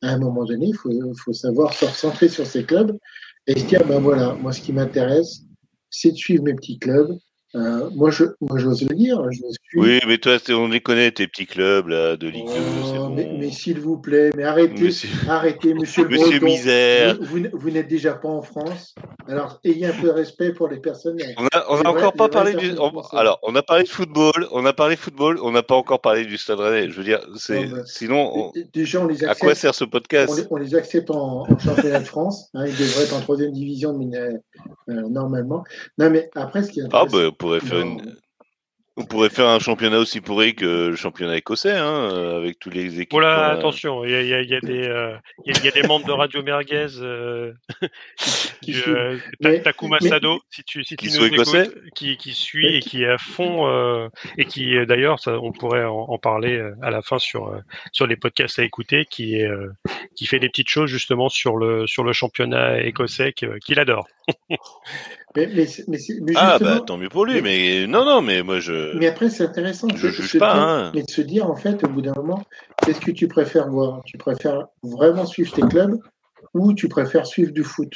à 0.02 0.10
un 0.10 0.18
moment 0.18 0.44
donné, 0.44 0.68
il 0.68 0.76
faut, 0.76 0.92
faut 1.24 1.34
savoir 1.34 1.74
se 1.74 1.86
recentrer 1.86 2.28
sur 2.28 2.46
ces 2.46 2.66
clubs 2.66 2.98
et 3.48 3.58
se 3.60 3.66
dire 3.66 3.86
ben 3.88 4.00
voilà, 4.00 4.34
moi, 4.34 4.52
ce 4.52 4.60
qui 4.60 4.74
m'intéresse, 4.74 5.42
c'est 5.90 6.12
de 6.12 6.18
suivre 6.18 6.44
mes 6.44 6.54
petits 6.54 6.80
clubs 6.80 7.18
euh, 7.56 7.90
moi, 7.96 8.12
je, 8.12 8.26
moi, 8.42 8.58
j'ose 8.60 8.82
le 8.88 8.96
dire. 8.96 9.24
Je 9.32 9.38
suis... 9.38 9.80
Oui, 9.80 10.00
mais 10.08 10.18
toi, 10.18 10.38
on 10.50 10.68
les 10.68 10.82
connaît, 10.82 11.12
tes 11.12 11.26
petits 11.28 11.46
clubs 11.46 11.88
là, 11.88 12.18
de 12.18 12.28
Ligue 12.28 12.48
2. 12.48 12.52
Oh, 12.98 13.10
mais, 13.10 13.30
mais 13.40 13.50
s'il 13.50 13.80
vous 13.80 13.98
plaît, 13.98 14.32
mais 14.36 14.44
arrêtez, 14.44 14.84
monsieur, 14.84 15.10
arrêtez, 15.30 15.74
monsieur, 15.74 16.06
monsieur 16.10 16.40
Breton, 16.40 16.46
Misère. 16.46 17.18
Vous, 17.22 17.40
vous, 17.54 17.72
n'êtes 17.72 17.88
déjà 17.88 18.14
pas 18.14 18.28
en 18.28 18.42
France. 18.42 18.94
Alors, 19.30 19.60
ayez 19.64 19.86
un 19.86 19.94
peu 19.94 20.08
de 20.08 20.12
respect 20.12 20.52
pour 20.52 20.68
les 20.68 20.78
personnes. 20.78 21.18
On 21.38 21.46
a, 21.46 21.66
on 21.70 21.82
a 21.82 21.90
encore 21.90 22.14
pas 22.14 22.28
parlé 22.28 22.56
du. 22.56 22.72
On, 22.78 23.00
alors, 23.18 23.40
on 23.44 23.56
a 23.56 23.64
parlé 23.64 23.84
de 23.84 23.90
football, 23.90 24.48
on 24.52 24.66
a 24.66 24.74
parlé 24.74 24.96
de 24.96 25.00
football, 25.00 25.40
on 25.42 25.52
n'a 25.52 25.64
pas 25.64 25.76
encore 25.76 26.02
parlé 26.02 26.26
du 26.26 26.38
Stade 26.38 26.60
Rennais. 26.60 26.90
Je 26.90 26.98
veux 26.98 27.06
dire, 27.06 27.22
c'est. 27.38 27.68
Oh, 27.72 27.76
bah, 27.76 27.82
sinon, 27.86 28.32
on... 28.36 28.52
déjà, 28.74 29.00
on 29.02 29.08
les 29.08 29.24
accepte. 29.24 29.32
À 29.32 29.46
quoi 29.46 29.56
sert 29.56 29.74
ce 29.74 29.86
podcast 29.86 30.48
on 30.50 30.58
les, 30.58 30.76
accepte 30.76 31.10
en, 31.10 31.44
en 31.50 31.60
championnat 31.60 32.02
de 32.02 32.06
France. 32.06 32.50
Hein, 32.54 32.66
ils 32.68 32.76
devraient 32.76 33.04
être 33.04 33.16
en 33.16 33.22
troisième 33.22 33.52
division, 33.52 33.98
mais 33.98 34.18
euh, 34.18 35.10
normalement. 35.10 35.64
Non, 35.98 36.10
mais 36.10 36.30
après, 36.36 36.64
ce 36.64 36.72
qui 36.72 36.82
est 36.82 36.84
Ah, 36.92 37.06
bah, 37.10 37.30
on 37.45 37.45
pourrait 37.46 37.62
faire 37.62 37.80
une. 37.80 38.02
On 38.98 39.04
pourrait 39.04 39.30
faire 39.30 39.48
un 39.50 39.60
championnat 39.60 39.98
aussi 39.98 40.22
pourri 40.22 40.56
que 40.56 40.88
le 40.88 40.96
championnat 40.96 41.36
écossais, 41.36 41.76
hein, 41.76 42.38
avec 42.38 42.60
tous 42.60 42.70
les 42.70 42.96
équipes. 43.02 43.12
Voilà, 43.12 43.50
attention, 43.50 44.06
il 44.06 44.12
y 44.12 44.16
a, 44.16 44.22
y, 44.22 44.34
a, 44.34 44.42
y, 44.42 44.56
a 44.56 44.62
des, 44.62 44.88
euh, 44.88 45.18
y, 45.46 45.68
a, 45.68 45.72
des 45.72 45.84
membres 45.84 46.06
de 46.06 46.14
Radio 46.14 46.42
Merguez, 46.44 46.88
euh, 47.02 47.52
qui, 48.62 48.74
euh, 48.88 49.18
Takuma 49.64 50.00
Sado, 50.00 50.40
si 50.50 50.64
tu, 50.64 50.86
si 50.86 50.96
tu 50.96 51.08
nous 51.08 51.26
écoutes, 51.26 51.76
qui, 51.94 52.16
qui 52.16 52.32
suit 52.32 52.78
et 52.78 52.80
qui 52.80 53.04
est 53.04 53.10
à 53.10 53.18
fond, 53.18 53.68
euh, 53.68 54.08
et 54.38 54.46
qui 54.46 54.74
d'ailleurs, 54.86 55.20
on 55.28 55.52
pourrait 55.52 55.84
en, 55.84 56.06
en, 56.08 56.18
parler 56.18 56.58
à 56.82 56.90
la 56.90 57.02
fin 57.02 57.20
sur 57.20 57.54
sur 57.92 58.08
les 58.08 58.16
podcasts 58.16 58.60
à 58.60 58.64
écouter, 58.64 59.04
qui 59.04 59.36
est 59.36 59.50
qui 60.16 60.26
fait 60.26 60.40
des 60.40 60.48
petites 60.48 60.70
choses 60.70 60.90
justement 60.90 61.28
sur 61.28 61.58
le 61.58 61.86
sur 61.86 62.06
le 62.06 62.14
championnat 62.14 62.82
écossais 62.82 63.34
qu'il 63.34 63.80
adore. 63.80 64.08
Mais, 65.36 65.48
mais, 65.48 65.68
mais, 65.90 65.98
mais 66.22 66.32
ah 66.38 66.58
bah 66.60 66.80
tant 66.80 66.98
mieux 66.98 67.10
pour 67.10 67.26
lui, 67.26 67.42
mais 67.42 67.88
non 67.88 68.06
non 68.06 68.22
mais 68.22 68.42
moi 68.42 68.62
je. 68.62 68.85
Mais 68.96 69.08
après 69.08 69.30
c'est 69.30 69.44
intéressant. 69.44 69.88
Je 69.96 70.08
juge 70.08 70.40
pas. 70.40 70.56
Hein. 70.56 70.92
Mais 70.94 71.04
de 71.04 71.10
se 71.10 71.22
dire 71.22 71.50
en 71.50 71.56
fait 71.56 71.84
au 71.84 71.90
bout 71.90 72.02
d'un 72.02 72.14
moment, 72.14 72.44
qu'est-ce 72.84 73.02
que 73.02 73.12
tu 73.12 73.28
préfères 73.28 73.70
voir? 73.70 74.02
Tu 74.06 74.18
préfères 74.18 74.68
vraiment 74.84 75.26
suivre 75.26 75.54
tes 75.54 75.62
clubs 75.64 76.00
ou 76.54 76.74
tu 76.74 76.88
préfères 76.88 77.26
suivre 77.26 77.52
du 77.52 77.64
foot? 77.64 77.92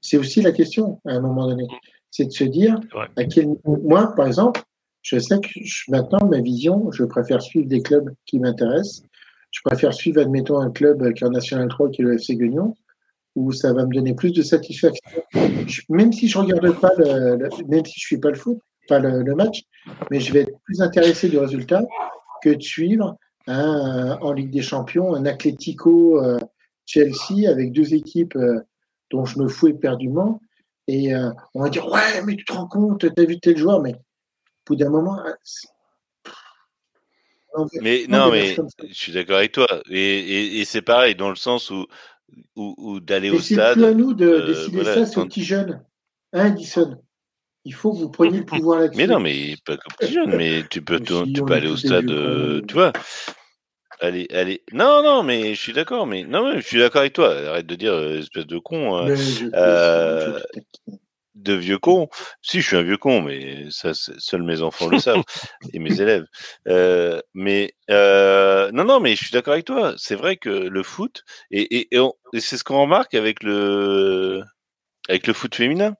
C'est 0.00 0.16
aussi 0.16 0.42
la 0.42 0.52
question 0.52 1.00
à 1.06 1.12
un 1.12 1.20
moment 1.20 1.46
donné. 1.46 1.66
C'est 2.10 2.26
de 2.26 2.32
se 2.32 2.44
dire 2.44 2.78
à 3.16 3.24
quel 3.24 3.48
moi 3.64 4.14
par 4.14 4.26
exemple, 4.26 4.62
je 5.02 5.18
sais 5.18 5.38
que 5.38 5.48
je, 5.62 5.84
maintenant 5.88 6.26
ma 6.26 6.40
vision, 6.40 6.90
je 6.92 7.04
préfère 7.04 7.42
suivre 7.42 7.68
des 7.68 7.82
clubs 7.82 8.10
qui 8.26 8.38
m'intéressent. 8.38 9.04
Je 9.50 9.60
préfère 9.64 9.92
suivre 9.92 10.20
admettons 10.20 10.60
un 10.60 10.70
club 10.70 11.12
qui 11.14 11.24
est 11.24 11.26
en 11.26 11.30
National 11.30 11.68
3 11.68 11.90
qui 11.90 12.02
est 12.02 12.04
le 12.04 12.14
FC 12.14 12.36
Guignon 12.36 12.74
où 13.36 13.52
ça 13.52 13.72
va 13.72 13.84
me 13.84 13.94
donner 13.94 14.14
plus 14.14 14.32
de 14.32 14.42
satisfaction. 14.42 15.22
Je, 15.32 15.82
même 15.88 16.12
si 16.12 16.28
je 16.28 16.38
regarde 16.38 16.78
pas 16.80 16.90
le, 16.98 17.36
le, 17.36 17.48
même 17.68 17.84
si 17.84 17.98
je 17.98 18.06
suis 18.06 18.18
pas 18.18 18.30
le 18.30 18.36
foot, 18.36 18.58
pas 18.88 18.98
le, 18.98 19.22
le, 19.22 19.34
match, 19.34 19.62
mais 20.10 20.20
je 20.20 20.32
vais 20.32 20.40
être 20.40 20.58
plus 20.64 20.80
intéressé 20.82 21.28
du 21.28 21.38
résultat 21.38 21.82
que 22.42 22.50
de 22.50 22.62
suivre 22.62 23.16
un, 23.46 24.18
en 24.20 24.32
Ligue 24.32 24.50
des 24.50 24.62
Champions 24.62 25.14
un 25.14 25.26
Atlético 25.26 26.22
euh, 26.22 26.38
Chelsea 26.86 27.48
avec 27.48 27.72
deux 27.72 27.94
équipes 27.94 28.36
euh, 28.36 28.60
dont 29.10 29.24
je 29.24 29.38
me 29.38 29.48
fous 29.48 29.68
éperdument. 29.68 30.40
Et 30.86 31.14
euh, 31.14 31.30
on 31.54 31.62
va 31.62 31.68
dire 31.68 31.86
ouais, 31.88 32.22
mais 32.24 32.36
tu 32.36 32.44
te 32.44 32.52
rends 32.52 32.66
compte, 32.66 33.04
t'as 33.14 33.24
vu 33.24 33.38
tel 33.38 33.56
joueur, 33.56 33.80
mais 33.80 33.94
au 33.94 33.98
bout 34.66 34.76
d'un 34.76 34.90
moment. 34.90 35.18
Mais 37.80 38.06
non, 38.08 38.30
mais 38.30 38.56
je 38.88 38.94
suis 38.94 39.12
d'accord 39.12 39.36
avec 39.36 39.52
toi. 39.52 39.66
Et, 39.88 39.98
et, 39.98 40.60
et 40.60 40.64
c'est 40.64 40.82
pareil 40.82 41.14
dans 41.14 41.30
le 41.30 41.36
sens 41.36 41.70
où 41.70 41.86
ou 42.56 43.00
d'aller 43.00 43.30
au 43.30 43.38
stade. 43.38 43.74
C'est 43.74 43.80
plus 43.80 43.84
à 43.84 43.94
nous 43.94 44.14
de 44.14 44.26
euh, 44.26 44.46
décider 44.46 44.82
voilà, 44.82 44.94
ça, 44.94 45.06
c'est 45.06 45.18
aux 45.18 45.26
petits 45.26 45.44
jeunes. 45.44 45.84
Hein, 46.32 46.46
Edison? 46.46 47.00
Il 47.64 47.74
faut 47.74 47.92
que 47.92 47.98
vous 47.98 48.10
preniez 48.10 48.38
le 48.38 48.44
pouvoir 48.44 48.80
là-dessus. 48.80 48.98
Mais 48.98 49.06
non, 49.06 49.20
mais 49.20 49.54
pas 49.66 49.76
comme 49.76 49.92
petit 49.98 50.12
jeune, 50.12 50.34
mais 50.34 50.62
tu 50.70 50.82
peux, 50.82 50.98
tu, 50.98 51.32
tu 51.32 51.44
peux 51.44 51.52
aller 51.52 51.68
au 51.68 51.76
stade, 51.76 52.10
euh, 52.10 52.62
tu 52.66 52.74
vois. 52.74 52.92
Allez, 54.00 54.26
allez. 54.32 54.62
Non, 54.72 55.02
non, 55.02 55.22
mais 55.22 55.54
je 55.54 55.60
suis 55.60 55.74
d'accord, 55.74 56.06
mais 56.06 56.24
non, 56.24 56.54
je 56.56 56.60
suis 56.60 56.78
d'accord 56.78 57.02
avec 57.02 57.12
toi. 57.12 57.34
Arrête 57.48 57.66
de 57.66 57.74
dire 57.74 57.92
euh, 57.92 58.18
espèce 58.18 58.46
de 58.46 58.58
con. 58.58 58.96
Hein. 58.96 59.14
Euh, 59.52 60.40
de 61.34 61.54
vieux 61.54 61.78
con. 61.78 62.08
Si, 62.42 62.60
je 62.60 62.66
suis 62.66 62.76
un 62.76 62.82
vieux 62.82 62.96
con, 62.96 63.22
mais 63.22 63.66
ça, 63.70 63.92
seuls 63.94 64.42
mes 64.42 64.62
enfants 64.62 64.88
le 64.88 64.98
savent 64.98 65.22
et 65.74 65.78
mes 65.78 66.00
élèves. 66.00 66.24
Euh, 66.68 67.20
mais 67.34 67.74
euh, 67.90 68.70
non, 68.72 68.84
non, 68.84 69.00
mais 69.00 69.16
je 69.16 69.24
suis 69.24 69.32
d'accord 69.32 69.52
avec 69.54 69.66
toi. 69.66 69.94
C'est 69.96 70.16
vrai 70.16 70.36
que 70.36 70.48
le 70.48 70.82
foot 70.82 71.22
et, 71.50 71.62
et, 71.76 71.96
et, 71.96 72.00
et 72.32 72.40
c'est 72.40 72.56
ce 72.56 72.64
qu'on 72.64 72.82
remarque 72.82 73.14
avec 73.14 73.42
le 73.42 74.42
avec 75.08 75.26
le 75.26 75.32
foot 75.32 75.54
féminin. 75.54 75.94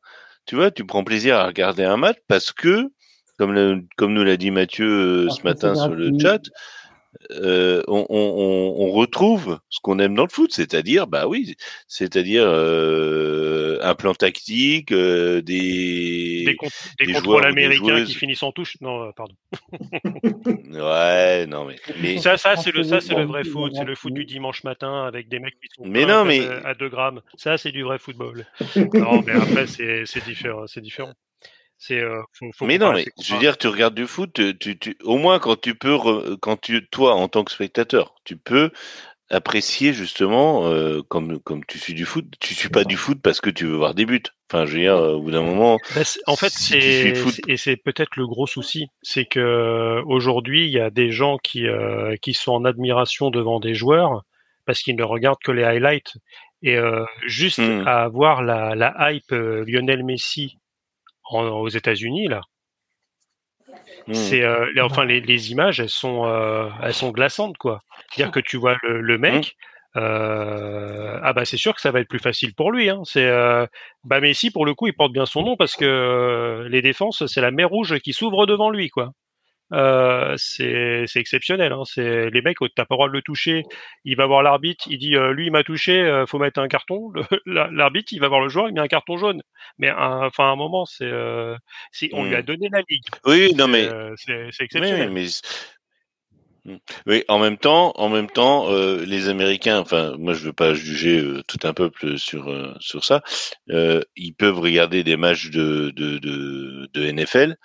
Tu 0.47 0.57
vois, 0.57 0.71
tu 0.71 0.85
prends 0.85 1.05
plaisir 1.05 1.37
à 1.37 1.47
regarder 1.47 1.85
un 1.85 1.97
match 1.97 2.19
parce 2.27 2.53
que, 2.53 2.91
comme, 3.39 3.53
le, 3.53 3.83
comme 3.97 4.13
nous 4.13 4.25
l'a 4.25 4.37
dit 4.37 4.51
Mathieu 4.51 5.27
euh, 5.27 5.31
ce 5.31 5.43
matin 5.43 5.75
sur 5.75 5.95
le 5.95 6.11
chat, 6.19 6.41
euh, 7.33 7.83
on, 7.89 8.07
on, 8.09 8.75
on, 8.79 8.93
retrouve 8.93 9.59
ce 9.69 9.81
qu'on 9.81 9.99
aime 9.99 10.15
dans 10.15 10.23
le 10.23 10.29
foot, 10.29 10.53
c'est-à-dire, 10.53 11.09
bah 11.09 11.27
oui, 11.27 11.57
c'est-à-dire 11.89 12.45
euh, 12.47 13.79
un 13.83 13.95
plan 13.95 14.15
tactique, 14.15 14.93
euh, 14.93 15.43
des 15.43 16.45
des, 16.45 16.57
des, 16.99 17.07
des 17.07 17.13
contrôles 17.13 17.47
américains 17.47 18.05
qui 18.05 18.15
finissent 18.15 18.45
en 18.45 18.53
touche. 18.53 18.77
Non, 18.81 19.03
euh, 19.03 19.11
pardon. 19.13 19.35
ouais, 20.71 21.47
non 21.47 21.65
mais, 21.65 21.77
mais... 22.01 22.19
ça, 22.19 22.37
ça 22.37 22.57
c'est 22.57 22.73
le 22.73 22.85
ça 22.85 23.01
c'est 23.01 23.15
le 23.15 23.25
vrai 23.25 23.45
foot, 23.45 23.73
c'est 23.75 23.85
le 23.85 23.97
foot 23.97 24.15
du 24.15 24.25
dimanche 24.25 24.63
matin 24.63 25.05
avec 25.05 25.29
des 25.29 25.41
mecs 25.41 25.59
qui 25.61 25.69
sont 25.75 25.85
mais 25.87 26.07
non, 26.07 26.25
mais... 26.25 26.47
à 26.65 26.75
2 26.75 26.89
grammes. 26.89 27.23
Ça 27.37 27.59
c'est 27.59 27.73
du 27.73 27.83
vrai 27.83 27.99
football. 27.99 28.47
non, 28.95 29.23
mais 29.27 29.33
après 29.33 29.67
c'est 29.67 30.05
c'est 30.07 30.25
différent, 30.25 30.67
c'est. 31.81 31.99
Euh, 31.99 32.21
faut, 32.35 32.51
faut 32.55 32.67
mais 32.67 32.77
non, 32.77 32.93
mais 32.93 33.07
je 33.21 33.33
veux 33.33 33.41
dire, 33.41 33.57
tu 33.57 33.67
regardes 33.67 33.95
du 33.95 34.07
foot, 34.07 34.35
tu, 34.35 34.57
tu, 34.57 34.79
tu, 34.79 34.97
au 35.03 35.17
moins 35.17 35.39
quand 35.39 35.59
tu 35.59 35.75
peux, 35.75 35.97
quand 36.41 36.61
tu, 36.61 36.87
toi 36.87 37.15
en 37.15 37.27
tant 37.29 37.43
que 37.43 37.51
spectateur, 37.51 38.15
tu 38.25 38.37
peux 38.37 38.71
apprécier 39.31 39.95
justement, 39.95 40.67
euh, 40.67 41.01
comme, 41.09 41.39
comme 41.41 41.65
tu 41.65 41.79
suis 41.79 41.95
du 41.95 42.05
foot, 42.05 42.27
tu 42.39 42.55
suis 42.55 42.69
pas 42.69 42.85
du 42.85 42.97
foot 42.97 43.19
parce 43.23 43.41
que 43.41 43.49
tu 43.49 43.65
veux 43.65 43.77
voir 43.77 43.95
des 43.95 44.05
buts. 44.05 44.23
Enfin, 44.51 44.67
je 44.67 44.73
veux 44.75 44.81
dire, 44.81 44.97
au 44.97 45.23
bout 45.23 45.31
d'un 45.31 45.43
moment. 45.43 45.79
Bah, 45.95 46.03
en 46.27 46.37
fait, 46.37 46.51
c'est 46.51 47.15
et 47.49 47.57
c'est 47.57 47.77
peut-être 47.77 48.17
le 48.17 48.27
gros 48.27 48.47
souci, 48.47 48.89
c'est 49.03 49.25
que 49.25 50.03
aujourd'hui, 50.05 50.67
il 50.67 50.73
y 50.73 50.81
a 50.81 50.91
des 50.91 51.11
gens 51.11 51.39
qui 51.39 51.67
euh, 51.67 52.15
qui 52.21 52.35
sont 52.35 52.53
en 52.53 52.65
admiration 52.67 53.31
devant 53.31 53.59
des 53.59 53.75
joueurs 53.75 54.25
parce 54.67 54.83
qu'ils 54.83 54.97
ne 54.97 55.05
regardent 55.05 55.43
que 55.43 55.53
les 55.53 55.65
highlights 55.65 56.13
et 56.63 56.77
juste 57.25 57.59
hmm. 57.59 57.85
à 57.87 58.09
voir 58.09 58.43
la, 58.43 58.75
la 58.75 58.95
hype 59.11 59.31
Lionel 59.31 60.05
Messi 60.05 60.59
aux 61.31 61.69
États-Unis 61.69 62.29
là, 62.29 62.41
Mmh. 64.07 64.15
C'est 64.15 64.43
euh, 64.43 64.67
enfin 64.83 65.05
les, 65.05 65.21
les, 65.21 65.53
images, 65.53 65.81
elles 65.81 65.89
sont 65.89 66.27
euh, 66.27 66.69
elles 66.83 66.95
sont 66.95 67.11
glaçantes 67.11 67.57
quoi. 67.59 67.83
C'est-à-dire 68.11 68.33
que 68.33 68.41
tu 68.41 68.57
vois 68.57 68.77
le, 68.83 69.01
le 69.01 69.19
mec. 69.19 69.57
Mmh. 69.95 70.01
Euh, 70.01 71.19
ah 71.21 71.33
bah 71.33 71.45
c'est 71.45 71.57
sûr 71.57 71.75
que 71.75 71.81
ça 71.81 71.91
va 71.91 72.01
être 72.01 72.09
plus 72.09 72.21
facile 72.21 72.55
pour 72.55 72.71
lui. 72.71 72.89
Hein. 72.91 73.01
C'est 73.05 73.27
euh, 73.27 73.67
bah 74.05 74.21
Messi 74.21 74.51
pour 74.51 74.65
le 74.65 74.75
coup 74.75 74.87
il 74.87 74.95
porte 74.95 75.13
bien 75.13 75.27
son 75.27 75.43
nom 75.43 75.57
parce 75.57 75.75
que 75.75 75.85
euh, 75.85 76.69
les 76.69 76.81
défenses 76.81 77.27
c'est 77.27 77.41
la 77.41 77.51
mer 77.51 77.69
rouge 77.69 77.99
qui 77.99 78.13
s'ouvre 78.13 78.47
devant 78.47 78.71
lui 78.71 78.89
quoi. 78.89 79.11
Euh, 79.73 80.35
c'est 80.37 81.05
exceptionnel. 81.15 81.73
Hein. 81.73 81.83
C'est 81.85 82.31
les 82.31 82.43
mecs, 82.43 82.59
t'as 82.75 82.85
pas 82.85 82.95
le 82.95 82.97
droit 82.97 83.09
de 83.09 83.13
le 83.13 83.23
toucher. 83.23 83.63
Il 84.05 84.17
va 84.17 84.27
voir 84.27 84.43
l'arbitre, 84.43 84.85
il 84.89 84.99
dit 84.99 85.17
euh, 85.17 85.33
lui 85.33 85.47
il 85.47 85.53
m'a 85.53 85.63
touché, 85.63 86.01
euh, 86.01 86.27
faut 86.27 86.39
mettre 86.39 86.61
un 86.61 86.69
carton. 86.69 87.13
L'arbitre 87.47 88.13
il 88.13 88.21
va 88.21 88.29
voir 88.29 88.41
le 88.41 88.49
joueur, 88.49 88.69
il 88.69 88.75
met 88.75 88.81
un 88.81 88.89
carton 88.89 89.17
jaune. 89.17 89.43
Mais 89.79 89.91
enfin 89.91 90.45
à 90.45 90.49
un 90.49 90.57
moment 90.57 90.85
c'est, 90.87 91.05
euh, 91.05 91.57
on 92.13 92.25
lui 92.25 92.35
a 92.35 92.41
mmh. 92.41 92.45
donné 92.45 92.69
la 92.73 92.83
ligue. 92.89 93.05
Oui, 93.25 93.55
non 93.55 93.69
mais 93.69 93.89
c'est 94.17 94.51
exceptionnel. 94.61 95.11
mais... 95.11 95.27
Mmh. 96.67 96.77
Oui, 97.07 97.25
en 97.29 97.39
même 97.39 97.57
temps, 97.57 97.95
en 97.97 98.11
même 98.11 98.29
temps, 98.29 98.69
les 98.71 99.31
Américains, 99.31 99.79
enfin, 99.79 100.15
moi 100.19 100.35
je 100.35 100.45
veux 100.45 100.53
pas 100.53 100.75
juger 100.75 101.25
tout 101.47 101.57
un 101.63 101.73
peuple 101.73 102.19
sur 102.19 102.77
sur 102.81 103.03
ça. 103.05 103.23
ils 103.69 104.35
peuvent 104.37 104.59
regarder 104.59 105.03
des 105.03 105.17
matchs 105.17 105.49
de 105.51 105.91
de 105.97 106.19
de, 106.19 106.87
de 106.93 107.13
NFL 107.13 107.57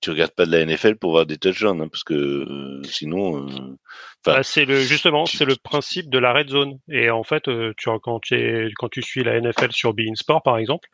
tu 0.00 0.10
regardes 0.10 0.32
pas 0.32 0.46
de 0.46 0.52
la 0.52 0.64
NFL 0.64 0.96
pour 0.96 1.10
voir 1.10 1.26
des 1.26 1.38
touchdowns, 1.38 1.80
hein, 1.80 1.88
parce 1.88 2.04
que 2.04 2.14
euh, 2.14 2.82
sinon. 2.84 3.48
Euh, 3.48 3.76
bah, 4.24 4.42
c'est 4.42 4.64
le 4.64 4.80
justement, 4.80 5.26
c'est 5.26 5.44
le 5.44 5.56
principe 5.56 6.08
de 6.08 6.18
la 6.18 6.32
red 6.32 6.48
zone. 6.48 6.78
Et 6.88 7.10
en 7.10 7.24
fait, 7.24 7.48
euh, 7.48 7.72
tu 7.76 7.90
quand 8.02 8.20
tu 8.20 8.70
quand 8.76 8.88
tu 8.88 9.02
suis 9.02 9.24
la 9.24 9.40
NFL 9.40 9.72
sur 9.72 9.94
Bein 9.94 10.14
Sport 10.14 10.42
par 10.42 10.58
exemple, 10.58 10.88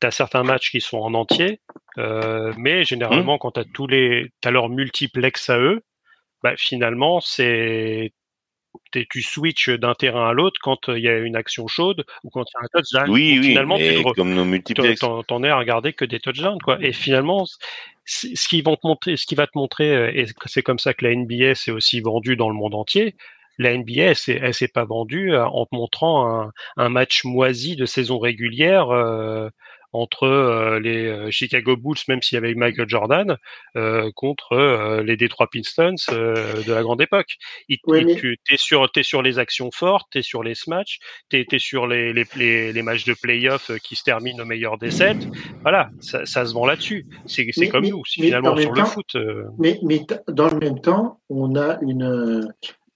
tu 0.00 0.06
as 0.06 0.10
certains 0.10 0.42
matchs 0.42 0.70
qui 0.70 0.80
sont 0.80 0.98
en 0.98 1.14
entier, 1.14 1.60
mais 1.96 2.84
généralement 2.84 3.36
mmh. 3.36 3.38
quand 3.40 3.50
tu 3.52 3.60
as 3.60 3.64
tous 3.64 3.86
les, 3.86 4.30
t'as 4.40 4.50
leurs 4.50 4.68
multiplex 4.68 5.50
à 5.50 5.58
eux, 5.58 5.80
bah, 6.42 6.54
finalement 6.56 7.20
c'est 7.20 8.12
tu 8.90 9.22
switches 9.22 9.70
d'un 9.70 9.94
terrain 9.94 10.28
à 10.28 10.32
l'autre 10.32 10.60
quand 10.62 10.88
il 10.88 11.02
y 11.02 11.08
a 11.08 11.18
une 11.18 11.36
action 11.36 11.66
chaude 11.66 12.04
ou 12.22 12.30
quand 12.30 12.44
il 12.44 12.52
y 12.54 12.62
a 12.62 12.64
un 12.64 12.80
touchdown. 12.80 13.10
Oui, 13.10 13.38
oui, 13.40 13.48
finalement, 13.48 13.78
tu 13.78 14.02
comme 14.14 14.34
nos 14.34 14.44
multiplex. 14.44 15.00
T'en 15.00 15.42
es 15.42 15.48
à 15.48 15.58
regarder 15.58 15.92
que 15.92 16.04
des 16.04 16.20
touchdowns, 16.20 16.60
quoi. 16.60 16.78
Et 16.80 16.92
finalement, 16.92 17.46
ce 18.04 18.48
qui 18.48 18.62
vont 18.62 18.76
te 18.76 18.86
montrer, 18.86 19.16
ce 19.16 19.26
qui 19.26 19.34
va 19.34 19.46
te 19.46 19.56
montrer, 19.56 19.94
euh, 19.94 20.12
et 20.14 20.26
c'est 20.46 20.62
comme 20.62 20.78
ça 20.78 20.94
que 20.94 21.04
la 21.04 21.14
NBA 21.14 21.54
s'est 21.54 21.70
aussi 21.70 22.00
vendue 22.00 22.36
dans 22.36 22.48
le 22.48 22.54
monde 22.54 22.74
entier. 22.74 23.14
La 23.58 23.76
NBA, 23.76 24.14
elle 24.28 24.54
s'est 24.54 24.68
pas 24.68 24.84
vendue 24.84 25.32
euh, 25.32 25.46
en 25.46 25.64
te 25.66 25.74
montrant 25.74 26.28
un, 26.28 26.52
un, 26.76 26.88
match 26.88 27.24
moisi 27.24 27.76
de 27.76 27.86
saison 27.86 28.18
régulière 28.18 28.90
euh, 28.90 29.48
entre 29.94 30.24
euh, 30.24 30.80
les 30.80 31.06
euh, 31.06 31.30
Chicago 31.30 31.76
Bulls, 31.76 31.96
même 32.08 32.20
s'il 32.20 32.34
y 32.34 32.38
avait 32.38 32.54
Michael 32.54 32.88
Jordan, 32.88 33.38
euh, 33.76 34.10
contre 34.14 35.00
les 35.04 35.16
Detroit 35.16 35.48
Pistons 35.50 35.94
de 36.10 36.72
la 36.72 36.82
grande 36.82 37.00
époque. 37.00 37.36
tu 37.68 38.38
es 38.50 38.56
sur, 38.56 38.88
es 38.94 39.02
sur 39.02 39.22
les 39.22 39.38
actions 39.38 39.70
fortes, 39.70 40.08
tu 40.10 40.18
es 40.18 40.22
sur 40.22 40.42
les 40.42 40.54
matchs, 40.66 40.98
tu 41.30 41.46
es, 41.48 41.58
sur 41.58 41.86
les, 41.86 42.12
les, 42.12 42.72
les, 42.72 42.82
matchs 42.82 43.04
de 43.04 43.14
playoff 43.14 43.70
qui 43.82 43.94
se 43.94 44.02
terminent 44.02 44.42
au 44.42 44.46
meilleur 44.46 44.78
des 44.78 44.90
sept. 44.90 45.28
Voilà, 45.62 45.90
ça, 46.00 46.26
ça 46.26 46.44
se 46.44 46.52
vend 46.52 46.66
là-dessus. 46.66 47.06
C'est 47.26 47.46
comme 47.68 47.86
nous, 47.86 48.02
finalement, 48.04 48.56
sur 48.56 48.72
le 48.72 48.84
foot. 48.84 49.16
Mais, 49.58 49.78
mais 49.82 50.00
dans 50.28 50.48
le 50.48 50.58
même 50.58 50.80
temps, 50.80 51.20
on 51.28 51.56
a 51.56 51.78
une. 51.82 52.48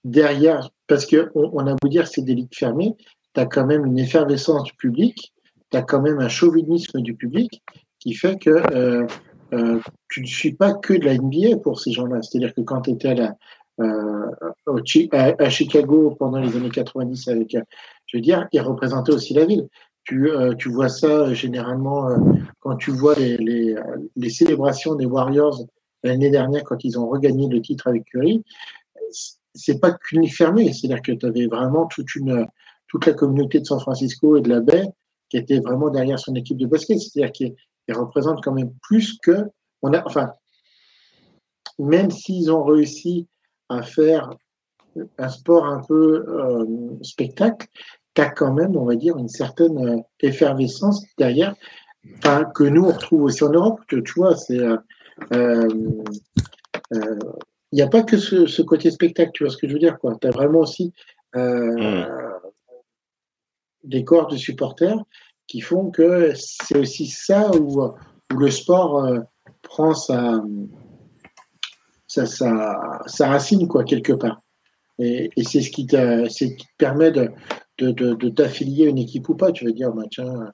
Derrière, 0.05 0.69
parce 0.87 1.05
qu'on 1.05 1.29
on 1.33 1.67
a 1.67 1.75
beau 1.75 1.89
dire 1.89 2.03
que 2.03 2.09
c'est 2.09 2.21
des 2.23 2.33
ligues 2.33 2.55
fermées, 2.55 2.95
tu 3.35 3.41
as 3.41 3.45
quand 3.45 3.65
même 3.65 3.85
une 3.85 3.99
effervescence 3.99 4.63
du 4.63 4.73
public 4.73 5.33
tu 5.71 5.77
as 5.77 5.81
quand 5.81 6.01
même 6.01 6.19
un 6.19 6.29
chauvinisme 6.29 7.01
du 7.01 7.15
public 7.15 7.63
qui 7.99 8.13
fait 8.13 8.37
que 8.37 8.49
euh, 8.73 9.05
euh, 9.53 9.79
tu 10.09 10.21
ne 10.21 10.25
suis 10.25 10.53
pas 10.53 10.73
que 10.73 10.93
de 10.93 11.05
la 11.05 11.15
NBA 11.17 11.57
pour 11.63 11.79
ces 11.79 11.91
gens-là. 11.91 12.21
C'est-à-dire 12.21 12.53
que 12.53 12.61
quand 12.61 12.81
tu 12.81 12.91
étais 12.91 13.09
à, 13.09 13.13
la, 13.15 13.35
euh, 13.81 14.31
à, 15.11 15.49
Chicago 15.49 16.15
pendant 16.17 16.39
les 16.39 16.55
années 16.55 16.69
90 16.69 17.27
avec, 17.27 17.57
je 18.05 18.17
veux 18.17 18.21
dire, 18.21 18.47
ils 18.51 18.61
représentaient 18.61 19.13
aussi 19.13 19.33
la 19.33 19.45
ville. 19.45 19.67
Tu, 20.05 20.31
tu 20.57 20.69
vois 20.69 20.89
ça 20.89 21.33
généralement 21.35 22.09
quand 22.61 22.77
tu 22.77 22.89
vois 22.89 23.13
les, 23.13 23.37
les, 23.37 23.75
les 24.15 24.29
célébrations 24.31 24.95
des 24.95 25.05
Warriors 25.05 25.65
l'année 26.03 26.31
dernière 26.31 26.63
quand 26.63 26.83
ils 26.83 26.97
ont 26.97 27.07
regagné 27.07 27.47
le 27.47 27.61
titre 27.61 27.87
avec 27.87 28.05
Curry. 28.05 28.43
C'est 29.53 29.79
pas 29.79 29.91
qu'uniformé, 29.91 30.73
c'est-à-dire 30.73 31.03
que 31.03 31.11
tu 31.11 31.25
avais 31.27 31.45
vraiment 31.45 31.85
toute 31.85 32.15
une 32.15 32.47
toute 32.87 33.05
la 33.05 33.13
communauté 33.13 33.59
de 33.59 33.65
San 33.65 33.79
Francisco 33.79 34.37
et 34.37 34.41
de 34.41 34.49
la 34.49 34.61
baie 34.61 34.87
qui 35.29 35.37
était 35.37 35.59
vraiment 35.59 35.89
derrière 35.89 36.19
son 36.19 36.35
équipe 36.35 36.57
de 36.57 36.65
basket. 36.65 36.99
C'est-à-dire 36.99 37.31
qu'il 37.31 37.55
représente 37.89 38.43
quand 38.43 38.53
même 38.53 38.71
plus 38.81 39.17
que. 39.21 39.45
On 39.81 39.93
a, 39.93 40.05
enfin, 40.05 40.33
même 41.77 42.11
s'ils 42.11 42.51
ont 42.51 42.63
réussi 42.63 43.27
à 43.69 43.81
faire 43.81 44.31
un 45.17 45.29
sport 45.29 45.65
un 45.65 45.81
peu 45.87 46.25
euh, 46.27 46.65
spectacle, 47.01 47.67
tu 48.15 48.21
as 48.21 48.29
quand 48.29 48.53
même, 48.53 48.75
on 48.75 48.85
va 48.85 48.95
dire, 48.95 49.17
une 49.17 49.29
certaine 49.29 49.77
euh, 49.87 50.01
effervescence 50.19 51.05
derrière, 51.17 51.55
enfin, 52.17 52.45
que 52.55 52.63
nous, 52.63 52.85
on 52.85 52.91
retrouve 52.91 53.23
aussi 53.23 53.43
en 53.43 53.51
Europe. 53.51 53.79
Que, 53.87 53.97
tu 53.97 54.13
vois, 54.15 54.35
c'est. 54.35 54.59
Euh, 54.59 55.67
il 57.71 57.75
n'y 57.75 57.83
a 57.83 57.87
pas 57.87 58.01
que 58.01 58.17
ce, 58.17 58.61
côté 58.63 58.89
spectacle, 58.89 59.29
tu 59.33 59.43
vois 59.43 59.51
ce 59.51 59.57
que 59.57 59.67
je 59.67 59.73
veux 59.73 59.79
dire, 59.79 59.99
quoi. 59.99 60.17
Tu 60.19 60.27
as 60.27 60.31
vraiment 60.31 60.59
aussi 60.59 60.91
mmh 61.35 62.28
des 63.83 64.03
corps 64.03 64.27
de 64.27 64.37
supporters 64.37 64.97
qui 65.47 65.61
font 65.61 65.89
que 65.89 66.33
c'est 66.35 66.77
aussi 66.77 67.07
ça 67.07 67.51
où, 67.55 67.83
où 67.83 68.37
le 68.37 68.51
sport 68.51 69.03
euh, 69.03 69.19
prend 69.61 69.93
sa, 69.93 70.43
sa, 72.07 72.25
sa, 72.25 73.27
racine, 73.27 73.67
quoi, 73.67 73.83
quelque 73.83 74.13
part. 74.13 74.41
Et, 74.99 75.29
et 75.35 75.43
c'est 75.43 75.61
ce, 75.61 75.71
qui 75.71 75.87
qui 75.87 76.55
te 76.55 76.63
permet 76.77 77.11
de, 77.11 77.31
de, 77.79 78.29
t'affilier 78.29 78.87
à 78.87 78.89
une 78.89 78.97
équipe 78.97 79.29
ou 79.29 79.35
pas. 79.35 79.51
Tu 79.51 79.65
vas 79.65 79.71
dire, 79.71 79.91
bah, 79.91 80.03
tiens, 80.11 80.51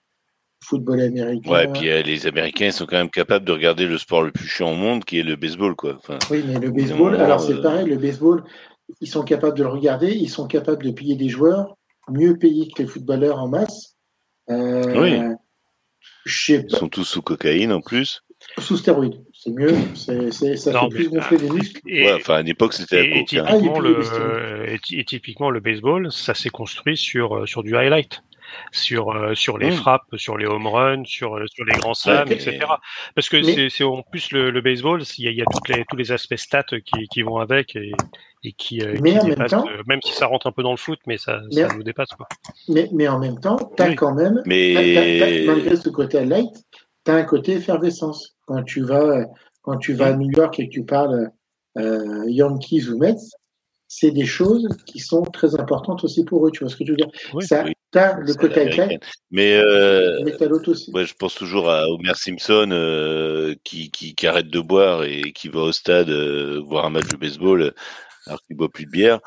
football 0.63 1.01
américain. 1.01 1.51
Ouais, 1.51 1.65
et 1.65 1.67
puis 1.67 1.89
euh, 1.89 2.01
les 2.01 2.27
Américains 2.27 2.71
sont 2.71 2.85
quand 2.85 2.97
même 2.97 3.09
capables 3.09 3.45
de 3.45 3.51
regarder 3.51 3.85
le 3.85 3.97
sport 3.97 4.23
le 4.23 4.31
plus 4.31 4.47
chiant 4.47 4.71
au 4.71 4.75
monde, 4.75 5.03
qui 5.03 5.19
est 5.19 5.23
le 5.23 5.35
baseball, 5.35 5.75
quoi. 5.75 5.99
oui, 6.31 6.43
mais 6.47 6.59
le 6.59 6.71
baseball, 6.71 7.15
alors 7.15 7.39
c'est 7.39 7.53
euh, 7.53 7.61
pareil, 7.61 7.85
le 7.85 7.97
baseball, 7.97 8.43
ils 9.01 9.07
sont 9.07 9.23
capables 9.23 9.57
de 9.57 9.63
le 9.63 9.69
regarder, 9.69 10.11
ils 10.11 10.29
sont 10.29 10.47
capables 10.47 10.83
de 10.83 10.91
payer 10.91 11.15
des 11.15 11.29
joueurs, 11.29 11.75
mieux 12.09 12.37
payés 12.37 12.69
que 12.71 12.83
les 12.83 12.87
footballeurs 12.87 13.39
en 13.39 13.47
masse. 13.47 13.95
Euh, 14.49 15.01
oui. 15.01 15.35
Ils 16.49 16.69
sont 16.69 16.89
tous 16.89 17.03
sous 17.03 17.21
cocaïne 17.21 17.71
en 17.71 17.81
plus. 17.81 18.21
Sous 18.59 18.77
stéroïdes, 18.77 19.23
c'est 19.33 19.51
mieux. 19.51 19.73
C'est, 19.95 20.31
ça 20.57 20.71
fait 20.71 20.89
plus 20.89 21.09
gonfler 21.09 21.37
des 21.37 21.49
muscles. 21.49 21.81
ouais, 21.85 22.13
enfin, 22.13 22.35
à 22.35 22.41
l'époque, 22.41 22.73
c'était 22.73 23.05
et, 23.05 23.19
et, 23.19 23.25
typiquement, 23.25 23.79
le, 23.79 24.73
et, 24.91 25.05
typiquement, 25.05 25.49
le 25.49 25.59
baseball, 25.59 26.11
ça 26.11 26.33
s'est 26.33 26.49
construit 26.49 26.97
sur, 26.97 27.37
euh, 27.37 27.45
sur 27.45 27.63
du 27.63 27.75
highlight 27.75 28.21
sur 28.71 29.09
euh, 29.09 29.35
sur 29.35 29.57
les 29.57 29.71
mmh. 29.71 29.73
frappes, 29.73 30.15
sur 30.15 30.37
les 30.37 30.45
home 30.45 30.67
runs, 30.67 31.03
sur 31.05 31.39
sur 31.47 31.65
les 31.65 31.77
grands 31.77 31.93
slams, 31.93 32.31
etc. 32.31 32.59
Parce 33.15 33.29
que 33.29 33.69
c'est 33.69 33.83
en 33.83 34.01
plus 34.03 34.31
le, 34.31 34.51
le 34.51 34.61
baseball, 34.61 35.01
il 35.17 35.25
y 35.25 35.27
a, 35.27 35.31
il 35.31 35.37
y 35.37 35.41
a 35.41 35.45
toutes 35.45 35.69
les, 35.69 35.83
tous 35.89 35.95
les 35.97 36.11
aspects 36.11 36.35
stats 36.35 36.63
qui, 36.63 37.07
qui 37.07 37.21
vont 37.21 37.37
avec 37.37 37.75
et, 37.75 37.91
et 38.43 38.53
qui, 38.53 38.81
euh, 38.81 38.95
mais 39.01 39.19
en 39.19 39.25
même, 39.25 39.47
temps, 39.47 39.65
euh, 39.67 39.81
même 39.87 40.01
si 40.03 40.13
ça 40.13 40.27
rentre 40.27 40.47
un 40.47 40.51
peu 40.51 40.63
dans 40.63 40.71
le 40.71 40.77
foot, 40.77 40.99
mais 41.07 41.17
ça, 41.17 41.41
ça 41.51 41.67
nous 41.69 41.83
dépasse. 41.83 42.09
Quoi. 42.09 42.27
Mais, 42.67 42.89
mais 42.93 43.07
en 43.07 43.19
même 43.19 43.39
temps, 43.39 43.57
tu 43.75 43.83
as 43.83 43.95
quand 43.95 44.13
même, 44.13 44.41
mais... 44.45 45.43
malgré 45.45 45.75
ce 45.75 45.89
côté 45.89 46.23
light, 46.25 46.53
tu 47.05 47.11
as 47.11 47.15
un 47.15 47.23
côté 47.23 47.53
effervescence. 47.53 48.35
Quand 48.45 48.63
tu 48.63 48.83
vas, 48.83 49.25
quand 49.61 49.77
tu 49.77 49.93
vas 49.93 50.07
à 50.07 50.13
New 50.13 50.29
York 50.31 50.59
et 50.59 50.67
que 50.67 50.73
tu 50.73 50.85
parles 50.85 51.31
euh, 51.77 52.23
Yankees 52.27 52.89
ou 52.89 52.97
Mets, 52.99 53.15
c'est 53.87 54.11
des 54.11 54.25
choses 54.25 54.67
qui 54.85 54.99
sont 54.99 55.23
très 55.23 55.59
importantes 55.59 56.03
aussi 56.03 56.25
pour 56.25 56.45
eux. 56.45 56.51
Tu 56.51 56.63
vois 56.63 56.69
ce 56.69 56.75
que 56.75 56.85
je 56.85 56.91
veux 56.91 56.97
dire? 56.97 57.09
Ça, 57.41 57.63
oui. 57.63 57.73
As 57.93 58.19
le 58.19 58.33
côté 58.33 58.69
mais, 59.31 59.55
euh, 59.55 60.21
mais 60.23 60.41
as 60.41 60.47
l'autre 60.47 60.71
aussi. 60.71 60.91
Ouais, 60.91 61.05
je 61.05 61.13
pense 61.13 61.35
toujours 61.35 61.69
à 61.69 61.87
Homer 61.87 62.13
Simpson 62.15 62.69
euh, 62.71 63.55
qui, 63.63 63.91
qui, 63.91 64.15
qui, 64.15 64.27
arrête 64.27 64.49
de 64.49 64.59
boire 64.59 65.03
et 65.03 65.31
qui 65.33 65.49
va 65.49 65.61
au 65.61 65.71
stade 65.71 66.09
euh, 66.09 66.61
voir 66.65 66.85
un 66.85 66.89
match 66.89 67.07
de 67.07 67.17
baseball 67.17 67.73
alors 68.27 68.41
qu'il 68.43 68.57
boit 68.57 68.69
plus 68.69 68.85
de 68.85 68.91
bière 68.91 69.19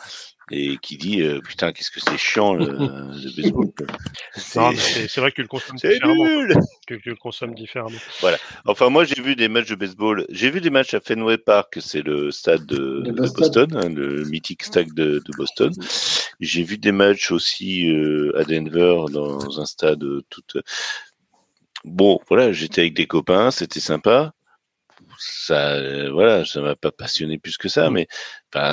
et 0.50 0.76
qui 0.78 0.96
dit 0.96 1.22
euh, 1.22 1.40
putain 1.40 1.72
qu'est-ce 1.72 1.90
que 1.90 2.00
c'est 2.00 2.18
chiant 2.18 2.54
le, 2.54 2.66
le 2.66 3.36
baseball. 3.36 3.70
C'est 4.34 5.16
vrai 5.18 5.30
que 5.30 5.36
tu 5.36 5.42
le 5.42 5.48
consommes 5.48 5.76
différemment. 5.76 6.24
Nul 6.24 6.54
que 6.86 6.94
tu 6.94 7.10
le 7.10 7.16
consommes 7.16 7.54
différemment. 7.54 7.98
Voilà. 8.20 8.38
Enfin 8.66 8.88
moi 8.88 9.04
j'ai 9.04 9.20
vu 9.20 9.36
des 9.36 9.48
matchs 9.48 9.68
de 9.68 9.74
baseball. 9.74 10.26
J'ai 10.30 10.50
vu 10.50 10.60
des 10.60 10.70
matchs 10.70 10.94
à 10.94 11.00
Fenway 11.00 11.38
Park, 11.38 11.78
c'est 11.80 12.02
le 12.02 12.30
stade 12.30 12.66
de, 12.66 13.02
de 13.02 13.12
Boston, 13.12 13.76
hein, 13.76 13.88
le 13.88 14.24
mythique 14.24 14.62
stade 14.64 14.92
de, 14.94 15.22
de, 15.24 15.36
Boston. 15.36 15.72
J'ai 16.40 16.62
vu 16.62 16.78
des 16.78 16.92
matchs 16.92 17.30
aussi 17.30 17.90
à 18.36 18.44
Denver 18.44 19.04
dans 19.12 19.60
un 19.60 19.66
stade 19.66 20.04
tout. 20.30 20.42
Bon, 21.84 22.18
voilà, 22.28 22.52
j'étais 22.52 22.82
avec 22.82 22.94
des 22.94 23.06
copains, 23.06 23.50
c'était 23.50 23.80
sympa 23.80 24.32
ça, 25.18 25.72
euh, 25.72 26.10
voilà, 26.12 26.44
ça 26.44 26.60
m'a 26.60 26.76
pas 26.76 26.90
passionné 26.90 27.38
plus 27.38 27.56
que 27.56 27.68
ça, 27.68 27.90
mmh. 27.90 27.92
mais 27.92 28.08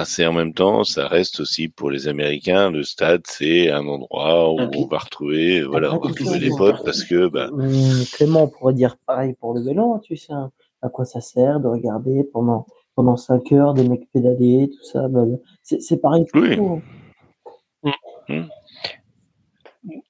c'est 0.05 0.25
en 0.25 0.33
même 0.33 0.53
temps, 0.53 0.83
ça 0.83 1.07
reste 1.07 1.39
aussi 1.39 1.67
pour 1.67 1.91
les 1.91 2.07
Américains, 2.07 2.71
le 2.71 2.83
stade, 2.83 3.23
c'est 3.25 3.71
un 3.71 3.85
endroit 3.87 4.51
où 4.51 4.59
on 4.59 4.87
va 4.87 4.99
retrouver, 4.99 5.63
voilà, 5.63 5.93
on 5.93 5.99
va 5.99 6.09
retrouver 6.09 6.39
les 6.39 6.49
potes 6.49 6.83
parce 6.83 7.03
que. 7.03 7.27
Mmh, 7.27 8.05
Clément, 8.13 8.43
on 8.43 8.47
pourrait 8.47 8.73
dire 8.73 8.97
pareil 9.05 9.33
pour 9.33 9.53
le 9.53 9.61
vélo, 9.61 9.99
tu 10.03 10.15
sais, 10.15 10.33
hein. 10.33 10.51
à 10.81 10.89
quoi 10.89 11.05
ça 11.05 11.21
sert 11.21 11.59
de 11.59 11.67
regarder 11.67 12.23
pendant 12.31 12.65
pendant 12.95 13.17
cinq 13.17 13.51
heures 13.51 13.73
des 13.73 13.87
mecs 13.87 14.09
pédaler, 14.11 14.69
tout 14.69 14.85
ça, 14.85 15.07
bah, 15.09 15.25
bah, 15.25 15.37
c'est 15.61 16.01
pareil 16.01 16.25
pour 16.31 16.41
oui. 16.41 16.55
tout. 16.55 16.81
Mmh. 18.29 18.43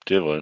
C'est 0.07 0.19
vrai. 0.19 0.41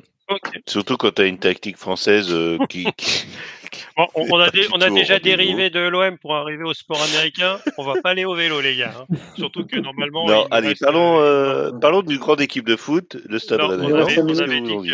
Surtout 0.67 0.97
quand 0.97 1.15
tu 1.15 1.21
as 1.21 1.25
une 1.25 1.37
tactique 1.37 1.77
française 1.77 2.27
euh, 2.31 2.57
qui, 2.69 2.87
on, 3.95 4.39
a, 4.39 4.49
on 4.73 4.81
a 4.81 4.89
déjà 4.89 5.19
dérivé 5.19 5.69
de 5.69 5.79
l'OM 5.79 6.17
pour 6.17 6.35
arriver 6.35 6.63
au 6.63 6.73
sport 6.73 7.01
américain. 7.01 7.59
On 7.77 7.83
va 7.83 7.93
pas 8.01 8.11
aller 8.11 8.25
au 8.25 8.35
vélo, 8.35 8.61
les 8.61 8.75
gars. 8.75 8.93
Hein. 8.99 9.15
Surtout 9.35 9.65
que 9.65 9.77
normalement. 9.77 10.25
Non, 10.27 10.47
allez, 10.51 10.73
parlons, 10.75 11.19
euh, 11.19 11.43
euh, 11.53 11.71
parlons 11.71 12.01
d'une 12.01 12.17
grande 12.17 12.41
équipe 12.41 12.65
de 12.65 12.75
foot, 12.75 13.17
le 13.27 13.39
Stade 13.39 13.59
non, 13.59 13.67
on, 13.67 13.71
avait, 13.71 14.19
on, 14.19 14.39
avait 14.39 14.61
dit 14.61 14.91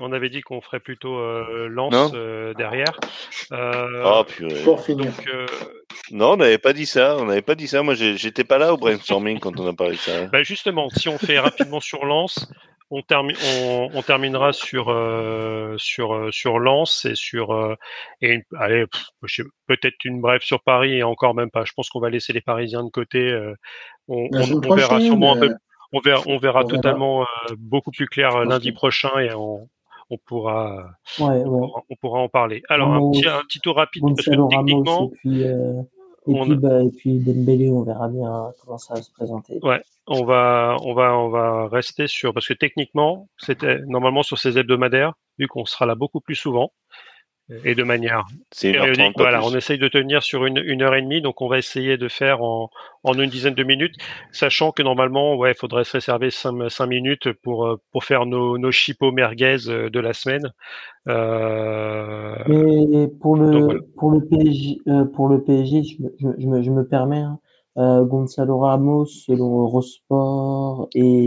on 0.00 0.12
avait 0.12 0.30
dit 0.30 0.40
qu'on 0.40 0.60
ferait 0.60 0.80
plutôt 0.80 1.18
euh, 1.18 1.68
Lance 1.68 2.12
euh, 2.14 2.54
derrière. 2.54 2.98
oh, 3.52 4.24
purée. 4.26 4.64
Donc, 4.94 5.28
non, 6.10 6.32
on 6.32 6.36
n'avait 6.36 6.58
pas 6.58 6.72
dit 6.72 6.86
ça. 6.86 7.16
On 7.18 7.26
n'avait 7.26 7.42
pas 7.42 7.54
dit 7.54 7.68
ça. 7.68 7.82
Moi, 7.82 7.94
j'étais 7.94 8.44
pas 8.44 8.58
là 8.58 8.72
au 8.72 8.76
brainstorming 8.76 9.38
quand 9.40 9.58
on 9.60 9.68
a 9.68 9.72
parlé 9.72 9.94
de 9.94 9.98
ça. 9.98 10.26
Bah 10.26 10.42
justement, 10.42 10.88
si 10.90 11.08
on 11.08 11.18
fait 11.18 11.38
rapidement 11.38 11.80
sur 11.80 12.04
Lance, 12.04 12.50
on, 12.90 13.02
on, 13.94 14.02
terminera 14.02 14.52
sur 14.52 14.88
euh, 14.88 15.74
sur 15.78 16.14
euh, 16.14 16.30
sur 16.30 16.58
Lens 16.58 17.04
et 17.04 17.14
sur 17.14 17.52
euh, 17.52 17.74
et 18.22 18.40
allez 18.58 18.86
peut-être 19.66 20.04
une 20.04 20.20
brève 20.20 20.40
sur 20.42 20.62
Paris 20.62 20.94
et 20.94 21.02
encore 21.02 21.34
même 21.34 21.50
pas. 21.50 21.64
Je 21.64 21.72
pense 21.74 21.90
qu'on 21.90 22.00
va 22.00 22.10
laisser 22.10 22.32
les 22.32 22.40
Parisiens 22.40 22.84
de 22.84 22.90
côté. 22.90 23.36
on, 24.08 24.28
verra 24.74 25.00
sûrement 25.00 25.34
un 25.34 25.40
peu. 25.40 25.54
On 25.92 26.00
verra, 26.00 26.22
on 26.26 26.38
verra 26.38 26.64
totalement 26.64 27.26
beaucoup 27.56 27.90
plus 27.90 28.06
clair 28.06 28.44
lundi 28.44 28.72
prochain 28.72 29.18
et 29.18 29.32
on, 29.32 29.68
on 30.10 30.18
pourra, 30.18 30.90
On, 31.18 31.96
pourra 32.00 32.20
en 32.20 32.28
parler. 32.28 32.62
Alors 32.68 32.92
un 32.92 33.10
petit, 33.10 33.26
un 33.26 33.42
petit 33.42 33.60
tour 33.60 33.76
rapide 33.76 34.02
parce 34.14 34.26
que 34.26 34.48
techniquement. 34.50 35.10
Et, 36.28 36.40
puis, 36.40 36.56
bah, 36.56 36.82
et 36.82 36.90
puis 36.90 37.18
Dembélé, 37.18 37.70
on 37.70 37.82
verra 37.82 38.08
bien 38.08 38.52
comment 38.60 38.78
ça 38.78 38.94
va 38.94 39.02
se 39.02 39.10
présenter. 39.10 39.58
Ouais, 39.62 39.80
on 40.06 40.24
va, 40.24 40.76
on 40.82 40.94
va, 40.94 41.16
on 41.16 41.28
va 41.30 41.68
rester 41.68 42.06
sur 42.06 42.34
parce 42.34 42.46
que 42.46 42.54
techniquement, 42.54 43.28
c'était 43.38 43.80
normalement 43.86 44.22
sur 44.22 44.38
ces 44.38 44.58
hebdomadaires, 44.58 45.14
vu 45.38 45.48
qu'on 45.48 45.64
sera 45.64 45.86
là 45.86 45.94
beaucoup 45.94 46.20
plus 46.20 46.34
souvent 46.34 46.72
et 47.64 47.74
de 47.74 47.82
manière 47.82 48.24
périodique. 48.60 49.14
Voilà, 49.16 49.42
on 49.42 49.54
essaye 49.54 49.78
de 49.78 49.88
tenir 49.88 50.22
sur 50.22 50.44
une, 50.44 50.58
une, 50.58 50.82
heure 50.82 50.94
et 50.94 51.02
demie, 51.02 51.22
donc 51.22 51.40
on 51.40 51.48
va 51.48 51.58
essayer 51.58 51.96
de 51.96 52.08
faire 52.08 52.42
en, 52.42 52.70
en 53.04 53.18
une 53.18 53.30
dizaine 53.30 53.54
de 53.54 53.64
minutes, 53.64 53.94
sachant 54.32 54.72
que 54.72 54.82
normalement, 54.82 55.36
ouais, 55.36 55.52
il 55.52 55.56
faudrait 55.56 55.84
se 55.84 55.92
réserver 55.92 56.30
cinq, 56.30 56.68
cinq, 56.70 56.86
minutes 56.86 57.32
pour 57.32 57.66
euh, 57.66 57.80
pour 57.92 58.04
faire 58.04 58.26
nos, 58.26 58.58
nos 58.58 58.70
chipots 58.70 59.12
merguez 59.12 59.68
euh, 59.68 59.90
de 59.90 60.00
la 60.00 60.12
semaine. 60.12 60.52
Euh... 61.08 62.34
Et 62.46 63.08
pour 63.20 63.36
le 63.36 63.80
pour 63.96 64.10
le 64.10 64.20
PSG, 64.26 64.80
euh, 64.88 65.04
pour 65.04 65.28
le 65.28 65.42
PSG, 65.42 65.82
je, 65.84 65.96
je, 66.18 66.28
je, 66.38 66.46
me, 66.46 66.62
je 66.62 66.70
me 66.70 66.86
permets. 66.86 67.20
Hein, 67.20 67.38
euh, 67.78 68.04
Gonzalo 68.04 68.58
Ramos, 68.58 69.06
selon 69.06 69.62
Eurosport, 69.62 70.88
et 70.96 71.26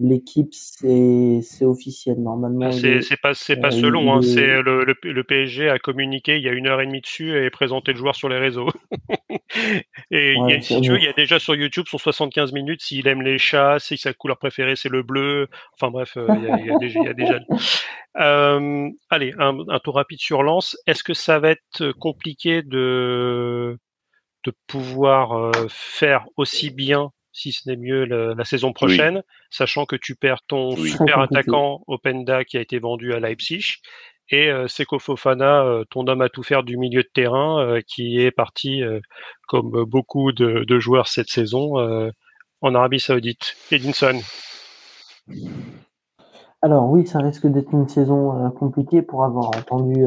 l'équipe, 0.00 0.52
c'est 0.54 1.64
officiel 1.64 2.16
normalement. 2.18 2.66
Ah, 2.66 2.72
c'est 2.72 3.20
pas 3.20 3.32
pas 3.32 3.68
euh, 3.68 3.70
selon. 3.70 4.14
Hein, 4.14 4.22
c'est 4.22 4.62
le, 4.62 4.84
le, 4.84 5.24
PSG 5.24 5.68
a 5.68 5.78
communiqué 5.78 6.36
il 6.36 6.42
y 6.42 6.48
a 6.48 6.52
une 6.52 6.66
heure 6.66 6.80
et 6.80 6.86
demie 6.86 7.02
dessus 7.02 7.36
et 7.36 7.50
présenté 7.50 7.92
le 7.92 7.98
joueur 7.98 8.16
sur 8.16 8.28
les 8.28 8.38
réseaux. 8.38 8.70
et 10.10 10.34
il 10.34 10.50
y 10.50 10.54
a, 10.54 10.60
si 10.62 10.80
tu 10.80 10.90
veux, 10.90 10.98
il 10.98 11.04
y 11.04 11.08
a 11.08 11.12
déjà 11.12 11.38
sur 11.38 11.54
YouTube 11.54 11.86
son 11.86 11.98
75 11.98 12.52
minutes 12.52 12.80
s'il 12.82 13.06
aime 13.08 13.20
les 13.20 13.38
chats, 13.38 13.78
si 13.78 13.98
sa 13.98 14.14
couleur 14.14 14.38
préférée 14.38 14.74
c'est 14.74 14.88
le 14.88 15.02
bleu. 15.02 15.48
Enfin 15.74 15.90
bref, 15.90 16.16
euh, 16.16 16.26
il, 16.36 16.44
y 16.44 16.50
a, 16.50 16.58
il, 16.58 16.66
y 16.66 16.70
a 16.70 16.78
déjà, 16.78 17.00
il 17.00 17.06
y 17.06 17.08
a 17.08 17.14
déjà. 17.14 17.38
Euh, 18.18 18.88
allez, 19.10 19.34
un, 19.38 19.58
un, 19.68 19.78
tour 19.80 19.96
rapide 19.96 20.20
sur 20.20 20.42
Lance. 20.42 20.76
Est-ce 20.86 21.04
que 21.04 21.14
ça 21.14 21.38
va 21.38 21.50
être 21.50 21.92
compliqué 21.92 22.62
de 22.62 23.78
de 24.44 24.52
pouvoir 24.66 25.52
faire 25.68 26.24
aussi 26.38 26.70
bien 26.70 27.12
si 27.32 27.52
ce 27.52 27.68
n'est 27.68 27.76
mieux 27.76 28.04
la, 28.04 28.44
saison 28.44 28.72
prochaine, 28.72 29.22
sachant 29.50 29.86
que 29.86 29.96
tu 29.96 30.16
perds 30.16 30.42
ton 30.46 30.76
super 30.76 31.20
attaquant 31.20 31.82
Openda 31.86 32.44
qui 32.44 32.58
a 32.58 32.60
été 32.60 32.78
vendu 32.78 33.12
à 33.12 33.20
Leipzig 33.20 33.80
et 34.30 34.48
euh, 34.48 34.68
Seko 34.68 34.98
Fofana, 34.98 35.64
euh, 35.64 35.84
ton 35.90 36.06
homme 36.06 36.20
à 36.20 36.28
tout 36.28 36.42
faire 36.42 36.62
du 36.62 36.76
milieu 36.76 37.02
de 37.02 37.10
terrain, 37.12 37.60
euh, 37.60 37.80
qui 37.86 38.20
est 38.20 38.30
parti, 38.30 38.82
comme 39.48 39.84
beaucoup 39.84 40.32
de, 40.32 40.64
de, 40.64 40.78
joueurs 40.78 41.08
cette 41.08 41.28
saison, 41.28 41.74
en 42.62 42.74
Arabie 42.74 43.00
Saoudite. 43.00 43.56
Edinson. 43.70 44.20
Alors 46.62 46.90
oui, 46.90 47.06
ça 47.06 47.18
risque 47.20 47.46
d'être 47.46 47.72
une 47.72 47.88
saison 47.88 48.50
compliquée 48.52 49.02
pour 49.02 49.24
avoir 49.24 49.48
entendu 49.48 50.04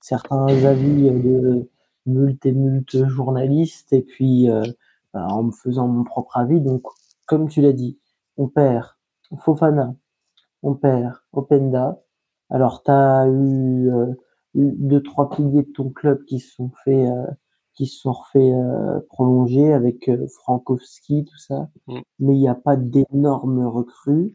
certains 0.00 0.46
avis 0.64 1.10
de 1.10 1.68
multi 2.06 2.48
et 2.48 2.52
multi 2.52 3.02
journalistes 3.08 3.92
et 3.92 4.02
puis 4.02 4.48
en 5.14 5.44
me 5.44 5.52
faisant 5.52 5.88
mon 5.88 6.04
propre 6.04 6.36
avis. 6.36 6.60
Donc, 6.60 6.82
comme 7.26 7.48
tu 7.48 7.60
l'as 7.60 7.72
dit, 7.72 7.98
on 8.36 8.48
perd 8.48 8.86
Fofana, 9.38 9.94
on 10.62 10.74
perd 10.74 11.14
Openda. 11.32 12.00
Alors, 12.50 12.82
tu 12.82 12.90
as 12.90 13.26
eu 13.28 13.90
euh, 13.92 14.14
deux, 14.54 15.02
trois 15.02 15.30
piliers 15.30 15.62
de 15.62 15.72
ton 15.72 15.90
club 15.90 16.24
qui 16.24 16.40
se 16.40 16.54
sont 16.54 16.72
fait, 16.84 17.06
euh, 17.06 17.26
qui 17.74 17.86
se 17.86 18.00
sont 18.00 18.12
refait 18.12 18.38
euh, 18.40 19.00
prolonger 19.08 19.72
avec 19.72 20.08
euh, 20.08 20.26
Frankowski, 20.42 21.24
tout 21.24 21.38
ça. 21.38 21.68
Mm. 21.86 22.00
Mais 22.20 22.34
il 22.34 22.40
n'y 22.40 22.48
a 22.48 22.54
pas 22.54 22.76
d'énormes 22.76 23.66
recrues. 23.66 24.34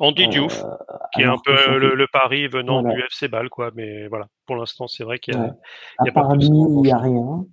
Andy 0.00 0.26
Diouf, 0.26 0.64
qui 1.12 1.22
est 1.22 1.26
un 1.26 1.36
peu 1.38 1.52
le, 1.78 2.06
pari 2.08 2.48
venant 2.48 2.82
du 2.82 3.00
FC 3.02 3.28
Ball, 3.28 3.48
quoi. 3.48 3.70
Mais 3.76 4.08
voilà, 4.08 4.26
pour 4.44 4.56
l'instant, 4.56 4.88
c'est 4.88 5.04
vrai 5.04 5.20
qu'il 5.20 5.34
y 5.34 5.36
a, 5.36 5.42
ouais. 5.42 5.52
y 6.04 6.08
a 6.08 6.12
pas 6.12 6.34
lui, 6.34 6.46
il 6.46 6.82
n'y 6.82 6.90
a 6.90 6.98
rien. 6.98 7.46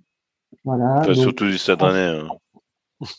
Voilà. 0.64 1.14
surtout 1.14 1.46
du 1.46 1.56
cette 1.56 1.82
année. 1.82 2.20
Hein 2.20 2.28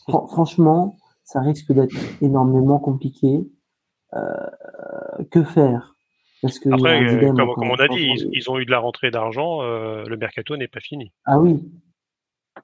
franchement, 0.08 0.96
ça 1.24 1.40
risque 1.40 1.72
d'être 1.72 1.96
énormément 2.20 2.78
compliqué. 2.78 3.46
Euh, 4.14 5.24
que 5.30 5.42
faire? 5.42 5.96
Parce 6.42 6.58
que 6.58 6.68
Après, 6.68 7.02
euh, 7.02 7.32
comme, 7.32 7.70
on 7.70 7.74
a 7.76 7.88
dit, 7.88 8.12
ils, 8.32 8.50
ont 8.50 8.58
eu 8.58 8.66
de 8.66 8.70
la 8.70 8.78
rentrée 8.78 9.10
d'argent. 9.10 9.62
Euh, 9.62 10.04
le 10.04 10.16
mercato 10.16 10.56
n'est 10.56 10.68
pas 10.68 10.80
fini. 10.80 11.10
Ah 11.24 11.40
oui, 11.40 11.64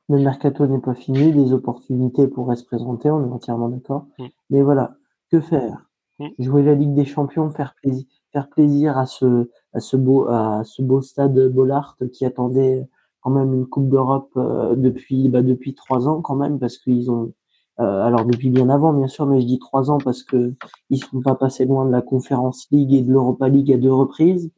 le 0.08 0.18
mercato 0.18 0.66
n'est 0.66 0.80
pas 0.80 0.94
fini. 0.94 1.32
Des 1.32 1.52
opportunités 1.52 2.28
pourraient 2.28 2.56
se 2.56 2.64
présenter. 2.64 3.10
On 3.10 3.26
est 3.26 3.32
entièrement 3.32 3.68
d'accord. 3.68 4.06
Mm. 4.18 4.26
Mais 4.50 4.62
voilà, 4.62 4.96
que 5.32 5.40
faire? 5.40 5.88
Mm. 6.18 6.28
Jouer 6.38 6.62
la 6.62 6.74
Ligue 6.74 6.94
des 6.94 7.06
Champions, 7.06 7.50
faire 7.50 7.74
plaisir, 7.74 8.06
faire 8.32 8.48
plaisir 8.50 8.98
à 8.98 9.06
ce, 9.06 9.48
à 9.72 9.80
ce 9.80 9.96
beau, 9.96 10.28
à 10.28 10.62
ce 10.64 10.82
beau 10.82 11.00
stade 11.00 11.48
Bollard 11.48 11.96
qui 12.12 12.26
attendait 12.26 12.86
quand 13.20 13.30
même 13.30 13.52
une 13.54 13.66
Coupe 13.66 13.88
d'Europe 13.88 14.30
euh, 14.36 14.76
depuis 14.76 15.28
bah, 15.28 15.42
depuis 15.42 15.74
trois 15.74 16.08
ans 16.08 16.20
quand 16.22 16.36
même 16.36 16.58
parce 16.58 16.78
qu'ils 16.78 17.10
ont 17.10 17.32
euh, 17.80 18.02
alors 18.04 18.24
depuis 18.26 18.50
bien 18.50 18.68
avant 18.68 18.92
bien 18.92 19.08
sûr 19.08 19.26
mais 19.26 19.40
je 19.40 19.46
dis 19.46 19.58
trois 19.58 19.90
ans 19.90 19.98
parce 19.98 20.22
que 20.22 20.54
ils 20.90 20.98
sont 21.02 21.20
pas 21.22 21.34
passés 21.34 21.66
loin 21.66 21.86
de 21.86 21.92
la 21.92 22.02
Conférence 22.02 22.66
League 22.70 22.92
et 22.94 23.02
de 23.02 23.12
l'Europa 23.12 23.48
League 23.48 23.72
à 23.72 23.78
deux 23.78 23.92
reprises 23.92 24.50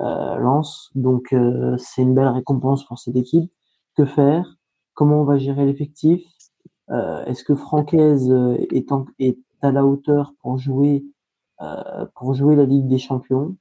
euh, 0.00 0.36
Lance 0.36 0.90
donc 0.94 1.32
euh, 1.32 1.76
c'est 1.78 2.02
une 2.02 2.14
belle 2.14 2.28
récompense 2.28 2.84
pour 2.86 2.98
cette 2.98 3.16
équipe. 3.16 3.50
Que 3.96 4.04
faire? 4.04 4.56
Comment 4.94 5.22
on 5.22 5.24
va 5.24 5.38
gérer 5.38 5.66
l'effectif? 5.66 6.22
Est-ce 6.90 7.44
que 7.44 7.54
Francaise 7.56 8.30
est, 8.70 8.92
est 9.18 9.38
à 9.62 9.72
la 9.72 9.84
hauteur 9.84 10.34
pour 10.42 10.58
jouer 10.58 11.04
pour 12.14 12.34
jouer 12.34 12.56
la 12.56 12.64
Ligue 12.64 12.86
des 12.88 12.98
Champions? 12.98 13.56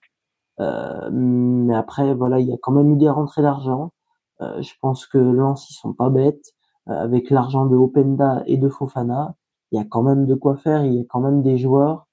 Mais 0.59 1.76
après 1.76 2.13
voilà 2.13 2.39
il 2.39 2.47
y 2.47 2.53
a 2.53 2.57
quand 2.61 2.72
même 2.73 2.91
eu 2.93 2.97
des 2.97 3.09
rentrées 3.09 3.41
d'argent. 3.41 3.91
euh, 3.91 3.94
je 4.40 4.72
pense 4.82 5.06
que 5.06 5.18
Lens, 5.18 5.70
ils 5.70 5.74
sont 5.74 5.94
pas 5.94 6.10
bêtes. 6.10 6.56
Euh, 6.90 6.94
avec 6.94 7.30
l'argent 7.32 7.66
de 7.66 7.76
Openda 7.76 8.44
et 8.45 8.57
de 8.57 8.70
Fofana, 8.70 9.36
il 9.72 9.80
y 9.80 9.82
a 9.82 9.86
quand 9.86 10.03
même 10.03 10.26
de 10.26 10.36
quoi 10.36 10.56
faire. 10.56 10.86
Il 10.86 10.94
y 10.94 11.02
a 11.02 11.03
quand 11.10 11.20
même 11.20 11.41
des 11.41 11.57
joueurs 11.57 12.07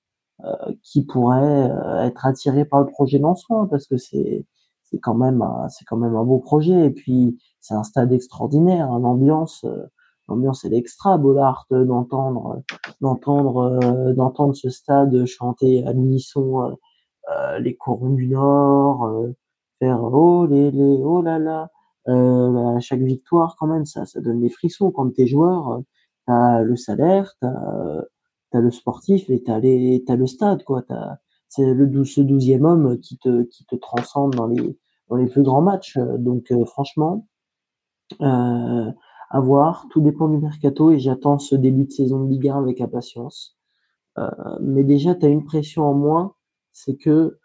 euh, 0.45 0.55
qui 0.83 1.05
pourraient 1.05 1.71
être 2.01 2.27
attirés 2.27 2.65
par 2.65 2.81
le 2.81 2.87
projet 2.87 3.19
Lensois 3.19 3.69
parce 3.71 3.87
que 3.87 3.97
c'est 3.97 4.47
c'est 4.83 4.99
quand 4.99 5.15
même 5.15 5.45
c'est 5.69 5.85
quand 5.85 5.97
même 5.97 6.17
un 6.17 6.25
beau 6.25 6.39
projet 6.39 6.87
et 6.87 6.91
puis 6.91 7.39
c'est 7.61 7.75
un 7.75 7.83
stade 7.85 8.13
extraordinaire 8.13 8.91
hein. 8.91 8.99
l'ambiance 9.01 9.65
l'ambiance 10.29 10.65
est 10.65 10.73
extra 10.73 11.17
Bollard 11.19 11.67
d'entendre 11.71 12.63
d'entendre 13.01 14.13
d'entendre 14.13 14.55
ce 14.55 14.69
stade 14.69 15.25
chanter 15.25 15.87
à 15.87 15.93
l'unisson 15.93 16.77
les 17.61 17.77
corons 17.77 18.11
du 18.11 18.29
nord 18.29 19.11
faire 19.79 20.03
oh 20.03 20.47
les 20.47 20.71
les 20.71 21.01
oh 21.03 21.23
là 21.23 21.39
là 21.39 21.71
euh, 22.09 22.77
à 22.77 22.81
chaque 22.81 23.01
victoire, 23.01 23.57
quand 23.59 23.67
même, 23.67 23.85
ça, 23.85 24.07
ça 24.07 24.21
donne 24.21 24.41
des 24.41 24.49
frissons. 24.49 24.91
Quand 24.91 25.11
t'es 25.15 25.27
joueur, 25.27 25.83
t'as 26.27 26.63
le 26.63 26.77
salaire, 26.77 27.35
t'as 27.41 27.53
as 28.55 28.61
le 28.61 28.71
sportif 28.71 29.31
et 29.31 29.43
tu 29.43 29.51
as, 29.51 30.17
le 30.17 30.27
stade. 30.27 30.65
quoi. 30.65 30.83
C'est 31.49 31.73
le 31.73 32.05
ce 32.05 32.21
douzième 32.21 32.65
homme 32.65 32.99
qui 32.99 33.19
te, 33.19 33.43
qui 33.45 33.65
te 33.65 33.77
transcende 33.77 34.35
dans 34.35 34.47
les, 34.47 34.79
dans 35.09 35.17
les 35.17 35.27
plus 35.27 35.43
grands 35.43 35.63
matchs. 35.63 35.99
Donc 35.99 36.51
euh, 36.51 36.65
franchement, 36.65 37.27
euh, 38.21 38.91
à 39.31 39.41
voir, 39.41 39.87
tout 39.91 40.01
dépend 40.01 40.29
du 40.29 40.39
mercato 40.39 40.91
et 40.91 40.99
j'attends 40.99 41.39
ce 41.39 41.55
début 41.55 41.85
de 41.85 41.91
saison 41.91 42.25
de 42.25 42.31
Ligue 42.31 42.49
1 42.49 42.59
avec 42.59 42.81
impatience. 42.81 43.57
Euh, 44.19 44.29
mais 44.61 44.85
déjà, 44.85 45.15
tu 45.15 45.25
as 45.25 45.29
une 45.29 45.45
pression 45.45 45.85
en 45.85 45.95
moins, 45.95 46.35
c'est 46.73 46.97
que 46.97 47.39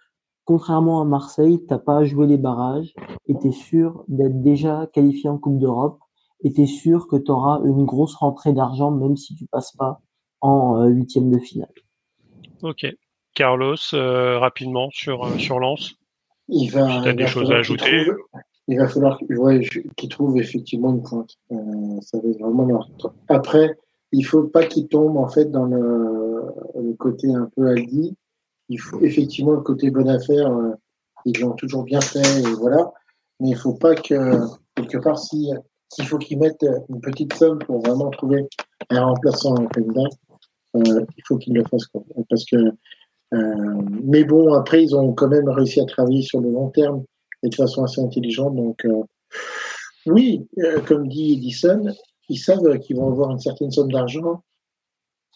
contrairement 0.47 1.01
à 1.01 1.05
Marseille, 1.05 1.61
t'as 1.67 1.77
pas 1.77 1.97
à 1.97 2.05
jouer 2.05 2.25
les 2.25 2.37
barrages 2.37 2.93
et 3.27 3.37
tu 3.37 3.49
es 3.49 3.51
sûr 3.51 4.05
d'être 4.07 4.41
déjà 4.41 4.87
qualifié 4.93 5.29
en 5.29 5.37
Coupe 5.37 5.59
d'Europe 5.59 5.99
et 6.41 6.53
tu 6.53 6.61
es 6.61 6.65
sûr 6.65 7.07
que 7.07 7.17
tu 7.17 7.29
auras 7.29 7.59
une 7.65 7.83
grosse 7.83 8.15
rentrée 8.15 8.53
d'argent 8.53 8.89
même 8.89 9.17
si 9.17 9.35
tu 9.35 9.45
passes 9.45 9.73
pas 9.73 9.99
en 10.39 10.81
euh, 10.81 10.87
huitième 10.87 11.29
de 11.29 11.37
finale. 11.37 11.73
Ok. 12.63 12.87
Carlos, 13.35 13.75
euh, 13.93 14.39
rapidement 14.39 14.89
sur, 14.91 15.25
euh, 15.25 15.37
sur 15.37 15.59
Lens. 15.59 15.95
Il 16.47 16.69
va, 16.69 17.01
tu 17.01 17.09
as 17.09 17.13
des 17.13 17.27
choses 17.27 17.51
à 17.51 17.57
ajouter 17.57 18.07
Il 18.69 18.79
va 18.79 18.87
falloir 18.87 19.19
qu'il 19.97 20.09
trouve 20.09 20.39
effectivement 20.39 20.91
une 20.91 21.03
pointe. 21.03 21.37
ça 22.01 22.19
va 22.19 22.29
être 22.29 22.39
vraiment 22.39 22.63
leur... 22.63 22.89
Après, 23.27 23.77
il 24.13 24.23
faut 24.23 24.43
pas 24.43 24.65
qu'il 24.65 24.87
tombe 24.87 25.17
en 25.17 25.27
fait 25.27 25.51
dans 25.51 25.65
le, 25.65 26.53
le, 26.75 26.93
côté 26.93 27.33
un 27.33 27.49
peu 27.53 27.67
Aldi. 27.67 28.15
Il 28.69 28.79
faut 28.79 28.99
effectivement 29.01 29.51
le 29.51 29.61
côté 29.61 29.89
bonne 29.89 30.09
affaire. 30.09 30.51
ils 31.25 31.39
l'ont 31.39 31.53
toujours 31.53 31.83
bien 31.83 32.01
fait 32.01 32.39
et 32.39 32.53
voilà. 32.59 32.91
Mais 33.39 33.49
il 33.49 33.55
faut 33.55 33.73
pas 33.73 33.95
que 33.95 34.39
quelque 34.75 34.97
part 34.97 35.19
si 35.19 35.51
s'il 35.89 36.05
faut 36.05 36.17
qu'ils 36.17 36.39
mettent 36.39 36.65
une 36.89 37.01
petite 37.01 37.33
somme 37.33 37.59
pour 37.59 37.81
vraiment 37.81 38.09
trouver 38.09 38.47
un 38.89 39.05
remplaçant 39.05 39.55
en 39.55 39.67
euh, 40.75 41.05
il 41.17 41.23
faut 41.25 41.37
qu'ils 41.37 41.53
le 41.53 41.63
fassent. 41.63 41.87
Parce 42.29 42.45
que, 42.45 42.55
euh, 43.33 43.81
mais 44.03 44.23
bon, 44.23 44.53
après, 44.53 44.83
ils 44.83 44.95
ont 44.95 45.13
quand 45.13 45.29
même 45.29 45.49
réussi 45.49 45.79
à 45.79 45.85
travailler 45.85 46.21
sur 46.21 46.41
le 46.41 46.51
long 46.51 46.69
terme 46.69 47.03
et 47.43 47.49
de 47.49 47.55
façon 47.55 47.83
assez 47.83 48.01
intelligente. 48.01 48.55
Donc, 48.55 48.85
euh, 48.85 49.03
oui, 50.05 50.47
comme 50.87 51.07
dit 51.07 51.33
Edison, 51.33 51.85
ils 52.29 52.37
savent 52.37 52.79
qu'ils 52.79 52.95
vont 52.95 53.09
avoir 53.09 53.31
une 53.31 53.39
certaine 53.39 53.71
somme 53.71 53.91
d'argent 53.91 54.41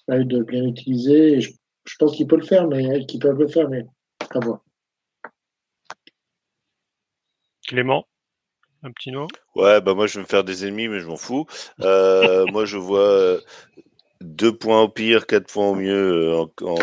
à 0.08 0.18
bien 0.18 0.66
utiliser. 0.66 1.42
je, 1.42 1.52
pense 1.98 2.16
qu'ils 2.16 2.28
peuvent 2.28 2.40
le 2.40 2.46
faire, 2.46 2.68
mais 2.68 3.06
qu'ils 3.06 3.20
peuvent 3.20 3.40
le 3.40 3.48
faire, 3.48 3.70
mais 3.70 3.86
à 4.32 4.40
voir. 4.40 4.62
Clément 7.68 8.06
un 8.84 8.92
petit 8.92 9.12
mot? 9.12 9.28
Ouais, 9.56 9.80
bah 9.80 9.94
moi 9.94 10.08
je 10.08 10.16
vais 10.16 10.22
me 10.22 10.28
faire 10.28 10.44
des 10.44 10.66
ennemis, 10.66 10.88
mais 10.88 11.00
je 11.02 11.08
m'en 11.08 11.16
fous. 11.16 11.46
moi 11.80 12.66
je 12.66 12.78
vois 12.78 13.38
deux 14.22 14.56
points 14.56 14.82
au 14.82 14.90
pire, 14.90 15.26
quatre 15.26 15.52
points 15.52 15.70
au 15.70 15.76
mieux 15.76 16.34
euh, 16.34 16.46
en, 16.62 16.76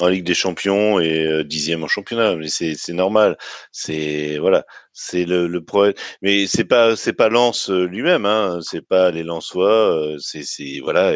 en, 0.00 0.08
Ligue 0.08 0.24
des 0.24 0.34
Champions 0.34 1.00
et 1.00 1.26
euh, 1.26 1.44
dixième 1.44 1.84
en 1.84 1.88
championnat. 1.88 2.36
Mais 2.36 2.48
c'est, 2.48 2.92
normal. 2.92 3.36
C'est 3.72 4.38
voilà, 4.38 4.64
c'est 4.92 5.24
le, 5.24 5.46
le 5.46 5.64
problème. 5.64 5.94
Mais 6.22 6.46
c'est 6.46 6.64
pas 6.64 6.96
c'est 6.96 7.12
pas 7.12 7.28
Lens 7.28 7.70
euh, 7.70 7.86
lui-même. 7.86 8.26
Hein. 8.26 8.60
C'est 8.62 8.86
pas 8.86 9.10
les 9.10 9.22
Lensois. 9.22 10.16
C'est 10.18 10.44
c'est 10.44 10.80
voilà, 10.82 11.14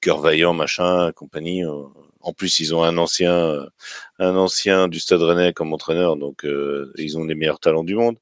cœur 0.00 0.20
vaillant 0.20 0.54
machin 0.54 1.12
compagnie. 1.12 1.62
En 2.26 2.32
plus, 2.32 2.58
ils 2.60 2.74
ont 2.74 2.82
un 2.82 2.96
ancien, 2.96 3.66
un 4.18 4.36
ancien 4.36 4.88
du 4.88 4.98
Stade 4.98 5.20
Rennais 5.20 5.52
comme 5.52 5.74
entraîneur, 5.74 6.16
donc 6.16 6.46
ils 6.96 7.18
ont 7.18 7.24
les 7.24 7.34
meilleurs 7.34 7.60
talents 7.60 7.84
du 7.84 7.94
monde. 7.96 8.16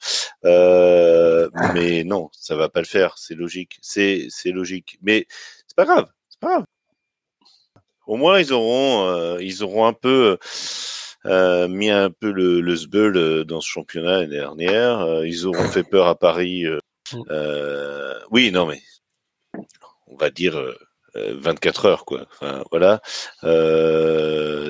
Euh, 0.45 1.49
mais 1.75 2.05
non, 2.05 2.29
ça 2.33 2.57
va 2.57 2.69
pas 2.69 2.81
le 2.81 2.87
faire. 2.87 3.19
C'est 3.19 3.35
logique. 3.35 3.79
C'est, 3.83 4.27
c'est 4.31 4.51
logique. 4.51 4.99
Mais 5.03 5.27
c'est 5.67 5.77
pas 5.77 5.85
grave. 5.85 6.09
C'est 6.29 6.41
pas 6.41 6.49
grave. 6.49 6.65
Au 8.07 8.17
moins, 8.17 8.41
ils 8.41 8.53
auront, 8.53 9.09
euh, 9.09 9.39
ils 9.41 9.63
auront 9.63 9.87
un 9.87 9.93
peu 9.93 10.39
euh, 11.27 11.69
mis 11.69 11.91
un 11.91 12.11
peu 12.11 12.31
le, 12.31 12.61
le 12.61 12.77
sbeul 12.77 13.45
dans 13.45 13.61
ce 13.61 13.69
championnat 13.69 14.21
l'année 14.21 14.37
dernière. 14.37 15.25
ils 15.25 15.47
auront 15.47 15.69
fait 15.69 15.85
peur 15.85 16.07
à 16.09 16.19
Paris. 16.19 16.65
oui, 18.31 18.51
non, 18.53 18.67
mais 18.67 18.81
on 20.07 20.17
va 20.17 20.31
dire 20.31 20.61
24 21.15 21.87
heures, 21.87 22.05
quoi. 22.05 22.27
Enfin, 22.33 22.65
voilà. 22.71 23.01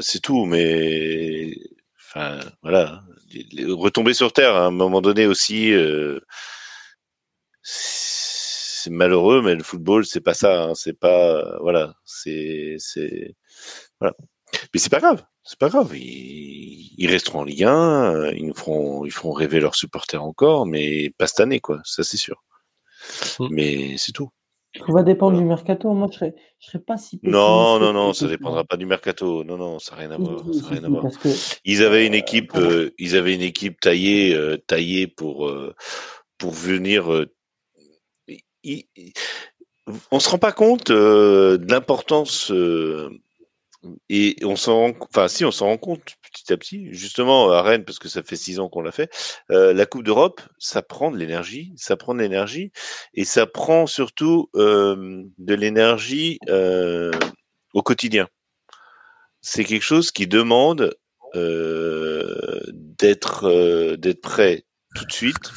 c'est 0.03 0.21
tout. 0.21 0.45
Mais, 0.45 1.55
enfin, 1.97 2.39
voilà 2.63 3.03
retomber 3.69 4.15
sur 4.15 4.33
terre 4.33 4.55
à 4.55 4.67
un 4.67 4.71
moment 4.71 5.01
donné 5.01 5.27
aussi. 5.27 5.73
Euh, 5.73 6.21
c'est 8.83 8.91
malheureux, 8.91 9.43
mais 9.43 9.55
le 9.55 9.63
football, 9.63 10.05
c'est 10.05 10.21
pas 10.21 10.35
ça. 10.35 10.65
Hein, 10.65 10.75
c'est 10.75 10.99
pas, 10.99 11.59
voilà, 11.61 11.95
c'est, 12.05 12.77
c'est, 12.79 13.37
voilà. 14.01 14.15
Mais 14.75 14.81
c'est 14.81 14.91
pas 14.91 15.01
grave, 15.01 15.25
c'est 15.45 15.59
pas 15.59 15.69
grave. 15.69 15.97
Ils, 15.97 17.09
resteront 17.09 17.41
en 17.41 17.45
Ligue 17.45 17.65
1, 17.65 18.33
ils 18.33 18.47
nous 18.47 18.55
feront, 18.55 19.05
ils 19.05 19.11
feront 19.11 19.33
rêver 19.33 19.61
leurs 19.61 19.75
supporters 19.75 20.23
encore, 20.23 20.67
mais 20.67 21.11
pas 21.19 21.27
cette 21.27 21.41
année, 21.41 21.61
quoi. 21.61 21.81
Ça, 21.85 22.03
c'est 22.03 22.17
sûr. 22.17 22.43
Mmh. 23.39 23.49
Mais 23.51 23.97
c'est 23.99 24.13
tout. 24.13 24.31
Ça 24.79 24.93
va 24.93 25.03
dépendre 25.03 25.37
du 25.37 25.45
mercato. 25.45 25.93
Moi, 25.93 26.09
je 26.11 26.17
serais, 26.17 26.35
je 26.59 26.67
serais 26.67 26.79
pas 26.79 26.97
si 26.97 27.21
Non, 27.23 27.79
non, 27.79 27.93
non, 27.93 28.15
ça 28.15 28.27
dépendra 28.27 28.65
pas 28.65 28.77
du 28.77 28.87
mercato. 28.87 29.45
Non, 29.45 29.59
non, 29.59 29.79
ça 29.79 29.93
n'a 29.93 30.03
rien 30.03 30.11
à 30.13 30.17
voir. 30.17 30.41
Ça 30.55 30.69
rien 30.69 30.85
à 30.85 30.89
voir. 30.89 31.05
Ils 31.65 31.83
avaient 31.83 32.07
une 32.07 32.15
équipe, 32.15 32.53
euh, 32.57 32.91
ils 32.99 33.17
avaient 33.17 33.35
une 33.35 33.43
équipe 33.43 33.81
taillée, 33.81 34.35
euh, 34.35 34.57
taillée 34.67 35.07
pour 35.07 35.47
euh, 35.47 35.75
pour 36.39 36.53
venir. 36.53 37.27
On 40.11 40.21
se 40.21 40.29
rend 40.29 40.39
pas 40.39 40.53
compte 40.53 40.91
de 40.91 41.67
l'importance 41.69 42.53
et 44.09 44.37
on 44.45 44.57
s'en, 44.57 44.93
enfin 45.01 45.29
si, 45.29 45.45
on 45.45 45.51
s'en 45.51 45.67
rend 45.67 45.77
compte 45.79 46.15
petit 46.33 46.53
à 46.53 46.57
petit. 46.57 46.93
Justement 46.93 47.51
à 47.51 47.63
Rennes, 47.63 47.85
parce 47.85 47.99
que 47.99 48.09
ça 48.09 48.23
fait 48.23 48.37
six 48.37 48.61
ans 48.61 48.69
qu'on 48.69 48.83
l'a 48.83 48.93
fait. 48.93 49.11
Euh, 49.51 49.73
la 49.73 49.87
Coupe 49.87 50.05
d'Europe, 50.05 50.41
ça 50.59 50.83
prend 50.83 51.11
de 51.11 51.17
l'énergie, 51.17 51.73
ça 51.77 51.97
prend 51.97 52.15
de 52.15 52.21
l'énergie, 52.21 52.71
et 53.15 53.25
ça 53.25 53.47
prend 53.47 53.87
surtout 53.87 54.51
euh, 54.55 55.25
de 55.39 55.55
l'énergie 55.55 56.39
euh, 56.49 57.11
au 57.75 57.83
quotidien. 57.83 58.29
C'est 59.41 59.65
quelque 59.65 59.83
chose 59.83 60.11
qui 60.11 60.27
demande 60.27 60.95
d'être 62.95 64.13
prêt 64.21 64.65
tout 64.95 65.07
de 65.07 65.13
suite 65.13 65.51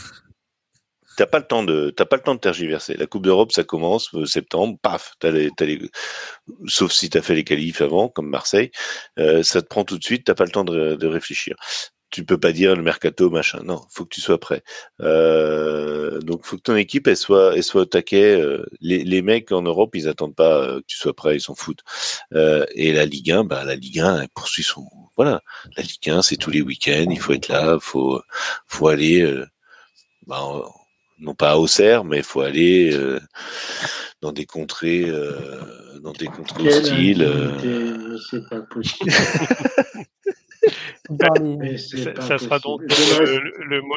t'as 1.16 1.26
pas 1.26 1.40
le 1.40 1.46
temps 1.46 1.64
de 1.64 1.92
t'as 1.96 2.06
pas 2.06 2.18
le 2.18 2.22
temps 2.24 2.36
de 2.36 2.40
tergiverser. 2.40 2.96
La 2.96 3.08
Coupe 3.08 3.24
d'Europe, 3.24 3.52
ça 3.52 3.64
commence 3.64 4.14
euh, 4.16 4.26
septembre, 4.26 4.78
paf, 4.82 5.14
t'as 5.20 5.32
les, 5.32 5.50
t'as 5.56 5.66
les, 5.66 5.90
sauf 6.68 6.92
si 6.92 7.10
t'as 7.10 7.22
fait 7.22 7.36
les 7.36 7.44
qualifs 7.44 7.82
avant, 7.82 8.10
comme 8.10 8.30
Marseille, 8.30 8.72
euh, 9.20 9.44
ça 9.44 9.62
te 9.62 9.68
prend 9.68 9.84
tout 9.86 9.98
de 9.98 10.04
suite, 10.04 10.26
t'as 10.26 10.36
pas 10.36 10.46
le 10.46 10.52
temps 10.52 10.64
de, 10.66 10.96
de, 10.96 11.08
réfléchir. 11.08 11.56
Tu 12.12 12.24
peux 12.26 12.40
pas 12.40 12.52
dire 12.54 12.76
le 12.76 12.84
mercato 12.84 13.30
machin. 13.30 13.62
Non, 13.66 13.82
faut 13.92 14.06
que 14.06 14.14
tu 14.16 14.22
sois 14.22 14.40
prêt. 14.40 14.64
Euh, 15.02 16.20
donc, 16.22 16.46
faut 16.46 16.56
que 16.58 16.62
ton 16.62 16.76
équipe 16.76 17.08
elle 17.08 17.18
soit 17.18 17.56
elle 17.56 17.64
soit 17.64 17.82
au 17.84 17.86
taquet. 17.86 18.36
Euh, 18.40 18.66
les, 18.80 19.04
les 19.04 19.22
mecs 19.22 19.52
en 19.52 19.62
Europe, 19.64 19.96
ils 19.96 20.08
attendent 20.08 20.36
pas 20.36 20.62
euh, 20.62 20.80
que 20.80 20.86
tu 20.88 20.98
sois 20.98 21.14
prêt, 21.14 21.36
ils 21.36 21.42
s'en 21.42 21.56
foutent. 21.56 21.84
et 22.32 22.94
la 22.94 23.06
Ligue 23.06 23.32
1, 23.32 23.44
bah 23.46 23.64
la 23.66 23.76
Ligue 23.76 24.00
1, 24.00 24.22
elle 24.22 24.30
poursuit 24.30 24.64
son 24.64 24.86
voilà. 25.18 25.42
La 25.78 25.84
Ligue 25.84 26.10
1, 26.10 26.22
c'est 26.22 26.38
tous 26.38 26.52
les 26.52 26.62
week-ends, 26.62 27.08
il 27.10 27.20
faut 27.20 27.34
être 27.34 27.48
là, 27.50 27.78
faut 27.82 28.22
faut 28.68 28.88
aller. 28.88 29.26
Bah, 30.28 30.42
non 31.20 31.36
pas 31.36 31.52
à 31.52 31.58
Auxerre, 31.58 32.04
mais 32.04 32.18
il 32.18 32.24
faut 32.24 32.42
aller 32.42 32.92
euh, 32.94 33.20
dans 34.22 34.32
des 34.32 34.46
contrées, 34.46 35.06
euh, 35.08 36.00
dans 36.02 36.14
des 36.14 36.28
contrées 36.28 36.68
hostiles. 36.68 37.24
Euh. 37.24 38.18
C'est 38.30 38.48
pas 38.50 38.62
possible. 38.62 39.12
ça, 42.22 42.38
sera 42.38 42.60
donc 42.60 42.82
le, 42.82 43.66
le, 43.66 43.82
mot. 43.82 43.96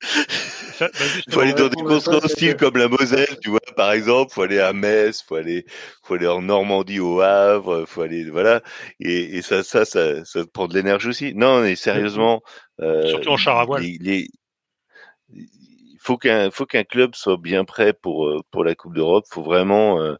Il 0.00 1.30
faut 1.30 1.40
aller 1.40 1.54
dans 1.54 1.68
des 1.68 1.82
contrées 1.82 2.16
hostiles 2.16 2.56
comme 2.56 2.76
la 2.76 2.88
Moselle, 2.88 3.36
tu 3.42 3.50
vois, 3.50 3.58
par 3.74 3.90
exemple. 3.92 4.32
Faut 4.32 4.42
aller 4.42 4.60
à 4.60 4.72
Metz, 4.72 5.22
faut 5.22 5.34
aller, 5.34 5.66
faut 6.04 6.14
aller 6.14 6.28
en 6.28 6.42
Normandie, 6.42 7.00
au 7.00 7.20
Havre, 7.20 7.84
faut 7.86 8.02
aller, 8.02 8.30
voilà. 8.30 8.62
Et, 9.00 9.38
et 9.38 9.42
ça, 9.42 9.64
ça, 9.64 9.84
ça, 9.84 10.24
ça 10.24 10.44
prend 10.52 10.68
de 10.68 10.74
l'énergie 10.74 11.08
aussi. 11.08 11.34
Non, 11.34 11.62
mais 11.62 11.74
sérieusement. 11.74 12.42
Euh, 12.80 13.08
Surtout 13.08 13.30
en 13.30 13.36
char 13.36 13.58
à 13.58 13.64
voile. 13.64 13.82
les, 13.82 14.28
il 15.32 15.48
faut 16.00 16.16
qu'un 16.16 16.50
faut 16.50 16.66
qu'un 16.66 16.84
club 16.84 17.14
soit 17.14 17.36
bien 17.38 17.64
prêt 17.64 17.92
pour 17.92 18.28
euh, 18.28 18.40
pour 18.50 18.64
la 18.64 18.74
Coupe 18.74 18.94
d'Europe. 18.94 19.24
Faut 19.30 19.42
vraiment, 19.42 20.00
euh, 20.00 20.14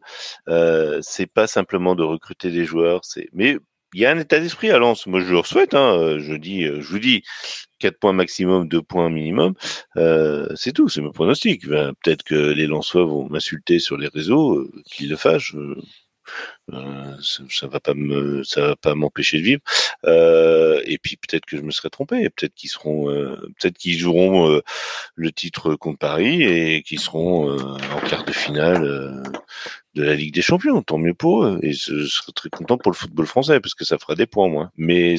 euh, 0.49 0.99
c'est 1.01 1.27
pas 1.27 1.47
simplement 1.47 1.95
de 1.95 2.03
recruter 2.03 2.51
des 2.51 2.65
joueurs, 2.65 3.01
c'est 3.05 3.27
mais 3.33 3.57
il 3.93 4.01
y 4.01 4.05
a 4.05 4.11
un 4.11 4.19
état 4.19 4.39
d'esprit 4.39 4.69
à 4.71 4.77
Lens. 4.77 5.07
Moi, 5.07 5.21
je 5.21 5.33
leur 5.33 5.47
souhaite. 5.47 5.73
Hein, 5.73 5.97
euh, 5.97 6.19
je 6.19 6.35
dis, 6.35 6.63
je 6.65 6.87
vous 6.87 6.99
dis, 6.99 7.23
4 7.79 7.97
points 7.99 8.13
maximum, 8.13 8.67
2 8.67 8.81
points 8.83 9.09
minimum. 9.09 9.55
Euh, 9.97 10.47
c'est 10.55 10.73
tout. 10.73 10.89
C'est 10.89 11.01
mon 11.01 11.11
pronostic. 11.11 11.67
Ben, 11.67 11.93
Peut-être 12.03 12.23
que 12.23 12.35
les 12.35 12.67
Lensois 12.67 13.05
vont 13.05 13.27
m'insulter 13.29 13.79
sur 13.79 13.97
les 13.97 14.07
réseaux, 14.07 14.67
qu'ils 14.85 15.09
le 15.09 15.15
fassent. 15.15 15.53
Euh, 16.73 17.15
ça, 17.21 17.43
ça 17.49 17.67
va 17.67 18.75
pas 18.75 18.95
m'empêcher 18.95 19.39
de 19.39 19.43
vivre. 19.43 19.61
Euh, 20.05 20.81
et 20.85 20.97
puis 20.97 21.17
peut-être 21.17 21.45
que 21.45 21.57
je 21.57 21.61
me 21.61 21.71
serais 21.71 21.89
trompé. 21.89 22.29
Peut-être 22.29 22.53
qu'ils 22.53 22.71
qu'ils 23.77 23.97
joueront 23.97 24.61
le 25.15 25.31
titre 25.31 25.75
contre 25.75 25.99
Paris 25.99 26.43
et 26.43 26.83
qu'ils 26.83 26.99
seront 26.99 27.57
en 27.59 27.99
quart 28.07 28.25
de 28.25 28.31
finale 28.31 29.23
de 29.95 30.03
la 30.03 30.15
Ligue 30.15 30.33
des 30.33 30.41
Champions. 30.41 30.81
Tant 30.81 30.97
mieux 30.97 31.13
pour 31.13 31.43
eux. 31.43 31.59
Et 31.63 31.73
je, 31.73 32.05
serais 32.05 32.31
très 32.33 32.49
content 32.49 32.77
pour 32.77 32.91
le 32.91 32.97
football 32.97 33.25
français 33.25 33.59
parce 33.59 33.75
que 33.75 33.85
ça 33.85 33.97
fera 33.97 34.15
des 34.15 34.27
points 34.27 34.49
moins. 34.49 34.71
Mais 34.77 35.15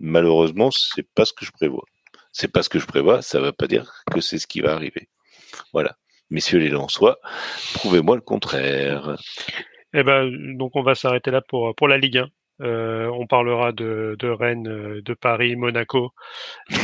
malheureusement, 0.00 0.70
c'est 0.70 1.06
pas 1.14 1.24
ce 1.24 1.32
que 1.32 1.44
je 1.44 1.52
prévois. 1.52 1.84
C'est 2.32 2.48
pas 2.48 2.62
ce 2.62 2.68
que 2.68 2.78
je 2.78 2.86
prévois. 2.86 3.22
Ça 3.22 3.40
va 3.40 3.52
pas 3.52 3.66
dire 3.66 4.04
que 4.12 4.20
c'est 4.20 4.38
ce 4.38 4.46
qui 4.46 4.60
va 4.60 4.74
arriver. 4.74 5.08
Voilà. 5.72 5.96
Messieurs 6.30 6.58
les 6.58 6.68
Lensois, 6.68 7.18
prouvez-moi 7.72 8.14
le 8.14 8.20
contraire. 8.20 9.16
Eh 9.94 10.02
ben, 10.02 10.56
donc 10.56 10.76
on 10.76 10.82
va 10.82 10.94
s'arrêter 10.94 11.30
là 11.30 11.40
pour, 11.40 11.74
pour 11.74 11.88
la 11.88 11.98
Ligue 11.98 12.18
1. 12.18 12.28
Euh, 12.60 13.06
on 13.06 13.26
parlera 13.26 13.70
de, 13.72 14.16
de, 14.18 14.28
Rennes, 14.28 14.66
euh, 14.66 15.00
de 15.02 15.14
Paris, 15.14 15.54
Monaco. 15.54 16.10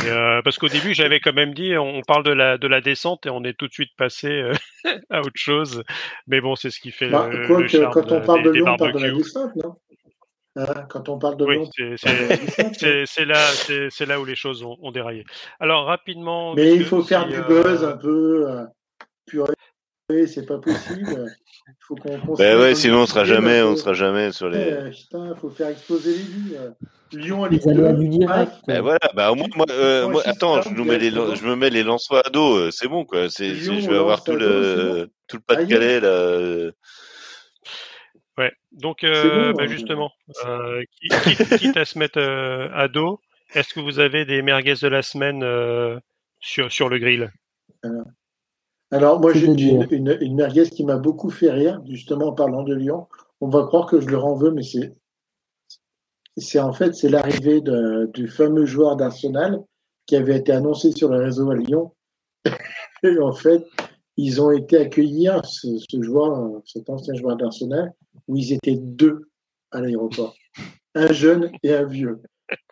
Euh, 0.05 0.41
parce 0.41 0.57
qu'au 0.57 0.69
début, 0.69 0.93
j'avais 0.93 1.19
quand 1.19 1.33
même 1.33 1.53
dit, 1.53 1.75
on 1.77 2.01
parle 2.01 2.23
de 2.23 2.31
la, 2.31 2.57
de 2.57 2.67
la 2.67 2.79
descente 2.79 3.25
et 3.25 3.29
on 3.29 3.43
est 3.43 3.57
tout 3.57 3.67
de 3.67 3.73
suite 3.73 3.91
passé 3.97 4.51
à 5.09 5.19
autre 5.19 5.31
chose. 5.35 5.83
Mais 6.27 6.39
bon, 6.39 6.55
c'est 6.55 6.69
ce 6.69 6.79
qui 6.79 6.91
fait 6.91 7.09
bah, 7.09 7.27
le, 7.29 7.41
le 7.41 7.67
charme 7.67 7.93
Quand 7.93 8.11
on 8.11 8.21
parle 8.21 8.43
de 8.43 8.51
Lyon, 8.51 8.65
on 8.69 8.77
parle 8.77 8.93
de 8.93 8.99
la 8.99 9.11
descente, 9.11 9.55
non? 9.55 9.75
Hein, 10.57 10.85
quand 10.89 11.09
on 11.09 11.19
parle 11.19 11.35
de 11.35 11.43
oui, 11.43 11.69
c'est 13.05 13.25
là, 13.25 13.41
c'est 13.89 14.05
là 14.05 14.21
où 14.21 14.23
les 14.23 14.35
choses 14.35 14.63
ont, 14.63 14.77
ont, 14.81 14.91
déraillé. 14.91 15.25
Alors 15.59 15.83
rapidement. 15.85 16.53
Mais 16.53 16.73
il 16.73 16.85
faut 16.85 17.03
faire 17.03 17.27
du 17.27 17.41
buzz 17.41 17.83
un 17.83 17.97
peu 17.97 18.47
purée, 19.25 19.51
c'est 20.09 20.45
pas 20.45 20.59
possible. 20.59 21.33
Il 21.67 21.73
faut 21.79 21.95
qu'on 21.95 22.35
ben 22.35 22.59
ouais, 22.59 22.75
sinon 22.75 23.01
on 23.01 23.05
sera 23.05 23.25
jamais, 23.25 23.61
on 23.61 23.75
sera 23.75 23.93
jamais 23.93 24.31
sur 24.31 24.49
les. 24.49 24.57
Ouais, 24.57 24.91
putain, 24.91 25.35
faut 25.35 25.49
faire 25.49 25.69
exploser 25.69 26.11
les 26.11 26.23
vies. 26.23 26.57
Lyon, 27.13 27.45
les 27.45 27.59
du 27.59 28.09
direct. 28.09 28.53
Ben 28.67 28.81
voilà, 28.81 28.99
bah 29.15 29.31
au 29.31 29.35
moins, 29.35 29.47
moi, 29.55 29.65
euh, 29.69 30.07
moi 30.09 30.21
attends, 30.25 30.61
je, 30.61 30.69
nous 30.69 30.83
mets 30.83 30.97
les, 30.97 31.11
je 31.11 31.45
me 31.45 31.55
mets 31.55 31.69
les 31.69 31.83
lançois 31.83 32.25
à 32.25 32.29
dos, 32.29 32.55
euh, 32.55 32.71
c'est 32.71 32.87
bon 32.87 33.05
quoi. 33.05 33.29
C'est, 33.29 33.55
je 33.55 33.71
vais 33.71 33.97
avoir 33.97 34.23
tout 34.23 34.35
le, 34.35 35.09
tout 35.27 35.37
le 35.37 35.43
pas 35.43 35.55
de 35.55 35.65
Calais 35.65 35.99
là. 35.99 36.71
Ouais, 38.37 38.51
donc 38.73 39.03
euh, 39.03 39.53
bon, 39.53 39.57
bah, 39.57 39.67
justement, 39.67 40.11
euh, 40.45 40.83
quitte 41.57 41.77
à 41.77 41.85
se 41.85 41.97
mettre 41.97 42.19
euh, 42.19 42.67
à 42.73 42.89
dos, 42.89 43.21
est-ce 43.53 43.73
que 43.73 43.79
vous 43.79 43.99
avez 43.99 44.25
des 44.25 44.41
merguez 44.41 44.75
de 44.81 44.87
la 44.89 45.01
semaine 45.01 45.41
sur, 46.39 46.71
sur 46.71 46.89
le 46.89 46.99
grill? 46.99 47.31
Alors, 48.95 49.19
moi, 49.19 49.33
j'ai 49.33 49.47
une, 49.47 49.85
une, 49.91 50.17
une, 50.21 50.35
merguez 50.35 50.69
qui 50.69 50.85
m'a 50.85 50.95
beaucoup 50.95 51.29
fait 51.29 51.51
rire, 51.51 51.81
justement 51.85 52.27
en 52.27 52.31
parlant 52.31 52.63
de 52.63 52.73
Lyon. 52.73 53.07
On 53.41 53.49
va 53.49 53.65
croire 53.65 53.87
que 53.87 53.99
je 53.99 54.07
leur 54.07 54.25
en 54.25 54.35
veux, 54.35 54.51
mais 54.51 54.63
c'est, 54.63 54.95
c'est 56.37 56.61
en 56.61 56.71
fait, 56.71 56.95
c'est 56.95 57.09
l'arrivée 57.09 57.61
du 58.13 58.29
fameux 58.29 58.65
joueur 58.65 58.95
d'Arsenal 58.95 59.61
qui 60.05 60.15
avait 60.15 60.37
été 60.37 60.53
annoncé 60.53 60.93
sur 60.93 61.09
le 61.09 61.17
réseau 61.17 61.51
à 61.51 61.55
Lyon. 61.55 61.91
Et 63.03 63.19
en 63.19 63.33
fait, 63.33 63.65
ils 64.15 64.41
ont 64.41 64.51
été 64.51 64.77
accueillis, 64.77 65.27
ce, 65.43 65.77
ce 65.77 66.01
joueur, 66.01 66.61
cet 66.65 66.89
ancien 66.89 67.15
joueur 67.15 67.35
d'Arsenal, 67.35 67.91
où 68.29 68.37
ils 68.37 68.53
étaient 68.53 68.77
deux 68.77 69.27
à 69.71 69.81
l'aéroport. 69.81 70.37
Un 70.93 71.11
jeune 71.11 71.51
et 71.63 71.73
un 71.73 71.83
vieux. 71.83 72.21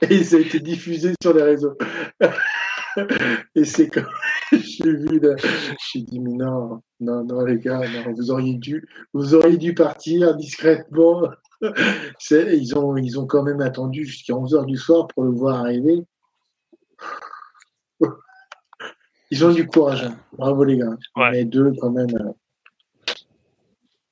Et 0.10 0.24
ça 0.24 0.38
a 0.38 0.40
été 0.40 0.62
diffusé 0.62 1.16
sur 1.22 1.34
les 1.34 1.44
réseaux. 1.44 1.78
Et 3.56 3.65
c'est 3.65 3.90
comme 3.90 4.07
j'ai 4.52 4.95
vu 4.95 5.20
là, 5.20 5.36
j'ai 5.91 6.02
dit 6.02 6.20
mais 6.20 6.34
non, 6.34 6.82
non, 6.99 7.24
non 7.24 7.45
les 7.45 7.57
gars, 7.57 7.80
non, 7.80 8.14
vous 8.14 8.32
auriez 8.32 8.56
dû, 8.56 8.88
vous 9.14 9.36
auriez 9.36 9.57
dû 9.57 9.74
partir 9.74 10.36
discrètement. 10.36 11.30
ils 12.32 12.78
ont, 12.78 12.95
ils 12.98 13.20
ont 13.20 13.26
quand 13.26 13.44
même 13.44 13.61
attendu 13.61 14.06
jusqu'à 14.06 14.36
11 14.36 14.53
h 14.56 14.65
du 14.65 14.78
soir 14.78 15.07
pour 15.07 15.24
le 15.24 15.32
voir 15.32 15.61
arriver. 15.61 16.03
Ils 19.32 19.44
ont 19.44 19.52
du 19.52 19.65
courage. 19.65 20.03
Hein. 20.03 20.15
Bravo 20.38 20.64
les 20.64 20.78
gars. 20.78 20.95
Ouais. 21.15 21.44
deux 21.45 21.74
quand 21.80 21.90
même. 21.90 22.10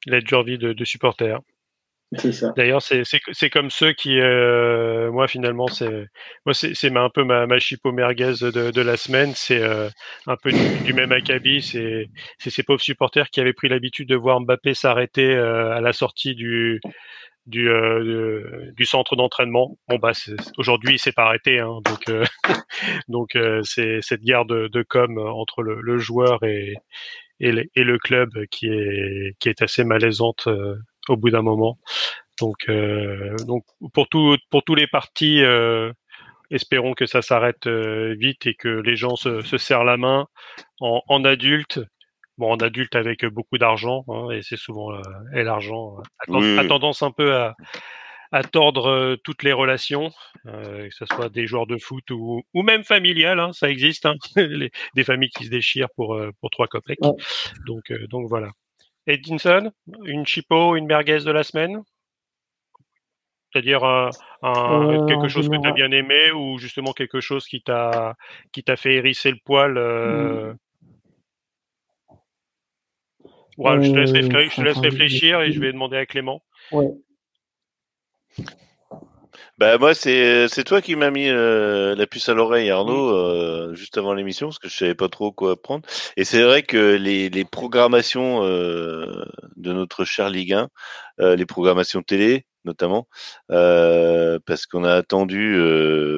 Euh. 0.08 0.44
Vie 0.44 0.58
de, 0.58 0.74
de 0.74 0.86
supporters. 0.86 1.40
C'est 1.42 1.51
D'ailleurs, 2.58 2.82
c'est 2.82 3.50
comme 3.50 3.70
ceux 3.70 3.94
qui, 3.94 4.20
euh, 4.20 5.10
moi 5.12 5.30
finalement, 5.30 5.68
c'est 5.68 6.08
moi 6.46 6.54
c'est 6.54 6.96
un 6.96 7.10
peu 7.10 7.24
ma, 7.24 7.48
ma 7.48 7.58
chipo 7.60 7.94
merguez 7.94 8.34
de, 8.42 8.82
la 8.82 8.98
semaine. 8.98 9.32
C'est 9.34 9.62
euh, 9.62 9.90
un 10.28 10.36
peu 10.36 10.52
du, 10.52 10.94
même 10.94 11.14
acabit. 11.14 11.62
C'est 11.62 12.10
ces 12.38 12.64
pauvres 12.64 12.82
supporters 12.82 13.30
qui 13.30 13.40
avaient 13.40 13.54
pris 13.54 13.70
l'habitude 13.70 14.10
de 14.10 14.18
voir 14.18 14.42
Mbappé 14.42 14.74
s'arrêter 14.74 15.34
euh, 15.34 15.72
à 15.72 15.80
la 15.80 15.94
sortie 15.94 16.36
du 16.36 16.82
centre 18.84 19.16
d'entraînement. 19.16 19.78
Bon 19.88 19.96
bah 19.96 20.12
aujourd'hui 20.58 20.96
il 20.96 21.00
s'est 21.00 21.14
pas 21.14 21.24
arrêté, 21.28 21.60
hein, 21.60 21.80
donc 23.08 23.38
c'est 23.64 24.00
cette 24.02 24.22
guerre 24.22 24.44
de, 24.44 24.84
com 24.84 25.18
entre 25.18 25.64
le, 25.64 25.98
joueur 25.98 26.44
et 26.44 26.76
le, 27.40 27.98
club 28.00 28.32
qui 28.50 28.68
est 28.68 29.62
assez 29.62 29.86
malaisante 29.86 30.50
au 31.10 31.18
bout 31.18 31.30
d'un 31.30 31.42
moment. 31.42 31.80
Donc, 32.40 32.70
euh, 32.70 33.36
donc 33.46 33.64
pour 33.94 34.08
tout, 34.10 34.38
pour 34.50 34.64
tous 34.64 34.76
les 34.76 34.88
partis, 34.88 35.44
euh, 35.44 35.92
espérons 36.52 36.94
que 36.94 37.06
ça 37.06 37.22
s'arrête 37.22 37.68
euh, 37.68 38.16
vite 38.20 38.46
et 38.46 38.54
que 38.54 38.68
les 38.68 38.96
gens 38.96 39.16
se, 39.16 39.42
se 39.42 39.58
serrent 39.58 39.84
la 39.84 39.98
main 39.98 40.28
en, 40.80 41.02
en 41.08 41.26
adulte. 41.26 41.80
Bon, 42.38 42.52
en 42.52 42.58
adulte 42.58 42.96
avec 42.96 43.26
beaucoup 43.26 43.58
d'argent, 43.58 44.04
hein, 44.08 44.32
et 44.32 44.42
c'est 44.42 44.58
souvent 44.58 44.94
euh, 44.94 45.02
et 45.36 45.44
l'argent 45.44 45.98
a, 46.18 46.66
tendance 46.66 47.04
un 47.04 47.12
peu 47.12 47.36
à, 47.36 47.56
à 48.32 48.42
tordre 48.44 49.18
toutes 49.24 49.44
les 49.44 49.52
relations, 49.52 50.12
euh, 50.48 50.88
que 50.88 50.96
ce 50.96 51.06
soit 51.06 51.30
des 51.30 51.46
joueurs 51.46 51.68
de 51.68 51.78
foot 51.78 52.10
ou, 52.10 52.42
ou 52.54 52.64
même 52.64 52.84
familiales, 52.84 53.40
hein, 53.40 53.52
ça 53.54 53.70
existe, 53.70 54.06
hein, 54.08 54.16
les, 54.38 54.72
des 54.96 55.04
familles 55.04 55.30
qui 55.30 55.46
se 55.46 55.52
déchirent 55.52 55.90
pour 55.96 56.20
pour 56.40 56.50
trois 56.50 56.68
copecs. 56.68 57.00
Donc 57.68 57.92
donc 58.10 58.28
voilà. 58.28 58.50
Edinson, 59.08 59.72
une 60.06 60.26
chipo, 60.26 60.76
une 60.76 60.86
merguez 60.86 61.20
de 61.20 61.32
la 61.32 61.44
semaine? 61.44 61.84
C'est-à-dire 63.52 63.84
un, 63.84 64.12
euh, 64.44 65.06
quelque 65.08 65.28
chose 65.28 65.50
que 65.50 65.62
tu 65.62 65.68
as 65.68 65.74
bien 65.74 65.92
aimé 65.92 66.32
ou 66.32 66.58
justement 66.58 66.94
quelque 66.94 67.20
chose 67.20 67.46
qui 67.46 67.62
t'a 67.62 68.16
fait 68.78 68.96
hérisser 68.96 69.32
le 69.32 69.38
poil 69.44 69.78
euh... 69.78 70.54
ouais, 73.58 73.84
je, 73.84 73.92
te 73.92 73.98
laisse, 73.98 74.12
je 74.12 74.56
te 74.56 74.62
laisse 74.62 74.78
réfléchir 74.78 75.42
et 75.42 75.52
je 75.52 75.60
vais 75.60 75.74
demander 75.74 75.98
à 75.98 76.06
Clément. 76.06 76.42
Ouais. 76.72 76.92
Bah 79.58 79.78
moi 79.78 79.94
c'est 79.94 80.48
c'est 80.48 80.64
toi 80.64 80.82
qui 80.82 80.96
m'as 80.96 81.12
mis 81.12 81.28
euh, 81.30 81.96
la 81.96 82.08
puce 82.08 82.30
à 82.30 82.34
l'oreille 82.34 82.70
Arnaud 82.72 83.10
euh, 83.10 83.74
juste 83.76 83.98
avant 83.98 84.14
l'émission 84.14 84.48
parce 84.48 84.60
que 84.60 84.70
je 84.70 84.76
savais 84.76 84.96
pas 84.96 85.10
trop 85.10 85.32
quoi 85.32 85.62
prendre 85.62 85.86
et 86.18 86.24
c'est 86.24 86.42
vrai 86.42 86.64
que 86.64 86.96
les, 86.96 87.30
les 87.30 87.46
programmations 87.46 88.44
euh, 88.44 89.24
de 89.58 89.74
notre 89.74 90.06
cher 90.06 90.30
Ligue 90.30 90.54
1 90.54 90.70
les 91.36 91.46
programmations 91.46 92.02
télé 92.02 92.46
notamment 92.66 93.08
parce 93.48 94.66
qu'on 94.66 94.84
a 94.84 94.94
attendu 94.96 95.58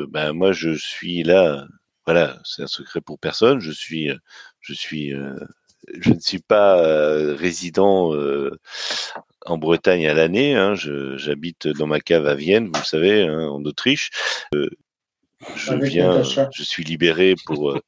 bah 0.10 0.32
moi 0.34 0.52
je 0.54 0.74
suis 0.74 1.24
là 1.24 1.66
voilà 2.06 2.40
c'est 2.44 2.64
un 2.64 2.68
secret 2.68 3.02
pour 3.02 3.20
personne. 3.20 3.60
Je 3.60 3.72
suis 3.72 4.10
je 4.62 4.74
suis 4.74 5.14
je 6.00 6.10
ne 6.14 6.20
suis 6.20 6.40
pas 6.40 6.78
résident 7.36 8.14
en 9.46 9.58
Bretagne 9.58 10.08
à 10.08 10.14
l'année. 10.14 10.56
Hein, 10.56 10.76
J'habite 10.76 11.68
dans 11.68 11.88
ma 11.88 12.00
cave 12.00 12.28
à 12.28 12.36
Vienne, 12.36 12.66
vous 12.66 12.80
le 12.80 12.86
savez, 12.86 13.24
hein, 13.24 13.50
en 13.50 13.64
Autriche. 13.64 14.10
Euh, 14.56 14.70
je 15.56 15.74
viens, 15.74 16.24
je 16.24 16.64
suis 16.64 16.84
libéré 16.84 17.36
pour. 17.46 17.72
Euh, 17.72 17.82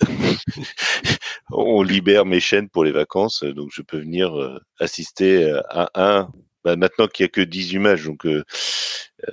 on 1.50 1.82
libère 1.82 2.24
mes 2.24 2.40
chaînes 2.40 2.70
pour 2.70 2.84
les 2.84 2.92
vacances, 2.92 3.44
donc 3.44 3.70
je 3.72 3.82
peux 3.82 3.98
venir 3.98 4.38
euh, 4.38 4.58
assister 4.78 5.52
à 5.68 5.90
un. 5.94 6.30
Bah, 6.64 6.76
maintenant 6.76 7.06
qu'il 7.06 7.24
y 7.24 7.26
a 7.26 7.28
que 7.28 7.42
18 7.42 7.78
matchs, 7.78 8.04
donc 8.04 8.26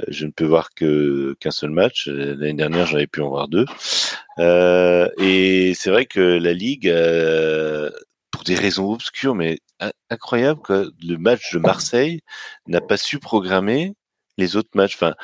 je 0.10 0.26
ne 0.26 0.32
peux 0.32 0.44
voir 0.44 0.74
que 0.74 1.34
qu'un 1.40 1.52
seul 1.52 1.70
match. 1.70 2.08
L'année 2.08 2.54
dernière, 2.54 2.86
j'avais 2.86 3.08
pu 3.08 3.22
en 3.22 3.30
voir 3.30 3.48
deux. 3.48 3.66
et 4.38 5.74
c'est 5.74 5.90
vrai 5.90 6.06
que 6.06 6.20
la 6.20 6.52
ligue 6.52 6.94
pour 8.32 8.44
des 8.44 8.56
raisons 8.56 8.92
obscures, 8.92 9.36
mais 9.36 9.60
incroyable 10.10 10.62
que 10.62 10.92
le 11.04 11.18
match 11.18 11.54
de 11.54 11.60
Marseille 11.60 12.22
n'a 12.68 12.82
pas 12.82 12.98
su 12.98 13.20
programmer 13.20 13.94
les 14.38 14.56
autres 14.56 14.70
matchs. 14.76 14.96
Enfin, 14.96 15.16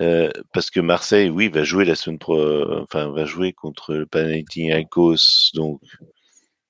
euh, 0.00 0.30
parce 0.52 0.70
que 0.70 0.80
Marseille, 0.80 1.30
oui, 1.30 1.48
va 1.48 1.64
jouer 1.64 1.84
la 1.84 1.94
semaine 1.94 2.18
pro, 2.18 2.82
enfin, 2.82 3.08
va 3.10 3.24
jouer 3.24 3.52
contre 3.52 3.94
le 3.94 4.06
Panathinaikos, 4.06 5.52
donc 5.54 5.80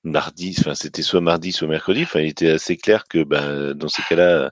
mardi. 0.03 0.55
Enfin, 0.59 0.75
c'était 0.75 1.01
soit 1.01 1.21
mardi, 1.21 1.51
soit 1.51 1.67
mercredi. 1.67 2.03
Enfin, 2.03 2.21
il 2.21 2.29
était 2.29 2.51
assez 2.51 2.77
clair 2.77 3.05
que, 3.07 3.23
ben, 3.23 3.73
dans 3.73 3.89
ces 3.89 4.03
cas-là, 4.03 4.51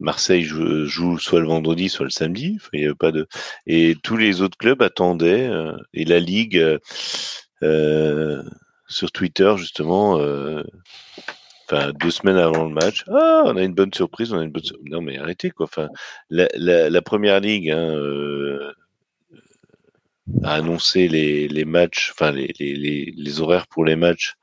Marseille 0.00 0.42
joue, 0.42 1.18
soit 1.18 1.40
le 1.40 1.46
vendredi, 1.46 1.88
soit 1.88 2.04
le 2.04 2.10
samedi. 2.10 2.58
Il 2.72 2.90
y 2.90 2.94
pas 2.94 3.12
de. 3.12 3.26
Et 3.66 3.96
tous 4.02 4.16
les 4.16 4.42
autres 4.42 4.58
clubs 4.58 4.82
attendaient. 4.82 5.48
Euh, 5.48 5.76
et 5.94 6.04
la 6.04 6.20
ligue. 6.20 6.78
Euh, 7.62 8.42
sur 8.86 9.10
Twitter 9.10 9.54
justement 9.56 10.18
enfin 11.64 11.92
deux 11.92 12.10
semaines 12.10 12.36
avant 12.36 12.64
le 12.64 12.74
match, 12.74 13.04
ah, 13.08 13.42
on 13.46 13.56
a 13.56 13.62
une 13.62 13.74
bonne 13.74 13.92
surprise, 13.92 14.32
on 14.32 14.38
a 14.38 14.44
une 14.44 14.50
bonne 14.50 14.64
surprise. 14.64 14.90
Non 14.90 15.00
mais 15.00 15.18
arrêtez 15.18 15.50
quoi. 15.50 15.66
Enfin, 15.66 15.88
la, 16.30 16.48
la, 16.56 17.02
première 17.02 17.40
ligue 17.40 17.70
hein, 17.70 17.90
euh, 17.96 18.72
a 20.42 20.54
annoncé 20.54 21.08
les, 21.08 21.48
les 21.48 21.64
matchs, 21.64 22.12
enfin 22.12 22.32
les, 22.32 22.52
les, 22.58 23.12
les, 23.16 23.40
horaires 23.40 23.66
pour 23.66 23.84
les 23.84 23.96
matchs 23.96 24.34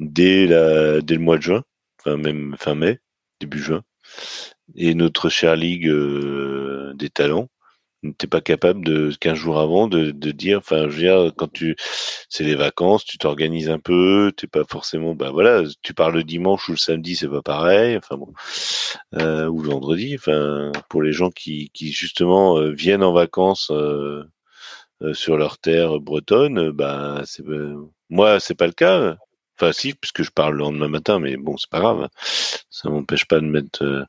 dès 0.00 0.46
la 0.46 1.00
dès 1.00 1.14
le 1.14 1.20
mois 1.20 1.38
de 1.38 1.42
juin, 1.42 1.64
enfin 2.00 2.16
même 2.16 2.56
fin 2.58 2.74
mai, 2.74 3.00
début 3.40 3.58
juin. 3.58 3.82
Et 4.74 4.94
notre 4.94 5.28
chère 5.28 5.56
ligue 5.56 5.88
euh, 5.88 6.92
des 6.94 7.10
talents 7.10 7.48
n'était 8.02 8.26
pas 8.26 8.40
capable 8.40 8.84
de 8.84 9.12
15 9.20 9.34
jours 9.34 9.60
avant 9.60 9.86
de, 9.86 10.10
de 10.10 10.30
dire 10.32 10.58
enfin 10.58 10.88
je 10.88 10.94
veux 10.94 11.02
dire 11.02 11.32
quand 11.36 11.52
tu 11.52 11.76
c'est 12.28 12.44
les 12.44 12.54
vacances 12.54 13.04
tu 13.04 13.18
t'organises 13.18 13.70
un 13.70 13.78
peu 13.78 14.32
t'es 14.36 14.46
pas 14.46 14.64
forcément 14.64 15.14
bah 15.14 15.30
voilà 15.30 15.62
tu 15.82 15.94
parles 15.94 16.14
le 16.14 16.24
dimanche 16.24 16.68
ou 16.68 16.72
le 16.72 16.78
samedi 16.78 17.16
c'est 17.16 17.28
pas 17.28 17.42
pareil 17.42 17.96
enfin 17.96 18.16
bon 18.16 18.32
euh, 19.14 19.46
ou 19.46 19.62
le 19.62 19.70
vendredi 19.70 20.16
enfin 20.16 20.72
pour 20.88 21.02
les 21.02 21.12
gens 21.12 21.30
qui 21.30 21.70
qui 21.72 21.92
justement 21.92 22.58
euh, 22.58 22.70
viennent 22.70 23.04
en 23.04 23.12
vacances 23.12 23.70
euh, 23.70 24.24
euh, 25.02 25.14
sur 25.14 25.36
leur 25.36 25.58
terre 25.58 26.00
bretonne 26.00 26.70
bah 26.70 27.22
c'est 27.24 27.44
moi 28.10 28.40
c'est 28.40 28.54
pas 28.54 28.66
le 28.66 28.72
cas. 28.72 29.16
Enfin 29.58 29.72
si 29.72 29.94
puisque 29.94 30.22
je 30.22 30.30
parle 30.30 30.54
le 30.54 30.60
lendemain 30.60 30.88
matin 30.88 31.18
mais 31.18 31.36
bon 31.36 31.56
c'est 31.56 31.70
pas 31.70 31.80
grave. 31.80 32.08
Ça 32.70 32.90
m'empêche 32.90 33.26
pas 33.26 33.40
de 33.40 33.46
mettre 33.46 34.06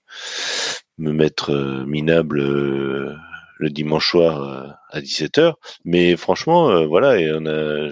me 0.97 1.11
mettre 1.11 1.51
minable 1.85 3.17
le 3.57 3.69
dimanche 3.69 4.09
soir 4.09 4.43
euh, 4.43 4.69
à 4.89 5.01
17h. 5.01 5.53
Mais 5.85 6.15
franchement, 6.15 6.69
euh, 6.69 6.85
voilà, 6.85 7.19
et 7.19 7.31
on 7.33 7.45
a 7.45 7.89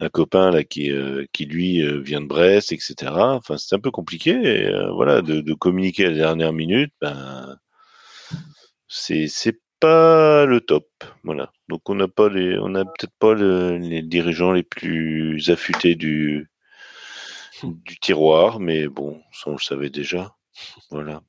un, 0.00 0.08
copain 0.10 0.52
euh, 0.54 1.26
qui 1.32 1.44
lui 1.46 1.82
vient 2.02 2.20
de 2.20 2.26
Brest, 2.26 2.72
etc. 2.72 3.12
Enfin, 3.14 3.56
c'est 3.58 3.74
un 3.74 3.80
peu 3.80 3.90
compliqué. 3.90 4.70
Voilà, 4.94 5.22
de, 5.22 5.54
communiquer 5.54 6.06
à 6.06 6.10
la 6.10 6.16
dernière 6.16 6.52
minute, 6.52 6.92
ben, 7.00 7.56
c'est 8.88 9.26
c'est 9.28 9.60
pas 9.80 10.46
le 10.46 10.60
top. 10.60 10.88
Voilà. 11.24 11.52
Donc 11.68 11.88
on 11.88 11.94
n'a 11.94 12.08
pas 12.08 12.28
les, 12.28 12.58
on 12.58 12.74
a 12.74 12.84
peut-être 12.84 13.14
pas 13.18 13.34
les 13.34 14.02
dirigeants 14.02 14.52
les 14.52 14.62
plus 14.62 15.50
affûtés 15.50 15.94
du 15.96 16.50
du 17.62 17.98
tiroir, 18.00 18.60
mais 18.60 18.88
bon, 18.88 19.20
ça 19.32 19.50
on 19.50 19.52
le 19.52 19.58
savait 19.58 19.90
déjà. 19.90 20.34
Voilà. 20.90 21.22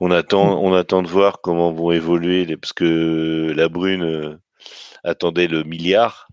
On 0.00 0.10
attend, 0.10 0.62
on 0.62 0.72
attend 0.74 1.02
de 1.02 1.08
voir 1.08 1.40
comment 1.40 1.72
vont 1.72 1.92
évoluer 1.92 2.44
les, 2.44 2.56
parce 2.56 2.72
que 2.72 3.52
la 3.54 3.68
Brune 3.68 4.02
euh, 4.02 4.36
attendait 5.04 5.48
le 5.48 5.64
milliard, 5.64 6.28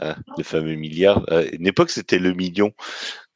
hein, 0.00 0.16
le 0.36 0.42
fameux 0.42 0.74
milliard. 0.74 1.24
À 1.30 1.42
une 1.42 1.66
époque, 1.66 1.90
c'était 1.90 2.18
le 2.18 2.32
million. 2.32 2.72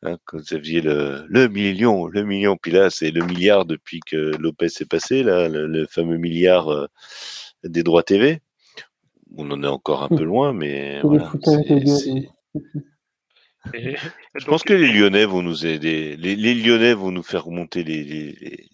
Hein, 0.02 0.18
quand 0.26 0.39
vous 0.39 0.55
aviez 0.55 0.82
le, 0.82 1.24
le 1.28 1.48
million, 1.48 2.06
le 2.06 2.24
million, 2.24 2.56
puis 2.60 2.72
là, 2.72 2.90
c'est 2.90 3.10
le 3.10 3.24
milliard 3.24 3.64
depuis 3.64 4.01
que 4.01 4.36
Lopez 4.36 4.66
est 4.81 4.89
passé, 4.89 5.22
là, 5.22 5.48
le, 5.48 5.86
fameux 5.86 6.18
milliard 6.18 6.70
euh, 6.70 6.86
des 7.64 7.82
droits 7.82 8.02
TV. 8.02 8.43
On 9.36 9.51
en 9.51 9.62
est 9.62 9.68
encore 9.68 10.02
un 10.02 10.09
peu 10.09 10.24
loin, 10.24 10.52
mais 10.52 11.01
voilà, 11.01 11.32
Je 13.72 14.44
pense 14.44 14.62
que 14.62 14.74
les 14.74 14.93
Lyonnais 14.93 15.24
vont 15.24 15.43
nous 15.43 15.64
aider. 15.64 16.16
Les, 16.16 16.55
Lyonnais 16.55 16.93
vont 16.93 17.10
nous 17.10 17.22
faire 17.22 17.44
remonter 17.44 17.82
les, 17.82 18.68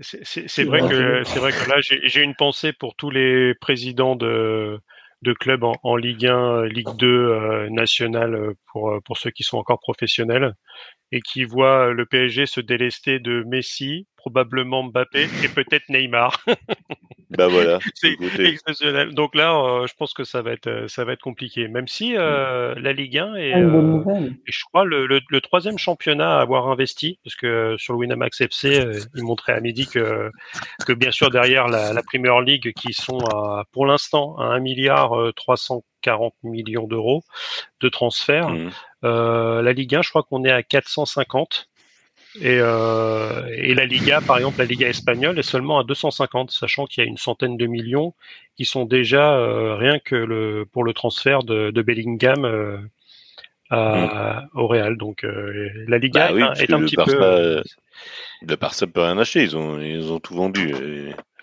c'est 0.00 0.64
vrai 0.64 0.80
que 0.80 1.22
c'est 1.24 1.38
vrai 1.38 1.52
que 1.52 1.68
là 1.68 1.76
j'ai 1.80 2.22
une 2.22 2.34
pensée 2.34 2.72
pour 2.72 2.94
tous 2.94 3.10
les 3.10 3.54
présidents 3.54 4.16
de 4.16 4.80
de 5.22 5.32
clubs 5.32 5.64
en, 5.64 5.96
Ligue 5.96 6.26
1, 6.26 6.66
Ligue 6.66 6.94
2 6.96 7.06
euh, 7.06 7.70
nationale 7.70 8.34
euh, 8.34 8.54
pour 8.66 8.90
euh, 8.90 9.00
pour 9.00 9.18
ceux 9.18 9.30
qui 9.30 9.42
sont 9.42 9.56
encore 9.56 9.80
professionnels 9.80 10.54
et 11.10 11.20
qui 11.20 11.44
voient 11.44 11.92
le 11.92 12.06
PSG 12.06 12.46
se 12.46 12.60
délester 12.60 13.18
de 13.18 13.42
Messi, 13.46 14.06
probablement 14.26 14.82
Mbappé 14.82 15.28
et 15.44 15.48
peut-être 15.48 15.88
Neymar. 15.88 16.44
Bah 17.30 17.48
voilà. 17.48 17.80
c'est 17.94 18.16
exceptionnel. 18.38 19.12
Donc 19.12 19.34
là, 19.34 19.52
euh, 19.52 19.86
je 19.88 19.94
pense 19.94 20.14
que 20.14 20.22
ça 20.22 20.42
va 20.42 20.52
être 20.52 20.68
euh, 20.68 20.86
ça 20.86 21.04
va 21.04 21.12
être 21.12 21.22
compliqué. 21.22 21.66
Même 21.66 21.88
si 21.88 22.16
euh, 22.16 22.76
la 22.76 22.92
Ligue 22.92 23.18
1 23.18 23.34
est, 23.34 23.52
je 24.46 24.64
crois 24.66 24.84
le, 24.84 25.06
le, 25.06 25.40
troisième 25.40 25.76
championnat 25.76 26.38
à 26.38 26.40
avoir 26.40 26.68
investi, 26.68 27.18
parce 27.24 27.34
que 27.34 27.74
sur 27.78 27.94
le 27.94 27.98
Winamax 27.98 28.42
FC, 28.42 28.80
il 29.16 29.24
montrait 29.24 29.54
à 29.54 29.60
midi 29.60 29.88
que 29.88 30.30
que 30.86 30.92
bien 30.92 31.10
sûr 31.10 31.30
derrière 31.30 31.66
la, 31.66 31.92
la 31.92 32.02
Premier 32.04 32.30
League 32.44 32.72
qui 32.74 32.92
sont 32.92 33.18
à, 33.18 33.64
pour 33.72 33.86
l'instant 33.86 34.36
à 34.38 34.44
1 34.44 34.60
milliard 34.60 35.10
340 35.34 36.32
millions 36.44 36.86
d'euros 36.86 37.24
de 37.80 37.88
transferts. 37.88 38.50
Mmh. 38.50 38.70
la 39.02 39.72
Ligue 39.72 39.96
1, 39.96 40.02
je 40.02 40.10
crois 40.10 40.22
qu'on 40.22 40.44
est 40.44 40.52
à 40.52 40.62
450. 40.62 41.68
Et, 42.40 42.58
euh, 42.60 43.46
et, 43.56 43.74
la 43.74 43.86
Liga, 43.86 44.20
par 44.20 44.36
exemple, 44.36 44.58
la 44.58 44.64
Liga 44.64 44.88
espagnole 44.88 45.38
est 45.38 45.42
seulement 45.42 45.78
à 45.78 45.84
250, 45.84 46.50
sachant 46.50 46.86
qu'il 46.86 47.02
y 47.02 47.06
a 47.06 47.08
une 47.08 47.16
centaine 47.16 47.56
de 47.56 47.66
millions 47.66 48.14
qui 48.56 48.64
sont 48.64 48.84
déjà 48.84 49.36
euh, 49.36 49.74
rien 49.76 49.98
que 49.98 50.14
le, 50.14 50.66
pour 50.70 50.84
le 50.84 50.92
transfert 50.92 51.42
de, 51.42 51.70
de 51.70 51.82
Bellingham 51.82 52.44
euh, 52.44 52.78
à, 53.70 54.42
mm. 54.42 54.58
au 54.58 54.66
Real. 54.66 54.96
Donc 54.96 55.24
euh, 55.24 55.70
la 55.86 55.98
Liga 55.98 56.32
bah 56.32 56.52
est, 56.58 56.72
un 56.72 56.80
petit 56.80 56.96
peu. 56.96 57.22
Euh, 57.22 57.62
le 58.42 58.56
Barça 58.56 58.86
peut 58.86 59.02
rien 59.02 59.18
acheter, 59.18 59.42
ils 59.42 59.56
ont, 59.56 59.80
ils 59.80 60.12
ont 60.12 60.20
tout 60.20 60.34
vendu. 60.34 60.74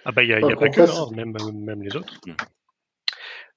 Ah 0.05 0.11
bah 0.11 0.23
il 0.23 0.27
n'y 0.27 0.33
a, 0.33 0.41
y 0.41 0.51
a 0.51 0.55
pas 0.55 0.69
que 0.69 0.81
hein, 0.81 1.09
même, 1.15 1.35
même 1.53 1.81
les 1.81 1.95
autres. 1.95 2.13
Mm. 2.27 2.33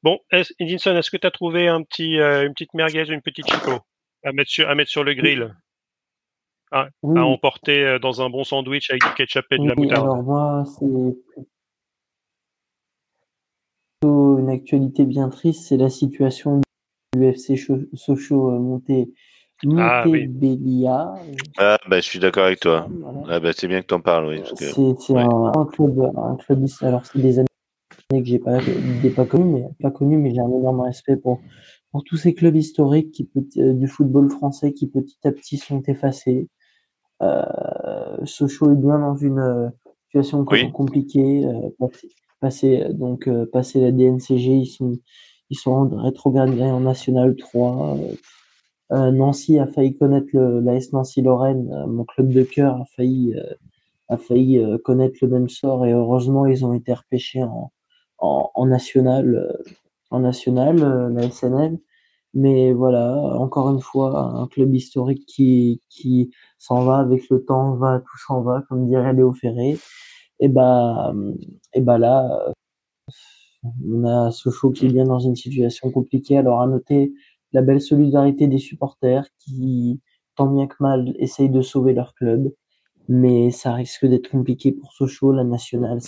Bon, 0.02 0.20
Edinson, 0.60 0.96
est-ce 0.96 1.10
que 1.10 1.16
tu 1.16 1.26
as 1.26 1.30
trouvé 1.30 1.68
un 1.68 1.82
petit, 1.82 2.16
une 2.18 2.52
petite 2.52 2.74
merguez, 2.74 3.08
une 3.08 3.22
petite 3.22 3.50
chico 3.50 3.80
à 4.24 4.32
mettre 4.32 4.50
sur, 4.50 4.68
à 4.68 4.74
mettre 4.74 4.90
sur 4.90 5.02
le 5.04 5.14
grill? 5.14 5.54
À, 6.72 6.88
emporter 7.02 7.84
euh, 7.84 7.98
dans 7.98 8.22
un 8.22 8.30
bon 8.30 8.44
sandwich 8.44 8.90
avec 8.90 9.02
du 9.02 9.14
ketchup 9.14 9.46
et 9.50 9.58
de 9.58 9.68
la 9.68 9.74
moutarde 9.74 10.04
Alors 10.04 10.22
moi, 10.22 10.64
c'est 10.78 11.44
plutôt 14.00 14.38
une 14.38 14.50
actualité 14.50 15.04
bien 15.04 15.28
triste, 15.28 15.66
c'est 15.68 15.76
la 15.76 15.90
situation 15.90 16.60
du 17.14 17.24
FC 17.24 17.56
Sochaux 17.94 18.50
euh, 18.50 18.58
monté 18.58 19.12
ah, 19.78 20.04
Bélia. 20.06 21.14
Ah, 21.56 21.78
bah, 21.88 22.00
je 22.00 22.06
suis 22.06 22.18
d'accord 22.18 22.44
avec 22.44 22.60
toi. 22.60 22.88
Ah, 23.28 23.40
bah, 23.40 23.52
c'est 23.54 23.68
bien 23.68 23.80
que 23.80 23.86
tu 23.86 23.94
en 23.94 24.00
parles, 24.00 24.26
oui. 24.26 24.42
C'est 24.56 25.16
un, 25.16 25.66
club, 25.72 26.12
un 26.16 26.36
club, 26.36 26.66
alors 26.82 27.06
c'est 27.06 27.18
des 27.20 27.38
années 27.38 27.46
que 28.10 28.24
j'ai 28.24 28.38
pas, 28.38 28.58
pas 29.14 29.24
connu, 29.24 29.44
mais 29.44 29.64
pas 29.80 29.90
connu, 29.90 30.18
mais 30.18 30.34
j'ai 30.34 30.40
un 30.40 30.50
énorme 30.50 30.80
respect 30.82 31.16
pour, 31.16 31.40
pour 31.90 32.04
tous 32.04 32.16
ces 32.16 32.34
clubs 32.34 32.56
historiques 32.56 33.12
qui, 33.12 33.28
euh, 33.58 33.72
du 33.72 33.88
football 33.88 34.30
français 34.30 34.72
qui 34.72 34.86
petit 34.86 35.18
à 35.24 35.32
petit 35.32 35.56
sont 35.56 35.82
effacés. 35.86 36.48
Euh, 37.22 38.24
Sochaux 38.24 38.72
est 38.72 38.76
bien 38.76 38.98
dans 38.98 39.16
une 39.16 39.38
euh, 39.38 39.68
situation 40.06 40.44
compliquée. 40.44 41.46
Euh, 41.46 41.86
passer, 42.40 42.86
donc 42.90 43.28
passer 43.52 43.80
la 43.80 43.92
DNCG, 43.92 44.58
ils 44.58 44.66
sont 44.66 44.92
ils 45.48 45.56
sont 45.56 45.88
rétrogradés 45.88 46.62
en 46.64 46.80
National 46.80 47.36
3. 47.36 47.98
Nancy 48.90 49.58
a 49.58 49.66
failli 49.66 49.96
connaître 49.96 50.28
le, 50.32 50.60
l'AS 50.60 50.92
Nancy-Lorraine, 50.92 51.86
mon 51.86 52.04
club 52.04 52.28
de 52.32 52.42
cœur 52.42 52.80
a 52.80 52.84
failli 52.84 53.34
a 54.08 54.16
failli 54.16 54.60
connaître 54.84 55.18
le 55.22 55.28
même 55.28 55.48
sort 55.48 55.86
et 55.86 55.92
heureusement 55.92 56.46
ils 56.46 56.64
ont 56.64 56.72
été 56.72 56.92
repêchés 56.92 57.42
en, 57.42 57.72
en, 58.18 58.50
en 58.54 58.66
national 58.66 59.56
en 60.10 60.20
national 60.20 61.12
la 61.14 61.30
SNL 61.30 61.78
mais 62.36 62.74
voilà, 62.74 63.16
encore 63.38 63.70
une 63.70 63.80
fois, 63.80 64.20
un 64.20 64.46
club 64.46 64.74
historique 64.74 65.24
qui, 65.26 65.80
qui 65.88 66.30
s'en 66.58 66.84
va 66.84 66.98
avec 66.98 67.30
le 67.30 67.42
temps, 67.42 67.76
va, 67.76 68.00
tout 68.00 68.18
s'en 68.26 68.42
va, 68.42 68.62
comme 68.68 68.86
dirait 68.86 69.14
Léo 69.14 69.32
Ferré. 69.32 69.78
Et 70.40 70.48
bah, 70.48 71.14
et 71.72 71.80
bah 71.80 71.96
là, 71.96 72.52
on 73.88 74.04
a 74.04 74.30
Sochaux 74.32 74.70
qui 74.70 74.84
est 74.84 74.92
bien 74.92 75.04
dans 75.04 75.18
une 75.18 75.34
situation 75.34 75.90
compliquée. 75.90 76.36
Alors 76.36 76.60
à 76.60 76.66
noter 76.66 77.14
la 77.52 77.62
belle 77.62 77.80
solidarité 77.80 78.48
des 78.48 78.58
supporters 78.58 79.24
qui, 79.38 80.02
tant 80.36 80.46
bien 80.46 80.66
que 80.66 80.76
mal, 80.80 81.14
essayent 81.18 81.48
de 81.48 81.62
sauver 81.62 81.94
leur 81.94 82.12
club. 82.12 82.52
Mais 83.08 83.50
ça 83.50 83.72
risque 83.72 84.04
d'être 84.04 84.28
compliqué 84.28 84.72
pour 84.72 84.92
Sochaux, 84.92 85.32
la 85.32 85.44
nationale. 85.44 86.00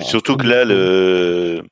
Surtout 0.00 0.36
que 0.36 0.46
là, 0.46 0.66
le, 0.66 1.62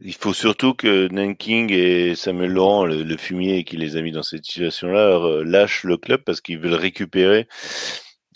il 0.00 0.14
faut 0.14 0.32
surtout 0.32 0.74
que 0.74 1.08
Nanking 1.08 1.72
et 1.72 2.14
Samuel 2.14 2.52
Laurent, 2.52 2.84
le, 2.86 3.16
fumier 3.16 3.64
qui 3.64 3.76
les 3.76 3.96
a 3.96 4.02
mis 4.02 4.12
dans 4.12 4.22
cette 4.22 4.44
situation-là, 4.44 5.42
lâchent 5.44 5.84
le 5.84 5.96
club 5.96 6.22
parce 6.24 6.40
qu'ils 6.40 6.58
veulent 6.58 6.74
récupérer. 6.74 7.48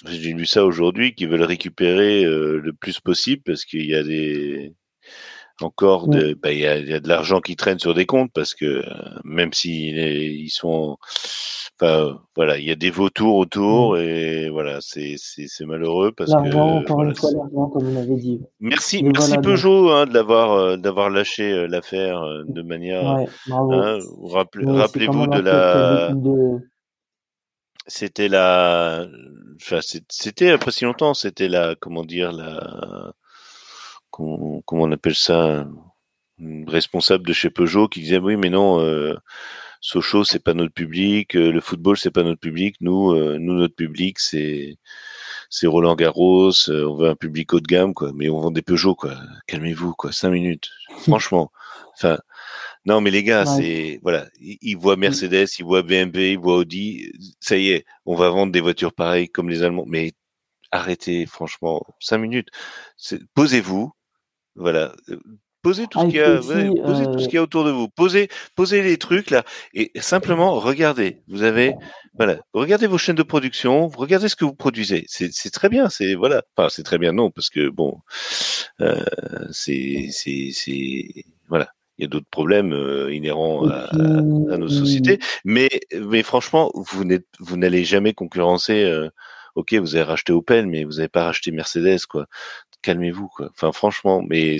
J'ai 0.07 0.33
lu 0.33 0.47
ça 0.47 0.65
aujourd'hui, 0.65 1.15
qu'ils 1.15 1.29
veulent 1.29 1.43
récupérer 1.43 2.25
euh, 2.25 2.59
le 2.59 2.73
plus 2.73 2.99
possible 2.99 3.43
parce 3.45 3.65
qu'il 3.65 3.87
y 3.87 3.95
a 3.95 4.03
des 4.03 4.75
encore 5.61 6.09
de, 6.09 6.35
bah, 6.35 6.53
il 6.53 6.61
y, 6.61 6.66
a, 6.66 6.79
y 6.79 6.95
a 6.95 7.01
de 7.01 7.09
l'argent 7.09 7.41
qui 7.41 7.57
traîne 7.57 7.79
sur 7.79 7.95
des 7.95 8.07
comptes 8.07 8.33
parce 8.33 8.55
que 8.55 8.83
même 9.24 9.53
s'ils 9.53 9.99
ils 9.99 10.51
sont 10.51 10.97
voilà, 12.37 12.59
il 12.59 12.65
y 12.65 12.70
a 12.70 12.77
des 12.77 12.91
vautours 12.91 13.37
autour 13.37 13.95
mmh. 13.95 14.01
et 14.01 14.49
voilà, 14.51 14.79
c'est 14.81 15.16
malheureux 15.61 16.12
parce 16.12 16.31
que 16.31 16.55
encore 16.57 17.03
une 17.03 17.15
fois 17.15 17.31
l'argent 17.33 17.69
comme 17.69 17.89
on 17.89 17.97
avait 17.97 18.16
dit. 18.16 18.41
Merci 18.61 19.03
merci 19.03 19.37
Peugeot 19.39 19.91
hein, 19.91 20.07
de 20.07 20.15
l'avoir 20.15 20.53
euh, 20.53 20.77
d'avoir 20.77 21.11
lâché 21.11 21.51
euh, 21.51 21.66
l'affaire 21.66 22.23
euh, 22.23 22.45
de 22.47 22.62
manière. 22.62 23.03
Ouais, 23.03 23.27
hein, 23.51 23.99
rappelez, 24.23 25.07
vous 25.07 25.27
de 25.27 25.41
la. 25.41 26.15
c'était 27.87 28.29
la, 28.29 29.07
enfin, 29.61 29.81
c'était 30.09 30.57
pas 30.59 30.70
si 30.70 30.85
longtemps, 30.85 31.15
c'était 31.15 31.49
la, 31.49 31.74
comment 31.74 32.05
dire, 32.05 32.33
la, 32.33 33.12
comment, 34.13 34.63
on 34.71 34.93
appelle 34.93 35.15
ça, 35.15 35.67
responsable 36.67 37.27
de 37.27 37.33
chez 37.33 37.51
Peugeot 37.51 37.89
qui 37.89 38.01
disait 38.01 38.19
oui 38.19 38.37
mais 38.37 38.51
non, 38.51 38.81
euh, 38.81 39.17
Sochaux 39.81 40.25
c'est 40.25 40.39
pas 40.43 40.55
notre 40.55 40.73
public, 40.73 41.37
euh, 41.37 41.51
le 41.51 41.61
football 41.61 41.99
c'est 41.99 42.13
pas 42.13 42.23
notre 42.23 42.41
public, 42.41 42.77
nous, 42.81 43.13
euh, 43.13 43.39
nous 43.39 43.55
notre 43.55 43.75
public 43.75 44.21
c'est 44.21 44.77
c'est 45.51 45.67
Roland 45.67 45.97
Garros, 45.97 46.53
euh, 46.69 46.87
on 46.87 46.97
veut 46.97 47.09
un 47.09 47.17
public 47.17 47.53
haut 47.53 47.61
de 47.61 47.67
gamme 47.67 47.93
quoi, 47.93 48.13
mais 48.15 48.31
on 48.31 48.41
vend 48.41 48.53
des 48.53 48.63
Peugeot 48.63 48.95
quoi. 48.95 49.17
Calmez-vous 49.49 49.95
quoi, 49.95 50.13
cinq 50.13 50.31
minutes, 50.31 50.71
franchement. 51.03 51.51
Enfin, 51.95 52.19
non, 52.87 53.01
mais 53.01 53.11
les 53.11 53.23
gars, 53.25 53.45
c'est 53.47 53.99
voilà, 54.03 54.27
ils, 54.41 54.77
voient 54.77 54.97
Mercedes, 54.97 55.47
ils 55.59 55.65
voient 55.65 55.83
BMW, 55.83 56.33
ils 56.33 56.39
voient 56.39 56.57
Audi. 56.57 57.13
Ça 57.41 57.57
y 57.57 57.71
est, 57.71 57.85
on 58.07 58.17
va 58.17 58.29
vendre 58.31 58.53
des 58.53 58.61
voitures 58.61 58.93
pareilles 58.95 59.29
comme 59.29 59.49
les 59.49 59.63
Allemands. 59.63 59.85
Mais 59.87 60.13
arrêtez, 60.73 61.27
franchement, 61.27 61.83
cinq 62.01 62.19
minutes. 62.19 62.49
Posez-vous, 63.35 63.93
voilà. 64.57 64.93
Posez 65.62 65.87
tout, 65.87 66.01
ce 66.01 66.07
qu'il 66.07 66.16
y 66.16 66.20
a, 66.20 66.39
posez 66.39 67.05
tout 67.05 67.19
ce 67.20 67.24
qu'il 67.27 67.35
y 67.35 67.39
a 67.39 67.43
autour 67.43 67.65
de 67.65 67.70
vous. 67.70 67.89
Posez, 67.89 68.29
posez 68.57 68.83
les 68.83 68.99
trucs 68.99 69.31
là 69.31 69.45
et 69.74 69.93
simplement 70.01 70.59
regardez. 70.59 71.23
Vous 71.29 71.45
avez, 71.45 71.77
voilà, 72.15 72.39
regardez 72.53 72.89
vos 72.89 72.99
chaînes 72.99 73.15
de 73.15 73.23
production, 73.23 73.87
regardez 73.87 74.29
ce 74.29 74.35
que 74.35 74.45
vous 74.45 74.55
produisez. 74.55 75.05
C'est 75.07 75.53
très 75.53 75.69
bien. 75.69 75.89
C'est 75.89 76.15
voilà, 76.15 76.43
enfin 76.57 76.69
c'est 76.69 76.83
très 76.83 76.99
bien 76.99 77.12
non 77.12 77.31
parce 77.31 77.49
que 77.49 77.69
bon, 77.69 77.99
euh, 78.81 79.05
c'est 79.53 80.09
c'est 80.11 81.07
voilà 81.49 81.69
il 81.99 82.03
y 82.03 82.05
a 82.07 82.09
d'autres 82.09 82.27
problèmes 82.29 82.73
euh, 82.73 83.15
inhérents 83.15 83.69
à, 83.69 83.93
nos 83.95 84.69
sociétés. 84.69 85.20
Mais, 85.45 85.69
mais 85.95 86.24
franchement, 86.24 86.73
vous 86.74 87.05
n'êtes, 87.05 87.27
vous 87.39 87.57
n'allez 87.57 87.85
jamais 87.85 88.15
concurrencer. 88.15 88.91
Ok, 89.55 89.74
vous 89.74 89.95
avez 89.95 90.05
racheté 90.05 90.33
Opel, 90.33 90.66
mais 90.66 90.85
vous 90.85 90.95
n'avez 90.95 91.09
pas 91.09 91.24
racheté 91.24 91.51
Mercedes, 91.51 92.07
quoi. 92.09 92.27
Calmez-vous, 92.83 93.29
quoi. 93.29 93.49
Enfin, 93.51 93.73
franchement, 93.73 94.23
mais 94.29 94.59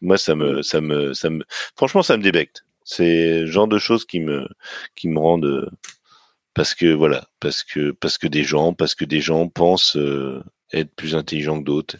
moi, 0.00 0.18
ça 0.18 0.34
me, 0.34 0.62
ça 0.62 0.80
me, 0.80 1.14
ça 1.14 1.30
me, 1.30 1.44
franchement, 1.76 2.02
ça 2.02 2.16
me 2.16 2.22
débecte. 2.22 2.64
C'est 2.84 3.40
le 3.40 3.46
genre 3.46 3.68
de 3.68 3.78
choses 3.78 4.04
qui 4.04 4.20
me, 4.20 4.46
qui 4.94 5.08
me 5.08 5.18
rendent, 5.18 5.68
parce 6.54 6.74
que 6.74 6.94
voilà, 6.94 7.28
parce 7.40 7.64
que, 7.64 7.90
parce 7.90 8.18
que 8.18 8.28
des 8.28 8.44
gens, 8.44 8.72
parce 8.72 8.94
que 8.94 9.04
des 9.04 9.20
gens 9.20 9.48
pensent 9.48 9.96
euh, 9.96 10.42
être 10.72 10.94
plus 10.94 11.14
intelligents 11.16 11.58
que 11.58 11.64
d'autres. 11.64 11.96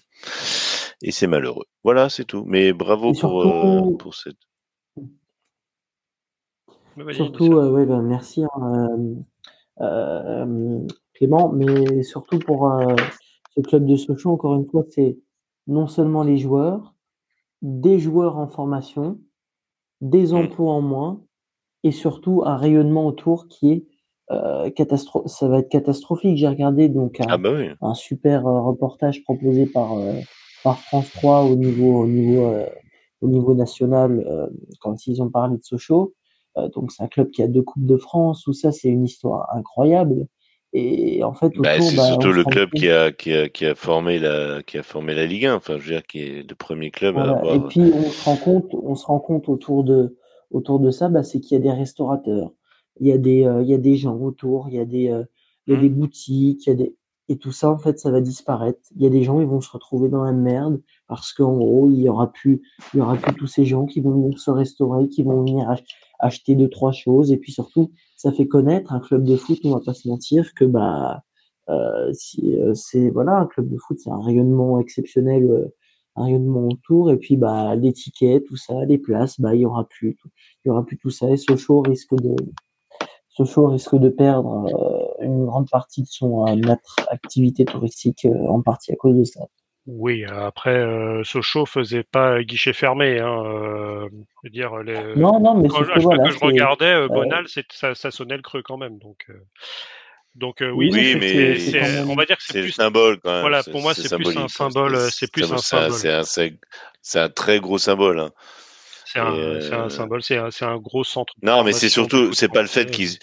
Et 1.03 1.11
c'est 1.11 1.27
malheureux. 1.27 1.67
Voilà, 1.85 2.09
c'est 2.09 2.25
tout. 2.25 2.45
Mais 2.47 2.73
bravo 2.73 3.13
pour, 3.13 3.99
pour 3.99 4.15
cette. 4.15 4.37
Surtout, 7.13 7.59
euh, 7.59 7.85
bah, 7.85 8.01
merci 8.01 8.45
hein, 8.45 8.99
euh, 9.81 10.87
Clément, 11.13 11.51
mais 11.53 12.03
surtout 12.03 12.39
pour 12.39 12.71
euh, 12.73 12.95
ce 13.55 13.61
club 13.61 13.85
de 13.85 13.97
Sochaux, 13.97 14.31
encore 14.31 14.55
une 14.55 14.67
fois, 14.67 14.85
c'est 14.91 15.19
non 15.67 15.87
seulement 15.87 16.23
les 16.23 16.39
joueurs, 16.39 16.95
des 17.63 17.99
joueurs 17.99 18.39
en 18.39 18.47
formation, 18.47 19.19
des 20.01 20.33
mmh. 20.33 20.37
emplois 20.37 20.73
en 20.73 20.81
moins, 20.81 21.23
et 21.83 21.93
surtout 21.93 22.43
un 22.45 22.57
rayonnement 22.57 23.07
autour 23.07 23.49
qui 23.49 23.73
est 23.73 23.87
euh, 24.33 24.69
ça 25.27 25.49
va 25.49 25.61
être 25.61 25.69
catastrophique. 25.69 26.37
J'ai 26.37 26.49
regardé 26.49 26.89
donc 26.89 27.21
un, 27.21 27.27
ah 27.29 27.39
bah 27.39 27.51
un 27.81 27.95
super 27.95 28.43
reportage 28.43 29.23
proposé 29.23 29.67
par 29.67 29.95
par 30.65 30.81
France 30.81 31.13
3 31.13 31.45
au 31.45 31.55
niveau 31.55 32.01
au 32.01 32.07
niveau 32.09 32.53
au 33.21 33.29
niveau 33.29 33.55
national 33.55 34.51
quand 34.81 35.07
ils 35.07 35.23
ont 35.23 35.31
parlé 35.31 35.59
de 35.59 35.63
Sochaux. 35.63 36.13
Euh, 36.59 36.69
donc 36.69 36.93
c'est 36.93 37.03
un 37.03 37.09
club 37.09 37.31
qui 37.31 37.43
a 37.43 37.49
deux 37.49 37.63
coupes 37.63 37.87
de 37.87 37.97
France. 37.97 38.47
Où 38.47 38.53
ça, 38.53 38.73
c'est 38.73 38.89
une 38.89 39.05
histoire 39.05 39.49
incroyable. 39.55 40.27
Et 40.73 41.23
en 41.25 41.33
fait, 41.33 41.53
bah, 41.57 41.81
c'est 41.81 41.97
bah, 41.97 42.07
surtout 42.07 42.33
le 42.33 42.45
club 42.45 42.71
qui 42.71 42.91
a, 42.91 43.11
qui, 43.13 43.33
a, 43.33 43.49
qui 43.49 43.65
a 43.65 43.75
formé 43.75 44.19
la 44.19 44.63
qui 44.63 44.79
a 44.79 44.83
formé 44.83 45.15
la 45.15 45.27
Ligue 45.27 45.47
1. 45.47 45.55
Enfin, 45.55 45.79
je 45.79 45.85
veux 45.85 45.93
dire, 45.93 46.07
qui 46.07 46.21
est 46.21 46.49
le 46.49 46.55
premier 46.55 46.91
club 46.91 47.17
à 47.17 47.23
avoir. 47.23 47.55
Et 47.55 47.61
puis 47.61 47.81
on 47.95 48.11
se 48.11 48.25
rend 48.25 48.37
compte, 48.37 48.75
on 48.75 48.95
se 48.95 49.07
rend 49.07 49.21
compte 49.21 49.49
autour 49.49 49.85
de 49.85 50.17
autour 50.51 50.79
de 50.81 50.91
ça, 50.91 51.09
bah, 51.09 51.23
c'est 51.23 51.41
qu'il 51.41 51.57
y 51.57 51.61
a 51.61 51.63
des 51.63 51.73
restaurateurs, 51.73 52.53
il 53.01 53.07
y 53.07 53.13
a 53.13 53.19
des 53.19 53.47
euh, 53.47 53.63
il 53.63 53.69
y 53.69 53.75
a 53.75 53.79
des 53.79 53.97
gens 53.97 54.17
autour, 54.17 54.69
il 54.69 54.75
y 54.75 54.81
a 54.81 54.85
des 54.85 55.09
euh, 55.09 55.25
il 55.67 55.75
y 55.75 55.77
a 55.77 55.81
des 55.81 55.89
boutiques, 55.89 56.67
il 56.67 56.71
y 56.71 56.73
a 56.73 56.77
des 56.77 56.97
et 57.29 57.39
tout 57.39 57.53
ça 57.53 57.71
en 57.71 57.79
fait 57.79 57.99
ça 57.99 58.11
va 58.11 58.21
disparaître. 58.21 58.79
Il 58.95 59.03
y 59.03 59.07
a 59.07 59.11
des 59.11 59.23
gens 59.23 59.41
ils 59.41 59.47
vont 59.47 59.61
se 59.61 59.71
retrouver 59.71 60.09
dans 60.09 60.23
la 60.23 60.33
merde 60.33 60.81
parce 61.09 61.33
qu'en 61.33 61.57
gros 61.57 61.91
il 61.91 62.01
y 62.01 62.09
aura 62.09 62.33
plus 62.33 62.63
il 62.95 62.99
y 62.99 63.01
aura 63.01 63.17
plus 63.17 63.35
tous 63.35 63.49
ces 63.49 63.65
gens 63.65 63.87
qui 63.87 64.01
vont 64.01 64.13
venir 64.13 64.39
se 64.39 64.51
restaurer, 64.51 65.09
qui 65.09 65.23
vont 65.23 65.41
venir 65.41 65.75
acheter 66.21 66.55
deux 66.55 66.69
trois 66.69 66.93
choses 66.93 67.33
et 67.33 67.37
puis 67.37 67.53
surtout 67.53 67.91
ça 68.17 68.33
fait 68.33 68.49
connaître 68.49 68.93
un 68.93 69.01
club 69.01 69.25
de 69.25 69.37
foot 69.37 69.59
on 69.65 69.71
va 69.71 69.81
pas 69.81 69.95
se 69.95 70.09
mentir 70.09 70.55
que 70.55 70.65
bah 70.65 71.23
euh, 71.69 72.13
si 72.13 72.57
euh, 72.57 72.75
c'est 72.75 73.11
voilà 73.11 73.39
un 73.39 73.47
club 73.47 73.69
de 73.69 73.77
foot 73.77 73.99
c'est 73.99 74.11
un 74.11 74.23
rayonnement 74.23 74.81
exceptionnel 74.81 75.45
euh, 75.45 75.75
un 76.17 76.25
rayonnement 76.25 76.69
autour 76.69 77.11
et 77.11 77.19
puis 77.19 77.37
bah 77.37 77.77
les 77.77 77.93
tickets 77.93 78.45
tout 78.45 78.57
ça 78.57 78.85
les 78.87 78.99
places 78.99 79.41
bah 79.41 79.55
il 79.55 79.61
y 79.63 79.67
aura 79.67 79.87
plus 79.87 80.17
il 80.65 80.69
y 80.69 80.71
aura 80.71 80.85
plus 80.85 80.97
tout 80.99 81.11
ça 81.11 81.31
et 81.31 81.37
Sochaux 81.37 81.83
risque 81.83 82.15
de 82.15 82.35
Sochaux 83.29 83.69
risque 83.69 83.97
de 83.97 84.09
perdre 84.09 84.67
euh, 85.21 85.25
une 85.25 85.45
grande 85.45 85.69
partie 85.69 86.03
de 86.03 86.09
son 86.09 86.45
activité 87.11 87.67
touristique 87.67 88.27
en 88.49 88.63
partie 88.63 88.93
à 88.93 88.97
cause 88.97 89.17
de 89.17 89.25
ça. 89.25 89.47
Oui, 89.87 90.25
après, 90.25 90.77
euh, 90.77 91.23
Sochaux 91.23 91.65
faisait 91.65 92.03
pas 92.03 92.43
guichet 92.43 92.73
fermé. 92.73 93.21
Hein, 93.21 93.45
euh, 93.45 94.09
je 94.11 94.49
veux 94.49 94.51
dire, 94.51 94.77
les... 94.79 95.15
Non, 95.15 95.39
non, 95.39 95.55
mais 95.55 95.69
quand, 95.69 95.85
je, 95.85 96.01
voilà, 96.01 96.29
je 96.29 96.39
regardais, 96.39 96.93
euh, 96.93 97.09
Bonal, 97.09 97.47
ça, 97.71 97.95
ça, 97.95 98.11
sonnait 98.11 98.37
le 98.37 98.43
creux 98.43 98.63
quand 98.63 98.79
même. 98.79 98.99
Donc, 98.99 99.27
euh, 99.31 99.35
donc 100.35 100.61
euh, 100.61 100.71
oui, 100.71 100.91
oui 100.93 101.17
mais 101.19 101.59
c'est, 101.61 102.01
on 102.01 102.17
va 102.17 102.27
dire 102.27 102.37
que 102.37 102.43
c'est 102.43 102.63
plus 102.63 102.73
symbole 102.73 103.21
quand 103.21 103.31
même. 103.31 103.43
Voilà, 103.43 103.63
pour 103.63 103.81
moi, 103.81 103.95
c'est 103.95 104.13
plus 104.17 104.37
un 104.37 104.49
symbole. 104.49 104.99
C'est 105.13 105.31
plus 105.31 105.53
un 105.53 105.59
symbole. 105.59 105.93
C'est 105.93 106.11
un, 106.11 106.25
c'est 106.25 107.21
un 107.21 107.29
très 107.29 107.61
gros 107.61 107.79
symbole. 107.79 108.19
Hein. 108.19 108.31
C'est 109.05 109.21
un, 109.21 109.85
un, 109.85 109.89
symbole, 109.89 110.23
c'est 110.23 110.37
un, 110.37 110.51
un, 110.63 110.77
gros 110.79 111.05
centre. 111.05 111.33
Non, 111.41 111.63
mais 111.63 111.73
c'est 111.73 111.89
surtout, 111.89 112.33
c'est 112.33 112.53
pas 112.53 112.61
le 112.61 112.69
fait 112.69 112.91
qu'ils 112.91 113.19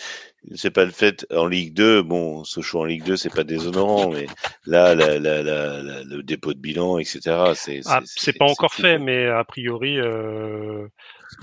c'est 0.56 0.72
pas 0.72 0.86
le 0.86 0.91
fait 0.91 1.26
en 1.32 1.45
Ligue 1.45 1.74
2. 1.74 2.03
Bon, 2.03 2.44
Sochaux 2.44 2.82
en 2.82 2.86
Ligue 2.86 3.03
2, 3.03 3.15
c'est 3.15 3.34
pas 3.34 3.44
déshonorant, 3.44 4.10
mais 4.11 4.28
là, 4.65 4.95
la, 4.95 5.20
la, 5.20 5.41
la, 5.44 6.03
le 6.03 6.24
dépôt 6.24 6.53
de 6.53 6.60
bilan, 6.60 6.99
etc. 6.99 7.53
C'est 7.56 7.82
ah, 7.86 8.02
c'est 8.06 8.38
pas 8.38 8.45
encore 8.45 8.74
fait, 8.74 8.99
mais 8.99 9.28
a 9.28 9.44
priori. 9.44 9.99
Euh, 9.99 10.88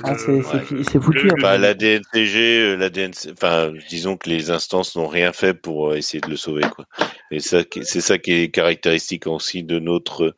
ah, 0.05 0.15
c'est 0.17 1.01
foutu. 1.01 1.29
Le, 1.29 1.43
bah, 1.43 1.59
la 1.59 1.75
DNCG, 1.75 2.61
euh, 2.61 2.77
la 2.77 2.91
DNC, 2.91 3.33
enfin, 3.33 3.73
disons 3.89 4.17
que 4.17 4.29
les 4.29 4.51
instances 4.51 4.97
n'ont 4.97 5.09
rien 5.09 5.33
fait 5.33 5.55
pour 5.55 5.91
euh, 5.91 5.97
essayer 5.97 6.21
de 6.21 6.31
le 6.31 6.37
sauver, 6.37 6.65
quoi. 6.75 6.87
Et 7.31 7.41
ça, 7.41 7.63
c'est 7.83 8.01
ça 8.01 8.19
qui 8.19 8.33
est 8.33 8.51
caractéristique 8.51 9.27
aussi 9.27 9.65
de 9.65 9.79
notre 9.79 10.35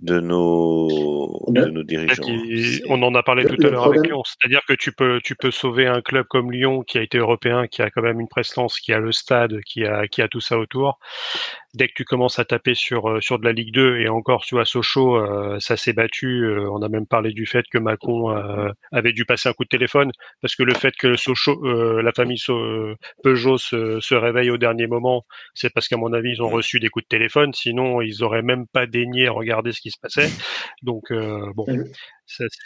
de 0.00 0.20
nos, 0.20 1.44
de 1.48 1.64
nos 1.66 1.82
dirigeants. 1.82 2.22
on 2.88 3.02
en 3.02 3.14
a 3.14 3.22
parlé 3.22 3.44
tout 3.44 3.56
à 3.66 3.70
l'heure 3.70 3.86
avec 3.86 4.06
Lyon, 4.06 4.22
c'est-à-dire 4.24 4.60
que 4.68 4.74
tu 4.74 4.92
peux, 4.92 5.20
tu 5.24 5.34
peux 5.34 5.50
sauver 5.50 5.86
un 5.86 6.00
club 6.02 6.26
comme 6.28 6.52
Lyon 6.52 6.82
qui 6.82 6.98
a 6.98 7.02
été 7.02 7.18
européen, 7.18 7.66
qui 7.66 7.82
a 7.82 7.90
quand 7.90 8.02
même 8.02 8.20
une 8.20 8.28
prestance, 8.28 8.78
qui 8.78 8.92
a 8.92 9.00
le 9.00 9.10
stade, 9.10 9.60
qui 9.66 9.84
a, 9.84 10.06
qui 10.06 10.22
a 10.22 10.28
tout 10.28 10.40
ça 10.40 10.58
autour. 10.58 10.98
Dès 11.74 11.88
que 11.88 11.92
tu 11.94 12.04
commences 12.04 12.38
à 12.38 12.44
taper 12.44 12.74
sur, 12.74 13.10
euh, 13.10 13.20
sur 13.20 13.38
de 13.38 13.44
la 13.44 13.52
Ligue 13.52 13.72
2 13.72 13.98
et 13.98 14.08
encore, 14.08 14.42
tu 14.44 14.54
vois, 14.54 14.64
Sochaux, 14.64 15.16
euh, 15.16 15.58
ça 15.60 15.76
s'est 15.76 15.92
battu. 15.92 16.44
Euh, 16.44 16.68
on 16.70 16.80
a 16.82 16.88
même 16.88 17.06
parlé 17.06 17.32
du 17.32 17.46
fait 17.46 17.66
que 17.70 17.78
Macron 17.78 18.34
avait 18.92 19.12
dû 19.12 19.24
passer 19.24 19.48
un 19.48 19.52
coup 19.52 19.64
de 19.64 19.68
téléphone 19.68 20.10
parce 20.40 20.54
que 20.54 20.62
le 20.62 20.74
fait 20.74 20.94
que 20.96 21.16
Sochaux, 21.16 21.60
la 22.00 22.12
famille 22.12 22.38
Peugeot 23.22 23.58
se, 23.58 24.00
se 24.00 24.14
réveille 24.14 24.50
au 24.50 24.56
dernier 24.58 24.86
moment, 24.86 25.24
c'est 25.54 25.72
parce 25.72 25.88
qu'à 25.88 25.96
mon 25.96 26.12
avis, 26.12 26.30
ils 26.32 26.42
ont 26.42 26.48
reçu 26.48 26.80
des 26.80 26.88
coups 26.88 27.04
de 27.04 27.08
téléphone. 27.08 27.52
Sinon, 27.52 28.00
ils 28.00 28.22
auraient 28.22 28.42
même 28.42 28.66
pas 28.66 28.86
daigné 28.86 29.28
regarder 29.28 29.72
ce 29.72 29.80
qui 29.80 29.87
se 29.90 30.00
passait. 30.00 30.30
Donc, 30.82 31.10
euh, 31.10 31.52
bon. 31.54 31.64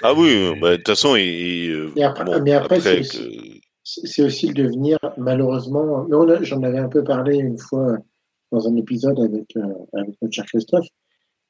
ah 0.03 0.15
oui, 0.15 0.53
bah, 0.61 0.73
de 0.73 0.77
toute 0.77 0.89
façon, 0.89 1.17
il. 1.17 1.91
mais 2.43 2.53
après, 2.53 2.81
c'est 3.85 4.23
aussi, 4.23 4.49
le 4.49 4.55
devenir, 4.55 4.99
malheureusement. 5.17 6.07
J'en 6.43 6.63
avais 6.63 6.79
un 6.79 6.89
peu 6.89 7.03
parlé 7.03 7.37
une 7.37 7.59
fois 7.59 7.97
dans 8.51 8.69
un 8.69 8.77
épisode 8.77 9.19
avec, 9.21 9.57
euh, 9.57 9.63
avec 9.95 10.15
notre 10.21 10.35
cher 10.35 10.45
Christophe. 10.47 10.87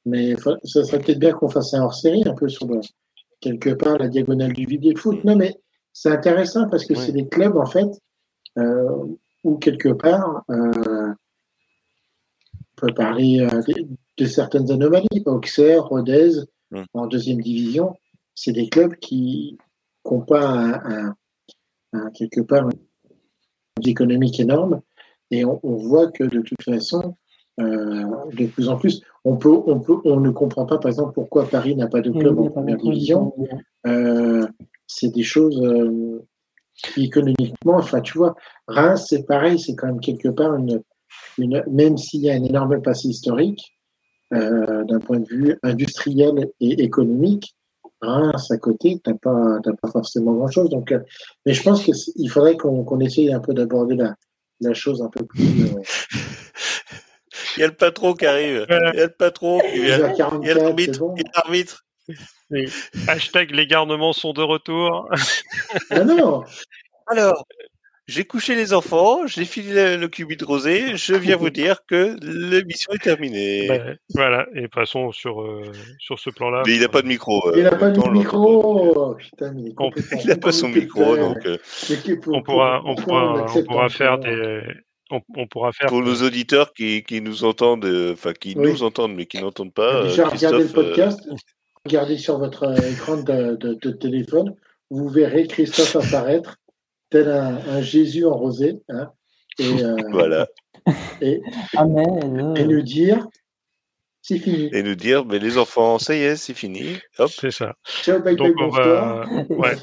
Mais 0.04 0.34
ça 0.64 0.84
serait 0.84 0.98
peut-être 0.98 1.18
bien 1.18 1.32
qu'on 1.32 1.48
fasse 1.48 1.74
un 1.74 1.82
hors-série, 1.82 2.24
un 2.26 2.34
peu 2.34 2.48
sur 2.48 2.66
quelque 3.40 3.70
part 3.70 3.98
la 3.98 4.08
diagonale 4.08 4.52
du 4.52 4.66
vide 4.66 4.84
et 4.86 4.92
le 4.92 4.98
foot. 4.98 5.22
Non, 5.24 5.36
mais 5.36 5.54
c'est 5.92 6.10
intéressant 6.10 6.68
parce 6.68 6.84
que 6.84 6.94
c'est 6.94 7.12
des 7.12 7.28
clubs, 7.28 7.56
en 7.56 7.66
fait, 7.66 7.88
euh, 8.58 8.88
où 9.44 9.58
quelque 9.58 9.90
part, 9.90 10.44
peut 12.82 12.94
parler 12.94 13.46
de 14.18 14.24
certaines 14.26 14.70
anomalies. 14.70 15.22
Auxerre, 15.26 15.86
Rodez, 15.86 16.32
mm. 16.70 16.82
en 16.94 17.06
deuxième 17.06 17.40
division, 17.40 17.94
c'est 18.34 18.52
des 18.52 18.68
clubs 18.68 18.96
qui 18.96 19.56
n'ont 20.04 20.22
pas 20.22 20.80
un, 21.92 22.10
quelque 22.10 22.40
part 22.40 22.68
une 22.68 23.88
économique 23.88 24.40
énorme. 24.40 24.80
Et 25.30 25.44
on, 25.44 25.60
voit 25.62 26.10
que 26.10 26.24
de 26.24 26.40
toute 26.40 26.62
façon, 26.62 27.16
euh, 27.58 28.04
de 28.32 28.46
plus 28.46 28.68
en 28.68 28.76
plus, 28.76 29.00
on, 29.24 29.36
peut, 29.36 29.48
on, 29.66 29.80
peut, 29.80 29.96
on 30.04 30.20
ne 30.20 30.30
comprend 30.30 30.66
pas, 30.66 30.78
par 30.78 30.90
exemple, 30.90 31.12
pourquoi 31.14 31.48
Paris 31.48 31.74
n'a 31.74 31.86
pas 31.86 32.02
de 32.02 32.10
club 32.10 32.38
en 32.38 32.50
première 32.50 32.76
division. 32.76 33.34
Euh, 33.86 34.46
c'est 34.86 35.12
des 35.12 35.22
choses. 35.22 35.60
Euh, 35.62 36.26
économiquement, 36.96 37.76
enfin, 37.76 38.00
tu 38.00 38.18
vois, 38.18 38.34
Reims, 38.66 39.06
c'est 39.08 39.24
pareil, 39.24 39.58
c'est 39.58 39.74
quand 39.74 39.86
même 39.86 40.00
quelque 40.00 40.28
part 40.28 40.54
une, 40.56 40.82
une 41.38 41.62
même 41.70 41.96
s'il 41.96 42.22
y 42.22 42.30
a 42.30 42.34
un 42.34 42.44
énorme 42.44 42.80
passé 42.82 43.08
historique, 43.08 43.76
euh, 44.32 44.84
d'un 44.84 45.00
point 45.00 45.20
de 45.20 45.28
vue 45.28 45.58
industriel 45.62 46.50
et 46.60 46.82
économique, 46.82 47.54
Reims 48.00 48.50
à 48.50 48.56
côté, 48.56 49.00
t'as 49.02 49.14
pas, 49.14 49.60
pas 49.62 49.90
forcément 49.90 50.32
grand 50.32 50.50
chose. 50.50 50.70
Donc, 50.70 50.90
euh, 50.90 51.00
mais 51.46 51.54
je 51.54 51.62
pense 51.62 51.84
qu'il 51.84 52.30
faudrait 52.30 52.56
qu'on 52.56 53.00
essaye 53.00 53.32
un 53.32 53.40
peu 53.40 53.54
d'aborder 53.54 53.94
la, 53.94 54.16
la 54.60 54.74
chose 54.74 55.02
un 55.02 55.08
peu 55.08 55.24
plus. 55.24 55.64
Euh, 55.64 55.82
il 57.56 57.60
y 57.60 57.62
a 57.62 57.66
le 57.66 57.74
patron 57.74 58.14
qui 58.14 58.26
arrive. 58.26 58.66
Il 58.68 58.98
y 58.98 59.02
a 59.02 59.06
le 59.06 59.08
patron 59.08 59.60
qui 59.60 59.82
vient. 59.82 60.12
Il 60.12 60.48
y 60.48 60.50
a 60.50 60.54
l'arbitre. 60.54 61.84
Hashtag 63.08 63.50
les 63.52 63.66
garnements 63.66 64.12
sont 64.12 64.32
de 64.32 64.42
retour. 64.42 65.08
Ah 65.90 66.04
non 66.04 66.42
Alors, 67.06 67.46
j'ai 68.08 68.24
couché 68.24 68.56
les 68.56 68.72
enfants, 68.72 69.26
j'ai 69.26 69.44
filé 69.44 69.96
le, 69.96 70.08
cubit 70.08 70.36
rosé, 70.42 70.96
je 70.96 71.14
viens 71.14 71.36
vous 71.36 71.50
dire 71.50 71.86
que 71.86 72.16
l'émission 72.22 72.92
est 72.92 73.02
terminée. 73.02 73.68
Ben, 73.72 73.96
voilà, 74.14 74.46
et 74.54 74.68
passons 74.68 75.12
sur, 75.12 75.40
euh, 75.40 75.62
sur 75.98 76.18
ce 76.18 76.30
plan-là. 76.30 76.62
Mais 76.66 76.74
il 76.74 76.80
n'a 76.80 76.88
pas 76.88 77.02
de 77.02 77.06
micro. 77.06 77.48
Euh, 77.48 77.54
il 77.56 77.62
n'a 77.62 77.76
pas 77.76 77.90
de 77.90 78.10
micro 78.10 79.14
Putain, 79.14 79.54
il 79.56 80.26
n'a 80.26 80.36
pas 80.36 80.52
son 80.52 80.68
micro, 80.68 81.16
donc... 81.16 81.38
Euh, 81.46 81.58
on 82.26 82.42
pourra, 82.42 82.82
on 82.84 82.94
pourra, 82.94 83.46
on 83.54 83.62
pourra 83.64 83.88
faire 83.88 84.18
des... 84.18 84.62
On, 85.10 85.46
pourra 85.46 85.72
faire 85.72 85.88
pour 85.88 86.02
nos 86.02 86.22
auditeurs 86.22 86.72
qui, 86.72 87.02
qui 87.04 87.20
nous 87.20 87.44
entendent, 87.44 87.86
enfin 88.12 88.32
qui 88.32 88.56
nous 88.56 88.82
entendent 88.82 89.14
mais 89.14 89.26
qui 89.26 89.40
n'entendent 89.40 89.74
pas. 89.74 90.04
Déjà, 90.04 90.26
regardez 90.28 90.62
le 90.62 90.68
podcast, 90.68 91.28
regardez 91.84 92.16
sur 92.16 92.38
votre 92.38 92.74
écran 92.90 93.18
de, 93.18 93.56
de 93.56 93.90
téléphone, 93.90 94.54
vous 94.90 95.08
verrez 95.08 95.46
Christophe 95.46 95.96
apparaître 95.96 96.56
tel 97.12 97.28
un, 97.28 97.82
Jésus 97.82 98.24
en 98.26 98.36
rosé. 98.36 98.82
Hein, 98.88 99.10
et, 99.58 99.84
euh, 99.84 99.96
voilà. 100.10 100.48
Et, 101.20 101.40
et 101.74 102.64
nous 102.64 102.82
dire 102.82 103.28
c'est 104.24 104.38
fini. 104.38 104.70
Et 104.72 104.84
nous 104.84 104.94
dire, 104.94 105.24
mais 105.24 105.40
les 105.40 105.58
enfants, 105.58 105.98
ça 105.98 106.14
y 106.14 106.22
est, 106.22 106.36
c'est 106.36 106.54
fini. 106.54 106.96
Hop. 107.18 107.28
C'est 107.28 107.50
ça. 107.50 107.74
Ciao, 107.84 108.20
bye, 108.20 108.36
donc 108.36 108.54
bye, 108.54 108.64
on 108.64 108.68
va... 108.68 109.26
ouais. 109.48 109.74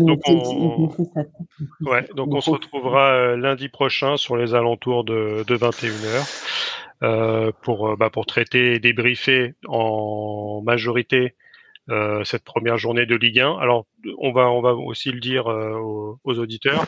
Donc 0.00 0.20
on... 0.26 0.90
ouais. 1.80 2.06
donc 2.14 2.34
on 2.34 2.40
se 2.42 2.50
retrouvera 2.50 3.14
euh, 3.14 3.36
lundi 3.36 3.70
prochain 3.70 4.18
sur 4.18 4.36
les 4.36 4.54
alentours 4.54 5.04
de, 5.04 5.44
de 5.46 5.56
21h 5.56 6.52
euh, 7.02 7.52
pour, 7.62 7.96
bah, 7.96 8.10
pour 8.10 8.26
traiter 8.26 8.74
et 8.74 8.80
débriefer 8.80 9.54
en 9.66 10.60
majorité 10.62 11.34
euh, 11.88 12.24
cette 12.24 12.42
première 12.42 12.78
journée 12.78 13.06
de 13.06 13.14
Ligue 13.14 13.40
1. 13.40 13.58
Alors, 13.58 13.86
on 14.18 14.32
va, 14.32 14.50
on 14.50 14.60
va 14.60 14.74
aussi 14.74 15.12
le 15.12 15.20
dire 15.20 15.46
euh, 15.46 15.78
aux, 16.24 16.38
auditeurs. 16.38 16.86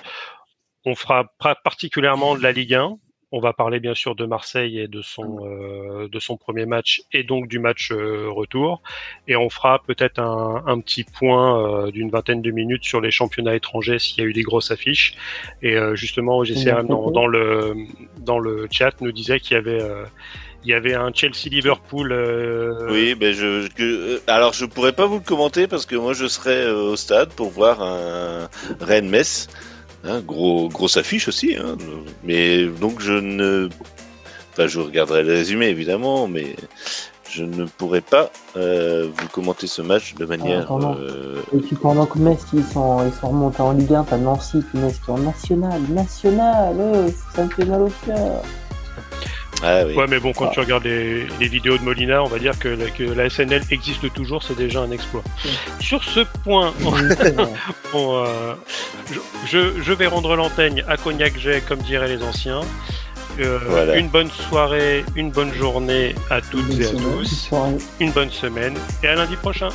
On 0.84 0.96
fera 0.96 1.30
particulièrement 1.62 2.36
de 2.36 2.42
la 2.42 2.50
Ligue 2.50 2.74
1. 2.74 2.96
On 3.30 3.40
va 3.40 3.52
parler 3.52 3.78
bien 3.78 3.94
sûr 3.94 4.14
de 4.14 4.24
Marseille 4.24 4.78
et 4.80 4.88
de 4.88 5.02
son 5.02 5.44
euh, 5.44 6.08
de 6.08 6.18
son 6.18 6.38
premier 6.38 6.64
match 6.64 7.02
et 7.12 7.24
donc 7.24 7.46
du 7.46 7.58
match 7.58 7.92
retour. 7.92 8.82
Et 9.28 9.36
on 9.36 9.50
fera 9.50 9.82
peut-être 9.82 10.18
un, 10.18 10.64
un, 10.66 10.80
petit 10.80 11.04
point 11.04 11.90
d'une 11.90 12.10
vingtaine 12.10 12.40
de 12.40 12.50
minutes 12.50 12.84
sur 12.84 13.02
les 13.02 13.10
championnats 13.10 13.54
étrangers 13.54 13.98
s'il 13.98 14.18
y 14.18 14.26
a 14.26 14.30
eu 14.30 14.32
des 14.32 14.42
grosses 14.42 14.70
affiches. 14.70 15.14
Et 15.60 15.76
justement, 15.92 16.38
OGCRM 16.38 16.88
dans, 16.88 17.10
dans 17.10 17.26
le 17.26 17.74
dans 18.16 18.38
le 18.38 18.66
chat 18.70 18.98
nous 19.02 19.12
disait 19.12 19.40
qu'il 19.40 19.56
y 19.56 19.58
avait 19.58 19.82
il 20.64 20.70
y 20.70 20.74
avait 20.74 20.94
un 20.94 21.10
Chelsea-Liverpool. 21.12 22.12
Euh, 22.12 22.88
oui, 22.90 23.14
ben 23.14 23.32
je, 23.32 23.68
euh, 23.80 24.18
alors 24.26 24.52
je 24.52 24.64
pourrais 24.66 24.92
pas 24.92 25.06
vous 25.06 25.16
le 25.16 25.24
commenter 25.24 25.66
parce 25.66 25.86
que 25.86 25.94
moi 25.94 26.12
je 26.12 26.26
serai 26.26 26.64
euh, 26.64 26.92
au 26.92 26.96
stade 26.96 27.30
pour 27.30 27.50
voir 27.50 27.82
un 27.82 28.48
Rennes-Metz. 28.80 29.48
Hein, 30.04 30.20
gros, 30.20 30.68
grosse 30.68 30.96
affiche 30.96 31.28
aussi. 31.28 31.56
Hein, 31.56 31.76
mais 32.24 32.66
donc 32.66 33.00
je 33.00 33.12
ne. 33.12 33.68
Enfin, 34.52 34.66
je 34.66 34.80
regarderai 34.80 35.22
le 35.22 35.32
résumé 35.32 35.66
évidemment, 35.66 36.26
mais 36.26 36.56
je 37.30 37.44
ne 37.44 37.64
pourrais 37.64 38.00
pas 38.00 38.30
vous 38.54 39.28
commenter 39.30 39.68
ce 39.68 39.82
match 39.82 40.14
de 40.14 40.24
manière. 40.24 40.68
Et 41.54 41.58
puis 41.58 41.76
pendant 41.76 42.06
que 42.06 42.18
Metz 42.18 42.40
ils 42.52 42.64
sont, 42.64 43.06
ils 43.06 43.12
sont 43.12 43.28
remontés 43.28 43.60
en 43.60 43.72
Ligue 43.72 43.94
1, 43.94 44.04
t'as 44.04 44.18
Nancy 44.18 44.64
qui 44.70 44.78
Metz 44.78 44.98
qui 44.98 45.10
est 45.10 45.14
en 45.14 45.18
national, 45.18 45.80
national, 45.90 46.74
ça 47.34 47.44
me 47.44 47.50
fait 47.50 47.64
mal 47.64 47.82
au 47.82 47.92
cœur. 48.04 48.42
Ah 49.62 49.82
oui. 49.86 49.94
Ouais, 49.94 50.06
mais 50.08 50.20
bon, 50.20 50.32
quand 50.32 50.48
tu 50.48 50.60
regardes 50.60 50.84
les, 50.84 51.26
vidéos 51.40 51.78
de 51.78 51.82
Molina, 51.82 52.22
on 52.22 52.28
va 52.28 52.38
dire 52.38 52.58
que, 52.58 52.68
la 52.68 53.28
SNL 53.28 53.62
existe 53.70 54.12
toujours, 54.12 54.42
c'est 54.42 54.56
déjà 54.56 54.80
un 54.80 54.90
exploit. 54.90 55.22
Sur 55.80 56.04
ce 56.04 56.20
point, 56.44 56.72
euh, 57.94 58.54
je, 59.46 59.92
vais 59.92 60.06
rendre 60.06 60.36
l'antenne 60.36 60.82
à 60.88 60.96
Cognac 60.96 61.38
J, 61.38 61.60
comme 61.66 61.80
diraient 61.80 62.08
les 62.08 62.22
anciens. 62.22 62.60
Euh, 63.40 63.96
une 63.96 64.08
bonne 64.08 64.30
soirée, 64.30 65.04
une 65.14 65.30
bonne 65.30 65.52
journée 65.52 66.14
à 66.28 66.40
toutes 66.40 66.78
et 66.78 66.86
à 66.86 66.90
tous. 66.90 67.50
Une 68.00 68.10
bonne 68.10 68.30
semaine 68.30 68.74
et 69.02 69.08
à 69.08 69.14
lundi 69.14 69.36
prochain. 69.36 69.68